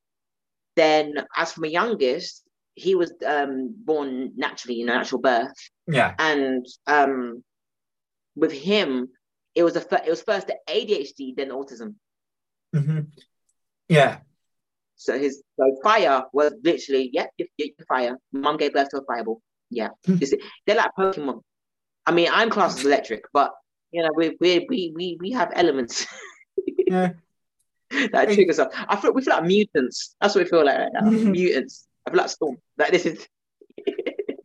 then 0.76 1.16
as 1.36 1.52
for 1.52 1.62
my 1.62 1.68
youngest 1.68 2.44
he 2.76 2.94
was 2.94 3.12
um 3.26 3.74
born 3.84 4.32
naturally 4.38 4.76
you 4.76 4.86
know 4.86 4.94
natural 4.96 5.20
birth. 5.20 5.52
Yeah. 5.88 6.14
And 6.20 6.66
um 6.86 7.44
with 8.36 8.52
him 8.52 9.10
it 9.56 9.64
was 9.64 9.76
a 9.76 9.82
fir- 9.82 10.04
it 10.06 10.10
was 10.10 10.22
first 10.22 10.48
the 10.48 10.58
ADHD 10.70 11.36
then 11.36 11.50
autism. 11.50 11.96
Mm-hmm. 12.76 13.00
yeah. 13.90 14.20
So 14.96 15.18
his 15.18 15.42
so 15.60 15.76
fire 15.84 16.24
was 16.32 16.54
literally 16.64 17.10
yeah 17.12 17.26
you 17.38 17.48
fire. 17.88 18.18
Mom 18.32 18.58
gave 18.58 18.74
birth 18.74 18.90
to 18.90 19.02
a 19.02 19.06
fireball. 19.06 19.42
Yeah. 19.72 19.90
Hmm. 20.06 20.18
They're 20.66 20.78
like 20.78 20.92
Pokemon. 20.98 21.42
I 22.06 22.12
mean 22.12 22.30
I'm 22.32 22.52
classed 22.52 22.80
as 22.80 22.86
electric 22.86 23.24
but 23.34 23.52
you 23.92 24.04
know 24.04 24.12
we 24.16 24.38
we 24.40 24.68
we 24.70 24.94
we, 24.96 25.18
we 25.20 25.32
have 25.32 25.52
elements. 25.56 26.06
Yeah 26.90 27.12
that 28.12 28.30
triggers 28.32 28.60
us. 28.60 28.74
I 28.88 28.96
feel 28.98 29.14
we 29.14 29.22
feel 29.22 29.36
like 29.36 29.46
mutants. 29.46 30.16
That's 30.22 30.36
what 30.36 30.44
we 30.44 30.50
feel 30.50 30.66
like 30.66 30.78
right 30.78 30.94
now. 30.94 31.02
Mhm. 31.02 31.32
mutants. 31.32 31.88
I 32.06 32.12
feel 32.12 32.18
like 32.18 32.30
Storm. 32.30 32.58
Like 32.78 32.92
this 32.92 33.06
is 33.06 33.28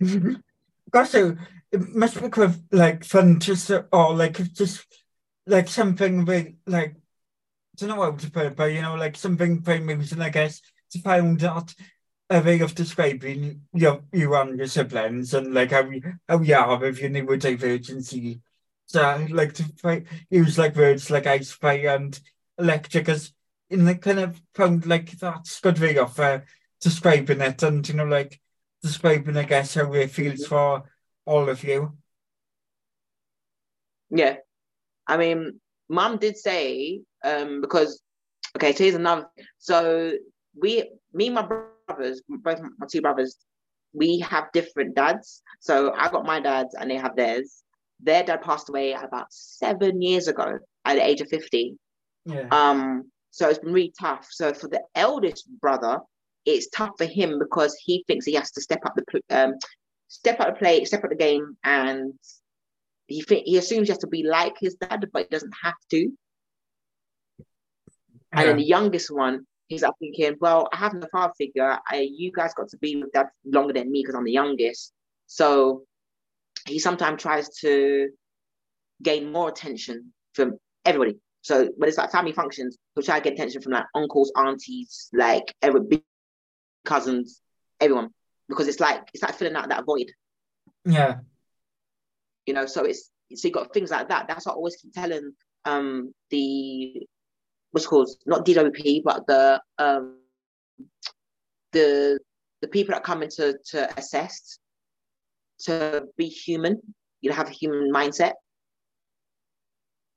Gosh, 0.90 1.11
so 1.11 1.36
it 1.70 1.95
must 1.95 2.20
be 2.20 2.28
quite 2.28 2.51
like 2.70 3.05
fun 3.05 3.40
just 3.40 3.70
or 3.70 4.14
like 4.14 4.36
just 4.53 4.86
like 5.47 5.68
something 5.68 6.26
very 6.26 6.57
like 6.66 6.95
I 6.95 7.86
don't 7.86 7.88
know 7.88 8.03
how 8.03 8.11
to 8.12 8.30
put 8.30 8.47
it, 8.47 8.57
but 8.57 8.72
you 8.72 8.82
know, 8.82 8.97
like 8.97 9.16
something 9.16 9.61
very 9.62 9.78
amusing, 9.78 10.20
I 10.20 10.28
guess, 10.28 10.61
to 10.90 10.99
find 10.99 11.43
out 11.43 11.74
a 12.28 12.40
way 12.40 12.61
of 12.61 12.74
describing 12.74 13.62
your 13.72 14.03
you 14.12 14.34
and 14.34 14.59
your 14.59 14.66
siblings 14.66 15.32
and 15.34 15.55
like 15.55 15.70
how 15.70 15.88
you 15.88 16.03
how 16.28 16.40
you 16.40 16.55
are 16.55 16.78
with 16.78 17.01
your 17.01 17.11
neurodivergency. 17.11 18.40
So 18.86 19.03
I 19.03 19.26
like 19.26 19.55
to 19.55 20.05
use 20.28 20.59
like 20.59 20.76
words 20.76 21.11
like 21.11 21.26
ice 21.26 21.51
fire 21.51 21.88
and 21.97 22.18
electric 22.59 23.09
as 23.09 23.32
in 23.70 23.84
the 23.84 23.94
kind 23.94 24.18
of 24.18 24.40
found 24.55 24.86
like 24.86 25.11
that's 25.12 25.61
good 25.61 25.78
way 25.78 25.96
of 25.96 26.18
uh, 26.20 26.40
describing 26.80 27.40
it 27.40 27.62
and 27.62 27.88
you 27.88 27.94
know 27.94 28.05
like 28.05 28.40
describing 28.82 29.36
I 29.36 29.44
guess 29.44 29.74
how 29.74 29.92
it 29.94 30.11
feels 30.11 30.46
for 30.46 30.84
all 31.24 31.48
of 31.48 31.64
you. 31.64 31.96
Yeah. 34.11 34.36
I 35.07 35.16
mean, 35.16 35.61
mum 35.88 36.18
did 36.18 36.36
say, 36.36 37.00
um, 37.24 37.61
because 37.61 38.03
okay, 38.57 38.72
so 38.72 38.84
here's 38.84 38.94
another 38.94 39.26
so 39.59 40.12
we 40.61 40.90
me 41.12 41.26
and 41.26 41.34
my 41.34 41.48
brothers, 41.86 42.22
both 42.28 42.61
my 42.61 42.86
two 42.90 43.00
brothers, 43.00 43.36
we 43.92 44.18
have 44.20 44.53
different 44.53 44.94
dads. 44.94 45.42
So 45.61 45.92
I 45.94 46.11
got 46.11 46.26
my 46.26 46.40
dads 46.40 46.74
and 46.74 46.90
they 46.90 46.96
have 46.96 47.16
theirs. 47.16 47.62
Their 48.00 48.24
dad 48.24 48.42
passed 48.42 48.68
away 48.68 48.92
about 48.92 49.26
seven 49.30 50.03
years 50.03 50.28
ago 50.28 50.59
at 50.84 50.94
the 50.94 51.07
age 51.07 51.20
of 51.20 51.28
50. 51.28 51.76
Yeah. 52.24 52.48
Um, 52.50 53.10
so 53.30 53.48
it's 53.48 53.58
been 53.58 53.72
really 53.72 53.94
tough. 53.98 54.28
So 54.30 54.52
for 54.52 54.68
the 54.68 54.82
eldest 54.94 55.48
brother, 55.60 56.00
it's 56.44 56.68
tough 56.68 56.92
for 56.98 57.06
him 57.06 57.38
because 57.38 57.76
he 57.82 58.04
thinks 58.06 58.26
he 58.26 58.34
has 58.34 58.50
to 58.52 58.60
step 58.60 58.80
up 58.84 58.94
the 58.96 59.22
um, 59.30 59.54
step 60.08 60.40
up 60.40 60.48
the 60.48 60.58
play, 60.58 60.84
step 60.84 61.04
up 61.04 61.10
the 61.10 61.16
game, 61.16 61.56
and 61.64 62.12
he 63.06 63.22
think 63.22 63.44
he 63.46 63.56
assumes 63.56 63.88
he 63.88 63.92
has 63.92 63.98
to 63.98 64.06
be 64.06 64.22
like 64.24 64.56
his 64.60 64.74
dad, 64.74 65.08
but 65.12 65.22
he 65.22 65.28
doesn't 65.28 65.54
have 65.62 65.74
to. 65.90 65.98
Yeah. 65.98 67.44
And 68.32 68.48
then 68.48 68.56
the 68.56 68.64
youngest 68.64 69.10
one, 69.10 69.46
he's 69.68 69.82
up 69.82 69.96
thinking, 69.98 70.36
well, 70.40 70.68
I 70.72 70.76
have 70.76 70.94
no 70.94 71.06
father 71.12 71.34
figure. 71.38 71.78
I, 71.88 72.08
you 72.10 72.32
guys 72.32 72.54
got 72.54 72.68
to 72.70 72.78
be 72.78 72.96
with 72.96 73.12
dad 73.12 73.26
longer 73.44 73.72
than 73.72 73.90
me 73.90 74.02
because 74.02 74.14
I'm 74.14 74.24
the 74.24 74.32
youngest. 74.32 74.92
So 75.26 75.82
he 76.66 76.78
sometimes 76.78 77.22
tries 77.22 77.48
to 77.60 78.10
gain 79.02 79.32
more 79.32 79.48
attention 79.48 80.12
from 80.34 80.58
everybody. 80.84 81.18
So 81.43 81.68
but 81.78 81.88
it's 81.88 81.99
like 81.99 82.12
family 82.12 82.32
functions, 82.32 82.78
he'll 82.95 83.05
try 83.05 83.18
to 83.18 83.24
get 83.24 83.34
attention 83.34 83.62
from 83.62 83.72
like 83.72 83.84
uncles, 83.95 84.32
aunties, 84.36 85.09
like 85.12 85.55
every 85.61 85.80
big 85.80 86.03
cousins, 86.84 87.40
everyone, 87.80 88.11
because 88.49 88.68
it's 88.68 88.80
like 88.80 89.03
it's 89.12 89.22
like 89.22 89.34
filling 89.34 89.57
out 89.57 89.68
that 89.68 89.84
void. 89.84 90.11
Yeah. 90.84 91.16
You 92.47 92.55
know, 92.55 92.66
so 92.66 92.84
it's 92.84 93.11
so 93.34 93.49
you 93.49 93.55
got 93.55 93.74
things 93.74 93.90
like 93.90 94.09
that. 94.09 94.28
That's 94.28 94.47
what 94.47 94.53
I 94.53 94.57
always 94.57 94.76
keep 94.76 94.93
telling 94.93 95.32
um 95.64 96.12
the 96.30 97.07
what's 97.72 97.86
called 97.86 98.09
not 98.26 98.47
DWP, 98.47 99.03
but 99.05 99.26
the 99.26 99.61
um 99.78 100.18
the 101.72 102.18
the 102.61 102.68
people 102.68 102.95
that 102.95 103.03
come 103.03 103.22
in 103.22 103.28
to, 103.30 103.59
to 103.70 103.99
assess 103.99 104.59
to 105.64 106.05
be 106.16 106.28
human, 106.28 106.80
you 107.20 107.30
know, 107.30 107.36
have 107.36 107.49
a 107.49 107.53
human 107.53 107.93
mindset. 107.93 108.32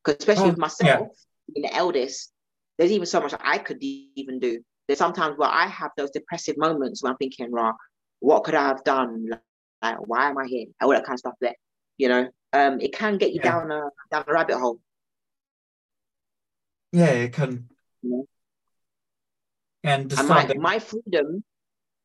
Because 0.05 0.19
especially 0.19 0.45
oh, 0.45 0.49
with 0.49 0.57
myself, 0.57 1.07
yeah. 1.09 1.53
being 1.53 1.67
the 1.67 1.75
eldest, 1.75 2.31
there's 2.77 2.91
even 2.91 3.05
so 3.05 3.21
much 3.21 3.33
I 3.39 3.57
could 3.57 3.81
even 3.81 4.39
do. 4.39 4.61
There's 4.87 4.99
sometimes 4.99 5.37
where 5.37 5.49
I 5.49 5.65
have 5.67 5.91
those 5.97 6.11
depressive 6.11 6.57
moments 6.57 7.01
where 7.01 7.11
I'm 7.11 7.17
thinking, 7.17 7.51
"Raw, 7.51 7.73
what 8.19 8.43
could 8.43 8.55
I 8.55 8.67
have 8.67 8.83
done? 8.83 9.29
Like, 9.81 9.97
why 10.07 10.29
am 10.29 10.37
I 10.37 10.45
here? 10.45 10.67
All 10.81 10.89
that 10.89 11.05
kind 11.05 11.15
of 11.15 11.19
stuff. 11.19 11.33
There, 11.41 11.55
you 11.97 12.09
know, 12.09 12.29
um, 12.53 12.79
it 12.79 12.93
can 12.93 13.17
get 13.17 13.31
you 13.31 13.41
yeah. 13.43 13.51
down 13.51 13.71
a 13.71 13.89
down 14.11 14.23
a 14.27 14.33
rabbit 14.33 14.57
hole. 14.57 14.79
Yeah, 16.91 17.11
it 17.11 17.33
can. 17.33 17.67
Yeah. 18.03 18.21
And, 19.83 20.11
and 20.17 20.27
my, 20.27 20.51
my 20.57 20.79
freedom, 20.79 21.43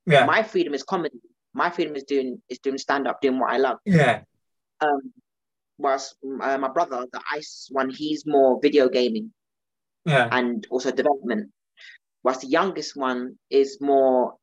yeah, 0.04 0.26
my 0.26 0.42
freedom 0.42 0.74
is 0.74 0.82
comedy. 0.82 1.20
My 1.54 1.70
freedom 1.70 1.96
is 1.96 2.04
doing 2.04 2.40
is 2.48 2.58
doing 2.58 2.78
stand 2.78 3.08
up, 3.08 3.20
doing 3.20 3.38
what 3.38 3.52
I 3.52 3.58
love. 3.58 3.78
Yeah. 3.84 4.22
Um, 4.80 5.12
whilst 5.80 6.14
uh, 6.42 6.58
my 6.58 6.68
brother, 6.68 7.06
the 7.12 7.20
ice 7.32 7.68
one, 7.70 7.90
he's 7.90 8.24
more 8.26 8.58
video 8.62 8.88
gaming. 8.88 9.32
Yeah. 10.04 10.28
And 10.30 10.66
also 10.70 10.90
development. 10.90 11.50
Whilst 12.22 12.42
the 12.42 12.48
youngest 12.48 12.96
one 12.96 13.38
is 13.50 13.78
more 13.80 14.34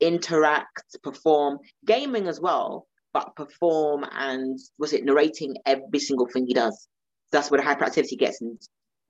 interact, 0.00 0.96
perform, 1.02 1.58
gaming 1.86 2.26
as 2.26 2.40
well, 2.40 2.86
but 3.12 3.36
perform 3.36 4.04
and 4.10 4.58
was 4.78 4.92
it 4.92 5.04
narrating 5.04 5.54
every 5.66 5.98
single 5.98 6.26
thing 6.26 6.46
he 6.46 6.54
does. 6.54 6.88
That's 7.30 7.50
where 7.50 7.60
the 7.60 7.66
hyperactivity 7.66 8.18
gets 8.18 8.40
in, 8.40 8.58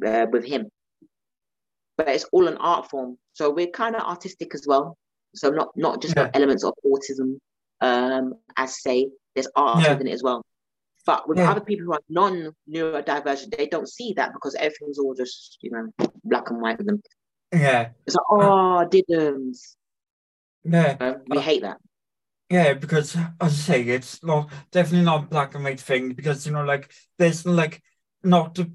uh, 0.06 0.26
with 0.30 0.44
him. 0.44 0.68
But 1.96 2.08
it's 2.08 2.26
all 2.32 2.48
an 2.48 2.56
art 2.58 2.90
form, 2.90 3.18
so 3.32 3.50
we're 3.50 3.68
kind 3.68 3.94
of 3.96 4.02
artistic 4.02 4.54
as 4.54 4.64
well. 4.66 4.96
So 5.34 5.50
not 5.50 5.68
not 5.76 6.02
just 6.02 6.16
yeah. 6.16 6.30
elements 6.34 6.64
of 6.64 6.74
autism, 6.84 7.38
um, 7.80 8.34
as 8.56 8.82
say 8.82 9.08
there's 9.34 9.48
art 9.56 9.82
yeah. 9.82 9.98
in 9.98 10.06
it 10.06 10.12
as 10.12 10.22
well. 10.22 10.42
But 11.04 11.28
with 11.28 11.38
yeah. 11.38 11.50
other 11.50 11.60
people 11.60 11.86
who 11.86 11.92
are 11.92 12.00
non-neurodivergent, 12.08 13.56
they 13.56 13.66
don't 13.66 13.88
see 13.88 14.12
that 14.14 14.32
because 14.32 14.54
everything's 14.54 14.98
all 14.98 15.14
just, 15.14 15.58
you 15.60 15.70
know, 15.70 16.08
black 16.22 16.50
and 16.50 16.60
white 16.60 16.78
for 16.78 16.84
them. 16.84 17.02
Yeah. 17.52 17.88
It's 18.06 18.14
like, 18.16 18.24
oh, 18.30 18.86
didn't. 18.88 19.56
Yeah. 20.64 20.96
Uh, 21.00 21.14
we 21.28 21.40
hate 21.40 21.62
that. 21.62 21.78
Yeah, 22.48 22.74
because 22.74 23.16
as 23.16 23.26
I 23.40 23.48
say, 23.48 23.82
it's 23.82 24.22
not 24.22 24.50
definitely 24.70 25.06
not 25.06 25.30
black 25.30 25.54
and 25.54 25.64
white 25.64 25.80
thing 25.80 26.12
because 26.12 26.46
you 26.46 26.52
know, 26.52 26.64
like 26.64 26.92
there's 27.18 27.46
like 27.46 27.82
not 28.22 28.58
a, 28.58 28.70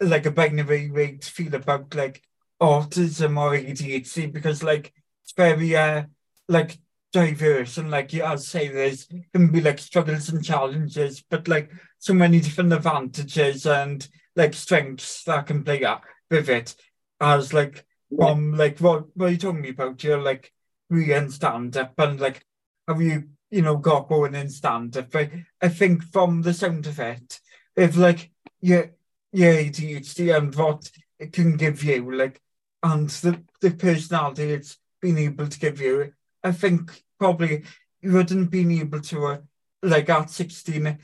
like 0.00 0.24
a 0.24 0.30
binary 0.30 0.90
way 0.90 1.18
to 1.18 1.30
feel 1.30 1.54
about 1.54 1.94
like 1.94 2.22
autism 2.60 3.38
or 3.38 3.52
ADHD 3.52 4.32
because 4.32 4.62
like 4.62 4.94
it's 5.22 5.32
very 5.32 5.76
uh 5.76 6.04
like 6.48 6.78
diverse 7.12 7.78
and 7.78 7.90
like 7.90 8.12
yeah, 8.12 8.30
I'll 8.30 8.38
say 8.38 8.68
there's 8.68 9.06
can 9.32 9.50
be 9.50 9.60
like 9.60 9.78
struggles 9.78 10.28
and 10.28 10.44
challenges, 10.44 11.22
but 11.28 11.48
like 11.48 11.70
so 11.98 12.14
many 12.14 12.40
different 12.40 12.72
advantages 12.72 13.66
and 13.66 14.06
like 14.36 14.54
strengths 14.54 15.24
that 15.24 15.46
can 15.46 15.64
play 15.64 15.84
up 15.84 16.04
with 16.30 16.48
it. 16.48 16.74
As 17.20 17.52
like 17.52 17.84
yeah. 18.10 18.26
um 18.26 18.54
like 18.54 18.78
what 18.78 19.06
what 19.16 19.30
you 19.30 19.38
talking 19.38 19.68
about 19.68 20.02
your 20.04 20.20
like 20.20 20.52
re 20.90 21.12
and 21.12 21.32
stand 21.32 21.76
up 21.76 21.94
and 21.98 22.20
like 22.20 22.44
have 22.86 23.00
you 23.00 23.24
you 23.50 23.62
know 23.62 23.76
got 23.76 24.08
going 24.08 24.34
in 24.34 24.48
stand 24.48 24.96
up 24.96 25.14
I, 25.14 25.44
I 25.60 25.68
think 25.68 26.02
from 26.04 26.42
the 26.42 26.54
sound 26.54 26.86
of 26.86 26.98
it 26.98 27.40
if 27.76 27.96
like 27.96 28.30
your 28.60 28.90
your 29.32 29.52
ADHD 29.52 30.36
and 30.36 30.54
what 30.54 30.90
it 31.18 31.32
can 31.32 31.56
give 31.56 31.82
you 31.82 32.10
like 32.12 32.40
and 32.82 33.08
the, 33.10 33.42
the 33.60 33.72
personality 33.72 34.44
it's 34.44 34.78
been 35.00 35.18
able 35.18 35.46
to 35.46 35.58
give 35.58 35.80
you 35.80 36.12
I 36.48 36.52
think 36.52 37.02
probably 37.18 37.64
you 38.00 38.12
wouldn't 38.12 38.50
been 38.50 38.70
able 38.72 39.00
to, 39.00 39.26
uh, 39.26 39.38
like 39.82 40.08
at 40.08 40.30
16, 40.30 40.98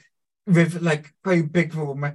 with 0.47 0.81
like 0.81 1.13
quite 1.23 1.53
big 1.53 1.75
room, 1.75 2.13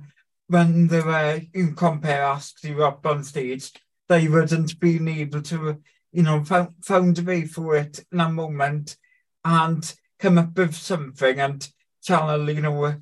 when 0.47 0.87
they 0.87 1.01
were, 1.01 1.41
in 1.53 1.75
compare 1.75 2.23
asked 2.23 2.63
you 2.63 2.83
up 2.83 3.05
on 3.05 3.23
stage, 3.23 3.71
they 4.07 4.27
wouldn't 4.27 4.79
been 4.79 5.07
able 5.07 5.41
to, 5.43 5.81
you 6.11 6.23
know, 6.23 6.43
found, 6.43 6.73
found 6.81 7.19
a 7.19 7.23
way 7.23 7.45
for 7.45 7.75
it 7.75 8.03
in 8.11 8.19
a 8.19 8.29
moment 8.29 8.97
and 9.45 9.93
come 10.17 10.39
up 10.39 10.57
with 10.57 10.75
something 10.75 11.39
and 11.39 11.69
channel, 12.01 12.49
you 12.49 12.61
know, 12.61 12.95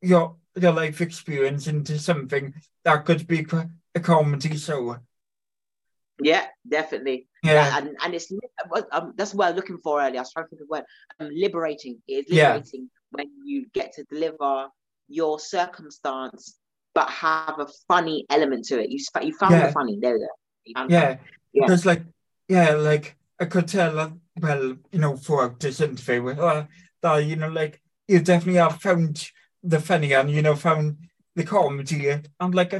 your 0.00 0.36
your 0.54 0.72
life 0.72 1.00
experience 1.00 1.66
into 1.66 1.98
something 1.98 2.52
that 2.84 3.04
could 3.06 3.26
be 3.26 3.46
a 3.94 4.00
comedy 4.00 4.56
show. 4.56 4.98
Yeah, 6.20 6.46
definitely. 6.68 7.28
Yeah, 7.42 7.76
and 7.76 7.96
and 8.02 8.14
it's 8.14 8.32
um, 8.92 9.14
that's 9.16 9.34
what 9.34 9.48
I'm 9.48 9.56
looking 9.56 9.78
for 9.82 10.00
earlier. 10.00 10.18
I 10.18 10.20
was 10.20 10.32
trying 10.32 10.46
to 10.46 10.50
think 10.50 10.62
of 10.62 10.68
what 10.68 10.84
um, 11.18 11.30
liberating. 11.32 12.00
It's 12.06 12.30
liberating 12.30 12.82
yeah. 12.82 12.88
when 13.10 13.26
you 13.44 13.66
get 13.74 13.92
to 13.94 14.04
deliver 14.04 14.68
your 15.08 15.40
circumstance, 15.40 16.56
but 16.94 17.10
have 17.10 17.58
a 17.58 17.66
funny 17.88 18.26
element 18.30 18.66
to 18.66 18.80
it. 18.80 18.90
You 18.90 19.04
you 19.22 19.34
found 19.34 19.54
yeah. 19.54 19.66
the 19.66 19.72
funny 19.72 19.98
there. 20.00 20.18
there. 20.18 20.86
Yeah, 20.88 21.16
yeah, 21.52 21.66
because 21.66 21.84
like 21.84 22.02
yeah, 22.48 22.74
like 22.74 23.16
I 23.40 23.46
could 23.46 23.66
tell. 23.66 24.18
Well, 24.40 24.76
you 24.92 24.98
know, 24.98 25.16
for 25.16 25.54
this 25.58 25.80
interview, 25.80 26.30
uh, 26.30 26.66
that 27.02 27.16
you 27.18 27.36
know, 27.36 27.48
like 27.48 27.82
you 28.06 28.20
definitely 28.20 28.60
have 28.60 28.80
found 28.80 29.30
the 29.62 29.80
funny 29.80 30.12
and 30.12 30.30
you 30.30 30.42
know 30.42 30.56
found 30.56 30.96
the 31.34 31.44
comedy 31.44 32.08
and 32.08 32.54
like 32.54 32.70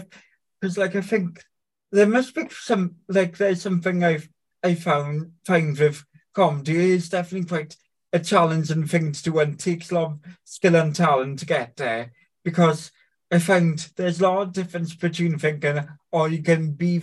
because 0.61 0.77
like 0.79 0.97
I 0.97 1.01
think 1.01 1.43
there 1.91 2.07
must 2.07 2.35
be 2.35 2.49
some 2.51 2.97
like 3.09 3.37
there's 3.37 3.63
something 3.63 4.03
I've 4.03 4.29
I 4.63 4.75
found 4.75 5.33
find 5.45 5.77
with 5.79 6.05
comedy 6.35 6.93
is 6.93 7.09
definitely 7.09 7.49
quite 7.49 7.77
a 8.13 8.19
challenge 8.19 8.71
and 8.71 8.91
thing 8.91 9.13
to 9.13 9.23
do 9.23 9.39
and 9.39 9.59
takes 9.59 9.91
a 9.91 9.95
lot 9.95 10.13
of 10.13 10.19
skill 10.45 10.77
and 10.77 10.95
talent 10.95 11.41
to 11.41 11.47
get 11.47 11.77
there 11.77 12.13
because 12.45 12.91
I 13.31 13.39
found 13.39 13.91
there's 13.97 14.21
a 14.21 14.25
lot 14.25 14.43
of 14.43 14.53
difference 14.53 14.95
between 14.95 15.39
thinking 15.39 15.87
or 16.11 16.29
you 16.29 16.43
can 16.43 16.73
be 16.73 17.03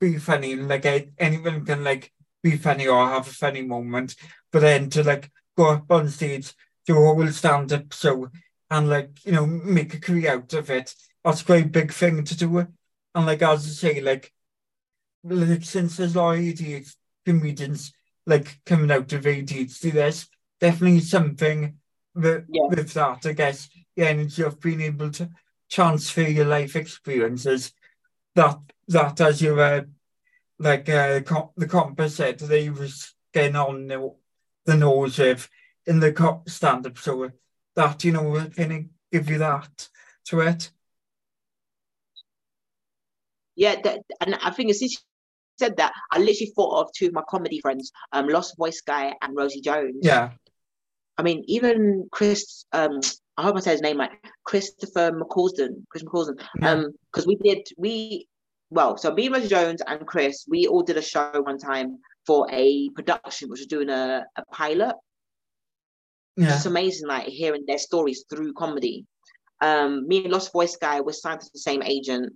be 0.00 0.18
funny 0.18 0.52
and 0.52 0.68
like 0.68 0.86
anyone 1.18 1.64
can 1.64 1.84
like 1.84 2.12
be 2.42 2.56
funny 2.56 2.86
or 2.86 3.06
have 3.06 3.28
a 3.28 3.30
funny 3.30 3.62
moment 3.62 4.14
but 4.50 4.60
then 4.60 4.88
to 4.90 5.02
like 5.02 5.30
go 5.56 5.70
up 5.70 5.90
on 5.90 6.08
stage 6.08 6.54
do 6.86 6.96
a 6.96 7.00
whole 7.00 7.28
stand-up 7.28 7.92
show 7.92 8.30
and 8.70 8.88
like 8.88 9.24
you 9.24 9.32
know 9.32 9.46
make 9.46 9.92
a 9.94 10.00
career 10.00 10.32
out 10.32 10.52
of 10.54 10.70
it 10.70 10.94
that's 11.24 11.42
quite 11.42 11.66
a 11.66 11.68
big 11.68 11.92
thing 11.92 12.24
to 12.24 12.36
do. 12.36 12.66
And 13.14 13.26
like 13.26 13.42
as 13.42 13.66
I 13.66 13.70
say 13.70 14.00
like 14.00 14.32
like 15.24 15.64
since 15.64 15.96
there's 15.96 16.14
a 16.14 16.18
lot 16.18 16.34
of 16.34 16.40
ADHD 16.40 16.94
comedians 17.26 17.92
like 18.26 18.58
coming 18.64 18.90
out 18.90 19.12
of 19.12 19.22
ADHD, 19.22 19.92
there's 19.92 20.28
definitely 20.60 21.00
something 21.00 21.76
with, 22.14 22.44
Yeah. 22.48 22.66
with 22.68 22.92
that, 22.94 23.26
I 23.26 23.32
guess, 23.32 23.68
the 23.96 24.08
energy 24.08 24.42
of 24.42 24.60
being 24.60 24.80
able 24.82 25.10
to 25.12 25.30
transfer 25.68 26.22
your 26.22 26.46
life 26.46 26.76
experiences. 26.76 27.72
That 28.34 28.58
that 28.88 29.20
as 29.20 29.42
you 29.42 29.54
were 29.54 29.86
like 30.58 30.88
uh, 30.88 31.20
com- 31.22 31.50
the 31.56 31.66
compass 31.66 32.16
said 32.16 32.38
they 32.38 32.70
was 32.70 33.14
getting 33.32 33.56
on 33.56 33.86
the, 33.88 34.12
the 34.66 34.76
nose 34.76 35.18
with 35.18 35.48
in 35.86 36.00
the 36.00 36.12
co- 36.12 36.42
stand 36.46 36.86
up 36.86 36.98
so 36.98 37.30
that 37.76 38.04
you 38.04 38.12
know 38.12 38.46
kind 38.56 38.72
of 38.72 38.84
give 39.10 39.30
you 39.30 39.38
that 39.38 39.88
to 40.26 40.40
it. 40.40 40.70
Yeah, 43.56 43.76
that, 43.82 44.00
and 44.20 44.36
I 44.36 44.50
think 44.50 44.72
since 44.74 45.02
said 45.60 45.76
that, 45.80 45.92
I 46.14 46.18
literally 46.18 46.52
thought 46.56 46.74
of 46.80 46.86
two 46.96 47.06
of 47.10 47.12
my 47.18 47.22
comedy 47.34 47.58
friends, 47.60 47.92
um, 48.14 48.26
Lost 48.36 48.56
Voice 48.62 48.80
Guy 48.92 49.04
and 49.22 49.36
Rosie 49.40 49.60
Jones. 49.68 50.02
yeah 50.12 50.26
I 51.18 51.22
mean, 51.22 51.40
even 51.56 52.08
Chris, 52.16 52.64
um, 52.72 52.94
I 53.36 53.42
hope 53.44 53.56
I 53.56 53.60
said 53.60 53.72
his 53.72 53.82
name 53.88 53.98
right, 54.02 54.10
Christopher 54.50 55.06
McCausland, 55.20 55.74
Chris 55.90 56.02
McCausland, 56.06 56.38
Yeah. 56.60 56.70
um, 56.70 56.80
because 57.08 57.26
we 57.30 57.36
did 57.48 57.62
we, 57.84 58.26
well, 58.78 58.96
so 59.02 59.12
me, 59.18 59.28
Rosie 59.28 59.48
Jones, 59.56 59.80
and 59.86 60.06
Chris, 60.12 60.36
we 60.52 60.60
all 60.70 60.82
did 60.82 60.96
a 60.96 61.02
show 61.12 61.30
one 61.50 61.58
time 61.58 61.88
for 62.26 62.40
a 62.50 62.88
production 62.98 63.44
which 63.50 63.60
was 63.60 63.66
doing 63.74 63.90
a, 63.90 64.24
a 64.40 64.44
pilot. 64.60 64.94
yeah 66.36 66.54
It's 66.56 66.66
amazing, 66.66 67.06
like 67.14 67.26
hearing 67.26 67.64
their 67.66 67.78
stories 67.88 68.24
through 68.30 68.52
comedy. 68.62 68.96
Um, 69.68 69.90
me 70.08 70.16
and 70.24 70.32
Lost 70.32 70.52
Voice 70.58 70.76
Guy 70.76 70.96
were 71.02 71.12
signed 71.24 71.40
to 71.42 71.50
the 71.52 71.58
same 71.68 71.82
agent 71.82 72.26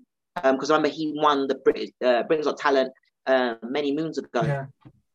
because 0.43 0.69
remember 0.71 0.89
he 0.89 1.07
won 1.25 1.47
the 1.51 1.55
Brit- 1.65 1.95
uh, 2.05 2.23
Britain's 2.25 2.47
Got 2.49 2.59
Talent 2.59 2.91
uh, 3.27 3.55
many 3.63 3.95
moons 3.95 4.19
ago, 4.19 4.43
yeah 4.45 4.67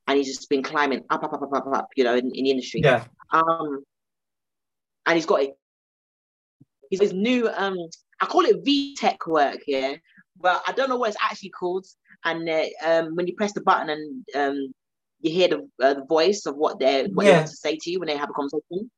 and 0.07 0.17
he's 0.17 0.27
just 0.27 0.49
been 0.49 0.63
climbing 0.63 1.03
up, 1.11 1.23
up, 1.23 1.31
up, 1.33 1.43
up, 1.43 1.53
up, 1.53 1.67
up, 1.71 1.87
you 1.95 2.03
know, 2.03 2.15
in, 2.15 2.25
in 2.33 2.43
the 2.45 2.49
industry. 2.49 2.81
yeah 2.81 3.05
Um, 3.31 3.83
and 5.05 5.15
he's 5.15 5.27
got 5.27 5.41
a, 5.41 5.53
he's 6.89 6.99
his 6.99 7.13
new 7.13 7.47
um, 7.49 7.77
I 8.19 8.25
call 8.25 8.41
it 8.45 8.63
VTech 8.65 9.17
work 9.27 9.59
here, 9.65 10.01
but 10.41 10.63
I 10.67 10.71
don't 10.71 10.89
know 10.89 10.97
what 10.97 11.09
it's 11.09 11.17
actually 11.21 11.51
called. 11.51 11.85
And 12.25 12.49
uh, 12.49 12.65
um, 12.83 13.15
when 13.15 13.27
you 13.27 13.35
press 13.35 13.53
the 13.53 13.61
button 13.61 13.89
and 13.89 14.25
um, 14.35 14.73
you 15.21 15.31
hear 15.31 15.47
the 15.47 15.69
uh, 15.81 15.93
the 15.93 16.05
voice 16.05 16.45
of 16.47 16.55
what 16.55 16.79
they're 16.79 17.05
what 17.09 17.25
they 17.25 17.29
Yeah. 17.29 17.37
want 17.37 17.47
to 17.47 17.55
say 17.55 17.77
to 17.79 17.91
you 17.91 17.99
when 17.99 18.07
they 18.07 18.17
have 18.17 18.29
a 18.29 18.33
conversation. 18.33 18.89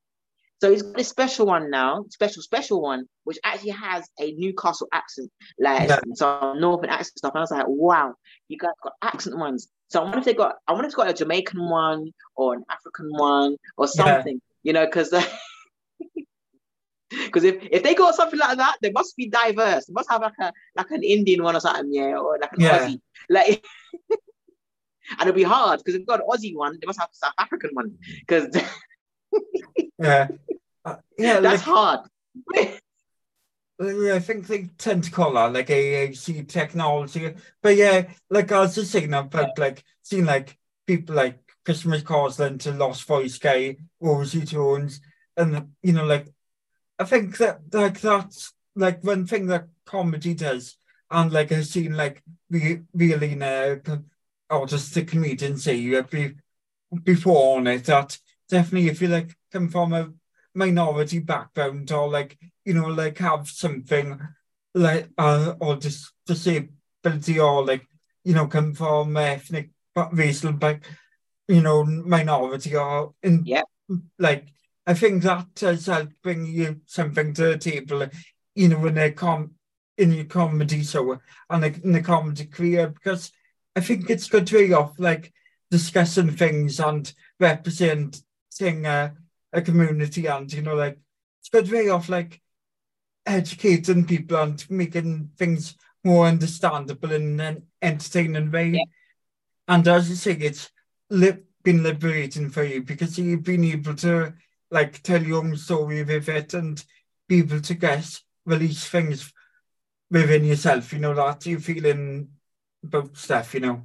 So 0.62 0.70
he's 0.70 0.84
got 0.84 1.00
a 1.00 1.04
special 1.04 1.48
one 1.48 1.72
now, 1.72 2.06
special 2.10 2.44
special 2.44 2.82
one, 2.82 3.06
which 3.24 3.40
actually 3.44 3.72
has 3.72 4.08
a 4.20 4.34
Newcastle 4.34 4.88
accent, 4.94 5.32
like 5.60 5.90
Yeah. 5.90 6.00
some 6.14 6.60
northern 6.62 6.92
accent 6.92 7.18
stuff. 7.18 7.32
And 7.34 7.40
I 7.40 7.42
was 7.42 7.52
like, 7.52 7.66
wow, 7.68 8.14
you 8.48 8.60
guys 8.60 8.70
got 8.84 8.94
accent 9.02 9.40
ones. 9.40 9.70
So 9.90 10.00
I 10.00 10.04
wonder 10.04 10.20
if 10.20 10.26
they 10.26 10.36
got, 10.36 10.58
I 10.68 10.74
wonder 10.74 10.86
if 10.86 10.90
it's 10.90 10.96
got 10.96 11.10
a 11.10 11.14
Jamaican 11.14 11.68
one 11.68 12.12
or 12.36 12.54
an 12.54 12.64
African 12.70 13.10
one 13.10 13.58
or 13.76 13.88
Yeah. 13.88 13.88
something, 13.88 14.40
you 14.62 14.74
know, 14.74 14.86
because 14.86 15.10
because 17.10 17.44
if, 17.44 17.56
if 17.72 17.82
they 17.82 17.96
got 17.96 18.14
something 18.14 18.40
like 18.40 18.58
that, 18.58 18.78
they 18.84 18.92
must 18.92 19.18
be 19.18 19.30
diverse. 19.30 19.88
They 19.88 19.94
must 19.94 20.12
have 20.12 20.22
like 20.22 20.34
a 20.40 20.54
like 20.76 20.92
an 20.92 21.04
Indian 21.04 21.42
one 21.42 21.56
or 21.56 21.60
something, 21.60 21.92
yeah, 21.92 22.18
or 22.18 22.38
like 22.40 22.54
an 22.54 22.60
Yeah. 22.62 22.88
Aussie, 22.88 23.02
like. 23.30 23.66
And 25.20 25.28
it'll 25.28 25.34
be 25.36 25.44
hard 25.44 25.80
because 25.80 25.96
if 25.96 26.02
they've 26.02 26.08
got 26.08 26.22
an 26.22 26.28
Aussie 26.30 26.56
one, 26.56 26.78
they 26.80 26.86
must 26.86 27.00
have 27.00 27.10
a 27.10 27.16
South 27.16 27.34
African 27.38 27.72
one 27.74 27.98
because 28.20 28.48
yeah 30.00 30.28
Uh, 30.84 30.96
yeah 31.18 31.34
like, 31.36 31.44
that's 31.44 31.62
hard. 31.62 32.00
I 33.82 34.20
think 34.20 34.46
they 34.46 34.70
tend 34.78 35.06
to 35.06 35.12
call 35.12 35.34
that 35.34 35.54
like 35.54 35.68
AAC 35.68 36.48
technology. 36.48 37.34
But 37.64 37.76
yeah, 37.76 38.10
like 38.30 38.52
I 38.52 38.60
was 38.60 38.76
just 38.76 38.92
saying 38.92 39.14
about 39.14 39.58
like 39.58 39.84
seeing 40.04 40.26
like 40.26 40.58
people 40.86 41.16
like 41.16 41.40
Chris 41.66 41.84
McCausland 41.84 42.60
to 42.62 42.74
Lost 42.74 43.06
Voice 43.06 43.38
Guy, 43.40 43.78
Rosie 44.00 44.42
Jones, 44.42 45.02
and 45.36 45.70
you 45.82 45.94
know, 45.94 46.06
like 46.06 46.28
I 47.00 47.06
think 47.06 47.38
that 47.38 47.62
like 47.72 48.00
that's 48.02 48.54
like 48.76 49.04
one 49.04 49.26
thing 49.26 49.48
that 49.48 49.68
comedy 49.86 50.36
does, 50.36 50.78
and 51.10 51.32
like 51.32 51.52
I've 51.52 51.66
seen 51.66 51.98
like 51.98 52.22
re- 52.50 52.84
really 52.94 53.42
uh, 53.42 53.78
or 54.50 54.68
just 54.68 54.94
the 54.94 55.04
comedian 55.04 55.58
say 55.58 56.02
be, 56.04 56.36
before 57.04 57.58
on 57.58 57.68
it 57.68 57.86
that 57.86 58.20
definitely 58.50 58.90
if 58.90 59.02
you 59.02 59.08
like 59.08 59.36
come 59.52 59.70
from 59.70 59.94
a 59.94 60.12
minority 60.54 61.20
background 61.20 61.92
or 61.92 62.10
like, 62.10 62.38
you 62.66 62.74
know, 62.74 62.88
like 62.88 63.18
have 63.20 63.48
something 63.48 64.20
like, 64.74 65.10
uh, 65.18 65.54
or 65.60 65.76
just 65.78 66.14
disability 66.26 67.40
or 67.40 67.66
like, 67.66 67.86
you 68.24 68.34
know, 68.34 68.48
come 68.48 68.74
from 68.74 69.18
ethnic, 69.18 69.72
but 69.94 70.16
racial, 70.16 70.54
back 70.54 70.84
you 71.52 71.62
know, 71.62 71.84
minority 71.84 72.76
or 72.76 73.14
in, 73.22 73.44
yeah. 73.46 73.64
like, 74.18 74.48
I 74.88 74.94
think 74.94 75.24
that 75.24 75.62
is 75.62 75.86
helping 75.86 76.46
you 76.46 76.82
something 76.86 77.34
to 77.34 77.44
the 77.44 77.58
table, 77.58 78.08
you 78.56 78.70
know, 78.70 78.86
in 78.86 78.98
a 78.98 79.12
com 79.12 79.52
in 79.98 80.14
your 80.14 80.26
comedy 80.26 80.84
show 80.84 81.20
and 81.50 81.62
like, 81.62 81.84
in 81.84 81.92
the 81.92 82.02
comedy 82.02 82.46
career 82.46 82.88
because 82.88 83.32
I 83.76 83.82
think 83.82 84.10
it's 84.10 84.30
good 84.30 84.48
to 84.48 84.68
be 84.68 84.74
off 84.74 84.94
like 84.98 85.32
discussing 85.70 86.32
things 86.32 86.80
and 86.80 87.14
representing 87.40 88.86
uh, 88.86 89.12
a 89.54 89.62
community 89.62 90.28
and 90.28 90.52
you 90.52 90.62
know 90.62 90.76
like 90.76 90.98
it's 91.40 91.50
a 91.50 91.62
good 91.62 91.72
way 91.72 91.90
of 91.90 92.08
like 92.10 92.42
educating 93.26 94.06
people 94.06 94.38
and 94.38 94.70
making 94.70 95.32
things 95.38 95.76
more 96.04 96.26
understandable 96.26 97.12
in 97.12 97.40
an 97.40 97.64
entertaining 97.82 98.52
way. 98.52 98.70
Yeah. 98.70 98.84
And 99.68 99.88
as 99.88 100.10
you 100.10 100.16
say, 100.16 100.34
it's 100.34 100.72
li- 101.10 101.44
been 101.64 101.84
liberating 101.84 102.50
for 102.50 102.64
you 102.64 102.82
because 102.82 103.18
you've 103.18 103.44
been 103.44 103.64
able 103.64 103.96
to 103.96 104.34
like 104.72 105.02
tell 105.04 105.22
your 105.22 105.44
own 105.44 105.56
story 105.58 106.04
with 106.04 106.30
it 106.30 106.54
and 106.54 106.84
be 107.28 107.40
able 107.40 107.62
to 107.62 107.74
guess 107.76 108.24
release 108.46 108.88
things 108.88 109.32
within 110.10 110.44
yourself, 110.44 110.92
you 110.92 111.00
know, 111.00 111.14
that 111.14 111.46
you're 111.46 111.60
feeling 111.60 112.30
about 112.84 113.16
stuff, 113.16 113.54
you 113.54 113.60
know. 113.60 113.84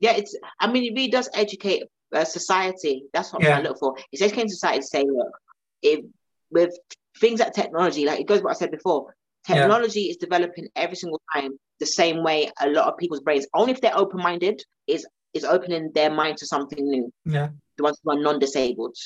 Yeah, 0.00 0.12
it's. 0.12 0.36
I 0.60 0.70
mean, 0.70 0.84
it 0.84 0.94
really 0.94 1.10
does 1.10 1.28
educate 1.34 1.82
uh, 2.14 2.24
society. 2.24 3.04
That's 3.12 3.32
what 3.32 3.42
Yeah. 3.42 3.58
I 3.58 3.62
look 3.62 3.78
for. 3.78 3.96
It's 4.12 4.22
educating 4.22 4.48
society 4.50 4.80
to 4.80 4.86
say, 4.86 5.04
look, 5.04 5.32
if 5.82 6.04
with 6.50 6.76
things 7.20 7.40
like 7.40 7.52
technology, 7.52 8.04
like 8.06 8.20
it 8.20 8.26
goes 8.26 8.42
what 8.42 8.50
I 8.50 8.58
said 8.58 8.70
before, 8.70 9.14
Yeah. 9.48 9.56
technology 9.56 10.04
is 10.10 10.16
developing 10.16 10.68
every 10.76 10.96
single 10.96 11.20
time 11.34 11.58
the 11.80 11.86
same 11.86 12.22
way 12.24 12.50
a 12.60 12.68
lot 12.68 12.88
of 12.88 12.96
people's 12.98 13.20
brains, 13.20 13.46
only 13.54 13.72
if 13.72 13.80
they're 13.80 13.96
open 13.96 14.20
minded, 14.22 14.62
is 14.86 15.06
is 15.34 15.44
opening 15.44 15.90
their 15.92 16.10
mind 16.10 16.38
to 16.38 16.46
something 16.46 16.82
new. 16.82 17.12
Yeah. 17.26 17.50
The 17.76 17.82
ones 17.84 17.98
who 18.02 18.10
are 18.12 18.18
non-disabled. 18.18 18.96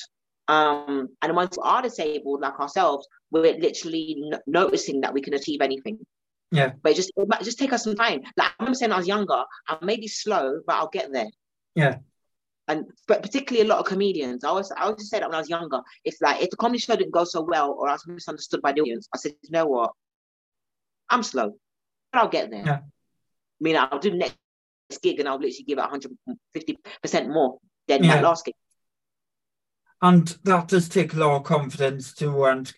Um, 0.47 1.09
and 1.21 1.29
the 1.29 1.33
ones 1.33 1.55
who 1.55 1.61
are 1.61 1.81
disabled, 1.81 2.41
like 2.41 2.59
ourselves, 2.59 3.07
we're 3.31 3.57
literally 3.57 4.15
n- 4.31 4.39
noticing 4.47 5.01
that 5.01 5.13
we 5.13 5.21
can 5.21 5.33
achieve 5.33 5.61
anything. 5.61 5.99
Yeah. 6.51 6.73
But 6.81 6.93
it 6.93 6.95
just 6.95 7.11
it 7.17 7.27
might 7.27 7.43
just 7.43 7.59
take 7.59 7.73
us 7.73 7.83
some 7.83 7.95
time. 7.95 8.21
Like 8.37 8.51
I 8.51 8.53
remember 8.59 8.75
saying 8.75 8.91
I 8.93 8.97
was 8.97 9.07
younger, 9.07 9.43
I 9.67 9.77
may 9.83 9.97
be 9.97 10.07
slow, 10.07 10.61
but 10.65 10.75
I'll 10.75 10.89
get 10.89 11.11
there. 11.11 11.29
Yeah. 11.75 11.97
And 12.67 12.85
but 13.07 13.21
particularly 13.21 13.67
a 13.67 13.69
lot 13.69 13.79
of 13.79 13.85
comedians, 13.85 14.43
I 14.43 14.49
always 14.49 14.71
I 14.71 14.83
always 14.83 15.09
say 15.09 15.19
that 15.19 15.27
when 15.27 15.35
I 15.35 15.39
was 15.39 15.49
younger. 15.49 15.81
If 16.05 16.15
like 16.21 16.41
if 16.41 16.49
the 16.49 16.55
comedy 16.55 16.79
show 16.79 16.95
didn't 16.95 17.11
go 17.11 17.25
so 17.25 17.41
well 17.41 17.71
or 17.71 17.89
I 17.89 17.93
was 17.93 18.07
misunderstood 18.07 18.61
by 18.61 18.71
the 18.71 18.81
audience, 18.81 19.09
I 19.13 19.17
said, 19.17 19.33
you 19.41 19.51
know 19.51 19.65
what? 19.65 19.91
I'm 21.09 21.23
slow, 21.23 21.55
but 22.11 22.21
I'll 22.21 22.29
get 22.29 22.51
there. 22.51 22.65
Yeah. 22.65 22.79
I 22.79 23.59
mean, 23.59 23.75
I'll 23.75 23.99
do 23.99 24.11
the 24.11 24.17
next 24.17 24.37
gig 25.01 25.19
and 25.19 25.27
I'll 25.27 25.35
literally 25.35 25.65
give 25.67 25.77
it 25.77 25.81
150 25.81 26.77
percent 27.01 27.29
more 27.29 27.59
than 27.87 28.03
Yeah. 28.03 28.15
that 28.15 28.23
last 28.23 28.45
gig. 28.45 28.55
And 30.01 30.27
that 30.43 30.67
does 30.69 30.89
take 30.89 31.13
a 31.13 31.17
lot 31.17 31.37
of 31.37 31.43
confidence 31.43 32.13
too, 32.13 32.45
and 32.45 32.71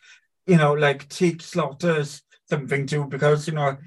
you 0.48 0.58
know, 0.58 0.74
like 0.74 1.08
lot 1.56 1.84
of 1.84 2.22
something 2.50 2.88
too, 2.88 3.06
because 3.06 3.48
you 3.48 3.54
know, 3.54 3.78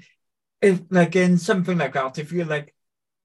if 0.61 0.81
like 0.89 1.15
in 1.15 1.37
something 1.37 1.77
like 1.77 1.93
that, 1.93 2.19
if 2.19 2.31
you're 2.31 2.45
like, 2.45 2.73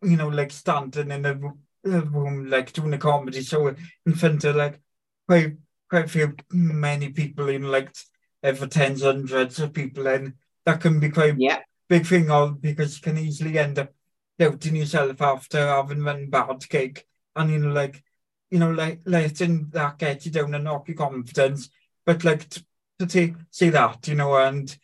you 0.03 0.17
know, 0.17 0.29
like 0.29 0.53
standing 0.53 1.11
in 1.11 1.27
a 1.27 1.39
room, 1.85 2.49
like 2.51 2.73
doing 2.73 2.95
a 2.95 2.99
comedy 2.99 3.43
show 3.43 3.69
in 4.07 4.15
front 4.15 4.45
of 4.45 4.57
like 4.57 4.81
quite 5.29 5.57
quite 5.89 6.07
a 6.07 6.09
few 6.09 6.35
many 6.51 7.11
people, 7.11 7.47
know, 7.59 7.69
like 7.71 7.95
over 8.43 8.67
tens, 8.67 9.03
hundreds 9.03 9.59
of 9.61 9.73
people, 9.73 10.07
and 10.07 10.35
that 10.67 10.81
can 10.81 11.01
be 11.01 11.11
quite 11.11 11.35
Yeah. 11.39 11.61
big 11.89 12.07
thing, 12.07 12.31
all 12.31 12.51
because 12.51 12.97
you 12.97 13.03
can 13.03 13.19
easily 13.19 13.59
end 13.59 13.79
up 13.79 13.93
doubting 14.39 14.77
yourself 14.77 15.21
after 15.23 15.59
having 15.67 16.05
one 16.05 16.29
bad 16.31 16.69
gig, 16.69 17.05
and 17.37 17.51
you 17.51 17.59
know, 17.59 17.73
like 17.73 18.03
you 18.51 18.59
know, 18.59 18.71
like 18.71 19.01
letting 19.05 19.69
that 19.71 19.99
get 19.99 20.25
you 20.25 20.31
down 20.33 20.55
and 20.55 20.65
knock 20.65 20.89
your 20.89 20.97
confidence, 20.97 21.71
but 22.07 22.25
like 22.25 22.49
to, 22.51 22.65
to 23.01 23.07
take, 23.07 23.35
say 23.51 23.71
that, 23.71 24.07
you 24.07 24.15
know, 24.15 24.37
and 24.37 24.77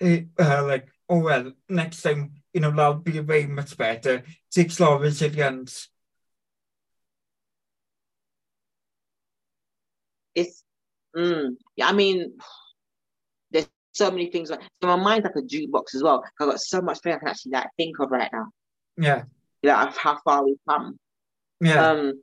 uh, 0.00 0.18
uh, 0.38 0.64
like, 0.66 0.88
oh 1.08 1.18
well, 1.18 1.52
next 1.68 2.02
time, 2.02 2.32
you 2.52 2.60
know, 2.60 2.70
that'll 2.70 2.94
be 2.94 3.20
way 3.20 3.46
much 3.46 3.76
better. 3.76 4.24
takes 4.50 4.78
a 4.80 4.84
lot 4.84 4.94
of 4.96 5.02
resilience. 5.02 5.88
It's 10.34 10.62
Mm. 11.18 11.56
Yeah, 11.76 11.88
I 11.88 11.92
mean, 11.92 12.38
there's 13.50 13.68
so 13.92 14.10
many 14.10 14.30
things. 14.30 14.50
Like, 14.50 14.60
so 14.82 14.88
my 14.88 14.96
mind's 14.96 15.24
like 15.24 15.36
a 15.36 15.46
jukebox 15.46 15.94
as 15.94 16.02
well. 16.02 16.22
I've 16.40 16.48
got 16.48 16.60
so 16.60 16.80
much 16.80 17.00
things 17.00 17.16
I 17.16 17.18
can 17.18 17.28
actually 17.28 17.52
like 17.52 17.68
think 17.76 17.98
of 17.98 18.10
right 18.10 18.30
now. 18.32 18.46
Yeah. 18.96 19.24
You 19.62 19.70
know, 19.70 19.90
how 19.96 20.18
far 20.24 20.44
we've 20.44 20.56
come. 20.68 20.98
Yeah. 21.60 21.90
Um, 21.90 22.22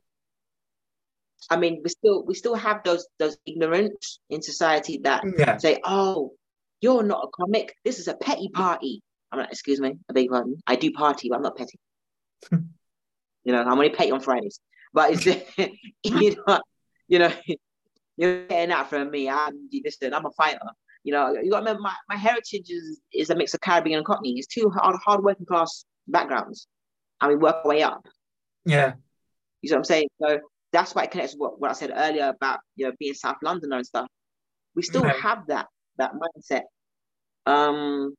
I 1.50 1.58
mean, 1.58 1.82
we 1.84 1.89
still 1.89 2.24
we 2.26 2.34
still 2.34 2.56
have 2.56 2.84
those 2.84 3.08
those 3.20 3.38
ignorants 3.48 4.20
in 4.30 4.41
society 4.41 5.00
that 5.04 5.24
yeah. 5.38 5.58
say, 5.58 5.80
"Oh, 5.84 6.34
you're 6.82 7.04
not 7.04 7.26
a 7.26 7.28
comic. 7.28 7.76
This 7.84 8.00
is 8.00 8.08
a 8.08 8.16
petty 8.16 8.50
party." 8.50 9.02
I'm 9.32 9.39
like, 9.39 9.52
"Excuse 9.52 9.80
me, 9.80 9.96
I 10.10 10.14
beg 10.14 10.26
your 10.26 10.34
pardon. 10.34 10.58
I 10.66 10.76
do 10.76 10.91
party, 10.91 11.30
but 11.30 11.36
I'm 11.36 11.43
not 11.43 11.58
petty. 11.58 11.80
you 12.52 13.52
know, 13.52 13.62
I'm 13.62 13.74
only 13.74 13.89
petty 13.89 14.12
on 14.12 14.22
Fridays. 14.22 14.60
But 14.93 15.12
it's 15.26 15.26
you 16.04 16.36
know, 16.48 16.62
you 17.08 17.20
know, 17.20 17.32
you're 18.18 18.47
getting 18.47 18.70
that 18.70 18.89
from 18.89 19.11
me. 19.11 19.30
I'm 19.30 19.70
listen. 19.84 20.13
I'm 20.13 20.26
a 20.26 20.32
fighter. 20.32 20.59
You 21.03 21.13
know, 21.13 21.34
you 21.34 21.51
got 21.51 21.59
to 21.59 21.66
remember 21.66 21.82
my, 21.82 21.93
my 22.09 22.16
heritage 22.16 22.70
is 22.70 22.99
is 23.13 23.30
a 23.30 23.36
mix 23.36 23.53
of 23.53 23.61
Caribbean 23.61 23.97
and 23.97 24.05
Cockney. 24.05 24.34
It's 24.38 24.47
two 24.47 24.70
hard 24.70 24.95
hard 25.05 25.24
working 25.24 25.45
class 25.45 25.86
backgrounds, 26.07 26.68
and 27.22 27.30
we 27.32 27.36
work 27.36 27.57
our 27.63 27.70
way 27.70 27.84
up. 27.84 28.05
Yeah. 28.66 28.93
You 29.61 29.70
know 29.70 29.76
what 29.76 29.80
I'm 29.80 29.84
saying? 29.86 30.07
So 30.22 30.39
that's 30.72 30.95
why 30.95 31.03
it 31.03 31.11
connects 31.11 31.34
with 31.34 31.39
what, 31.39 31.59
what 31.59 31.70
I 31.72 31.74
said 31.74 31.91
earlier 31.95 32.30
about 32.30 32.59
you 32.76 32.88
know 32.88 32.93
being 32.99 33.13
South 33.13 33.38
Londoner 33.43 33.78
and 33.78 33.86
stuff. 33.86 34.07
We 34.76 34.82
still 34.82 35.03
Right. 35.03 35.20
have 35.22 35.45
that 35.47 35.68
that 35.97 36.11
mindset. 36.13 36.63
Um, 37.45 38.16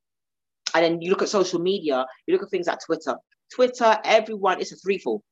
and 0.75 0.85
then 0.85 1.01
you 1.03 1.11
look 1.11 1.23
at 1.23 1.29
social 1.29 1.61
media, 1.61 2.05
you 2.27 2.35
look 2.35 2.43
at 2.43 2.51
things 2.51 2.67
like 2.67 2.79
Twitter. 2.85 3.17
Twitter, 3.55 3.99
everyone, 4.05 4.61
it's 4.61 4.73
a 4.73 4.77
threefold, 4.77 5.23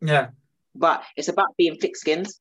Yeah. 0.00 0.28
but 0.74 1.02
it's 1.16 1.28
about 1.28 1.48
being 1.56 1.76
thick 1.76 1.96
skins. 1.96 2.40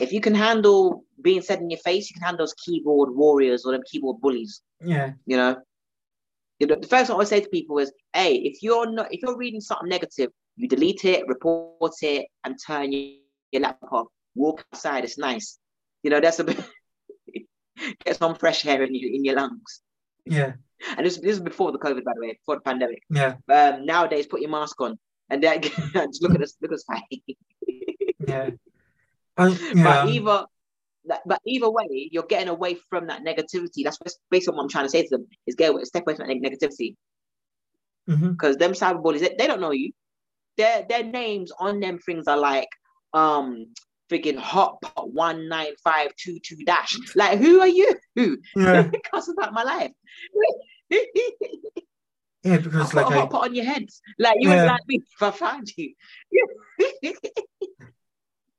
If 0.00 0.12
you 0.12 0.20
can 0.20 0.34
handle 0.34 1.04
being 1.20 1.42
said 1.42 1.60
in 1.60 1.70
your 1.70 1.78
face, 1.80 2.10
you 2.10 2.14
can 2.14 2.22
handle 2.22 2.44
those 2.44 2.54
keyboard 2.54 3.10
warriors 3.14 3.64
or 3.64 3.72
them 3.72 3.82
keyboard 3.90 4.20
bullies. 4.20 4.62
Yeah. 4.80 5.12
You 5.26 5.36
know, 5.36 5.56
you 6.58 6.66
know, 6.66 6.76
the 6.76 6.86
first 6.86 7.10
thing 7.10 7.20
I 7.20 7.24
say 7.24 7.40
to 7.40 7.48
people 7.48 7.78
is, 7.78 7.92
"Hey, 8.12 8.36
if 8.36 8.62
you're 8.62 8.90
not, 8.90 9.12
if 9.12 9.22
you're 9.22 9.36
reading 9.36 9.60
something 9.60 9.88
negative, 9.88 10.30
you 10.56 10.68
delete 10.68 11.04
it, 11.04 11.26
report 11.26 11.94
it, 12.02 12.26
and 12.44 12.56
turn 12.66 12.92
your, 12.92 13.62
laptop 13.62 13.92
off. 13.92 14.06
Walk 14.34 14.64
outside. 14.72 15.04
It's 15.04 15.18
nice. 15.18 15.58
You 16.02 16.10
know, 16.10 16.20
that's 16.20 16.38
a 16.38 16.44
bit. 16.44 16.60
get 18.04 18.16
some 18.16 18.34
fresh 18.34 18.66
air 18.66 18.82
in 18.82 18.94
your 18.94 19.10
in 19.10 19.24
your 19.24 19.36
lungs. 19.36 19.80
Yeah. 20.26 20.52
And 20.96 21.06
this 21.06 21.18
this 21.18 21.32
is 21.32 21.40
before 21.40 21.72
the 21.72 21.78
COVID, 21.78 22.04
by 22.04 22.12
the 22.14 22.20
way, 22.20 22.32
before 22.32 22.56
the 22.56 22.62
pandemic. 22.62 23.02
Yeah. 23.10 23.34
Um, 23.48 23.86
nowadays, 23.86 24.26
put 24.26 24.40
your 24.40 24.50
mask 24.50 24.80
on 24.80 24.98
and 25.30 25.42
then 25.42 25.62
just 25.62 26.22
look 26.22 26.34
at 26.34 26.42
us, 26.42 26.56
look 26.60 26.72
at 26.72 26.74
us. 26.74 26.84
Yeah. 28.28 28.50
I, 29.36 29.48
yeah. 29.48 29.84
But 29.84 30.08
either, 30.08 30.46
but 31.26 31.40
either 31.46 31.70
way, 31.70 32.08
you're 32.12 32.24
getting 32.24 32.48
away 32.48 32.76
from 32.90 33.06
that 33.08 33.22
negativity. 33.22 33.84
That's 33.84 33.98
basically 34.30 34.56
what 34.56 34.62
I'm 34.64 34.68
trying 34.68 34.84
to 34.86 34.90
say 34.90 35.02
to 35.02 35.08
them: 35.10 35.26
is 35.46 35.54
get 35.54 35.70
away, 35.70 35.84
step 35.84 36.02
away 36.06 36.16
from 36.16 36.28
that 36.28 36.34
neg- 36.34 36.52
negativity. 36.52 36.96
Because 38.06 38.56
them 38.56 38.72
cyberbullies 38.72 39.20
they, 39.20 39.34
they 39.38 39.46
don't 39.46 39.60
know 39.60 39.70
you. 39.72 39.92
Their 40.56 40.84
their 40.88 41.04
names 41.04 41.52
on 41.58 41.80
them 41.80 41.98
things 41.98 42.26
are 42.26 42.36
like 42.36 42.68
um 43.14 43.66
freaking 44.10 44.36
hot 44.36 44.80
pot 44.82 45.12
one 45.12 45.48
nine 45.48 45.74
five 45.84 46.10
two 46.16 46.38
two 46.42 46.56
dash. 46.66 46.96
Like 47.14 47.38
who 47.38 47.60
are 47.60 47.68
you? 47.68 47.94
Who 48.16 48.38
Yeah. 48.56 48.90
cuss 49.12 49.28
about 49.28 49.52
my 49.52 49.62
life? 49.62 49.92
Yeah, 52.42 52.54
I 52.54 52.56
because 52.56 52.88
put 52.92 52.96
like 52.96 53.06
I, 53.12 53.18
hot 53.20 53.30
pot 53.30 53.44
on 53.44 53.54
your 53.54 53.66
heads. 53.66 54.00
Like 54.18 54.36
you 54.40 54.48
Yeah. 54.48 54.62
would 54.62 54.66
like 54.66 54.80
me 54.88 55.02
if 55.12 55.22
I 55.22 55.30
found 55.30 55.70
you. 55.76 55.92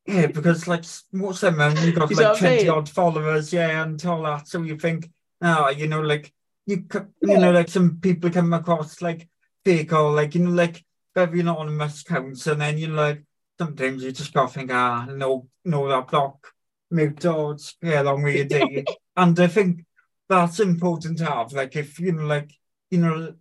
yeah, 0.05 0.27
because 0.27 0.67
like 0.67 0.83
what's 1.11 1.41
that 1.41 1.55
man? 1.55 1.75
you 1.85 1.93
got 1.93 2.09
You 2.09 2.15
like 2.15 2.37
twenty 2.37 2.67
odd 2.67 2.89
followers, 2.89 3.53
yeah, 3.53 3.83
and 3.83 4.03
all 4.05 4.23
that. 4.23 4.47
So 4.47 4.61
you 4.63 4.77
think, 4.77 5.09
oh, 5.41 5.69
you 5.69 5.87
know, 5.87 6.01
like 6.01 6.33
you, 6.65 6.85
you 7.21 7.37
know, 7.37 7.51
like 7.51 7.69
some 7.69 7.97
people 7.99 8.29
come 8.29 8.53
across 8.53 9.01
like 9.01 9.27
fake 9.63 9.93
or 9.93 10.11
like 10.11 10.35
you 10.35 10.41
know, 10.41 10.51
like 10.51 10.83
very 11.13 11.41
anonymous 11.41 12.01
accounts, 12.01 12.47
and 12.47 12.61
then 12.61 12.77
you 12.77 12.87
know, 12.87 12.95
like 12.95 13.23
sometimes 13.59 14.03
you 14.03 14.11
just 14.11 14.33
got 14.33 14.47
to 14.47 14.53
think, 14.53 14.71
ah, 14.73 15.05
no, 15.09 15.47
no, 15.65 15.87
that 15.87 16.07
block, 16.07 16.47
mute 16.89 17.25
or 17.25 17.57
yeah, 17.81 18.01
along 18.01 18.23
with 18.23 18.35
your 18.35 18.45
day, 18.45 18.83
and 19.15 19.39
I 19.39 19.47
think 19.47 19.85
that's 20.27 20.59
important 20.59 21.19
to 21.19 21.25
have. 21.25 21.53
Like 21.53 21.75
if 21.75 21.99
you 21.99 22.13
know, 22.13 22.25
like 22.25 22.51
you 22.89 22.97
know, 22.97 23.35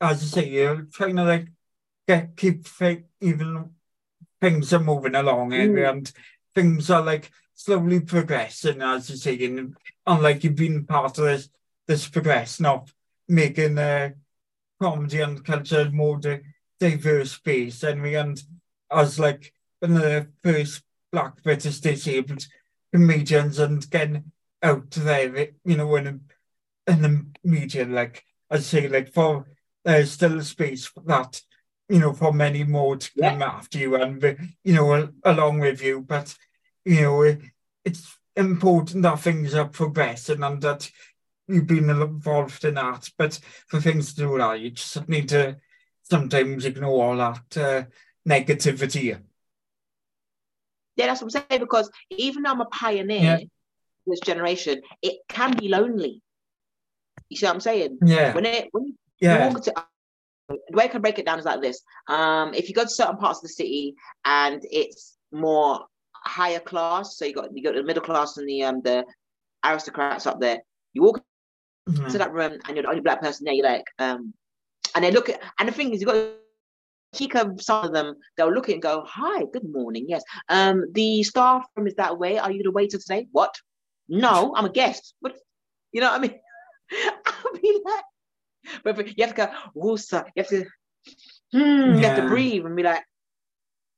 as 0.00 0.22
you 0.22 0.28
say, 0.28 0.48
you're 0.48 0.82
trying 0.92 1.16
to 1.16 1.24
like 1.24 1.48
get 2.06 2.36
keep 2.36 2.68
fake 2.68 3.04
even 3.20 3.70
things 4.44 4.72
are 4.74 4.80
moving 4.92 5.14
along 5.14 5.52
and, 5.54 5.74
Mm. 5.74 5.90
and 5.90 6.12
things 6.54 6.90
are 6.90 7.02
like 7.02 7.30
slowly 7.54 8.00
progressing 8.00 8.82
as 8.82 9.08
you 9.08 9.16
say 9.16 9.42
and, 9.46 9.74
and 10.06 10.22
like 10.22 10.44
you've 10.44 10.54
been 10.66 10.84
part 10.84 11.16
of 11.18 11.24
this 11.24 11.48
this 11.86 12.08
progression 12.08 12.66
of 12.66 12.92
making 13.28 13.78
uh, 13.78 14.10
comedy 14.80 15.20
and 15.20 15.44
culture 15.44 15.90
more 15.90 16.18
di- 16.18 16.40
diverse 16.78 17.32
space 17.32 17.82
and 17.82 18.02
we 18.02 18.14
and 18.16 18.42
as 18.90 19.18
like 19.18 19.52
one 19.80 19.96
of 19.96 20.02
the 20.02 20.26
first 20.42 20.82
black 21.12 21.42
British 21.42 21.80
disabled 21.80 22.46
comedians 22.92 23.58
and 23.58 23.88
getting 23.90 24.30
out 24.62 24.90
there 24.90 25.48
you 25.64 25.76
know 25.78 25.96
in, 25.96 26.20
in 26.86 27.02
the 27.02 27.24
media 27.44 27.84
like 27.86 28.24
I 28.50 28.58
say 28.58 28.88
like 28.88 29.10
for 29.12 29.46
there's 29.84 30.12
still 30.12 30.40
space 30.42 30.84
for 30.86 31.02
that 31.06 31.40
you 31.88 31.98
know, 31.98 32.12
for 32.12 32.32
many 32.32 32.64
more 32.64 32.96
to 32.96 33.10
Yeah. 33.14 33.30
come 33.30 33.42
after 33.42 33.78
you 33.78 33.96
and, 33.96 34.22
you 34.62 34.74
know, 34.74 35.08
along 35.24 35.60
with 35.60 35.82
you. 35.82 36.00
But, 36.00 36.34
you 36.84 37.02
know, 37.02 37.22
it, 37.22 37.40
it's 37.84 38.16
important 38.36 39.02
that 39.02 39.20
things 39.20 39.54
are 39.54 39.68
progressing 39.68 40.42
and 40.42 40.62
that 40.62 40.90
you've 41.46 41.66
been 41.66 41.90
involved 41.90 42.64
in 42.64 42.74
that. 42.74 43.10
But 43.18 43.38
for 43.66 43.80
things 43.80 44.14
to 44.14 44.20
do 44.22 44.38
that, 44.38 44.60
you 44.60 44.70
just 44.70 45.08
need 45.08 45.28
to 45.30 45.58
sometimes 46.02 46.64
ignore 46.64 47.04
all 47.04 47.16
that 47.16 47.56
uh, 47.56 47.84
negativity. 48.28 49.20
Yeah, 50.96 51.06
that's 51.06 51.22
what 51.22 51.34
I'm 51.34 51.44
saying. 51.50 51.60
Because 51.60 51.90
even 52.10 52.42
though 52.42 52.50
I'm 52.50 52.60
a 52.60 52.66
pioneer, 52.66 53.20
Yeah. 53.22 53.38
this 54.06 54.20
generation, 54.20 54.80
it 55.02 55.18
can 55.28 55.54
be 55.56 55.68
lonely. 55.68 56.22
You 57.28 57.36
see 57.36 57.46
what 57.46 57.54
I'm 57.54 57.60
saying? 57.60 57.98
Yeah, 58.04 58.32
When 58.34 58.46
it 58.46 58.68
when 58.72 58.86
you 58.86 58.94
yeah, 59.20 59.48
walk 59.48 59.62
to 59.64 59.74
the 60.48 60.58
way 60.72 60.84
I 60.84 60.88
can 60.88 61.02
break 61.02 61.18
it 61.18 61.26
down 61.26 61.38
is 61.38 61.44
like 61.44 61.60
this. 61.60 61.82
Um, 62.08 62.54
if 62.54 62.68
you 62.68 62.74
go 62.74 62.82
to 62.84 62.88
certain 62.88 63.16
parts 63.16 63.38
of 63.38 63.42
the 63.42 63.48
city 63.48 63.94
and 64.24 64.62
it's 64.70 65.16
more 65.32 65.86
higher 66.24 66.60
class, 66.60 67.16
so 67.18 67.24
you 67.24 67.34
got 67.34 67.56
you 67.56 67.62
got 67.62 67.74
the 67.74 67.82
middle 67.82 68.02
class 68.02 68.36
and 68.36 68.48
the 68.48 68.62
um 68.64 68.82
the 68.82 69.04
aristocrats 69.64 70.26
up 70.26 70.40
there. 70.40 70.60
You 70.92 71.02
walk 71.02 71.20
into 71.20 71.38
mhm, 71.88 72.18
that 72.18 72.32
room 72.32 72.58
and 72.66 72.76
you're 72.76 72.82
the 72.82 72.88
only 72.88 73.00
black 73.00 73.20
person 73.20 73.44
there. 73.44 73.54
You're 73.54 73.66
like, 73.66 73.84
um, 73.98 74.34
and 74.94 75.04
they 75.04 75.10
look 75.10 75.28
at 75.28 75.40
and 75.58 75.68
the 75.68 75.72
thing 75.72 75.92
is, 75.92 76.00
you 76.00 76.06
got 76.06 76.16
of 77.36 77.60
some 77.62 77.84
of 77.84 77.92
them. 77.92 78.14
They'll 78.36 78.52
look 78.52 78.68
at 78.68 78.74
and 78.74 78.82
go, 78.82 79.04
"Hi, 79.06 79.44
good 79.52 79.68
morning. 79.68 80.06
Yes, 80.08 80.22
um, 80.48 80.84
the 80.92 81.22
staff 81.22 81.64
room 81.76 81.86
is 81.86 81.94
that 81.96 82.18
way. 82.18 82.38
Are 82.38 82.50
you 82.50 82.62
the 82.62 82.70
waiter 82.70 82.98
today? 82.98 83.26
What? 83.32 83.54
No, 84.08 84.52
I'm 84.56 84.64
a 84.66 84.70
guest. 84.70 85.14
But 85.22 85.36
you 85.92 86.00
know 86.00 86.10
what 86.10 86.18
I 86.20 86.22
mean? 86.22 86.40
I'll 87.26 87.52
be 87.60 87.80
like, 87.84 88.04
but, 88.82 88.96
you 89.18 89.24
have 89.24 89.34
to 89.34 89.46
go, 89.46 89.52
Wusa. 89.76 90.24
You 90.34 90.42
have 90.42 90.48
to, 90.48 90.64
hmm, 91.52 91.94
you 91.94 92.06
have 92.06 92.16
to 92.16 92.28
breathe 92.28 92.64
and 92.64 92.76
be 92.76 92.82
like, 92.82 93.04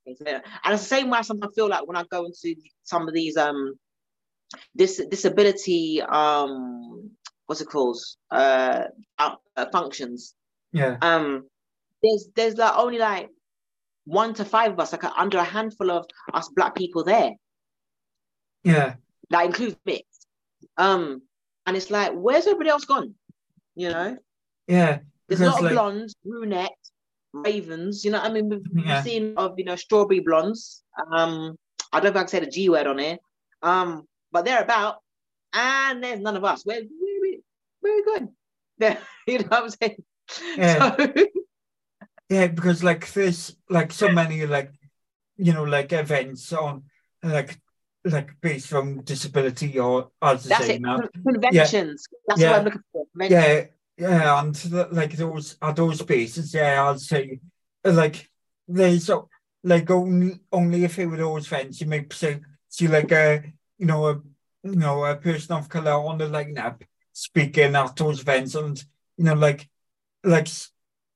and 0.07 0.17
it's 0.19 0.83
the 0.83 0.89
same 0.89 1.11
way 1.11 1.19
I 1.19 1.23
sometimes 1.23 1.55
feel 1.55 1.69
like 1.69 1.87
when 1.87 1.97
I 1.97 2.05
go 2.05 2.25
into 2.25 2.55
some 2.85 3.09
of 3.09 3.15
these 3.15 3.37
um 3.37 3.75
this 4.75 5.03
disability 5.11 6.01
um 6.01 7.11
what's 7.47 7.61
it 7.61 7.69
called? 7.69 7.99
Uh, 8.31 8.85
uh 9.19 9.37
functions. 9.73 10.35
Yeah, 10.73 10.97
um 11.03 11.49
there's 12.03 12.29
there's 12.35 12.57
like 12.57 12.77
only 12.77 12.99
like 12.99 13.31
one 14.05 14.35
to 14.35 14.45
five 14.45 14.73
of 14.73 14.81
us 14.81 14.93
like 14.93 15.05
under 15.05 15.39
a 15.39 15.45
handful 15.45 15.91
of 15.91 16.07
us 16.33 16.49
black 16.55 16.75
people 16.75 17.03
there. 17.03 17.33
Yeah, 18.63 18.95
that 19.31 19.47
includes 19.47 19.77
mixed 19.85 20.27
um 20.77 21.23
and 21.67 21.77
it's 21.77 21.91
like 21.91 22.13
where's 22.13 22.47
everybody 22.47 22.71
else 22.71 22.85
gone? 22.85 23.15
You 23.75 23.91
know 23.91 24.19
yeah. 24.67 24.99
There's 25.29 25.41
a 25.41 25.47
lot 25.47 25.57
of 25.59 25.63
like, 25.65 25.73
blondes, 25.73 26.15
brunette, 26.25 26.71
ravens. 27.33 28.05
You 28.05 28.13
know, 28.13 28.21
what 28.21 28.31
I 28.31 28.35
mean, 28.35 28.49
we've, 28.49 28.87
Yeah. 28.87 29.03
seen 29.03 29.35
of 29.37 29.59
you 29.59 29.65
know 29.65 29.77
strawberry 29.77 30.21
blondes. 30.21 30.83
Um, 31.13 31.57
I 31.93 32.01
don't 32.01 32.05
know 32.05 32.11
if 32.11 32.17
I 32.17 32.21
can 32.21 32.29
say 32.29 32.41
the 32.41 32.47
G 32.47 32.69
word 32.69 32.87
on 32.87 32.99
here. 32.99 33.19
Um, 33.63 34.07
but 34.33 34.45
they're 34.45 34.63
about, 34.63 34.97
and 35.53 36.03
there's 36.03 36.21
none 36.21 36.37
of 36.37 36.45
us. 36.45 36.65
We're 36.65 36.83
we're, 36.91 37.39
we're 37.83 38.05
good. 38.05 38.29
Yeah, 38.79 38.99
you 39.27 39.39
know 39.41 39.47
what 39.49 39.63
I'm 39.65 39.71
saying. 39.71 40.05
Yeah. 40.57 40.97
So, 40.97 41.15
Yeah, 42.29 42.49
because 42.49 42.83
like 42.83 43.13
there's 43.13 43.57
like 43.71 43.93
so 43.93 44.09
many 44.09 44.45
like 44.47 44.73
you 45.37 45.53
know 45.53 45.63
like 45.63 45.93
events 45.93 46.53
on 46.53 46.83
like 47.23 47.57
like 48.05 48.31
based 48.41 48.73
on 48.73 49.03
disability 49.05 49.79
or 49.79 50.11
as 50.21 50.43
that's 50.45 50.69
it. 50.69 50.81
now. 50.81 50.99
Con- 50.99 51.09
Conventions. 51.25 52.05
That's 52.27 52.41
Yeah. 52.41 52.51
what 52.51 52.59
I'm 52.59 52.65
looking 52.65 52.81
for. 52.93 53.07
Conventions. 53.13 53.45
Yeah, 53.45 53.65
yeah, 53.97 54.41
and 54.41 54.55
the, 54.55 54.89
like 54.91 55.17
those 55.17 55.57
at 55.61 55.77
those 55.77 55.99
spaces, 56.01 56.55
yeah, 56.55 56.91
I'd 56.91 57.01
say 57.01 57.41
like 57.85 58.29
there's 58.69 59.11
like 59.63 59.91
only 59.91 60.41
only 60.53 60.85
a 60.85 60.89
few 60.89 61.13
of 61.13 61.19
those 61.19 61.47
events 61.47 61.81
you 61.81 61.87
might 61.87 62.13
say 62.13 62.41
see 62.69 62.89
like 62.89 63.11
a 63.13 63.43
you 63.79 63.87
know 63.87 64.07
a 64.09 64.21
you 64.67 64.77
know, 64.77 65.05
a 65.05 65.17
person 65.17 65.57
of 65.57 65.69
color 65.69 65.93
on 65.93 66.19
the 66.19 66.27
lineup 66.27 66.83
speaking 67.13 67.77
at 67.77 67.97
those 67.97 68.21
events, 68.21 68.55
and 68.55 68.85
you 69.17 69.25
know, 69.25 69.35
like, 69.35 69.69
like, 70.25 70.49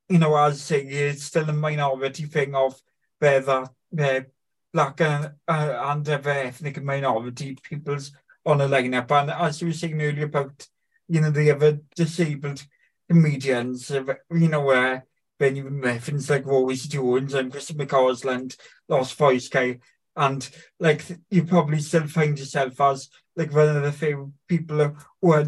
you 0.09 0.18
know, 0.18 0.37
as 0.37 0.55
I 0.55 0.57
say, 0.57 0.87
it's 0.87 1.24
still 1.24 1.49
a 1.49 1.53
minority 1.53 2.24
thing 2.24 2.55
of 2.55 2.81
where 3.18 3.41
that 3.41 3.70
where 3.91 4.28
black 4.72 5.01
and 5.01 5.33
uh, 5.49 5.78
and 5.85 6.09
ethnic 6.09 6.83
minority 6.83 7.57
peoples 7.62 8.12
on 8.47 8.61
a 8.61 8.68
lineup, 8.68 9.11
and 9.11 9.31
as 9.31 9.61
you 9.61 9.68
were 9.68 9.74
saying 9.74 10.01
earlier 10.01 10.26
about, 10.26 10.68
you 11.11 11.20
know, 11.20 11.30
the 11.30 11.50
other 11.50 11.80
disabled 11.96 12.64
comedians, 13.08 13.90
you 13.90 14.48
know, 14.48 14.61
where 14.61 15.04
Benjamin 15.40 15.80
Muffins 15.80 16.30
like 16.30 16.46
Rosie 16.46 16.88
Jones 16.88 17.34
and 17.34 17.50
Chris 17.50 17.72
McCausland, 17.72 18.56
Lost 18.88 19.16
Voice 19.16 19.48
guy. 19.48 19.80
And 20.14 20.48
like 20.78 21.04
you 21.28 21.44
probably 21.44 21.80
still 21.80 22.06
find 22.06 22.38
yourself 22.38 22.80
as 22.80 23.08
like 23.34 23.52
one 23.52 23.76
of 23.76 23.82
the 23.82 23.90
few 23.90 24.32
people 24.46 24.96
who 25.20 25.32
are, 25.32 25.46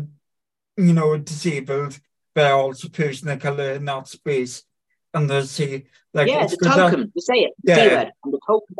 you 0.76 0.92
know, 0.92 1.16
disabled, 1.18 1.98
but 2.34 2.50
also 2.50 2.88
person 2.88 3.28
of 3.28 3.38
colour 3.38 3.72
in 3.72 3.84
that 3.84 4.08
space. 4.08 4.64
And 5.14 5.30
they 5.30 5.42
see 5.42 5.84
like 6.12 6.26
yeah, 6.26 6.46
the 6.46 6.56
token, 6.56 7.00
that, 7.00 7.10
you 7.14 7.20
say 7.20 7.34
it. 7.34 7.52
Yeah. 7.62 8.10
the 8.24 8.40
token. 8.44 8.76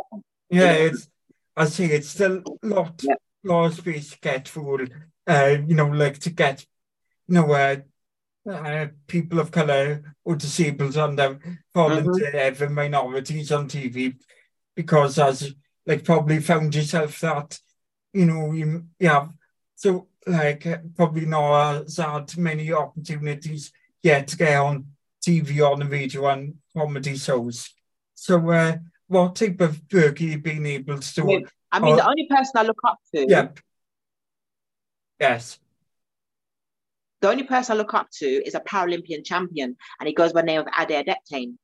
Yeah, 0.49 0.71
it's 0.73 1.07
I 1.55 1.65
say 1.65 1.85
it's 1.85 2.09
still 2.09 2.43
a 2.63 2.67
lot 2.67 3.01
yeah. 3.03 3.13
lot 3.43 3.65
of 3.65 3.75
space 3.75 4.09
to 4.11 4.19
get 4.19 4.51
uh, 5.27 5.57
you 5.67 5.75
know, 5.75 5.87
like 5.87 6.19
to 6.19 6.29
get 6.29 6.65
you 7.27 7.35
know, 7.35 7.51
uh, 7.51 7.77
uh, 8.49 8.87
people 9.07 9.39
of 9.39 9.51
colour 9.51 10.15
or 10.23 10.35
disabled 10.35 10.97
and 10.97 11.19
um, 11.19 11.39
fallen 11.73 12.05
mm-hmm. 12.05 12.73
minorities 12.73 13.51
on 13.51 13.67
TV 13.67 14.15
because 14.75 15.17
as 15.19 15.53
like 15.85 16.03
probably 16.03 16.39
found 16.39 16.73
yourself 16.75 17.19
that 17.21 17.57
you 18.11 18.25
know 18.25 18.51
you, 18.51 18.85
you 18.99 19.07
have 19.07 19.31
so 19.75 20.07
like 20.27 20.67
probably 20.95 21.25
not 21.25 21.83
as 21.83 21.97
had 21.97 22.37
many 22.37 22.71
opportunities 22.71 23.71
yet 24.01 24.27
to 24.27 24.37
get 24.37 24.59
on 24.59 24.87
TV 25.25 25.61
on 25.61 25.79
the 25.79 25.85
radio 25.85 26.27
and 26.27 26.55
comedy 26.75 27.15
shows. 27.15 27.69
So 28.13 28.49
uh, 28.49 28.77
what 29.07 29.35
type 29.35 29.61
of 29.61 29.81
work 29.91 30.19
have 30.19 30.29
you 30.29 30.37
been 30.39 30.65
able 30.65 30.99
to 30.99 31.13
do? 31.13 31.45
I 31.71 31.79
mean, 31.79 31.93
or, 31.93 31.97
the 31.97 32.07
only 32.07 32.27
person 32.29 32.51
I 32.55 32.63
look 32.63 32.79
up 32.85 32.99
to. 33.13 33.25
Yep. 33.27 33.59
Yes 35.19 35.59
the 37.23 37.29
only 37.29 37.43
person 37.43 37.73
I 37.73 37.77
look 37.77 37.93
up 37.93 38.09
to 38.15 38.25
is 38.25 38.53
a 38.53 38.59
Paralympian 38.59 39.23
champion, 39.23 39.77
and 39.99 40.07
he 40.07 40.13
goes 40.13 40.33
by 40.33 40.41
the 40.41 40.47
name 40.47 40.59
of 40.59 40.67
Ade 40.77 41.05
Adepitan. 41.05 41.55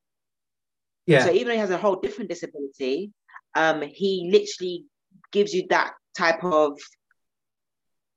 Yeah. 1.05 1.25
So 1.25 1.33
even 1.33 1.47
though 1.47 1.53
he 1.53 1.59
has 1.59 1.69
a 1.69 1.77
whole 1.77 1.97
different 1.97 2.29
disability, 2.29 3.11
um, 3.55 3.81
he 3.81 4.29
literally 4.31 4.85
gives 5.33 5.53
you 5.53 5.67
that 5.69 5.91
type 6.17 6.45
of 6.45 6.79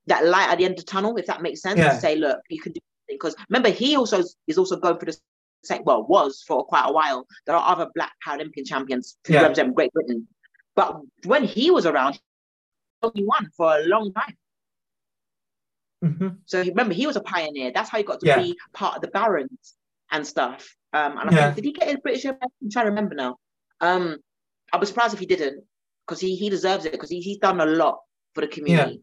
that 0.07 0.25
light 0.25 0.51
at 0.51 0.59
the 0.59 0.67
end 0.67 0.79
of 0.79 0.85
the 0.85 0.91
tunnel, 0.93 1.17
if 1.17 1.27
that 1.27 1.43
makes 1.43 1.63
sense. 1.63 1.79
Yeah. 1.79 1.95
To 1.95 2.01
say, 2.01 2.15
look, 2.15 2.39
you 2.49 2.61
can 2.61 2.75
do 2.75 2.81
because 3.09 3.35
remember 3.51 3.71
he 3.71 3.97
also 3.97 4.23
is 4.47 4.57
also 4.57 4.77
going 4.77 5.01
for 5.01 5.07
the 5.07 5.17
same. 5.65 5.83
Well, 5.85 6.07
was 6.07 6.45
for 6.47 6.65
quite 6.65 6.85
a 6.87 6.93
while. 6.93 7.27
There 7.47 7.57
are 7.57 7.73
other 7.73 7.91
Black 7.97 8.13
Paralympian 8.25 8.67
champions 8.67 9.17
who 9.27 9.35
yeah. 9.35 9.43
represent 9.43 9.75
Great 9.75 9.93
Britain, 9.93 10.29
but 10.77 10.97
when 11.25 11.43
he 11.43 11.73
was 11.73 11.87
around, 11.87 12.13
he 12.13 12.21
only 13.03 13.25
won 13.25 13.51
for 13.57 13.75
a 13.75 13.83
long 13.87 14.13
time. 14.13 14.37
Mm-hmm. 16.03 16.29
So 16.47 16.61
remember, 16.61 16.95
he 16.95 17.07
was 17.07 17.17
a 17.17 17.21
pioneer. 17.21 17.71
That's 17.73 17.89
how 17.89 17.99
he 17.99 18.05
got 18.05 18.21
to 18.21 18.27
yeah. 18.27 18.43
be 18.43 18.59
part 18.73 18.97
of 18.97 19.03
the 19.03 19.09
barons 19.09 19.75
and 20.11 20.27
stuff. 20.27 20.75
Um, 20.93 21.17
and 21.19 21.31
I 21.31 21.33
yeah. 21.33 21.45
think, 21.45 21.57
did 21.57 21.65
he 21.65 21.73
get 21.73 21.89
his 21.89 21.99
British? 22.03 22.25
I'm 22.25 22.37
trying 22.71 22.87
to 22.87 22.91
remember 22.91 23.15
now. 23.15 23.37
Um, 23.81 24.19
I'd 24.73 24.81
be 24.81 24.87
surprised 24.87 25.15
if 25.15 25.21
he 25.21 25.27
didn't, 25.27 25.65
because 26.07 26.21
he 26.21 26.35
he 26.37 26.51
deserves 26.51 26.85
it 26.85 26.93
because 26.93 27.11
he, 27.11 27.21
he's 27.21 27.39
done 27.39 27.61
a 27.61 27.67
lot 27.67 27.99
for 28.35 28.41
the 28.41 28.49
community. 28.49 28.95
Yeah. 28.95 28.99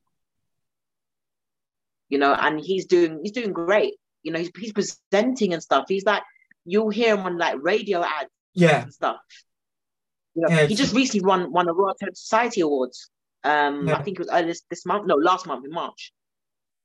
You 2.10 2.18
know, 2.18 2.34
and 2.34 2.60
he's 2.60 2.86
doing 2.86 3.20
he's 3.24 3.32
doing 3.32 3.54
great. 3.54 3.96
You 4.24 4.32
know, 4.32 4.40
he's 4.40 4.52
he's 4.58 4.74
presenting 4.74 5.54
and 5.54 5.64
stuff. 5.64 5.86
He's 5.88 6.06
like 6.06 6.24
you'll 6.66 6.90
hear 6.90 7.16
him 7.16 7.26
on 7.26 7.38
like 7.38 7.58
radio 7.62 8.04
ads, 8.04 8.30
yeah, 8.54 8.84
and 8.84 8.94
stuff. 8.94 9.18
You 10.36 10.44
know, 10.44 10.50
yeah, 10.50 10.66
he 10.66 10.76
just 10.76 10.94
recently 10.94 11.26
won 11.26 11.52
won 11.52 11.66
the 11.66 11.74
Royal 11.74 11.96
Society 12.14 12.62
Awards. 12.62 13.10
Um, 13.44 13.88
yeah. 13.88 13.98
I 13.98 14.04
think 14.04 14.20
it 14.20 14.22
was 14.22 14.30
earlier 14.30 14.48
this, 14.48 14.64
this 14.70 14.86
month. 14.86 15.08
No, 15.08 15.16
last 15.16 15.48
month 15.48 15.66
in 15.66 15.72
March 15.72 16.12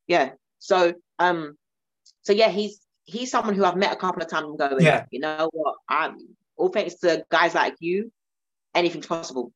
yeah. 0.07 0.31
So 0.59 0.95
um, 1.19 1.57
so 2.23 2.33
yeah, 2.33 2.49
he's 2.49 2.81
he's 3.05 3.31
someone 3.31 3.55
who 3.55 3.65
I've 3.65 3.77
met 3.77 3.93
a 3.93 3.97
couple 3.97 4.23
of 4.23 4.29
times 4.29 4.47
and 4.47 4.59
going, 4.59 4.85
yeah. 4.85 5.05
you 5.11 5.21
know 5.21 5.51
what, 5.53 5.77
I'm 5.89 6.17
all 6.57 6.69
thanks 6.69 6.97
to 6.97 7.25
guys 7.31 7.55
like 7.55 7.77
you, 7.81 8.13
anything's 8.75 9.07
possible. 9.07 9.53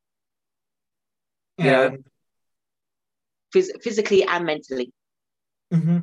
Yeah. 1.56 1.64
You 1.64 1.90
know, 1.90 1.98
phys- 3.54 3.82
physically 3.82 4.24
and 4.24 4.44
mentally. 4.44 4.92
Mm-hmm. 5.72 5.98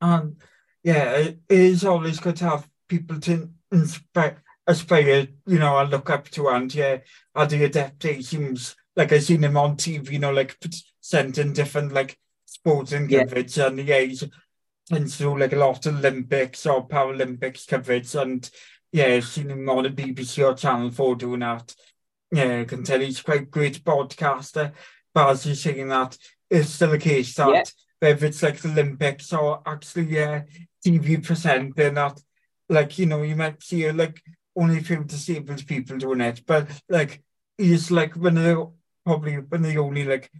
Um, 0.00 0.36
yeah, 0.82 1.10
it 1.16 1.38
is 1.48 1.84
always 1.84 2.20
good 2.20 2.36
to 2.36 2.44
have 2.44 2.68
people 2.88 3.18
to 3.20 3.50
inspire, 3.72 4.42
aspire, 4.66 5.28
you 5.46 5.58
know, 5.58 5.76
I 5.76 5.84
look 5.84 6.10
up 6.10 6.28
to, 6.30 6.48
and 6.48 6.72
yeah, 6.74 6.98
Ade 7.36 7.72
Adepitan. 7.72 8.74
Like 8.94 9.12
I've 9.12 9.24
seen 9.24 9.44
him 9.44 9.56
on 9.56 9.76
TV, 9.76 10.12
you 10.12 10.18
know, 10.18 10.32
like 10.32 10.56
presenting 10.60 11.52
different 11.52 11.92
like 11.92 12.18
sporting 12.66 13.02
and 13.02 13.78
yeah, 13.86 14.00
he's 14.00 14.24
tends 14.88 15.16
to 15.16 15.24
do 15.24 15.38
like 15.38 15.52
a 15.52 15.56
lot 15.56 15.84
of 15.86 15.96
Olympics 15.96 16.66
or 16.66 16.86
Paralympics 16.86 17.66
coverage, 17.66 18.14
and 18.14 18.48
yeah, 18.92 19.20
seen 19.20 19.50
him 19.50 19.68
on 19.68 19.84
the 19.84 19.90
BBC 19.90 20.44
or 20.44 20.54
Channel 20.54 20.90
4 20.90 21.16
doing 21.16 21.40
that. 21.40 21.74
Yeah, 22.32 22.60
I 22.60 22.64
can 22.64 22.82
tell 22.84 23.00
he's 23.00 23.22
quite 23.22 23.50
great 23.50 23.84
broadcaster, 23.84 24.72
but 25.14 25.30
as 25.30 25.46
you're 25.46 25.54
saying 25.54 25.88
that, 25.88 26.16
it's 26.50 26.70
still 26.70 26.92
a 26.92 26.98
case 26.98 27.34
that 27.34 27.48
yeah. 27.48 27.62
whether 28.00 28.26
it's 28.26 28.42
like 28.42 28.58
the 28.58 28.70
Olympics 28.70 29.32
or 29.32 29.62
actually 29.66 30.06
yeah, 30.06 30.42
TV 30.84 31.24
presenting 31.24 31.94
that, 31.94 32.20
like, 32.68 32.98
you 32.98 33.06
know, 33.06 33.22
you 33.22 33.36
might 33.36 33.62
see 33.62 33.90
like 33.92 34.22
only 34.56 34.78
a 34.78 34.82
few 34.82 35.04
disabled 35.04 35.66
people 35.66 35.98
doing 35.98 36.20
it, 36.20 36.42
but 36.46 36.68
like, 36.88 37.22
he's 37.58 37.90
like 37.90 38.14
one 38.14 38.38
of 38.38 38.44
the, 38.44 38.70
probably 39.04 39.36
one 39.38 39.64
of 39.64 39.72
the 39.72 39.78
only 39.78 40.04
like 40.04 40.30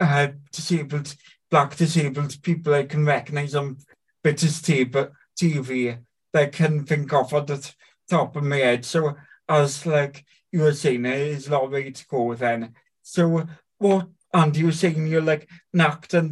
uh, 0.00 0.28
disabled 0.52 1.14
black 1.52 1.76
disabled 1.76 2.42
people 2.42 2.72
I 2.72 2.84
can 2.84 3.04
recognise 3.04 3.54
on 3.54 3.76
British 4.24 4.62
TV 4.62 5.98
that 6.32 6.42
I 6.42 6.46
can 6.46 6.84
think 6.84 7.12
of 7.12 7.32
at 7.34 7.46
the 7.46 7.74
top 8.08 8.34
of 8.34 8.42
my 8.42 8.56
head. 8.56 8.86
So 8.86 9.16
as 9.46 9.84
like 9.84 10.24
you 10.50 10.60
were 10.62 10.72
saying, 10.72 11.02
there 11.02 11.26
is 11.26 11.46
a 11.46 11.52
lot 11.52 11.64
of 11.64 11.72
way 11.72 11.90
to 11.90 12.06
go 12.06 12.34
then. 12.34 12.74
So 13.02 13.46
what 13.78 14.08
and 14.32 14.56
you 14.56 14.66
were 14.66 14.72
saying 14.72 15.06
you're 15.06 15.20
like 15.20 15.46
an 15.74 15.82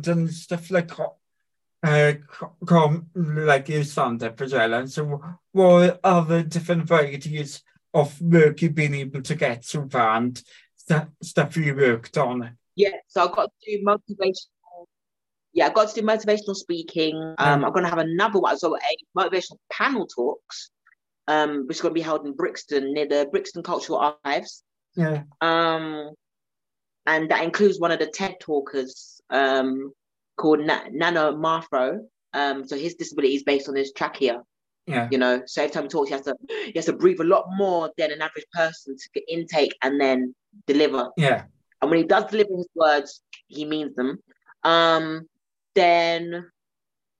and 0.07 0.31
stuff 0.31 0.71
like 0.71 0.91
uh 1.83 2.13
com 2.65 3.11
like 3.15 3.69
you 3.69 3.85
stand 3.85 4.23
up 4.23 4.41
as 4.41 4.55
well. 4.55 4.73
And 4.73 4.91
so 4.91 5.21
what 5.53 6.01
are 6.03 6.25
the 6.25 6.45
different 6.45 6.85
varieties 6.85 7.63
of 7.93 8.19
work 8.23 8.63
you've 8.63 8.75
been 8.75 8.95
able 8.95 9.21
to 9.21 9.35
get 9.35 9.67
so 9.67 9.87
far 9.87 10.17
and 10.17 10.43
st- 10.77 11.09
stuff 11.23 11.59
you 11.59 11.75
worked 11.77 12.17
on? 12.17 12.57
Yeah, 12.75 12.97
so 13.07 13.25
I've 13.25 13.37
got 13.37 13.51
to 13.51 13.77
do 13.77 13.85
motivation 13.85 14.51
yeah, 15.53 15.67
I 15.67 15.71
got 15.71 15.89
to 15.89 16.01
do 16.01 16.07
motivational 16.07 16.55
speaking. 16.55 17.17
Um, 17.39 17.65
I'm 17.65 17.73
going 17.73 17.85
to 17.85 17.91
have 17.91 17.99
another 17.99 18.39
one, 18.39 18.59
so 18.59 18.77
a 18.77 19.19
motivational 19.19 19.59
panel 19.73 20.07
talks, 20.07 20.71
um, 21.27 21.67
which 21.67 21.79
is 21.79 21.81
going 21.81 21.93
to 21.93 21.99
be 21.99 22.03
held 22.03 22.25
in 22.25 22.35
Brixton 22.35 22.93
near 22.93 23.07
the 23.07 23.29
Brixton 23.31 23.63
Cultural 23.63 23.99
Archives. 23.99 24.63
Yeah. 24.95 25.23
Um, 25.41 26.11
and 27.07 27.31
that 27.31 27.43
includes 27.43 27.81
one 27.81 27.91
of 27.91 27.99
the 27.99 28.07
TED 28.07 28.37
talkers, 28.41 29.21
um, 29.31 29.93
called 30.37 30.61
Na- 30.61 30.89
Nano 30.91 31.37
Marfro. 31.37 31.99
Um, 32.33 32.67
so 32.67 32.77
his 32.77 32.95
disability 32.95 33.35
is 33.35 33.43
based 33.43 33.69
on 33.69 33.75
his 33.75 33.93
trachea. 33.93 34.43
Yeah. 34.87 35.09
You 35.11 35.19
know, 35.19 35.43
so 35.47 35.63
every 35.63 35.73
time 35.73 35.85
he 35.85 35.89
talks, 35.89 36.09
he 36.09 36.15
has 36.15 36.23
to 36.23 36.35
he 36.49 36.73
has 36.75 36.87
to 36.87 36.93
breathe 36.93 37.21
a 37.21 37.25
lot 37.25 37.47
more 37.57 37.91
than 37.97 38.11
an 38.11 38.23
average 38.23 38.47
person 38.53 38.97
to 38.97 39.09
get 39.15 39.25
intake 39.29 39.77
and 39.83 40.01
then 40.01 40.35
deliver. 40.67 41.11
Yeah. 41.17 41.45
And 41.83 41.91
when 41.91 42.01
he 42.01 42.07
does 42.07 42.25
deliver 42.25 42.57
his 42.57 42.69
words, 42.75 43.23
he 43.47 43.65
means 43.65 43.95
them. 43.95 44.19
Um, 44.65 45.29
then 45.75 46.51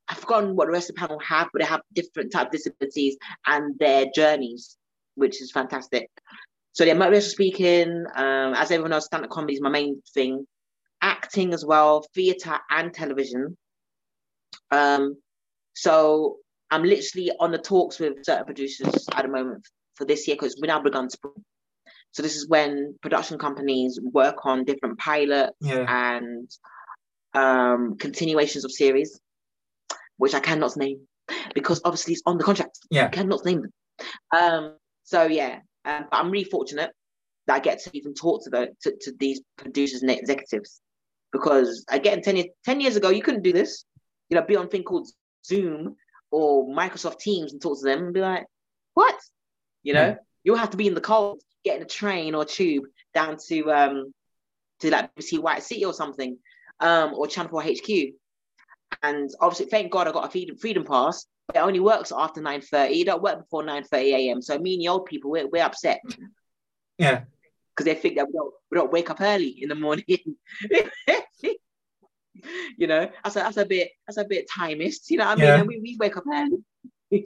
I've 0.07 0.17
forgotten 0.17 0.55
what 0.55 0.65
the 0.65 0.73
rest 0.73 0.89
of 0.89 0.95
the 0.95 0.99
panel 0.99 1.19
have, 1.19 1.49
but 1.53 1.61
they 1.61 1.67
have 1.67 1.81
different 1.93 2.31
type 2.31 2.47
of 2.47 2.51
disabilities 2.51 3.17
and 3.45 3.77
their 3.79 4.07
journeys, 4.13 4.77
which 5.15 5.41
is 5.41 5.51
fantastic. 5.51 6.09
So 6.73 6.83
yeah, 6.83 6.95
motivational 6.95 7.29
speaking, 7.29 8.05
um, 8.15 8.53
as 8.53 8.71
everyone 8.71 8.91
knows, 8.91 9.05
stand-up 9.05 9.29
comedy 9.29 9.53
is 9.53 9.61
my 9.61 9.69
main 9.69 10.01
thing. 10.13 10.45
Acting 11.01 11.53
as 11.53 11.65
well, 11.65 12.05
theatre 12.13 12.59
and 12.69 12.93
television. 12.93 13.57
Um, 14.69 15.15
so 15.73 16.37
I'm 16.69 16.83
literally 16.83 17.31
on 17.39 17.51
the 17.51 17.57
talks 17.57 17.99
with 17.99 18.23
certain 18.23 18.45
producers 18.45 19.07
at 19.13 19.23
the 19.23 19.27
moment 19.27 19.65
for 19.95 20.05
this 20.05 20.27
year 20.27 20.35
because 20.35 20.57
we're 20.61 20.67
now 20.67 20.81
begun 20.81 21.09
spring. 21.09 21.33
So 22.11 22.21
this 22.21 22.35
is 22.35 22.47
when 22.47 22.95
production 23.01 23.37
companies 23.37 23.99
work 24.01 24.45
on 24.45 24.65
different 24.65 24.99
pilots 24.99 25.55
yeah. 25.61 25.85
and 25.87 26.49
um, 27.33 27.97
continuations 27.97 28.65
of 28.65 28.71
series, 28.71 29.19
which 30.17 30.33
I 30.33 30.39
cannot 30.39 30.77
name 30.77 31.07
because 31.53 31.81
obviously 31.85 32.13
it's 32.13 32.23
on 32.25 32.37
the 32.37 32.43
contract. 32.43 32.77
Yeah, 32.89 33.05
I 33.05 33.09
cannot 33.09 33.45
name 33.45 33.61
them. 33.61 33.71
Um, 34.35 34.75
so 35.03 35.23
yeah, 35.23 35.59
um, 35.85 36.05
but 36.09 36.17
I'm 36.17 36.31
really 36.31 36.49
fortunate 36.49 36.91
that 37.47 37.55
I 37.55 37.59
get 37.59 37.81
to 37.83 37.97
even 37.97 38.13
talk 38.13 38.43
to 38.43 38.49
the 38.49 38.69
to, 38.83 38.95
to 39.01 39.13
these 39.19 39.41
producers 39.57 40.01
and 40.01 40.11
executives. 40.11 40.81
because 41.31 41.85
again, 41.89 42.21
10 42.21 42.35
years, 42.35 42.47
10 42.65 42.81
years 42.81 42.95
ago, 42.95 43.09
you 43.09 43.21
couldn't 43.21 43.43
do 43.43 43.53
this. 43.53 43.85
You 44.29 44.35
know, 44.35 44.45
be 44.45 44.55
on 44.55 44.65
a 44.65 44.69
thing 44.69 44.83
called 44.83 45.09
Zoom 45.45 45.95
or 46.31 46.67
Microsoft 46.67 47.19
Teams 47.19 47.51
and 47.51 47.61
talk 47.61 47.79
to 47.79 47.85
them 47.85 48.05
and 48.05 48.13
be 48.13 48.21
like, 48.21 48.45
what? 48.93 49.15
You 49.83 49.93
know, 49.93 50.15
you'll 50.43 50.57
have 50.57 50.69
to 50.71 50.77
be 50.77 50.87
in 50.87 50.93
the 50.93 51.01
cold, 51.01 51.41
getting 51.63 51.81
a 51.81 51.87
train 51.87 52.35
or 52.35 52.45
tube 52.45 52.85
down 53.13 53.37
to 53.47 53.71
um 53.71 54.13
to 54.79 54.89
like 54.89 55.09
see 55.19 55.37
White 55.37 55.63
City 55.63 55.85
or 55.85 55.93
something, 55.93 56.37
um, 56.81 57.13
or 57.13 57.27
Channel 57.27 57.51
4 57.51 57.63
HQ. 57.63 57.89
And 59.03 59.29
obviously, 59.39 59.67
thank 59.67 59.91
God 59.91 60.07
I 60.07 60.11
got 60.11 60.27
a 60.27 60.29
freedom, 60.29 60.57
freedom 60.57 60.83
pass, 60.83 61.25
but 61.47 61.55
it 61.55 61.61
only 61.61 61.79
works 61.79 62.11
after 62.15 62.41
9.30. 62.41 63.01
It 63.01 63.05
don't 63.05 63.23
work 63.23 63.39
before 63.39 63.63
9.30 63.63 63.93
a.m. 64.13 64.41
So 64.41 64.57
me 64.59 64.73
and 64.73 64.81
the 64.81 64.89
old 64.89 65.05
people, 65.05 65.31
we're, 65.31 65.47
we're 65.47 65.63
upset. 65.63 66.01
Yeah. 66.97 67.21
Because 67.75 67.85
they 67.85 67.95
think 67.95 68.17
that 68.17 68.27
we 68.27 68.33
don't, 68.33 68.53
we 68.69 68.77
don't 68.77 68.91
wake 68.91 69.09
up 69.09 69.21
early 69.21 69.57
in 69.61 69.69
the 69.69 69.75
morning. 69.75 70.05
you 72.77 72.87
know, 72.87 73.09
that's 73.23 73.35
a, 73.35 73.39
that's 73.39 73.57
a 73.57 73.65
bit 73.65 73.91
that's 74.05 74.17
a 74.17 74.25
bit 74.25 74.49
timist. 74.49 75.09
You 75.09 75.17
know 75.17 75.25
what 75.25 75.31
I 75.31 75.35
mean? 75.35 75.45
Yeah. 75.45 75.59
And 75.59 75.67
we, 75.67 75.79
we 75.79 75.97
wake 75.99 76.17
up 76.17 76.25
early. 76.31 76.57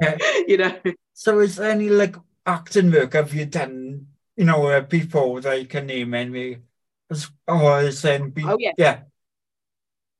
Yeah. 0.00 0.16
You 0.46 0.58
know. 0.58 0.72
So 1.12 1.40
is 1.40 1.56
there 1.56 1.72
any 1.72 1.88
like 1.88 2.14
acting 2.46 2.92
work 2.92 3.14
have 3.14 3.34
you 3.34 3.46
done, 3.46 4.06
you 4.36 4.44
know, 4.44 4.66
uh, 4.68 4.80
before 4.80 5.40
that 5.40 5.60
you 5.60 5.66
can 5.66 5.86
name 5.86 6.14
any? 6.14 6.58
As- 7.10 7.30
Or 7.46 7.80
is 7.80 8.02
then 8.02 8.30
be 8.30 8.44
Oh, 8.44 8.56
yeah. 8.58 8.72
yeah. 8.78 9.00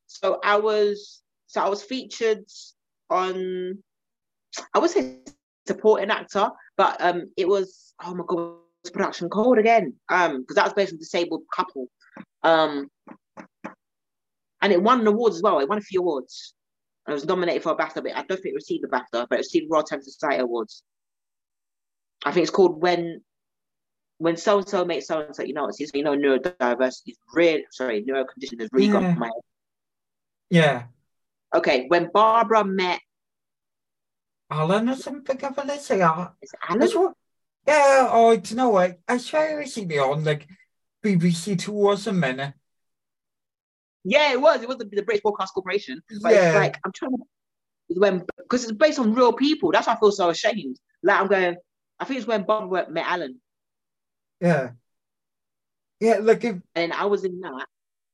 So 0.07 0.41
I 0.43 0.57
was 0.57 1.23
so 1.47 1.61
I 1.63 1.69
was 1.69 1.83
featured 1.83 2.45
on 3.11 3.83
I 4.75 4.79
would 4.79 4.91
say 4.91 5.19
supporting 5.67 6.11
actor, 6.11 6.51
but 6.77 7.01
um 7.01 7.31
it 7.37 7.47
was 7.47 7.95
oh 8.03 8.15
my 8.15 8.25
god, 8.27 8.57
the 8.85 8.91
production 8.91 9.29
called 9.29 9.59
again? 9.59 9.95
Um, 10.09 10.41
because 10.41 10.57
that 10.57 10.65
was 10.65 10.73
based 10.75 10.93
on 10.93 10.99
disabled 10.99 11.43
couple. 11.55 11.89
Um 12.43 12.89
and 14.61 14.73
it 14.73 14.83
won 14.83 15.01
an 15.01 15.07
awards 15.07 15.37
as 15.37 15.43
well. 15.43 15.61
It 15.61 15.69
won 15.69 15.79
a 15.79 15.83
few 15.83 16.01
awards. 16.01 16.55
I 17.07 17.13
was 17.13 17.25
nominated 17.25 17.63
for 17.63 17.73
a 17.73 17.77
BAFTA, 17.77 18.03
but 18.03 18.17
I 18.17 18.23
don't 18.23 18.41
think 18.41 18.53
it 18.53 18.55
received 18.55 18.85
the 18.85 18.89
BAFTA, 18.89 19.27
but 19.29 19.33
it 19.33 19.39
received 19.39 19.71
Royal 19.71 19.83
Times 19.83 20.05
Society 20.05 20.43
Awards. 20.43 20.83
I 22.25 22.33
think 22.33 22.43
it's 22.43 22.51
called 22.55 22.83
when 22.83 23.23
when 24.19 24.37
so 24.37 24.59
and 24.59 24.69
so 24.69 24.85
makes 24.85 25.07
so 25.07 25.21
and 25.21 25.35
so, 25.35 25.43
you 25.43 25.55
know, 25.55 25.69
it's 25.69 25.81
you 25.95 26.03
know, 26.03 26.17
neurodiversity 26.17 27.09
is 27.09 27.19
really 27.35 27.65
sorry, 27.71 28.03
neuro 28.07 28.25
condition 28.25 28.59
has 28.61 28.69
really 28.73 28.87
Yeah. 28.87 28.93
gone 28.93 29.11
from 29.13 29.19
my 29.21 29.27
head. 29.27 29.43
Yeah. 30.51 30.83
Okay, 31.55 31.87
when 31.89 32.11
Barbara 32.13 32.65
met 32.65 33.01
Alan 34.51 34.89
or 34.89 34.97
something 34.97 35.43
of 35.45 35.59
it, 35.59 35.81
say 35.81 36.01
uh, 36.03 36.29
is 36.43 36.53
it 36.53 36.59
Alan? 36.69 36.81
that's 36.81 36.95
what 36.95 37.15
yeah, 37.67 38.09
oh, 38.11 38.31
I 38.31 38.37
don't 38.37 38.55
know. 38.55 38.77
I, 38.79 38.97
I 39.07 39.19
swear 39.19 39.61
I 39.61 39.67
seen 39.67 39.91
it 39.91 39.99
on 39.99 40.25
like 40.25 40.49
BBC 41.05 41.59
Two 41.59 41.75
or 41.75 41.97
something. 41.99 42.41
uh, 42.41 42.53
Yeah, 44.05 44.33
it 44.33 44.41
was. 44.41 44.63
It 44.63 44.69
was 44.69 44.79
the, 44.79 44.87
the 44.87 45.03
British 45.03 45.23
Broadcast 45.23 45.53
Corporation. 45.53 46.01
But 46.23 46.33
Yeah. 46.33 46.47
it's 46.49 46.55
like 46.57 46.79
I'm 46.85 46.93
trying 46.93 47.13
to 47.13 47.19
when 48.01 48.25
because 48.39 48.65
it's 48.65 48.73
based 48.73 48.99
on 48.99 49.15
real 49.15 49.33
people. 49.35 49.71
That's 49.71 49.87
why 49.87 49.95
I 49.95 49.99
feel 49.99 50.13
so 50.13 50.31
ashamed. 50.31 50.79
Like 51.03 51.21
I'm 51.21 51.27
going. 51.29 51.57
I 52.01 52.05
think 52.07 52.19
it's 52.19 52.27
when 52.27 52.45
Barbara 52.45 52.89
met 52.91 53.05
Alan, 53.07 53.39
Yeah. 54.41 54.71
Yeah, 56.01 56.19
like 56.21 56.45
it 56.45 56.57
and 56.75 56.93
I 56.93 57.07
was 57.07 57.25
in 57.25 57.41
that. 57.41 57.67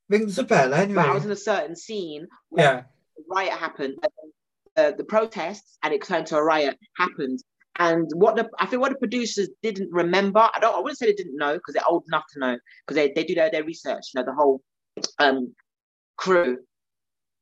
rings 0.08 0.38
a 0.38 0.44
bell 0.44 0.72
anyway. 0.72 1.02
But 1.02 1.10
I 1.10 1.14
was 1.14 1.24
in 1.24 1.30
a 1.30 1.36
certain 1.36 1.76
scene 1.76 2.26
where 2.48 2.64
yeah. 2.64 2.82
riot 3.28 3.52
happened. 3.52 3.96
Uh, 4.76 4.92
the 4.92 5.04
protests 5.04 5.78
and 5.82 5.92
it 5.92 6.02
turned 6.02 6.26
to 6.28 6.36
a 6.36 6.42
riot 6.42 6.78
happened. 6.96 7.40
And 7.76 8.10
what 8.14 8.36
the 8.36 8.48
I 8.58 8.66
think 8.66 8.80
what 8.80 8.92
the 8.92 8.98
producers 8.98 9.48
didn't 9.62 9.90
remember, 9.92 10.38
I 10.40 10.58
don't 10.60 10.74
I 10.74 10.78
wouldn't 10.78 10.98
say 10.98 11.06
they 11.06 11.12
didn't 11.12 11.36
know 11.36 11.54
because 11.54 11.74
they're 11.74 11.88
old 11.88 12.04
enough 12.08 12.24
to 12.32 12.38
know 12.38 12.58
because 12.86 12.96
they, 12.96 13.12
they 13.12 13.24
do 13.24 13.34
their, 13.34 13.50
their 13.50 13.64
research, 13.64 14.12
you 14.14 14.20
know, 14.20 14.24
the 14.24 14.34
whole 14.34 14.62
um 15.18 15.54
crew. 16.16 16.58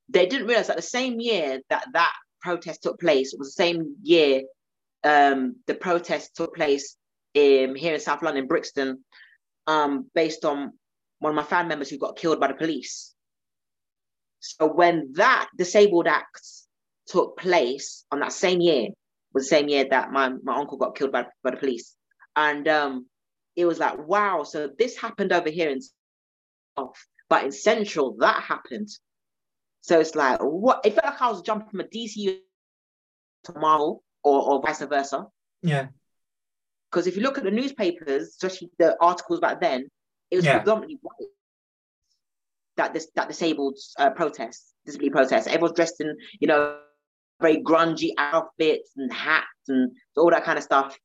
They 0.09 0.27
didn't 0.27 0.49
realize 0.49 0.67
that 0.67 0.77
the 0.77 0.83
same 0.83 1.21
year 1.21 1.61
that 1.71 1.87
that 1.93 2.13
protest 2.41 2.83
took 2.83 2.99
place, 2.99 3.33
it 3.33 3.39
was 3.39 3.55
the 3.55 3.63
same 3.63 3.97
year 4.03 4.43
um 5.05 5.57
the 5.67 5.75
protest 5.75 6.35
took 6.35 6.55
place 6.55 6.97
in 7.35 7.75
here 7.75 7.95
in 7.95 8.01
South 8.01 8.23
London, 8.23 8.47
Brixton, 8.47 9.05
um, 9.67 10.11
based 10.15 10.45
on 10.45 10.73
one 11.19 11.31
of 11.31 11.37
my 11.37 11.43
family 11.43 11.69
members 11.69 11.91
who 11.91 11.99
got 11.99 12.17
killed 12.17 12.41
by 12.41 12.49
the 12.49 12.55
police. 12.55 13.15
So 14.41 14.67
when 14.67 15.13
that 15.15 15.49
disabled 15.57 16.09
act 16.09 16.43
took 17.07 17.39
place 17.39 18.05
on 18.11 18.21
that 18.21 18.33
same 18.33 18.61
year, 18.61 18.89
was 19.33 19.45
the 19.45 19.57
same 19.57 19.69
year 19.69 19.87
that 19.91 20.11
my, 20.11 20.31
my 20.43 20.57
uncle 20.57 20.79
got 20.79 20.97
killed 20.97 21.13
by, 21.13 21.27
by 21.43 21.53
the 21.53 21.57
police. 21.57 21.95
And 22.37 22.67
um, 22.69 23.07
it 23.57 23.67
was 23.67 23.79
like, 23.79 23.99
wow, 24.07 24.43
so 24.43 24.69
this 24.79 24.97
happened 24.97 25.33
over 25.33 25.49
here 25.49 25.71
in 25.71 25.81
South, 26.77 26.97
but 27.29 27.45
in 27.45 27.53
Central, 27.53 28.17
that 28.19 28.43
happened. 28.43 28.89
So 29.83 30.01
it's 30.01 30.15
like, 30.15 30.41
what? 30.41 30.85
It 30.85 30.95
felt 30.95 31.07
like 31.07 31.23
I 31.23 31.31
was 31.31 31.43
jumping 31.43 31.69
from 31.69 31.81
a 31.81 31.85
DC 31.85 32.39
to 33.45 33.59
Marvel 33.59 34.03
or, 34.23 34.55
or 34.55 34.63
vice 34.63 34.81
versa. 34.83 35.27
Yeah. 35.63 35.89
Because 36.93 37.07
if 37.07 37.17
you 37.17 37.23
look 37.23 37.39
at 37.39 37.45
the 37.45 37.51
newspapers, 37.51 38.29
especially 38.29 38.71
the 38.79 38.95
articles 39.01 39.41
back 39.41 39.61
then, 39.61 39.89
it 40.31 40.37
was 40.37 40.45
Yeah. 40.45 40.59
predominantly 40.59 40.99
white 41.01 41.29
that 42.77 42.93
this 42.93 43.09
that 43.15 43.29
disabled 43.29 43.79
uh, 43.99 44.11
protests, 44.11 44.75
disability 44.85 45.11
protests. 45.11 45.47
Everyone's 45.47 45.75
dressed 45.75 46.01
in, 46.01 46.17
you 46.39 46.49
know, 46.49 46.79
very 47.41 47.63
grungy 47.63 48.11
outfits 48.19 48.93
and 48.97 49.13
hats 49.13 49.69
and 49.69 49.97
all 50.17 50.31
that 50.31 50.45
kind 50.45 50.59
of 50.59 50.65
stuff. 50.65 50.99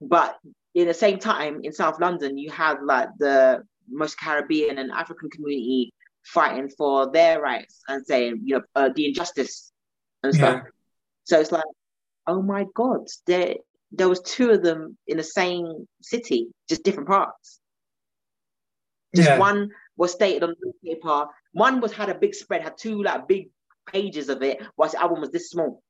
But 0.00 0.38
in 0.74 0.86
the 0.86 0.94
same 0.94 1.18
time, 1.18 1.60
in 1.62 1.72
South 1.72 2.00
London, 2.00 2.38
you 2.38 2.50
have 2.50 2.78
like 2.82 3.08
the 3.18 3.62
most 3.88 4.18
Caribbean 4.18 4.78
and 4.78 4.90
African 4.90 5.28
community 5.30 5.92
fighting 6.24 6.68
for 6.68 7.10
their 7.10 7.40
rights 7.40 7.82
and 7.88 8.06
saying, 8.06 8.42
you 8.44 8.56
know, 8.56 8.62
uh, 8.74 8.90
the 8.94 9.06
injustice 9.06 9.72
and 10.22 10.34
stuff. 10.34 10.62
Yeah. 10.64 10.70
So 11.24 11.40
it's 11.40 11.52
like, 11.52 11.64
oh 12.26 12.42
my 12.42 12.66
God, 12.74 13.06
there 13.26 13.56
there 13.92 14.08
was 14.08 14.20
two 14.20 14.50
of 14.50 14.62
them 14.62 14.96
in 15.06 15.16
the 15.16 15.22
same 15.22 15.86
city, 16.02 16.48
just 16.68 16.84
different 16.84 17.08
parts. 17.08 17.60
Just 19.14 19.28
Yeah. 19.28 19.38
one 19.38 19.70
was 19.96 20.12
stated 20.12 20.42
on 20.42 20.50
the 20.50 20.72
newspaper. 20.84 21.26
One 21.52 21.80
was 21.80 21.92
had 21.92 22.08
a 22.08 22.14
big 22.14 22.34
spread, 22.34 22.62
had 22.62 22.78
two 22.78 23.02
like 23.02 23.26
big 23.26 23.50
pages 23.86 24.28
of 24.28 24.42
it, 24.42 24.64
whilst 24.76 24.94
the 24.94 25.02
other 25.02 25.12
one 25.12 25.20
was 25.20 25.30
this 25.30 25.50
small. 25.50 25.82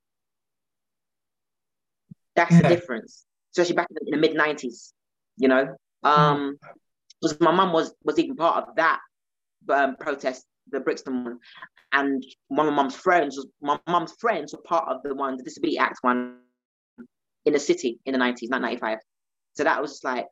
That's 2.34 2.56
the 2.56 2.68
difference, 2.68 3.26
especially 3.52 3.74
back 3.74 3.88
in 3.90 4.10
the, 4.10 4.16
mid 4.16 4.34
nineties. 4.34 4.94
You 5.36 5.48
know, 5.48 5.76
um, 6.02 6.58
because 7.20 7.38
my 7.40 7.50
mum 7.50 7.72
was 7.72 7.94
was 8.02 8.18
even 8.18 8.36
part 8.36 8.68
of 8.68 8.76
that 8.76 9.00
um, 9.68 9.96
protest, 9.96 10.46
the 10.70 10.80
Brixton 10.80 11.24
one, 11.24 11.38
and 11.92 12.24
one 12.48 12.66
of 12.66 12.72
my 12.72 12.82
mum's 12.82 12.96
friends 12.96 13.36
was 13.36 13.46
my 13.60 13.78
mum's 13.86 14.12
friends 14.18 14.54
were 14.54 14.62
part 14.62 14.88
of 14.88 15.02
the 15.02 15.14
one, 15.14 15.36
the 15.36 15.42
Disability 15.42 15.76
Act 15.78 15.98
one, 16.00 16.38
in 17.44 17.52
the 17.52 17.58
city 17.58 17.98
in 18.04 18.12
the 18.12 18.18
nineties, 18.18 18.50
not 18.50 18.62
ninety 18.62 18.78
five. 18.80 18.98
So 19.54 19.64
that 19.64 19.80
was 19.80 19.92
just 19.92 20.04
like, 20.04 20.26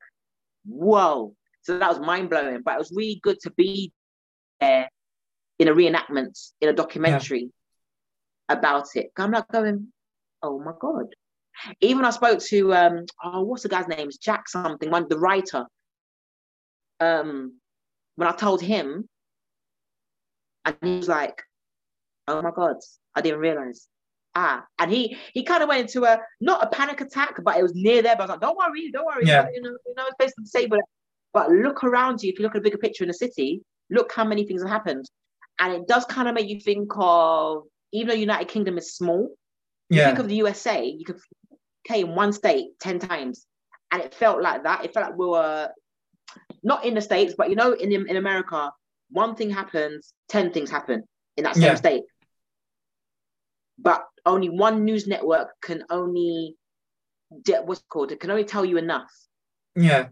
whoa. 0.65 1.35
So 1.63 1.79
that 1.79 1.89
was 1.89 2.01
mind 2.01 2.31
blowing, 2.31 2.63
but 2.65 2.75
it 2.75 2.79
was 2.79 2.93
really 2.95 3.21
good 3.23 3.39
to 3.41 3.51
be 3.51 3.93
there 4.61 4.89
in 5.59 5.69
a 5.69 5.75
reenactment, 5.75 6.53
in 6.61 6.69
a 6.69 6.73
documentary 6.73 7.51
about 8.49 8.87
it. 8.95 9.11
I'm 9.17 9.31
not 9.31 9.51
going, 9.51 9.89
oh 10.43 10.59
my 10.61 10.73
God. 10.81 11.15
Even 11.81 12.05
I 12.05 12.11
spoke 12.11 12.39
to, 12.39 12.75
um, 12.75 13.05
oh, 13.25 13.43
what's 13.43 13.65
the 13.65 13.69
guy's 13.69 13.89
name? 13.89 14.09
It's 14.09 14.19
Jack 14.19 14.49
something, 14.49 14.91
one, 14.91 15.07
the 15.09 15.19
writer. 15.19 15.67
Um, 17.01 17.55
when 18.17 18.29
I 18.29 18.33
told 18.33 18.63
him, 18.63 19.09
and 20.65 20.77
he 20.83 20.97
was 20.99 21.09
like, 21.09 21.43
oh 22.29 22.43
my 22.43 22.51
God, 22.55 22.77
I 23.15 23.21
didn't 23.21 23.41
realize. 23.41 23.89
Ah, 24.35 24.65
and 24.79 24.91
he 24.91 25.17
he 25.33 25.43
kind 25.43 25.63
of 25.63 25.69
went 25.69 25.81
into 25.83 26.05
a 26.05 26.21
not 26.41 26.63
a 26.63 26.69
panic 26.69 27.01
attack, 27.01 27.43
but 27.43 27.57
it 27.57 27.63
was 27.63 27.75
near 27.75 28.03
there. 28.03 28.15
But 28.15 28.23
I 28.23 28.27
was 28.27 28.31
like, 28.31 28.41
don't 28.41 28.57
worry, 28.57 28.91
don't 28.91 29.07
worry. 29.07 29.27
Yeah. 29.27 29.47
You 29.53 29.63
know, 29.63 29.71
you 29.87 29.95
know, 29.97 30.07
it's 30.07 30.17
based 30.19 30.35
on 30.39 30.45
disabled. 30.45 30.83
But 31.33 31.51
look 31.51 31.83
around 31.85 32.23
you. 32.23 32.31
If 32.33 32.39
you 32.39 32.45
look 32.45 32.55
at 32.55 32.61
a 32.61 32.63
bigger 32.63 32.79
picture 32.79 33.05
in 33.05 33.09
the 33.09 33.15
city, 33.15 33.63
look 33.91 34.13
how 34.13 34.25
many 34.25 34.45
things 34.45 34.63
have 34.63 34.71
happened, 34.71 35.07
and 35.59 35.73
it 35.73 35.89
does 35.89 36.05
kind 36.05 36.29
of 36.29 36.35
make 36.35 36.49
you 36.49 36.61
think 36.61 36.91
of 36.97 37.65
even 37.93 38.09
though 38.09 38.15
the 38.15 38.21
United 38.21 38.49
Kingdom 38.49 38.77
is 38.79 38.95
small, 38.95 39.35
you 39.89 39.99
Yeah. 39.99 40.07
think 40.07 40.19
of 40.19 40.29
the 40.29 40.37
USA, 40.37 40.85
you 40.85 41.05
could 41.05 41.19
okay 41.87 42.03
in 42.03 42.15
one 42.15 42.33
state 42.33 42.79
ten 42.79 42.99
times, 42.99 43.47
and 43.91 44.03
it 44.03 44.15
felt 44.15 44.43
like 44.43 44.63
that. 44.65 44.85
It 44.85 44.93
felt 44.95 45.07
like 45.11 45.19
we 45.19 45.27
were 45.27 45.71
not 46.63 46.85
in 46.85 46.95
the 46.95 47.01
states, 47.01 47.35
but 47.37 47.49
you 47.51 47.57
know, 47.57 47.73
in 47.73 47.91
in 47.93 48.17
America, 48.17 48.71
one 49.11 49.35
thing 49.35 49.51
happens, 49.51 50.13
ten 50.29 50.53
things 50.53 50.71
happen 50.71 51.03
in 51.37 51.45
that 51.45 51.55
same 51.55 51.65
Yeah. 51.65 51.75
state. 51.77 52.03
But 53.79 54.05
only 54.29 54.49
one 54.49 54.85
news 54.85 55.07
network 55.07 55.49
can 55.61 55.85
only 55.91 56.57
what's 57.65 57.83
called. 57.89 58.13
It 58.13 58.21
can 58.21 58.31
only 58.31 58.45
tell 58.45 58.65
you 58.65 58.79
enough. 58.79 59.11
Yeah. 59.77 60.09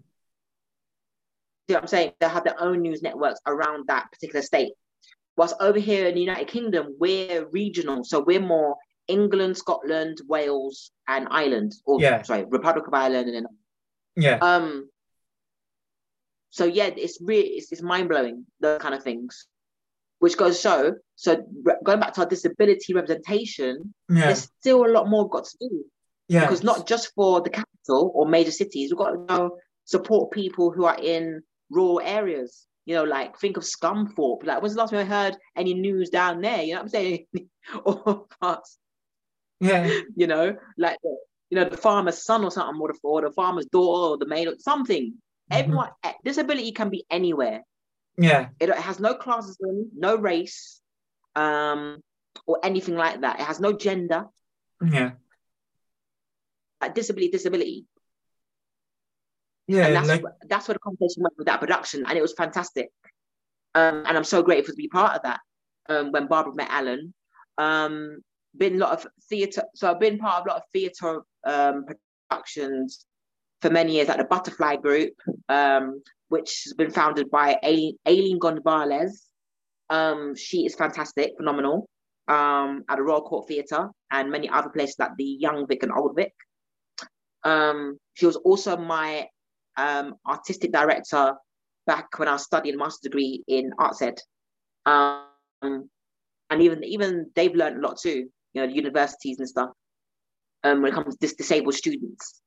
See 1.68 1.74
what 1.74 1.82
I'm 1.82 1.88
saying? 1.88 2.12
They 2.20 2.28
have 2.28 2.44
their 2.44 2.60
own 2.60 2.82
news 2.82 3.02
networks 3.02 3.40
around 3.46 3.88
that 3.88 4.10
particular 4.12 4.42
state. 4.42 4.72
Whilst 5.36 5.56
over 5.60 5.78
here 5.78 6.06
in 6.08 6.14
the 6.14 6.20
United 6.20 6.48
Kingdom, 6.48 6.96
we're 6.98 7.46
regional, 7.48 8.04
so 8.04 8.20
we're 8.20 8.40
more 8.40 8.76
England, 9.08 9.56
Scotland, 9.56 10.18
Wales, 10.26 10.90
and 11.08 11.28
Ireland, 11.30 11.74
or 11.84 12.00
Yeah. 12.00 12.22
sorry, 12.22 12.44
Republic 12.44 12.86
of 12.86 12.94
Ireland, 12.94 13.28
and 13.28 13.36
then 13.36 13.46
Yeah. 14.16 14.38
um. 14.40 14.90
so 16.50 16.64
yeah, 16.64 16.86
it's 16.86 17.18
really 17.20 17.48
it's, 17.58 17.70
it's 17.72 17.82
mind 17.82 18.08
blowing 18.08 18.46
the 18.60 18.78
kind 18.80 18.94
of 18.94 19.02
things, 19.02 19.46
which 20.18 20.36
goes 20.36 20.60
so 20.60 20.94
so 21.14 21.36
going 21.84 22.00
back 22.00 22.12
to 22.14 22.20
our 22.22 22.26
disability 22.28 22.94
representation, 22.94 23.94
Yeah. 24.08 24.26
there's 24.26 24.50
still 24.60 24.84
a 24.86 24.92
lot 24.92 25.08
more 25.08 25.28
got 25.28 25.44
to 25.46 25.56
do 25.60 25.84
Yeah. 26.28 26.40
because 26.42 26.62
not 26.62 26.86
just 26.86 27.12
for 27.14 27.40
the 27.40 27.50
capital 27.50 28.12
or 28.14 28.26
major 28.28 28.50
cities, 28.50 28.90
we've 28.90 28.98
got 28.98 29.10
to 29.10 29.18
go 29.18 29.58
support 29.84 30.30
people 30.32 30.70
who 30.70 30.84
are 30.84 30.98
in 31.00 31.42
rural 31.70 32.00
areas. 32.02 32.66
You 32.86 32.94
know, 32.94 33.04
like 33.04 33.38
think 33.38 33.56
of 33.56 33.64
Scunthorpe. 33.64 34.44
Like, 34.44 34.62
when's 34.62 34.74
the 34.74 34.80
last 34.80 34.90
time 34.90 35.00
I 35.00 35.04
heard 35.04 35.36
any 35.56 35.74
news 35.74 36.08
down 36.10 36.40
there? 36.40 36.62
You 36.62 36.74
know 36.74 36.80
what 36.80 36.82
I'm 36.84 36.88
saying? 36.90 37.26
or 37.84 38.26
parts, 38.40 38.78
Yeah. 39.60 39.90
you 40.16 40.26
know, 40.26 40.56
like 40.78 40.98
you 41.50 41.56
know 41.56 41.68
the 41.68 41.76
farmer's 41.76 42.24
son 42.24 42.44
or 42.44 42.50
something, 42.50 42.80
or 42.80 42.88
the, 42.92 42.98
or 43.02 43.22
the 43.22 43.30
farmer's 43.32 43.66
daughter, 43.66 44.12
or 44.12 44.18
the 44.18 44.26
maid, 44.26 44.48
or 44.48 44.54
something. 44.58 45.14
Mhm. 45.50 45.58
Everyone, 45.58 45.90
eh, 46.04 46.12
disability 46.24 46.72
can 46.72 46.88
be 46.90 47.04
anywhere. 47.10 47.62
Yeah. 48.18 48.48
It 48.60 48.68
it 48.68 48.76
has 48.76 49.00
no 49.00 49.14
classism, 49.14 49.88
no 49.96 50.16
race, 50.16 50.80
um, 51.34 52.00
or 52.46 52.58
anything 52.62 52.96
like 52.96 53.20
that. 53.20 53.40
It 53.40 53.44
has 53.44 53.60
no 53.60 53.72
gender. 53.72 54.26
Yeah. 54.84 55.12
Like 56.80 56.94
disability, 56.94 57.30
disability. 57.30 57.86
Yeah. 59.68 59.86
and 59.86 59.96
that's 59.96 60.08
like 60.08 60.22
that's 60.48 60.68
where 60.68 60.74
the 60.74 60.78
conversation 60.78 61.22
went 61.22 61.34
with 61.36 61.46
that 61.46 61.60
production, 61.60 62.04
and 62.06 62.16
it 62.16 62.22
was 62.22 62.34
fantastic. 62.34 62.90
Um, 63.74 64.04
and 64.06 64.16
I'm 64.16 64.24
so 64.24 64.42
grateful 64.42 64.72
to 64.72 64.76
be 64.76 64.88
part 64.88 65.16
of 65.16 65.22
that. 65.22 65.40
Um, 65.88 66.12
when 66.12 66.26
Barbara 66.26 66.54
met 66.54 66.70
Alan, 66.70 67.12
um, 67.58 68.22
been 68.56 68.76
a 68.76 68.78
lot 68.78 68.92
of 68.92 69.06
theatre. 69.28 69.64
So 69.74 69.90
I've 69.90 70.00
been 70.00 70.18
part 70.18 70.40
of 70.40 70.46
a 70.46 70.48
lot 70.48 70.56
of 70.58 70.62
theatre 70.72 71.22
um, 71.44 71.84
productions 72.28 73.06
for 73.66 73.72
many 73.72 73.94
years 73.94 74.08
at 74.08 74.18
the 74.18 74.24
Butterfly 74.24 74.76
Group, 74.76 75.14
um, 75.48 76.00
which 76.28 76.62
has 76.64 76.74
been 76.74 76.92
founded 76.92 77.28
by 77.32 77.58
Aileen, 77.64 78.38
Gonzalez. 78.38 79.26
Um, 79.90 80.36
she 80.36 80.66
is 80.66 80.76
fantastic, 80.76 81.32
phenomenal. 81.36 81.88
Um, 82.28 82.84
at 82.88 82.96
the 82.96 83.02
Royal 83.02 83.22
Court 83.22 83.48
Theatre 83.48 83.88
and 84.12 84.30
many 84.30 84.48
other 84.48 84.68
places 84.68 84.96
like 85.00 85.16
the 85.16 85.24
Young 85.24 85.66
Vic 85.66 85.82
and 85.82 85.92
Old 85.92 86.14
Vic. 86.14 86.32
Um, 87.42 87.98
she 88.14 88.26
was 88.26 88.36
also 88.36 88.76
my 88.76 89.26
um, 89.76 90.14
artistic 90.28 90.70
director 90.70 91.34
back 91.86 92.06
when 92.18 92.28
I 92.28 92.32
was 92.32 92.44
studying 92.44 92.76
master's 92.76 93.10
degree 93.10 93.42
in 93.48 93.72
arts 93.78 94.02
ed. 94.02 94.18
Um, 94.86 95.26
and 95.62 96.62
even 96.62 96.84
even 96.84 97.30
they've 97.34 97.54
learned 97.54 97.78
a 97.78 97.80
lot 97.80 97.98
too, 97.98 98.28
you 98.54 98.66
know, 98.66 98.72
universities 98.72 99.38
and 99.40 99.48
stuff. 99.48 99.70
When 100.62 100.84
it 100.84 100.94
comes 100.94 101.16
to 101.16 101.18
dis- 101.20 101.34
disabled 101.34 101.74
students, 101.74 102.42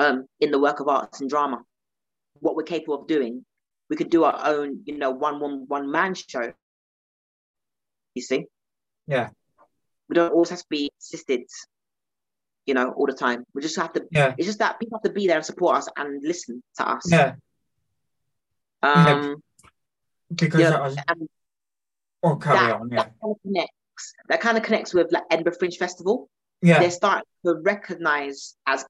um, 0.00 0.26
in 0.40 0.50
the 0.50 0.58
work 0.58 0.80
of 0.80 0.88
arts 0.88 1.20
and 1.20 1.28
drama, 1.28 1.62
what 2.40 2.56
we're 2.56 2.62
capable 2.62 3.00
of 3.00 3.06
doing, 3.06 3.44
we 3.90 3.96
could 3.96 4.10
do 4.10 4.24
our 4.24 4.40
own, 4.46 4.80
you 4.86 4.96
know, 4.96 5.10
one 5.10 5.40
one 5.40 5.66
one 5.68 5.90
man 5.90 6.14
show. 6.14 6.52
You 8.14 8.22
see, 8.22 8.46
Yeah. 9.06 9.28
we 10.08 10.14
don't 10.14 10.32
always 10.32 10.50
have 10.50 10.60
to 10.60 10.66
be 10.70 10.90
assisted, 10.98 11.42
you 12.66 12.74
know, 12.74 12.90
all 12.92 13.06
the 13.06 13.12
time. 13.12 13.44
We 13.54 13.62
just 13.62 13.76
have 13.76 13.92
to. 13.92 14.06
Yeah. 14.10 14.34
It's 14.38 14.46
just 14.46 14.58
that 14.60 14.80
people 14.80 14.98
have 14.98 15.02
to 15.04 15.12
be 15.12 15.26
there 15.26 15.36
and 15.36 15.44
support 15.44 15.76
us 15.76 15.88
and 15.96 16.22
listen 16.22 16.62
to 16.78 16.88
us. 16.88 17.04
Yeah. 17.10 17.34
Um, 18.82 19.42
Because 20.34 20.60
Yeah, 20.60 20.80
was. 20.80 20.96
Oh, 22.22 22.36
carry 22.36 22.58
that, 22.58 22.80
on. 22.80 22.88
Yeah. 22.90 22.96
that 22.96 23.12
kind 23.20 23.32
of 23.34 23.42
connects. 23.42 24.14
That 24.28 24.40
kind 24.40 24.56
of 24.58 24.62
connects 24.64 24.94
with 24.94 25.12
like 25.12 25.24
Edinburgh 25.30 25.56
Fringe 25.58 25.76
Festival. 25.76 26.28
Yeah. 26.62 26.78
They're 26.80 26.90
starting 26.90 27.24
to 27.44 27.54
recognize 27.62 28.56
as 28.66 28.84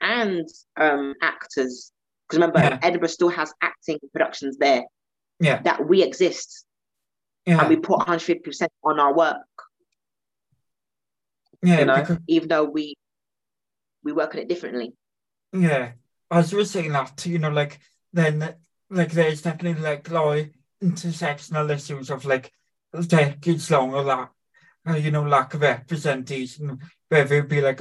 and 0.00 0.46
um, 0.76 1.14
actors. 1.22 1.92
Because 2.28 2.38
remember, 2.40 2.58
Yeah. 2.60 2.78
Edinburgh 2.82 3.08
still 3.08 3.28
has 3.30 3.52
acting 3.62 3.98
productions 4.12 4.58
there. 4.58 4.84
Yeah. 5.40 5.62
That 5.62 5.86
we 5.88 6.02
exist 6.02 6.64
Yeah. 7.46 7.60
and 7.60 7.68
we 7.68 7.76
put 7.76 8.00
150% 8.00 8.68
on 8.84 9.00
our 9.00 9.14
work. 9.14 9.36
yeah. 11.62 11.80
you 11.80 11.84
know, 11.86 11.96
because- 11.96 12.18
even 12.28 12.48
though 12.48 12.64
we 12.64 12.94
we 14.04 14.12
work 14.12 14.34
on 14.34 14.40
it 14.40 14.48
differently. 14.48 14.94
Yeah, 15.52 15.92
as 16.30 16.52
you 16.52 16.58
were 16.58 16.64
saying 16.64 16.92
that, 16.92 17.26
you 17.26 17.38
know, 17.38 17.50
like 17.50 17.78
then 18.12 18.54
like 18.90 19.10
there's 19.12 19.42
definitely 19.42 19.82
like 19.82 20.08
like 20.10 20.54
intersectional 20.82 21.68
issues 21.70 22.10
of 22.10 22.24
like 22.24 22.52
decades 23.06 23.70
long 23.70 23.92
of 23.94 24.06
that, 24.06 24.30
uh, 24.88 24.94
you 24.94 25.10
know, 25.10 25.24
lack 25.24 25.54
of 25.54 25.62
representation, 25.62 26.78
whether 27.08 27.36
it 27.38 27.48
be 27.48 27.60
like 27.60 27.80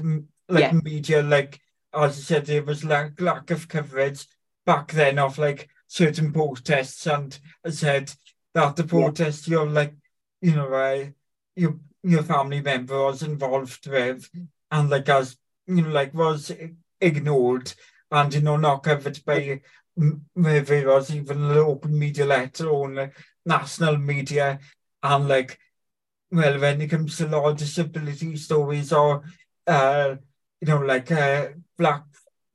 like 0.49 0.63
Yeah. 0.63 0.71
media, 0.73 1.21
like 1.21 1.59
as 1.97 2.17
I 2.17 2.21
said, 2.21 2.45
there 2.45 2.63
was 2.63 2.83
lack, 2.83 3.19
lack 3.19 3.51
of 3.51 3.67
coverage 3.67 4.27
back 4.65 4.91
then 4.91 5.19
of 5.19 5.37
like 5.37 5.69
certain 5.87 6.31
protests, 6.31 7.05
and 7.07 7.37
I 7.65 7.69
said 7.71 8.13
that 8.53 8.75
the 8.75 8.83
protest 8.83 9.47
you're 9.47 9.65
like, 9.65 9.93
you 10.41 10.55
know, 10.55 10.73
uh, 10.73 11.05
your 11.55 11.79
your 12.03 12.23
family 12.23 12.61
member 12.61 13.03
was 13.03 13.23
involved 13.23 13.87
with, 13.87 14.29
and 14.71 14.89
like 14.89 15.09
as 15.09 15.37
you 15.65 15.81
know, 15.81 15.89
like 15.89 16.13
was 16.13 16.51
ignored, 17.01 17.73
and 18.11 18.33
you 18.33 18.41
know, 18.41 18.57
not 18.57 18.83
covered 18.83 19.19
by 19.25 19.61
maybe 20.35 20.75
it 20.75 20.87
was 20.87 21.13
even 21.13 21.43
an 21.43 21.57
open 21.57 21.97
media 21.97 22.25
letter 22.25 22.69
on 22.69 22.99
uh, 22.99 23.07
national 23.45 23.97
media, 23.97 24.59
and 25.01 25.27
like, 25.27 25.59
well, 26.31 26.59
when 26.59 26.81
it 26.81 26.89
comes 26.89 27.17
to 27.17 27.27
law 27.27 27.51
disability 27.53 28.35
stories 28.35 28.93
or 28.93 29.23
uh, 29.65 30.15
you 30.61 30.67
know 30.67 30.79
like 30.79 31.11
uh 31.11 31.47
black 31.77 32.03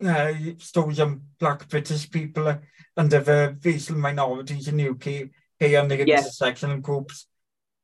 uh 0.05 0.33
stories 0.59 1.01
on 1.01 1.23
black 1.39 1.69
British 1.69 2.11
people 2.11 2.59
and 2.97 3.15
other 3.15 3.57
racial 3.65 3.97
minorities 3.97 4.69
in 4.69 4.77
the 4.77 4.91
UK 4.91 5.31
and 5.61 5.91
the 5.91 6.05
Yeah. 6.07 6.21
intersectional 6.21 6.81
groups 6.81 7.27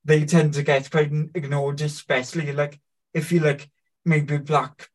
they 0.05 0.25
tend 0.25 0.55
to 0.55 0.63
get 0.63 0.91
quite 0.91 1.13
ignored 1.35 1.81
especially 1.81 2.53
like 2.53 2.81
if 3.15 3.31
you 3.33 3.41
like 3.41 3.71
maybe 4.05 4.39
black 4.39 4.89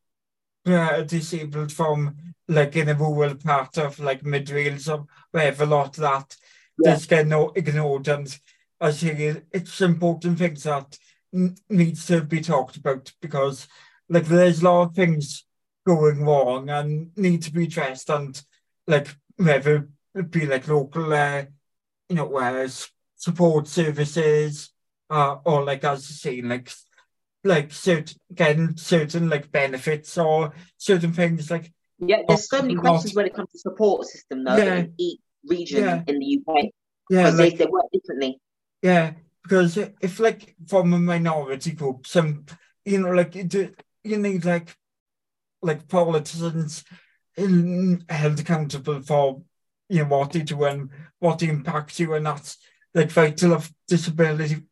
uh, 0.66 1.02
disabled 1.02 1.70
from 1.72 2.16
like 2.48 2.76
in 2.76 2.88
a 2.88 2.94
rural 2.94 3.34
part 3.34 3.76
of 3.78 3.98
like 3.98 4.24
mid 4.24 4.50
Wales 4.50 4.88
or 4.88 5.06
wherever 5.30 5.64
a 5.64 5.66
lot 5.66 5.96
of 5.98 6.02
that 6.02 6.36
Yeah. 6.78 6.92
does 6.92 7.06
get 7.06 7.26
no 7.26 7.52
ignored 7.54 8.08
and 8.08 8.38
I 8.80 8.90
say 8.90 9.42
it's 9.52 9.80
important 9.80 10.38
things 10.38 10.64
that 10.64 10.98
needs 11.68 12.06
to 12.06 12.22
be 12.22 12.40
talked 12.40 12.76
about 12.76 13.12
because 13.20 13.66
like 14.08 14.26
there's 14.26 14.60
a 14.60 14.64
lot 14.64 14.82
of 14.88 14.94
things 14.94 15.44
going 15.86 16.24
wrong 16.24 16.70
and 16.70 17.10
need 17.16 17.42
to 17.42 17.52
be 17.52 17.64
addressed 17.64 18.08
and 18.10 18.42
like 18.86 19.08
whether 19.36 19.88
it 20.14 20.30
be 20.30 20.46
like 20.46 20.66
local 20.68 21.12
uh, 21.12 21.42
you 22.08 22.16
know 22.16 22.34
uh, 22.36 22.52
s- 22.64 22.90
support 23.16 23.66
services 23.68 24.70
uh, 25.10 25.36
or 25.44 25.64
like 25.64 25.84
as 25.84 26.08
you 26.08 26.14
say 26.14 26.42
like 26.42 26.70
like 27.44 27.72
certain 27.72 28.16
getting 28.34 28.76
certain 28.76 29.28
like 29.28 29.50
benefits 29.52 30.16
or 30.16 30.52
certain 30.78 31.12
things 31.12 31.50
like 31.50 31.72
Yeah, 31.98 32.22
there's 32.26 32.48
so 32.48 32.62
many 32.62 32.74
not- 32.74 32.84
questions 32.84 33.14
when 33.14 33.26
it 33.26 33.34
comes 33.34 33.50
to 33.52 33.58
support 33.58 34.06
system 34.06 34.44
though 34.44 34.56
Yeah. 34.56 34.74
in 34.76 34.94
each 34.98 35.20
region 35.46 35.84
Yeah. 35.84 36.02
in 36.06 36.18
the 36.18 36.38
UK 36.46 36.64
yeah 37.10 37.22
because 37.24 37.38
like 37.38 37.58
they, 37.58 37.64
they 37.64 37.70
work 37.70 37.84
differently. 37.92 38.40
Yeah, 38.82 39.12
because 39.42 39.76
if 39.78 40.20
like 40.20 40.54
from 40.66 40.92
a 40.94 40.98
minority 40.98 41.72
group, 41.72 42.06
some 42.06 42.44
you 42.84 43.00
know, 43.00 43.10
like 43.12 43.32
do, 43.48 43.70
you 44.04 44.18
need 44.18 44.44
like 44.44 44.76
like 45.62 45.88
politicians 45.88 46.84
held 47.36 48.40
accountable 48.40 49.02
for 49.02 49.42
you 49.88 50.02
know 50.02 50.08
what 50.08 50.32
they 50.32 50.42
do 50.42 50.64
and 50.64 50.90
what 51.18 51.42
impacts 51.42 51.98
you, 52.00 52.14
and 52.14 52.26
that's 52.26 52.58
like 52.94 53.10
vital 53.10 53.54
of 53.54 53.72
disability 53.88 54.62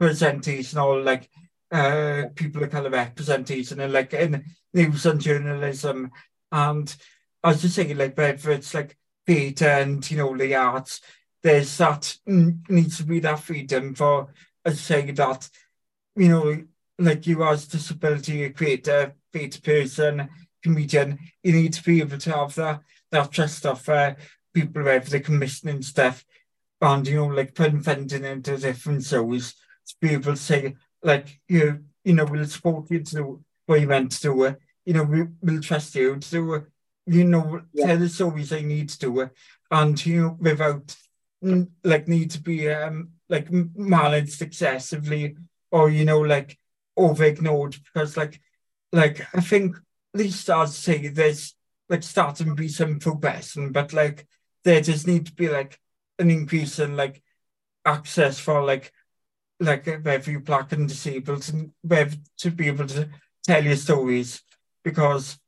representation 0.00 0.78
or 0.78 1.00
like 1.00 1.28
uh 1.72 2.24
people 2.34 2.62
of 2.62 2.70
colour 2.70 2.90
representation 2.90 3.80
and 3.80 3.92
like 3.92 4.14
in 4.14 4.44
news 4.72 5.06
and 5.06 5.20
journalism. 5.20 6.10
And 6.52 6.94
as 7.42 7.62
you 7.62 7.68
say 7.68 7.92
like 7.94 8.16
whether 8.16 8.52
it's 8.52 8.74
like 8.74 8.96
theatre 9.26 9.68
and 9.68 10.08
you 10.10 10.18
know 10.18 10.36
the 10.36 10.54
arts 10.54 11.00
there's 11.42 11.76
that 11.76 12.16
needs 12.26 12.98
to 12.98 13.04
be 13.04 13.20
that 13.20 13.38
freedom 13.38 13.94
for 13.94 14.28
as 14.64 14.74
I 14.74 14.76
say 14.76 15.10
that 15.10 15.48
you 16.16 16.28
know 16.28 16.64
like 16.98 17.26
you 17.26 17.42
as 17.44 17.66
disability 17.66 18.48
creator 18.50 19.14
theatre 19.32 19.60
person 19.60 20.28
comedian. 20.62 21.18
You 21.42 21.52
need 21.52 21.72
to 21.74 21.82
be 21.82 22.00
able 22.00 22.18
to 22.18 22.32
have 22.32 22.54
that 22.54 22.80
that 23.10 23.30
trust 23.32 23.66
of 23.66 23.88
uh, 23.88 24.14
people 24.52 24.82
whether 24.82 25.08
they're 25.08 25.20
commissioning 25.20 25.82
stuff. 25.82 26.24
And 26.80 27.06
you 27.06 27.16
know 27.16 27.26
like 27.26 27.54
putting 27.54 27.80
funding 27.82 28.24
into 28.24 28.56
different 28.58 29.04
shows 29.04 29.54
to 29.88 29.94
be 30.00 30.10
able 30.10 30.32
to 30.32 30.36
say 30.36 30.74
like 31.02 31.40
you 31.48 31.84
you 32.04 32.14
know 32.14 32.24
we'll 32.24 32.46
support 32.46 32.90
you 32.90 33.00
to 33.00 33.14
do 33.14 33.44
what 33.66 33.80
you 33.80 33.86
meant 33.86 34.12
to 34.12 34.20
do. 34.22 34.44
It 34.44 34.58
you 34.84 34.94
know 34.94 35.04
we, 35.04 35.24
we'll 35.40 35.62
trust 35.62 35.94
you 35.94 36.16
to 36.16 36.30
do 36.30 36.54
it 36.54 36.64
you 37.06 37.24
know 37.24 37.60
Yeah. 37.72 37.86
tell 37.86 37.98
the 37.98 38.08
stories 38.08 38.50
they 38.50 38.62
need 38.62 38.88
to 38.90 38.98
do. 38.98 39.20
It 39.20 39.30
and 39.70 40.04
you 40.06 40.22
know 40.22 40.36
without 40.40 40.94
like 41.82 42.08
need 42.08 42.30
to 42.32 42.40
be 42.40 42.70
um 42.70 43.10
like 43.28 43.50
managed 43.50 44.40
excessively 44.42 45.36
or 45.70 45.90
you 45.90 46.04
know 46.04 46.20
like 46.20 46.58
over 46.96 47.24
ignored 47.24 47.76
because 47.84 48.16
like 48.16 48.40
like 48.92 49.20
I 49.34 49.40
think 49.40 49.76
at 49.76 50.20
least 50.20 50.48
I'd 50.48 50.68
say 50.68 51.08
there's 51.08 51.54
like 51.88 52.02
starting 52.02 52.46
to 52.48 52.54
be 52.54 52.68
some 52.68 52.98
progression, 52.98 53.72
but 53.72 53.92
like 53.92 54.26
there 54.64 54.80
just 54.80 55.06
need 55.06 55.26
to 55.26 55.32
be 55.32 55.48
like 55.48 55.78
an 56.18 56.30
increase 56.30 56.78
in 56.78 56.96
like 56.96 57.22
access 57.84 58.38
for 58.38 58.62
like 58.62 58.92
like 59.60 59.86
every 59.86 60.38
black 60.38 60.72
and 60.72 60.88
disabled 60.88 61.48
and 61.48 61.70
where 61.82 62.10
to 62.38 62.50
be 62.50 62.68
able 62.68 62.86
to 62.86 63.08
tell 63.46 63.62
your 63.62 63.76
stories 63.76 64.42
because 64.82 65.38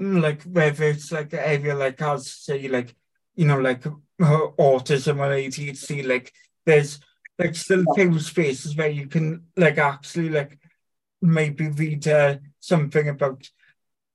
mm, 0.00 0.20
like 0.20 0.42
whether 0.42 0.84
it's 0.84 1.12
like 1.12 1.32
an 1.32 1.40
area 1.40 1.74
like 1.74 2.00
I'll 2.00 2.18
say 2.18 2.68
like 2.68 2.94
you 3.36 3.46
know 3.46 3.58
like 3.58 3.82
autism 4.20 5.18
or 5.18 5.30
ADHD 5.30 6.06
like 6.06 6.32
there's 6.66 7.00
like 7.38 7.54
still 7.54 7.84
few 7.94 8.18
spaces 8.18 8.76
where 8.76 8.88
you 8.88 9.06
can 9.06 9.44
like 9.56 9.78
actually 9.78 10.28
like 10.28 10.58
maybe 11.20 11.68
read 11.68 12.06
uh, 12.08 12.36
something 12.60 13.08
about 13.08 13.48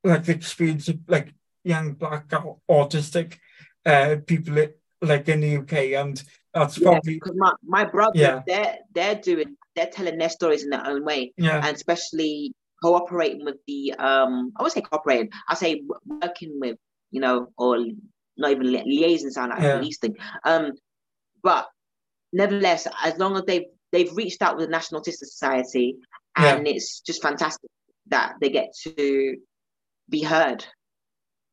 like 0.04 0.26
the 0.26 0.34
experience 0.34 0.88
of 0.88 1.00
like 1.08 1.34
young 1.64 1.94
black 1.94 2.28
autistic 2.70 3.38
uh, 3.86 4.18
people 4.26 4.68
like 5.02 5.28
in 5.30 5.42
the 5.42 5.58
UK 5.58 5.74
and 6.00 6.24
that's 6.54 6.78
probably 6.78 7.16
because 7.16 7.36
my, 7.36 7.52
my 7.64 7.84
brother 7.84 8.12
yeah. 8.16 8.42
they're 8.46 8.78
they're 8.94 9.16
doing 9.16 9.58
they're 9.76 9.88
telling 9.88 10.18
their 10.18 10.30
stories 10.30 10.64
in 10.64 10.70
their 10.70 10.86
own 10.88 11.04
way 11.04 11.34
yeah 11.38 11.66
and 11.66 11.76
especially 11.76 12.54
cooperating 12.82 13.44
with 13.44 13.58
the 13.68 13.94
um 13.94 14.52
I 14.58 14.64
would 14.64 14.72
say 14.72 14.82
cooperating 14.82 15.30
I 15.48 15.56
say 15.56 15.84
working 16.06 16.60
with 16.60 16.78
you 17.12 17.22
know 17.22 17.48
or 17.58 17.80
not 18.38 18.52
even 18.52 18.72
li- 18.72 18.84
liaison 18.86 19.32
sound 19.32 19.52
like 19.52 19.62
yeah. 19.62 19.78
police 19.78 19.98
thing 19.98 20.16
um 20.46 20.74
but 21.42 21.68
nevertheless 22.32 22.88
as 23.04 23.18
long 23.18 23.36
as 23.36 23.44
they've 23.46 23.66
they've 23.92 24.16
reached 24.16 24.42
out 24.42 24.58
with 24.58 24.66
the 24.66 24.72
National 24.72 25.02
Autistic 25.02 25.28
Society 25.28 25.98
and 26.36 26.68
yeah. 26.68 26.74
it's 26.74 27.02
just 27.02 27.22
fantastic 27.22 27.70
that 28.08 28.34
they 28.42 28.50
get 28.50 28.74
to 28.84 29.38
be 30.10 30.22
heard 30.22 30.66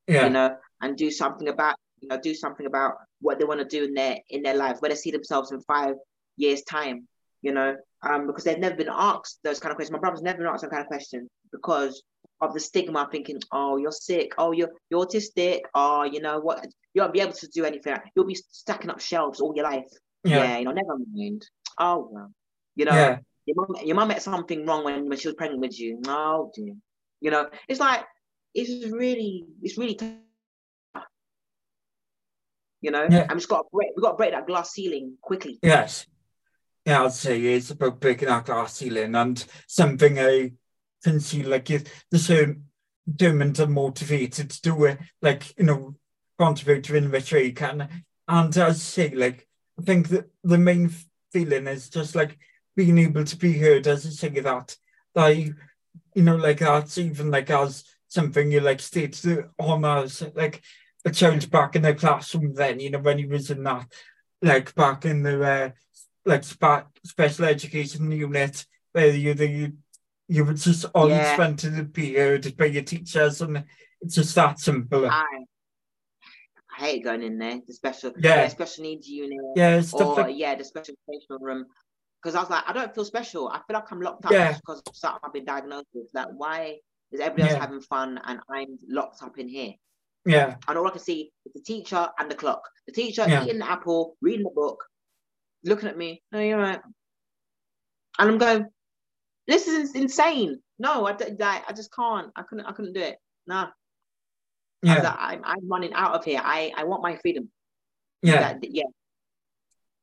yeah. 0.08 0.24
you 0.24 0.30
know 0.30 0.56
and 0.80 0.96
do 0.96 1.10
something 1.10 1.48
about 1.48 1.76
you 2.00 2.08
know 2.08 2.18
do 2.20 2.34
something 2.34 2.66
about 2.66 2.94
what 3.20 3.38
they 3.38 3.44
want 3.44 3.60
to 3.60 3.66
do 3.66 3.84
in 3.84 3.94
their 3.94 4.18
in 4.28 4.42
their 4.42 4.56
life 4.56 4.78
where 4.80 4.88
they 4.88 4.96
see 4.96 5.10
themselves 5.10 5.52
in 5.52 5.60
five 5.60 5.94
years 6.36 6.62
time 6.62 7.06
you 7.42 7.52
know? 7.52 7.76
Um 8.02 8.26
because 8.26 8.44
they've 8.44 8.58
never 8.58 8.76
been 8.76 8.88
asked 8.90 9.40
those 9.44 9.60
kind 9.60 9.70
of 9.70 9.76
questions. 9.76 9.92
My 9.92 9.98
brother's 9.98 10.22
never 10.22 10.38
been 10.38 10.46
asked 10.46 10.62
that 10.62 10.70
kind 10.70 10.82
of 10.82 10.88
question 10.88 11.28
because 11.52 12.02
of 12.40 12.54
the 12.54 12.60
stigma 12.60 13.08
thinking 13.10 13.40
oh 13.52 13.76
you're 13.76 13.92
sick. 13.92 14.32
Oh 14.38 14.52
you're 14.52 14.70
you're 14.88 15.04
autistic. 15.04 15.60
Oh 15.74 16.04
you 16.04 16.20
know 16.20 16.40
what? 16.40 16.66
You 16.94 17.02
won't 17.02 17.12
be 17.12 17.20
able 17.20 17.32
to 17.32 17.48
do 17.48 17.64
anything. 17.64 17.96
You'll 18.14 18.26
be 18.26 18.38
stacking 18.50 18.90
up 18.90 19.00
shelves 19.00 19.40
all 19.40 19.54
your 19.54 19.64
life. 19.64 19.88
Yeah, 20.24 20.36
yeah 20.36 20.58
you 20.58 20.64
know 20.64 20.72
never 20.72 20.96
mind. 21.12 21.46
Oh 21.78 22.08
well 22.10 22.32
you 22.76 22.84
know? 22.84 22.92
Yeah. 22.92 23.18
Your 23.50 23.66
mom 23.68 23.86
your 23.86 23.96
mom 23.96 24.10
had 24.10 24.22
something 24.22 24.66
wrong 24.66 24.84
when, 24.84 25.08
when 25.08 25.18
she 25.18 25.28
was 25.28 25.34
pregnant 25.34 25.60
with 25.60 25.78
you 25.78 26.00
oh 26.06 26.50
dear 26.54 26.74
you 27.20 27.30
know 27.30 27.48
it's 27.68 27.80
like 27.80 28.04
it's 28.54 28.90
really 28.92 29.44
it's 29.62 29.78
really 29.78 29.94
tough 29.94 30.10
you 32.80 32.90
know, 32.90 33.06
yeah. 33.10 33.26
and 33.28 33.34
we've 33.34 33.48
got 33.48 33.62
to 33.62 33.68
break, 33.72 33.88
we've 33.94 34.02
got 34.02 34.12
to 34.12 34.16
break 34.16 34.32
that 34.32 34.46
glass 34.46 34.72
ceiling 34.72 35.16
quickly. 35.20 35.58
Yes, 35.62 36.06
yeah, 36.84 37.04
I'd 37.04 37.12
say 37.12 37.38
it's 37.40 37.70
about 37.70 38.00
breaking 38.00 38.28
that 38.28 38.46
glass 38.46 38.74
ceiling 38.74 39.14
and 39.14 39.44
something 39.66 40.18
I 40.18 40.52
can 41.04 41.20
see 41.20 41.42
like 41.42 41.66
the 41.66 42.18
same 42.18 42.64
determined 43.10 43.58
and 43.58 43.72
motivated 43.72 44.50
to 44.50 44.62
do 44.62 44.84
it, 44.84 44.98
like 45.20 45.56
you 45.58 45.64
know, 45.64 45.94
contribute 46.38 46.84
to 46.84 46.96
in 46.96 47.10
which 47.10 47.32
way 47.32 47.46
you 47.46 47.52
can. 47.52 47.88
And 48.26 48.48
as 48.48 48.58
I 48.58 48.72
say, 48.72 49.10
like 49.10 49.46
I 49.78 49.82
think 49.82 50.08
that 50.08 50.30
the 50.42 50.58
main 50.58 50.90
feeling 51.32 51.66
is 51.66 51.90
just 51.90 52.14
like 52.14 52.38
being 52.76 52.98
able 52.98 53.24
to 53.24 53.36
be 53.36 53.58
heard 53.58 53.86
as 53.86 54.06
I 54.06 54.10
say 54.10 54.28
that. 54.28 54.76
That 55.14 55.36
you 55.36 55.54
know, 56.14 56.36
like 56.36 56.58
that's 56.58 56.98
even 56.98 57.30
like 57.30 57.50
as 57.50 57.84
something 58.08 58.50
you 58.50 58.60
like 58.60 58.80
state 58.80 59.24
on 59.58 59.84
as 59.84 60.22
like 60.34 60.62
a 61.04 61.10
child 61.10 61.50
back 61.50 61.76
in 61.76 61.82
the 61.82 61.94
classroom 61.94 62.54
then, 62.54 62.80
you 62.80 62.90
know, 62.90 62.98
when 62.98 63.18
he 63.18 63.26
was 63.26 63.50
in 63.50 63.62
that, 63.64 63.86
like 64.42 64.74
back 64.74 65.04
in 65.04 65.22
the 65.22 65.42
uh, 65.42 65.70
like 66.26 66.44
spa- 66.44 66.86
special 67.04 67.46
education 67.46 68.10
unit 68.10 68.66
where 68.92 69.08
you 69.08 69.32
you 69.34 69.72
you 70.28 70.44
were 70.44 70.54
just 70.54 70.84
all 70.94 71.08
yeah. 71.08 71.34
spent 71.34 71.58
to 71.58 71.70
the 71.70 71.84
period 71.84 72.56
by 72.56 72.66
your 72.66 72.82
teachers 72.82 73.40
and 73.40 73.64
it's 74.00 74.14
just 74.14 74.34
that 74.34 74.58
simple. 74.58 75.08
I, 75.08 75.24
I 76.76 76.80
hate 76.80 77.04
going 77.04 77.22
in 77.22 77.38
there, 77.38 77.60
the 77.66 77.74
special 77.74 78.12
yeah, 78.18 78.36
yeah 78.36 78.48
special 78.48 78.84
needs 78.84 79.08
unit. 79.08 79.38
Yeah, 79.56 79.82
or 79.92 80.14
like, 80.14 80.36
yeah, 80.36 80.54
the 80.54 80.64
special 80.64 80.94
educational 81.08 81.38
room. 81.40 81.66
Because 82.22 82.34
I 82.34 82.40
was 82.40 82.50
like, 82.50 82.64
I 82.66 82.72
don't 82.72 82.94
feel 82.94 83.04
special. 83.04 83.48
I 83.48 83.60
feel 83.66 83.74
like 83.74 83.90
I'm 83.90 84.00
locked 84.00 84.26
up 84.26 84.32
yeah. 84.32 84.52
because 84.52 84.82
of 84.86 84.94
something 84.94 85.20
I've 85.24 85.32
been 85.32 85.44
diagnosed 85.44 85.88
with. 85.94 86.08
Like, 86.12 86.28
why 86.36 86.76
is 87.12 87.20
everybody 87.20 87.54
else 87.54 87.60
having 87.60 87.80
fun 87.80 88.20
and 88.24 88.40
I'm 88.50 88.78
locked 88.88 89.22
up 89.22 89.38
in 89.38 89.48
here? 89.48 89.72
Yeah. 90.26 90.56
And 90.68 90.76
all 90.76 90.86
I 90.86 90.90
can 90.90 91.00
see 91.00 91.32
is 91.46 91.52
the 91.54 91.62
teacher 91.62 92.08
and 92.18 92.30
the 92.30 92.34
clock. 92.34 92.62
The 92.86 92.92
teacher 92.92 93.24
yeah. 93.26 93.42
eating 93.44 93.60
the 93.60 93.70
apple, 93.70 94.16
reading 94.20 94.44
the 94.44 94.50
book, 94.50 94.84
looking 95.64 95.88
at 95.88 95.96
me. 95.96 96.22
No, 96.30 96.40
you're 96.40 96.58
right. 96.58 96.80
And 98.18 98.30
I'm 98.30 98.38
going, 98.38 98.66
this 99.46 99.66
is 99.66 99.94
insane. 99.94 100.60
No, 100.78 101.06
I, 101.06 101.12
I, 101.12 101.62
I 101.68 101.72
just 101.72 101.94
can't. 101.94 102.30
I 102.36 102.42
couldn't. 102.42 102.66
I 102.66 102.72
couldn't 102.72 102.92
do 102.92 103.00
it. 103.00 103.16
Nah. 103.46 103.68
Yeah. 104.82 105.14
I'm, 105.18 105.40
I'm 105.44 105.68
running 105.68 105.94
out 105.94 106.14
of 106.14 106.24
here. 106.24 106.40
I, 106.42 106.72
I 106.76 106.84
want 106.84 107.02
my 107.02 107.16
freedom. 107.16 107.50
Yeah. 108.22 108.52
That, 108.52 108.58
yeah. 108.62 108.84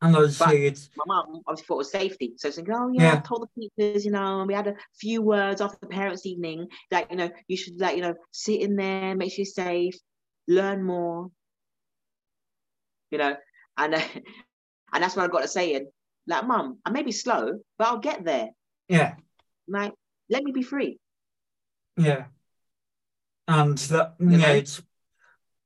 And 0.01 0.15
obviously, 0.15 0.67
it's 0.67 0.89
my 0.95 1.15
mum 1.15 1.41
obviously 1.47 1.65
thought 1.65 1.75
it 1.75 1.77
was 1.77 1.91
safety. 1.91 2.33
So 2.37 2.49
it's 2.49 2.57
like, 2.57 2.67
oh 2.71 2.91
yeah, 2.93 3.03
yeah, 3.03 3.13
I 3.15 3.19
told 3.19 3.47
the 3.55 3.69
teachers, 3.79 4.05
you 4.05 4.11
know, 4.11 4.39
and 4.39 4.47
we 4.47 4.53
had 4.53 4.67
a 4.67 4.75
few 4.99 5.23
words 5.23 5.59
after 5.59 5.77
the 5.81 5.87
parents' 5.87 6.25
evening 6.25 6.67
that 6.91 7.09
you 7.09 7.17
know 7.17 7.31
you 7.47 7.57
should 7.57 7.79
like 7.79 7.95
you 7.95 8.03
know 8.03 8.13
sit 8.31 8.61
in 8.61 8.75
there, 8.75 9.15
make 9.15 9.31
sure 9.31 9.39
you're 9.39 9.45
safe, 9.45 9.95
learn 10.47 10.83
more, 10.83 11.31
you 13.09 13.17
know, 13.17 13.35
and 13.77 13.95
uh, 13.95 14.01
and 14.93 15.03
that's 15.03 15.15
what 15.15 15.25
I 15.25 15.29
got 15.29 15.41
to 15.41 15.47
say. 15.47 15.73
And 15.73 15.87
like, 16.27 16.45
mum, 16.45 16.77
I 16.85 16.91
may 16.91 17.01
be 17.01 17.11
slow, 17.11 17.59
but 17.79 17.87
I'll 17.87 17.97
get 17.97 18.23
there. 18.23 18.49
Yeah. 18.87 19.15
Like, 19.67 19.93
let 20.29 20.43
me 20.43 20.51
be 20.51 20.61
free. 20.61 20.99
Yeah. 21.95 22.25
And 23.47 23.77
that 23.77 24.15
you 24.19 24.31
yeah, 24.31 24.37
know? 24.37 24.53
it's 24.53 24.81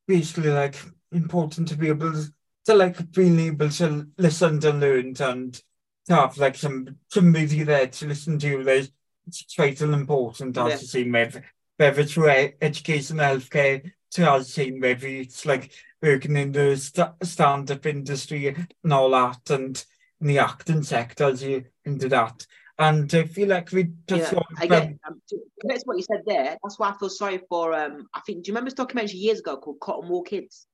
basically 0.08 0.52
like 0.52 0.76
important 1.12 1.68
to 1.70 1.76
be 1.76 1.90
able 1.90 2.14
to 2.14 2.32
to 2.66 2.76
like 2.76 3.12
being 3.12 3.40
able 3.40 3.70
to 3.70 4.08
listen 4.18 4.60
to 4.60 4.72
learn 4.72 5.16
and 5.20 5.62
to 6.08 6.16
have 6.16 6.38
like 6.38 6.56
some 6.56 6.98
somebody 7.10 7.64
there 7.64 7.88
to 7.88 8.08
listen 8.08 8.40
to 8.40 8.64
like 8.64 8.90
it's 9.28 9.56
vital 9.56 9.94
important 9.94 10.58
as 10.58 10.68
yeah. 10.68 10.76
you've 10.76 10.90
seen 10.90 11.12
with 11.12 11.42
whether 11.78 12.04
through 12.04 12.52
education 12.62 13.18
healthcare 13.18 13.92
to 14.12 14.30
as 14.30 14.54
seen 14.54 14.80
whether 14.80 15.08
it's 15.08 15.46
like 15.46 15.72
working 16.02 16.36
in 16.36 16.52
the 16.52 16.76
st 16.76 17.10
stand-up 17.24 17.86
industry 17.86 18.48
and 18.48 18.94
all 18.94 19.10
that 19.12 19.50
and 19.50 19.86
in 20.20 20.28
the 20.28 20.40
acting 20.40 20.84
sector 20.84 21.26
as 21.26 21.44
you 21.44 21.64
into 21.86 22.08
that. 22.10 22.46
And 22.78 23.14
I 23.14 23.26
feel 23.26 23.48
like 23.50 23.72
we 23.72 23.92
just 24.08 24.34
yeah, 24.34 24.40
I 24.58 24.98
um, 25.06 25.22
that's 25.64 25.84
what 25.84 25.98
you 25.98 26.04
said 26.04 26.22
there. 26.26 26.58
That's 26.64 26.80
why 26.80 26.90
I 26.90 26.98
feel 26.98 27.10
sorry 27.10 27.42
for 27.48 27.74
um 27.74 28.08
I 28.14 28.22
think 28.22 28.44
do 28.44 28.50
you 28.50 28.54
remember 28.54 28.70
this 28.70 28.78
documentary 28.78 29.20
years 29.20 29.40
ago 29.40 29.58
called 29.58 29.80
Cotton 29.80 30.10
Wall 30.10 30.24
Kids? 30.24 30.66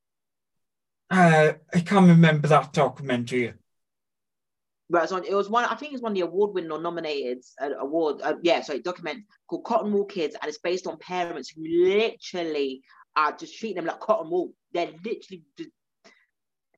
Uh, 1.09 1.53
I 1.73 1.79
can't 1.79 2.07
remember 2.07 2.47
that 2.49 2.73
documentary. 2.73 3.45
It 3.45 3.55
was, 4.89 5.11
it 5.11 5.33
was 5.33 5.49
one. 5.49 5.65
I 5.65 5.75
think 5.75 5.93
it's 5.93 6.01
one 6.01 6.13
of 6.13 6.15
the 6.15 6.21
award-winning 6.21 6.71
or 6.71 6.81
nominated 6.81 7.43
uh, 7.61 7.71
award. 7.79 8.21
Uh, 8.21 8.35
yeah, 8.41 8.61
sorry, 8.61 8.79
document 8.79 9.25
called 9.47 9.65
Cotton 9.65 9.91
Wool 9.91 10.05
Kids, 10.05 10.35
and 10.41 10.47
it's 10.47 10.59
based 10.59 10.87
on 10.87 10.97
parents 10.97 11.49
who 11.49 11.63
literally 11.65 12.81
are 13.15 13.35
just 13.35 13.57
treating 13.57 13.77
them 13.77 13.85
like 13.85 13.99
cotton 13.99 14.29
wool. 14.29 14.53
They're 14.73 14.91
literally 15.03 15.43
just, 15.57 15.69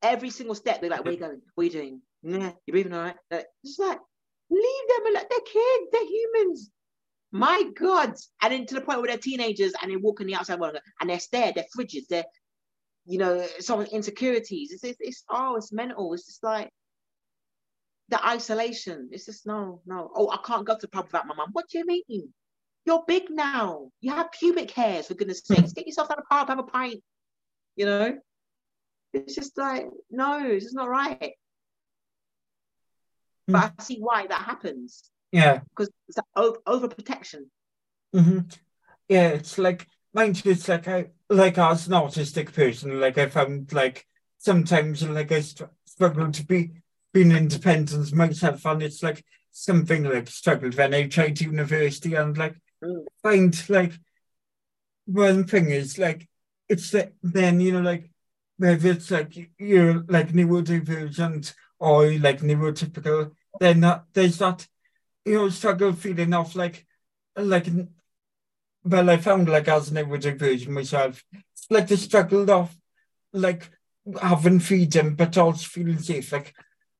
every 0.02 0.30
single 0.30 0.56
step. 0.56 0.82
They're 0.82 0.90
like, 0.90 1.04
"Where 1.04 1.14
you 1.14 1.20
going? 1.20 1.42
What 1.54 1.62
are 1.62 1.66
you 1.66 1.72
doing? 1.72 2.02
Yeah, 2.24 2.52
you 2.66 2.72
breathing 2.72 2.94
all 2.94 3.02
right?" 3.02 3.16
Like, 3.30 3.46
it's 3.64 3.78
like 3.78 4.00
leave 4.50 4.88
them 4.88 5.08
alone. 5.08 5.26
They're 5.30 5.40
kids. 5.40 5.90
They're 5.92 6.08
humans. 6.08 6.72
My 7.32 7.64
God! 7.76 8.16
And 8.42 8.54
then 8.54 8.66
to 8.66 8.76
the 8.76 8.82
point 8.82 9.02
where 9.02 9.08
they're 9.10 9.18
teenagers 9.18 9.74
and 9.80 9.92
they 9.92 9.98
walk 9.98 10.22
in 10.22 10.28
the 10.28 10.36
outside 10.36 10.60
world 10.60 10.80
and 11.00 11.10
they're 11.10 11.20
scared. 11.20 11.56
They're 11.56 11.66
frigid. 11.74 12.06
They're 12.10 12.24
you 13.10 13.18
know, 13.18 13.44
some 13.60 13.82
insecurities. 13.82 14.72
It's, 14.72 14.84
it's, 14.84 15.00
it's 15.02 15.24
oh, 15.30 15.56
it's 15.56 15.72
mental. 15.72 16.14
It's 16.14 16.28
just 16.28 16.44
like 16.44 16.70
the 18.10 18.24
isolation. 18.24 19.10
It's 19.12 19.26
just 19.26 19.48
no, 19.48 19.82
no. 19.88 20.12
Oh, 20.16 20.30
I 20.30 20.38
can't 20.46 20.66
go 20.66 20.76
to 20.76 20.82
the 20.82 20.88
pub 20.88 21.06
without 21.06 21.26
my 21.26 21.34
mum. 21.34 21.50
What 21.54 21.66
do 21.70 21.80
you 21.80 21.86
mean? 21.88 22.32
You're 22.86 23.04
big 23.08 23.32
now. 23.32 23.90
You 24.00 24.12
have 24.12 24.32
pubic 24.32 24.70
hairs, 24.72 25.08
for 25.08 25.16
goodness 25.16 25.42
sakes. 25.44 25.74
Get 25.74 25.88
yourself 25.88 26.12
out 26.12 26.20
of 26.20 26.24
the 26.24 26.36
pub, 26.36 26.50
have 26.50 26.60
a 26.60 26.64
pint. 26.64 27.02
You 27.76 27.86
know? 27.88 28.18
It's 29.12 29.34
just 29.34 29.58
like, 29.58 29.88
no, 30.12 30.46
it's 30.46 30.66
just 30.66 30.76
not 30.76 30.88
right. 30.88 31.34
Mm. 33.50 33.54
But 33.54 33.74
I 33.80 33.84
see 33.84 33.98
why 33.98 34.28
that 34.28 34.44
happens. 34.44 35.10
Yeah. 35.32 35.62
Because 35.70 35.90
it's 36.08 36.18
like 36.18 36.26
over 36.36 36.60
overprotection. 36.68 37.46
Mm-hmm. 38.16 38.40
Yeah, 39.08 39.30
it's 39.30 39.58
like 39.58 39.88
mind 40.14 40.44
you, 40.44 40.52
it's 40.52 40.68
like 40.68 40.88
I 40.88 41.08
like 41.30 41.58
as 41.58 41.88
an 41.88 41.94
autistic 41.94 42.54
person, 42.54 43.00
like 43.00 43.18
I 43.18 43.28
found 43.28 43.72
like 43.74 44.06
sometimes 44.38 45.08
like 45.08 45.32
I 45.32 45.42
struggle 45.42 46.32
to 46.32 46.46
be 46.46 46.72
being 47.14 47.32
independent 47.32 48.14
myself, 48.14 48.66
and 48.66 48.84
it's 48.84 49.04
like 49.04 49.24
something 49.52 50.04
like 50.04 50.28
struggled 50.28 50.76
when 50.76 50.94
I 50.94 51.08
tried 51.08 51.42
university 51.42 52.16
and 52.16 52.38
like 52.38 52.56
mm. 52.84 53.06
find 53.22 53.70
like 53.70 53.94
one 55.06 55.46
thing 55.46 55.72
is 55.72 55.98
like 55.98 56.28
it's 56.68 56.92
the, 56.92 57.12
then 57.24 57.60
you 57.60 57.74
know 57.74 57.82
like 57.82 58.12
whether 58.58 58.92
it's 58.92 59.10
like 59.10 59.52
you're 59.58 60.04
like 60.08 60.30
neurodivergent 60.30 61.54
or 61.80 62.12
like 62.12 62.42
neurotypical, 62.42 63.32
then 63.60 63.80
that, 63.82 64.04
there's 64.14 64.38
that 64.40 64.68
you 65.26 65.36
know 65.36 65.50
struggle 65.50 65.94
feeling 65.94 66.34
of 66.34 66.56
like 66.56 66.86
like 67.36 67.68
well 68.84 69.10
I 69.10 69.18
found 69.18 69.50
like 69.50 69.68
as 69.68 69.92
neurodivergent 69.92 70.70
myself, 70.70 71.24
like 71.70 71.88
the 71.88 71.98
struggle 71.98 72.50
of 72.50 72.76
like 73.34 73.70
having 74.22 74.60
freedom 74.60 75.16
but 75.16 75.38
also 75.38 75.66
feeling 75.66 76.00
safe. 76.00 76.32
Like 76.32 76.54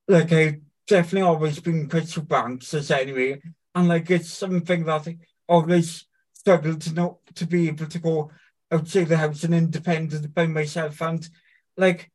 like 0.08 0.32
I 0.32 0.60
definitely 0.86 1.22
always 1.22 1.60
been 1.60 1.88
quite 1.88 2.08
super 2.08 2.36
anxious 2.36 2.90
anyway. 2.90 3.40
And 3.74 3.88
like 3.88 4.10
it's 4.10 4.30
something 4.32 4.84
that 4.84 5.08
I 5.08 5.18
always 5.48 6.06
struggled 6.32 6.80
to 6.82 6.94
not 6.94 7.16
to 7.34 7.46
be 7.46 7.68
able 7.68 7.86
to 7.86 7.98
go 7.98 8.30
outside 8.72 9.08
the 9.08 9.16
house 9.16 9.44
and 9.44 9.54
independent 9.54 10.32
by 10.32 10.46
myself 10.46 11.02
and 11.02 11.28
like 11.76 12.10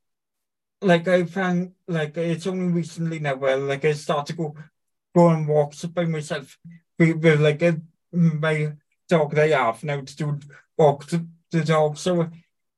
like 0.81 1.07
I 1.07 1.23
found 1.25 1.73
like 1.87 2.17
it's 2.17 2.47
only 2.47 2.71
recently 2.71 3.19
now 3.19 3.35
where 3.35 3.57
like 3.57 3.85
I 3.85 3.93
start 3.93 4.27
to 4.27 4.33
go 4.33 4.55
go 5.15 5.27
on 5.27 5.47
walks 5.47 5.83
by 5.85 6.05
myself 6.05 6.57
with, 6.99 7.17
with 7.17 7.39
like 7.39 7.61
a, 7.61 7.79
my 8.11 8.73
dog 9.07 9.33
they 9.33 9.51
have 9.51 9.83
now 9.83 10.01
to 10.01 10.15
do 10.15 10.39
walk 10.77 11.07
the, 11.07 11.27
the 11.51 11.63
dog. 11.63 11.97
So 11.97 12.29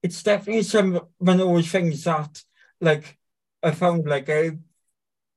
it's 0.04 0.24
definitely 0.24 0.64
some 0.64 0.99
one 1.18 1.40
of 1.40 1.48
those 1.48 1.70
things 1.72 2.04
that 2.04 2.44
like 2.82 3.18
I 3.64 3.72
found 3.72 4.06
like 4.06 4.30
I 4.30 4.58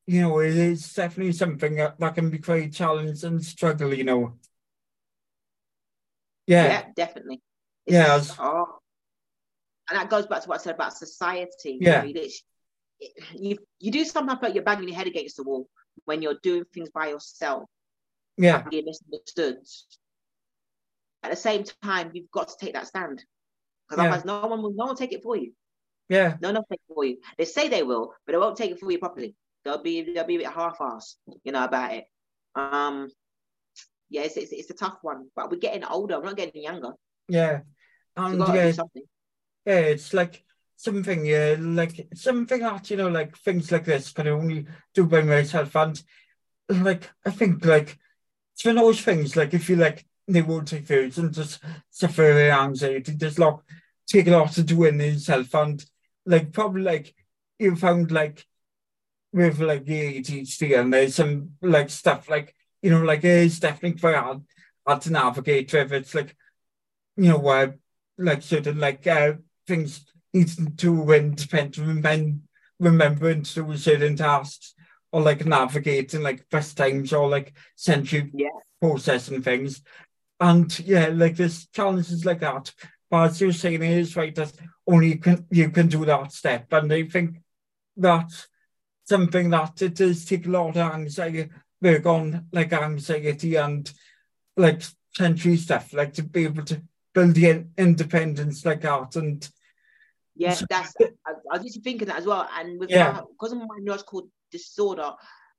you 0.06 0.22
know, 0.22 0.40
it 0.40 0.56
is 0.56 0.92
definitely 0.92 1.32
something 1.32 1.76
that, 1.76 1.98
that 2.00 2.14
can 2.16 2.30
be 2.30 2.38
quite 2.38 2.72
challenging 2.72 3.28
and 3.28 3.44
struggle, 3.44 3.94
you 3.94 4.02
know. 4.02 4.34
Yeah. 6.48 6.64
Yeah, 6.66 6.84
definitely. 6.96 7.40
It's, 7.86 7.94
Yeah. 7.94 8.20
Oh. 8.40 8.78
And 9.88 9.98
that 9.98 10.10
goes 10.10 10.26
back 10.26 10.42
to 10.42 10.48
what 10.48 10.60
I 10.60 10.62
said 10.64 10.74
about 10.74 10.96
society. 10.96 11.78
Yeah. 11.80 12.02
You, 12.02 12.14
know, 12.14 12.20
it- 12.22 12.32
you, 13.34 13.58
you 13.78 13.90
do 13.92 14.04
sometimes 14.04 14.40
put 14.40 14.54
your 14.54 14.64
banging 14.64 14.88
your 14.88 14.96
head 14.96 15.06
against 15.06 15.36
the 15.36 15.44
wall 15.44 15.68
when 16.06 16.22
you're 16.22 16.38
doing 16.42 16.64
things 16.74 16.90
by 16.90 17.08
yourself, 17.08 17.64
Yeah. 18.36 18.64
misunderstood. 18.70 19.58
At 21.22 21.30
the 21.30 21.36
same 21.36 21.64
time, 21.82 22.10
you've 22.14 22.30
got 22.30 22.48
to 22.48 22.54
take 22.60 22.74
that 22.74 22.86
stand. 22.86 23.24
Because 23.88 24.02
Yeah. 24.02 24.10
otherwise 24.10 24.24
no 24.24 24.46
one 24.46 24.62
will 24.62 24.70
no 24.70 24.84
one 24.84 24.88
will 24.88 24.96
take 24.96 25.12
it 25.12 25.22
for 25.22 25.36
you. 25.36 25.52
Yeah. 26.08 26.36
No 26.40 26.48
one 26.48 26.54
will 26.56 26.66
take 26.70 26.80
it 26.88 26.94
for 26.94 27.04
you. 27.04 27.18
They 27.38 27.44
say 27.44 27.68
they 27.68 27.82
will, 27.82 28.14
but 28.26 28.32
they 28.32 28.38
won't 28.38 28.56
take 28.56 28.70
it 28.70 28.80
for 28.80 28.90
you 28.90 28.98
properly. 28.98 29.34
They'll 29.64 29.82
be 29.82 30.02
they'll 30.02 30.24
be 30.24 30.36
a 30.36 30.38
bit 30.38 30.52
half-assed, 30.52 31.16
you 31.44 31.52
know, 31.52 31.64
about 31.64 31.92
it. 31.92 32.04
Um 32.54 33.10
yeah, 34.08 34.22
it's, 34.22 34.36
it's, 34.36 34.52
it's 34.52 34.70
a 34.70 34.74
tough 34.74 34.98
one, 35.02 35.28
but 35.36 35.50
we're 35.50 35.58
getting 35.58 35.84
older. 35.84 36.18
We're 36.18 36.26
not 36.26 36.36
getting 36.36 36.62
younger. 36.62 36.94
Yeah. 37.28 37.60
And 38.16 38.44
to 38.44 38.52
yeah, 38.52 38.66
do 38.66 38.72
something. 38.72 39.02
yeah, 39.64 39.78
it's 39.78 40.12
like 40.12 40.44
something, 40.76 41.24
yeah, 41.24 41.56
like 41.58 42.08
something 42.14 42.60
that, 42.60 42.90
you 42.90 42.96
know, 42.96 43.08
like 43.08 43.36
things 43.36 43.70
like 43.70 43.84
this 43.84 44.10
can 44.12 44.26
only 44.26 44.66
do 44.94 45.04
by 45.06 45.22
myself. 45.22 45.76
And 45.76 46.02
like, 46.68 47.08
I 47.24 47.30
think, 47.30 47.64
like, 47.64 47.98
it's 48.54 48.64
one 48.64 48.78
of 48.78 48.84
those 48.84 49.00
things, 49.00 49.36
like, 49.36 49.54
if 49.54 49.70
you 49.70 49.76
like 49.76 50.04
neurodivergent 50.32 51.18
and 51.18 51.34
just 51.34 51.62
suffer 51.90 52.34
with 52.34 52.52
anxiety, 52.52 53.12
there's 53.12 53.38
a 53.38 53.40
lot, 53.42 53.62
take 54.06 54.26
a 54.26 54.30
lot 54.30 54.52
to 54.52 54.62
do 54.62 54.84
in 54.84 55.00
yourself. 55.00 55.54
And 55.54 55.84
like, 56.26 56.52
probably 56.52 56.82
like, 56.82 57.14
you 57.58 57.76
found 57.76 58.10
like, 58.10 58.46
with 59.32 59.60
like 59.60 59.84
the 59.84 60.20
ADHD 60.20 60.78
and 60.78 60.92
there's 60.92 61.14
some 61.14 61.50
like 61.62 61.90
stuff 61.90 62.28
like, 62.28 62.54
you 62.82 62.90
know, 62.90 63.02
like 63.02 63.22
it's 63.24 63.60
definitely 63.60 64.00
quite 64.00 64.16
hard, 64.16 64.42
hard 64.86 65.02
to 65.02 65.12
navigate 65.12 65.72
with. 65.72 65.92
It's 65.92 66.14
like, 66.14 66.36
you 67.16 67.28
know, 67.28 67.38
where 67.38 67.78
like 68.18 68.42
certain 68.42 68.78
like 68.78 69.06
uh, 69.06 69.34
things 69.66 70.04
need 70.32 70.48
to 70.48 70.62
do 70.62 70.92
when 70.92 71.34
depend 71.34 71.78
remember 71.78 72.38
remembering 72.78 73.42
to 73.42 73.62
do 73.62 73.76
certain 73.76 74.16
tasks 74.16 74.74
or 75.12 75.20
like 75.20 75.44
navigating 75.44 76.22
like 76.22 76.44
first 76.50 76.76
times 76.76 77.12
or 77.12 77.28
like 77.28 77.52
sensory 77.76 78.30
Yeah. 78.34 78.48
processing 78.80 79.42
things. 79.42 79.82
And 80.40 80.78
yeah, 80.80 81.08
like 81.08 81.36
there's 81.36 81.66
challenges 81.66 82.24
like 82.24 82.40
that. 82.40 82.72
But 83.10 83.30
as 83.30 83.40
you're 83.40 83.52
saying, 83.52 83.82
it 83.82 83.98
is 83.98 84.16
right 84.16 84.34
that 84.36 84.52
only 84.86 85.08
you 85.08 85.18
can 85.18 85.46
you 85.50 85.70
can 85.70 85.88
do 85.88 86.04
that 86.06 86.32
step. 86.32 86.72
And 86.72 86.92
I 86.92 87.04
think 87.04 87.36
that's 87.96 88.48
something 89.04 89.50
that 89.50 89.82
it 89.82 89.94
does 89.96 90.24
take 90.24 90.46
a 90.46 90.50
lot 90.50 90.70
of 90.70 90.94
anxiety 90.94 91.50
work 91.82 92.06
on 92.06 92.46
like 92.52 92.72
anxiety 92.72 93.56
and 93.56 93.90
like 94.56 94.82
sensory 95.14 95.56
stuff, 95.56 95.92
like 95.92 96.12
to 96.14 96.22
be 96.22 96.44
able 96.44 96.64
to 96.64 96.82
build 97.14 97.34
the 97.34 97.50
in- 97.50 97.72
independence 97.76 98.64
like 98.64 98.82
that. 98.82 99.16
And 99.16 99.46
Yeah, 100.36 100.54
So- 100.54 100.66
that's. 100.70 100.94
I, 101.26 101.32
I 101.50 101.58
was 101.58 101.64
just 101.64 101.82
thinking 101.82 102.08
that 102.08 102.18
as 102.18 102.26
well, 102.26 102.48
and 102.56 102.78
with 102.78 102.90
Yeah. 102.90 103.12
my, 103.12 103.22
because 103.30 103.52
of 103.52 103.58
my 103.58 103.66
neurological 103.80 104.28
disorder, 104.50 105.12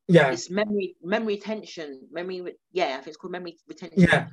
yeah, 0.08 0.32
it's 0.32 0.50
memory, 0.50 0.96
memory 1.04 1.36
retention, 1.36 2.08
memory. 2.12 2.56
Yeah, 2.72 2.86
I 2.86 2.96
think 2.96 3.08
it's 3.08 3.18
called 3.18 3.32
memory 3.34 3.58
retention. 3.68 4.00
yeah, 4.02 4.28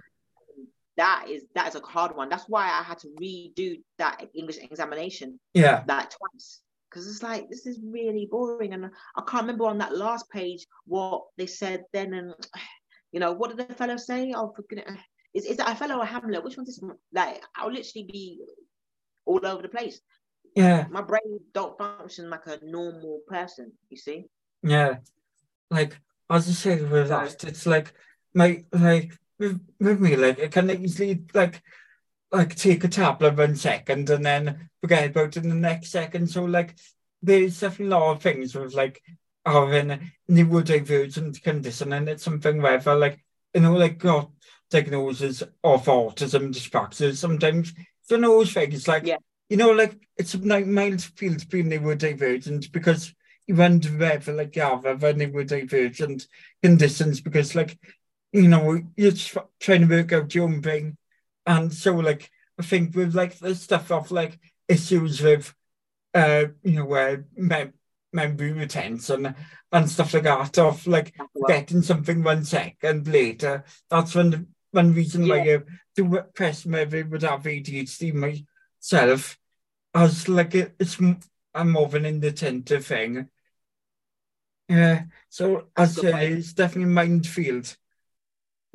That 0.99 1.27
is 1.31 1.45
that 1.55 1.69
is 1.69 1.77
a 1.77 1.81
hard 1.81 2.15
one. 2.17 2.29
That's 2.29 2.49
why 2.49 2.65
I 2.65 2.83
had 2.83 2.99
to 2.99 3.09
redo 3.21 3.81
that 3.99 4.21
English 4.35 4.59
examination 4.59 5.39
yeah, 5.55 5.85
That 5.87 6.11
twice 6.11 6.61
because 6.91 7.07
it's 7.07 7.23
like 7.23 7.49
this 7.49 7.67
is 7.67 7.79
really 7.85 8.27
boring, 8.29 8.75
and 8.75 8.87
I 9.17 9.23
can't 9.23 9.45
remember 9.45 9.67
on 9.67 9.79
that 9.79 9.97
last 9.97 10.29
page 10.29 10.67
what 10.87 11.23
they 11.37 11.47
said 11.47 11.85
then, 11.93 12.15
and 12.15 12.35
you 13.13 13.21
know 13.21 13.33
what 13.33 13.57
did 13.57 13.69
the 13.69 13.75
fellow 13.75 13.97
say? 13.97 14.33
Oh, 14.35 14.53
for 14.55 14.63
goodness, 14.63 14.99
is 15.35 15.45
is 15.45 15.57
that 15.59 15.69
Othello 15.69 15.99
or 16.01 16.05
Hamlet? 16.05 16.43
Which 16.43 16.57
one's 16.57 16.69
this? 16.69 16.91
Like 17.13 17.43
I'll 17.55 17.71
literally 17.71 18.09
be 18.11 18.41
all 19.25 19.47
over 19.47 19.63
the 19.63 19.69
place. 19.69 20.01
yeah, 20.57 20.87
my 20.91 21.03
brain 21.03 21.39
don't 21.55 21.79
function 21.79 22.29
like 22.29 22.49
a 22.49 22.59
normal 22.65 23.21
person, 23.29 23.71
you 23.89 23.97
see? 23.97 24.25
yeah. 24.65 24.97
Like 25.71 25.97
as 26.29 26.49
I 26.49 26.53
said 26.53 26.91
with 26.91 27.09
that, 27.09 27.45
it's 27.45 27.67
like 27.67 27.93
my 28.35 28.65
like 28.73 29.13
with, 29.39 29.61
with 29.81 30.01
me, 30.01 30.17
like 30.17 30.41
I 30.41 30.49
can 30.49 30.71
easily 30.71 31.23
like 31.35 31.63
like 32.31 32.55
take 32.55 32.85
a 32.85 32.89
tablet 32.89 33.37
one 33.37 33.57
second 33.57 34.11
and 34.11 34.25
then 34.25 34.71
forget 34.81 35.11
about 35.11 35.37
it 35.37 35.45
in 35.45 35.49
the 35.49 35.55
next 35.55 35.91
second. 35.91 36.29
So 36.29 36.45
like 36.45 36.75
there's 37.23 37.61
definitely 37.61 37.95
a 37.95 37.99
lot 37.99 38.13
of 38.17 38.23
things 38.23 38.55
with 38.55 38.75
like 38.75 39.03
having 39.45 39.91
a 39.91 40.01
neurodivergent 40.31 41.43
condition 41.43 41.93
and 41.93 42.09
it's 42.09 42.23
something 42.23 42.61
where 42.61 42.83
I 42.87 42.93
like 42.95 43.25
you 43.55 43.61
know 43.61 43.75
like 43.75 43.99
got 43.99 44.31
diagnosis 44.71 45.43
of 45.43 45.85
autism 45.87 46.53
dyspraxia 46.53 47.17
sometimes 47.17 47.73
of 48.11 48.21
those 48.21 48.53
things 48.53 48.87
like 48.87 49.07
Yeah. 49.07 49.17
you 49.49 49.57
know 49.57 49.71
like 49.71 49.97
it's 50.17 50.35
a 50.35 50.39
like 50.39 50.67
mild 50.67 51.03
field 51.03 51.39
to 51.41 51.47
be 51.47 51.63
neurodivergent 51.63 52.71
because 52.73 53.15
you 53.47 53.55
wonder 53.55 53.89
whether 53.89 54.33
like 54.35 54.55
you 54.57 54.63
have 54.63 54.85
other 54.85 55.15
neurodivergent 55.15 56.27
conditions 56.63 57.21
because 57.21 57.55
like 57.55 57.79
you 58.33 58.49
know, 58.49 58.81
you're 58.97 59.13
trying 59.61 59.89
to 59.89 59.97
work 59.97 60.13
out 60.13 60.35
your 60.35 60.45
own 60.45 60.63
thing. 60.63 60.97
And 61.47 61.73
so, 61.73 61.95
like, 61.95 62.31
I 62.59 62.63
think 62.63 62.95
with 62.95 63.15
like 63.15 63.39
the 63.39 63.55
stuff 63.55 63.91
of 63.91 64.11
like 64.11 64.39
issues 64.69 65.23
with, 65.23 65.55
uh, 66.15 66.45
you 66.63 66.73
know, 66.73 66.93
uh, 66.93 67.17
mem- 67.37 67.75
memory 68.13 68.53
retention 68.53 69.27
and, 69.27 69.35
and 69.73 69.91
stuff 69.91 70.15
like 70.15 70.25
that, 70.25 70.59
of 70.59 70.87
like 70.87 71.15
getting 71.47 71.83
something 71.83 72.23
one 72.23 72.45
second 72.45 73.07
later, 73.07 73.65
that's 73.89 74.15
one 74.15 74.49
one 74.71 74.93
reason 74.93 75.25
yeah. 75.25 75.35
why 75.35 75.55
I 75.55 75.59
do 75.97 76.23
press 76.35 76.67
maybe 76.67 77.03
would 77.03 77.23
have 77.23 77.43
ADHD 77.43 78.13
myself, 78.13 79.39
as 79.95 80.29
like 80.29 80.55
it, 80.55 80.75
it's 80.79 80.99
I'm 81.55 81.73
more 81.73 81.87
of 81.87 81.95
an 81.95 82.07
inattentive 82.07 82.87
thing. 82.87 83.29
Yeah, 84.69 85.03
uh, 85.05 85.11
so 85.31 85.69
as 85.77 85.99
uh, 85.99 86.17
it's 86.17 86.53
definitely 86.53 86.93
minefield. 86.93 87.75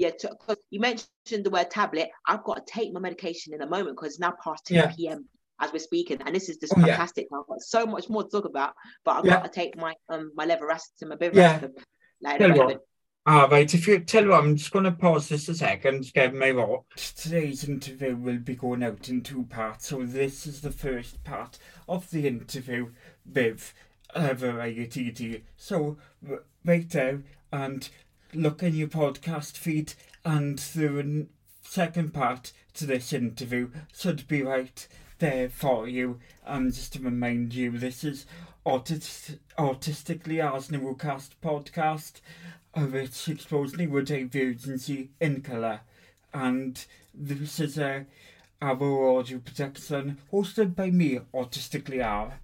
Yeah, 0.03 0.11
because 0.21 0.57
you 0.69 0.81
mentioned 0.81 1.45
the 1.45 1.49
word 1.49 1.71
tablet. 1.71 2.09
I've 2.27 2.43
got 2.43 2.65
to 2.65 2.73
take 2.73 2.91
my 2.93 2.99
medication 2.99 3.53
in 3.53 3.61
a 3.61 3.67
moment 3.67 3.95
because 3.95 4.09
it's 4.11 4.19
now 4.19 4.33
past 4.43 4.65
2 4.65 4.73
Yeah. 4.75 4.91
p.m. 4.95 5.25
as 5.61 5.71
we're 5.71 5.79
speaking. 5.79 6.21
And 6.25 6.35
this 6.35 6.49
is 6.49 6.57
just 6.57 6.73
Oh, 6.75 6.79
yeah. 6.79 6.87
fantastic. 6.87 7.27
I've 7.33 7.47
got 7.47 7.61
so 7.61 7.85
much 7.85 8.09
more 8.09 8.23
to 8.23 8.29
talk 8.29 8.45
about, 8.45 8.73
but 9.05 9.11
I've 9.17 9.25
Yeah. 9.25 9.35
got 9.37 9.45
to 9.45 9.49
take 9.49 9.77
my 9.77 9.93
um 10.09 10.31
my 10.35 10.45
levoracid 10.45 10.91
and 11.01 11.09
my 11.11 11.17
Yeah. 11.21 11.59
bivacid. 11.59 11.77
Like, 12.21 12.37
Tell 12.39 12.49
you 12.49 12.53
the 12.55 12.59
rest 12.59 12.61
of 12.61 12.65
what. 12.67 12.75
it. 12.75 12.81
Ah, 13.25 13.45
right. 13.49 13.73
If 13.73 13.87
you 13.87 13.99
tell 13.99 14.23
you 14.23 14.29
what, 14.31 14.43
I'm 14.43 14.57
just 14.57 14.71
going 14.71 14.83
to 14.83 14.91
pause 14.91 15.29
this 15.29 15.47
a 15.47 15.55
second, 15.55 16.11
get 16.13 16.33
my 16.33 16.51
what. 16.51 16.81
Today's 17.15 17.63
interview 17.63 18.17
will 18.17 18.39
be 18.39 18.55
going 18.55 18.83
out 18.83 19.07
in 19.07 19.21
two 19.21 19.43
parts. 19.43 19.87
So 19.87 20.03
this 20.05 20.45
is 20.45 20.59
the 20.59 20.71
first 20.71 21.23
part 21.23 21.57
of 21.87 22.09
the 22.11 22.27
interview 22.27 22.91
with 23.25 23.73
uh, 24.13 24.33
Variety 24.33 25.45
So 25.55 25.97
r- 26.29 26.43
right 26.65 26.89
there 26.89 27.23
and 27.53 27.87
look 28.33 28.63
in 28.63 28.75
your 28.75 28.87
podcast 28.87 29.57
feed, 29.57 29.93
and 30.25 30.59
the 30.59 31.27
second 31.61 32.13
part 32.13 32.51
to 32.75 32.85
this 32.85 33.13
interview 33.13 33.69
should 33.93 34.27
be 34.27 34.41
right 34.41 34.87
there 35.19 35.49
for 35.49 35.87
you. 35.87 36.19
And 36.45 36.73
just 36.73 36.93
to 36.93 36.99
remind 36.99 37.53
you, 37.53 37.77
this 37.77 38.03
is 38.03 38.25
Autis- 38.65 39.37
Autisticly 39.57 40.39
as 40.39 40.69
Neurocast 40.69 41.31
podcast 41.43 42.21
of 42.73 42.93
which 42.93 43.29
exposed 43.29 43.75
neurodivergency 43.75 45.09
in 45.19 45.41
colour. 45.41 45.81
And 46.33 46.83
this 47.13 47.59
is 47.59 47.77
a, 47.77 48.05
our 48.61 49.17
audio 49.17 49.39
production, 49.39 50.17
hosted 50.31 50.75
by 50.75 50.89
me, 50.89 51.19
Autisticly 51.33 52.03
Aar. 52.03 52.39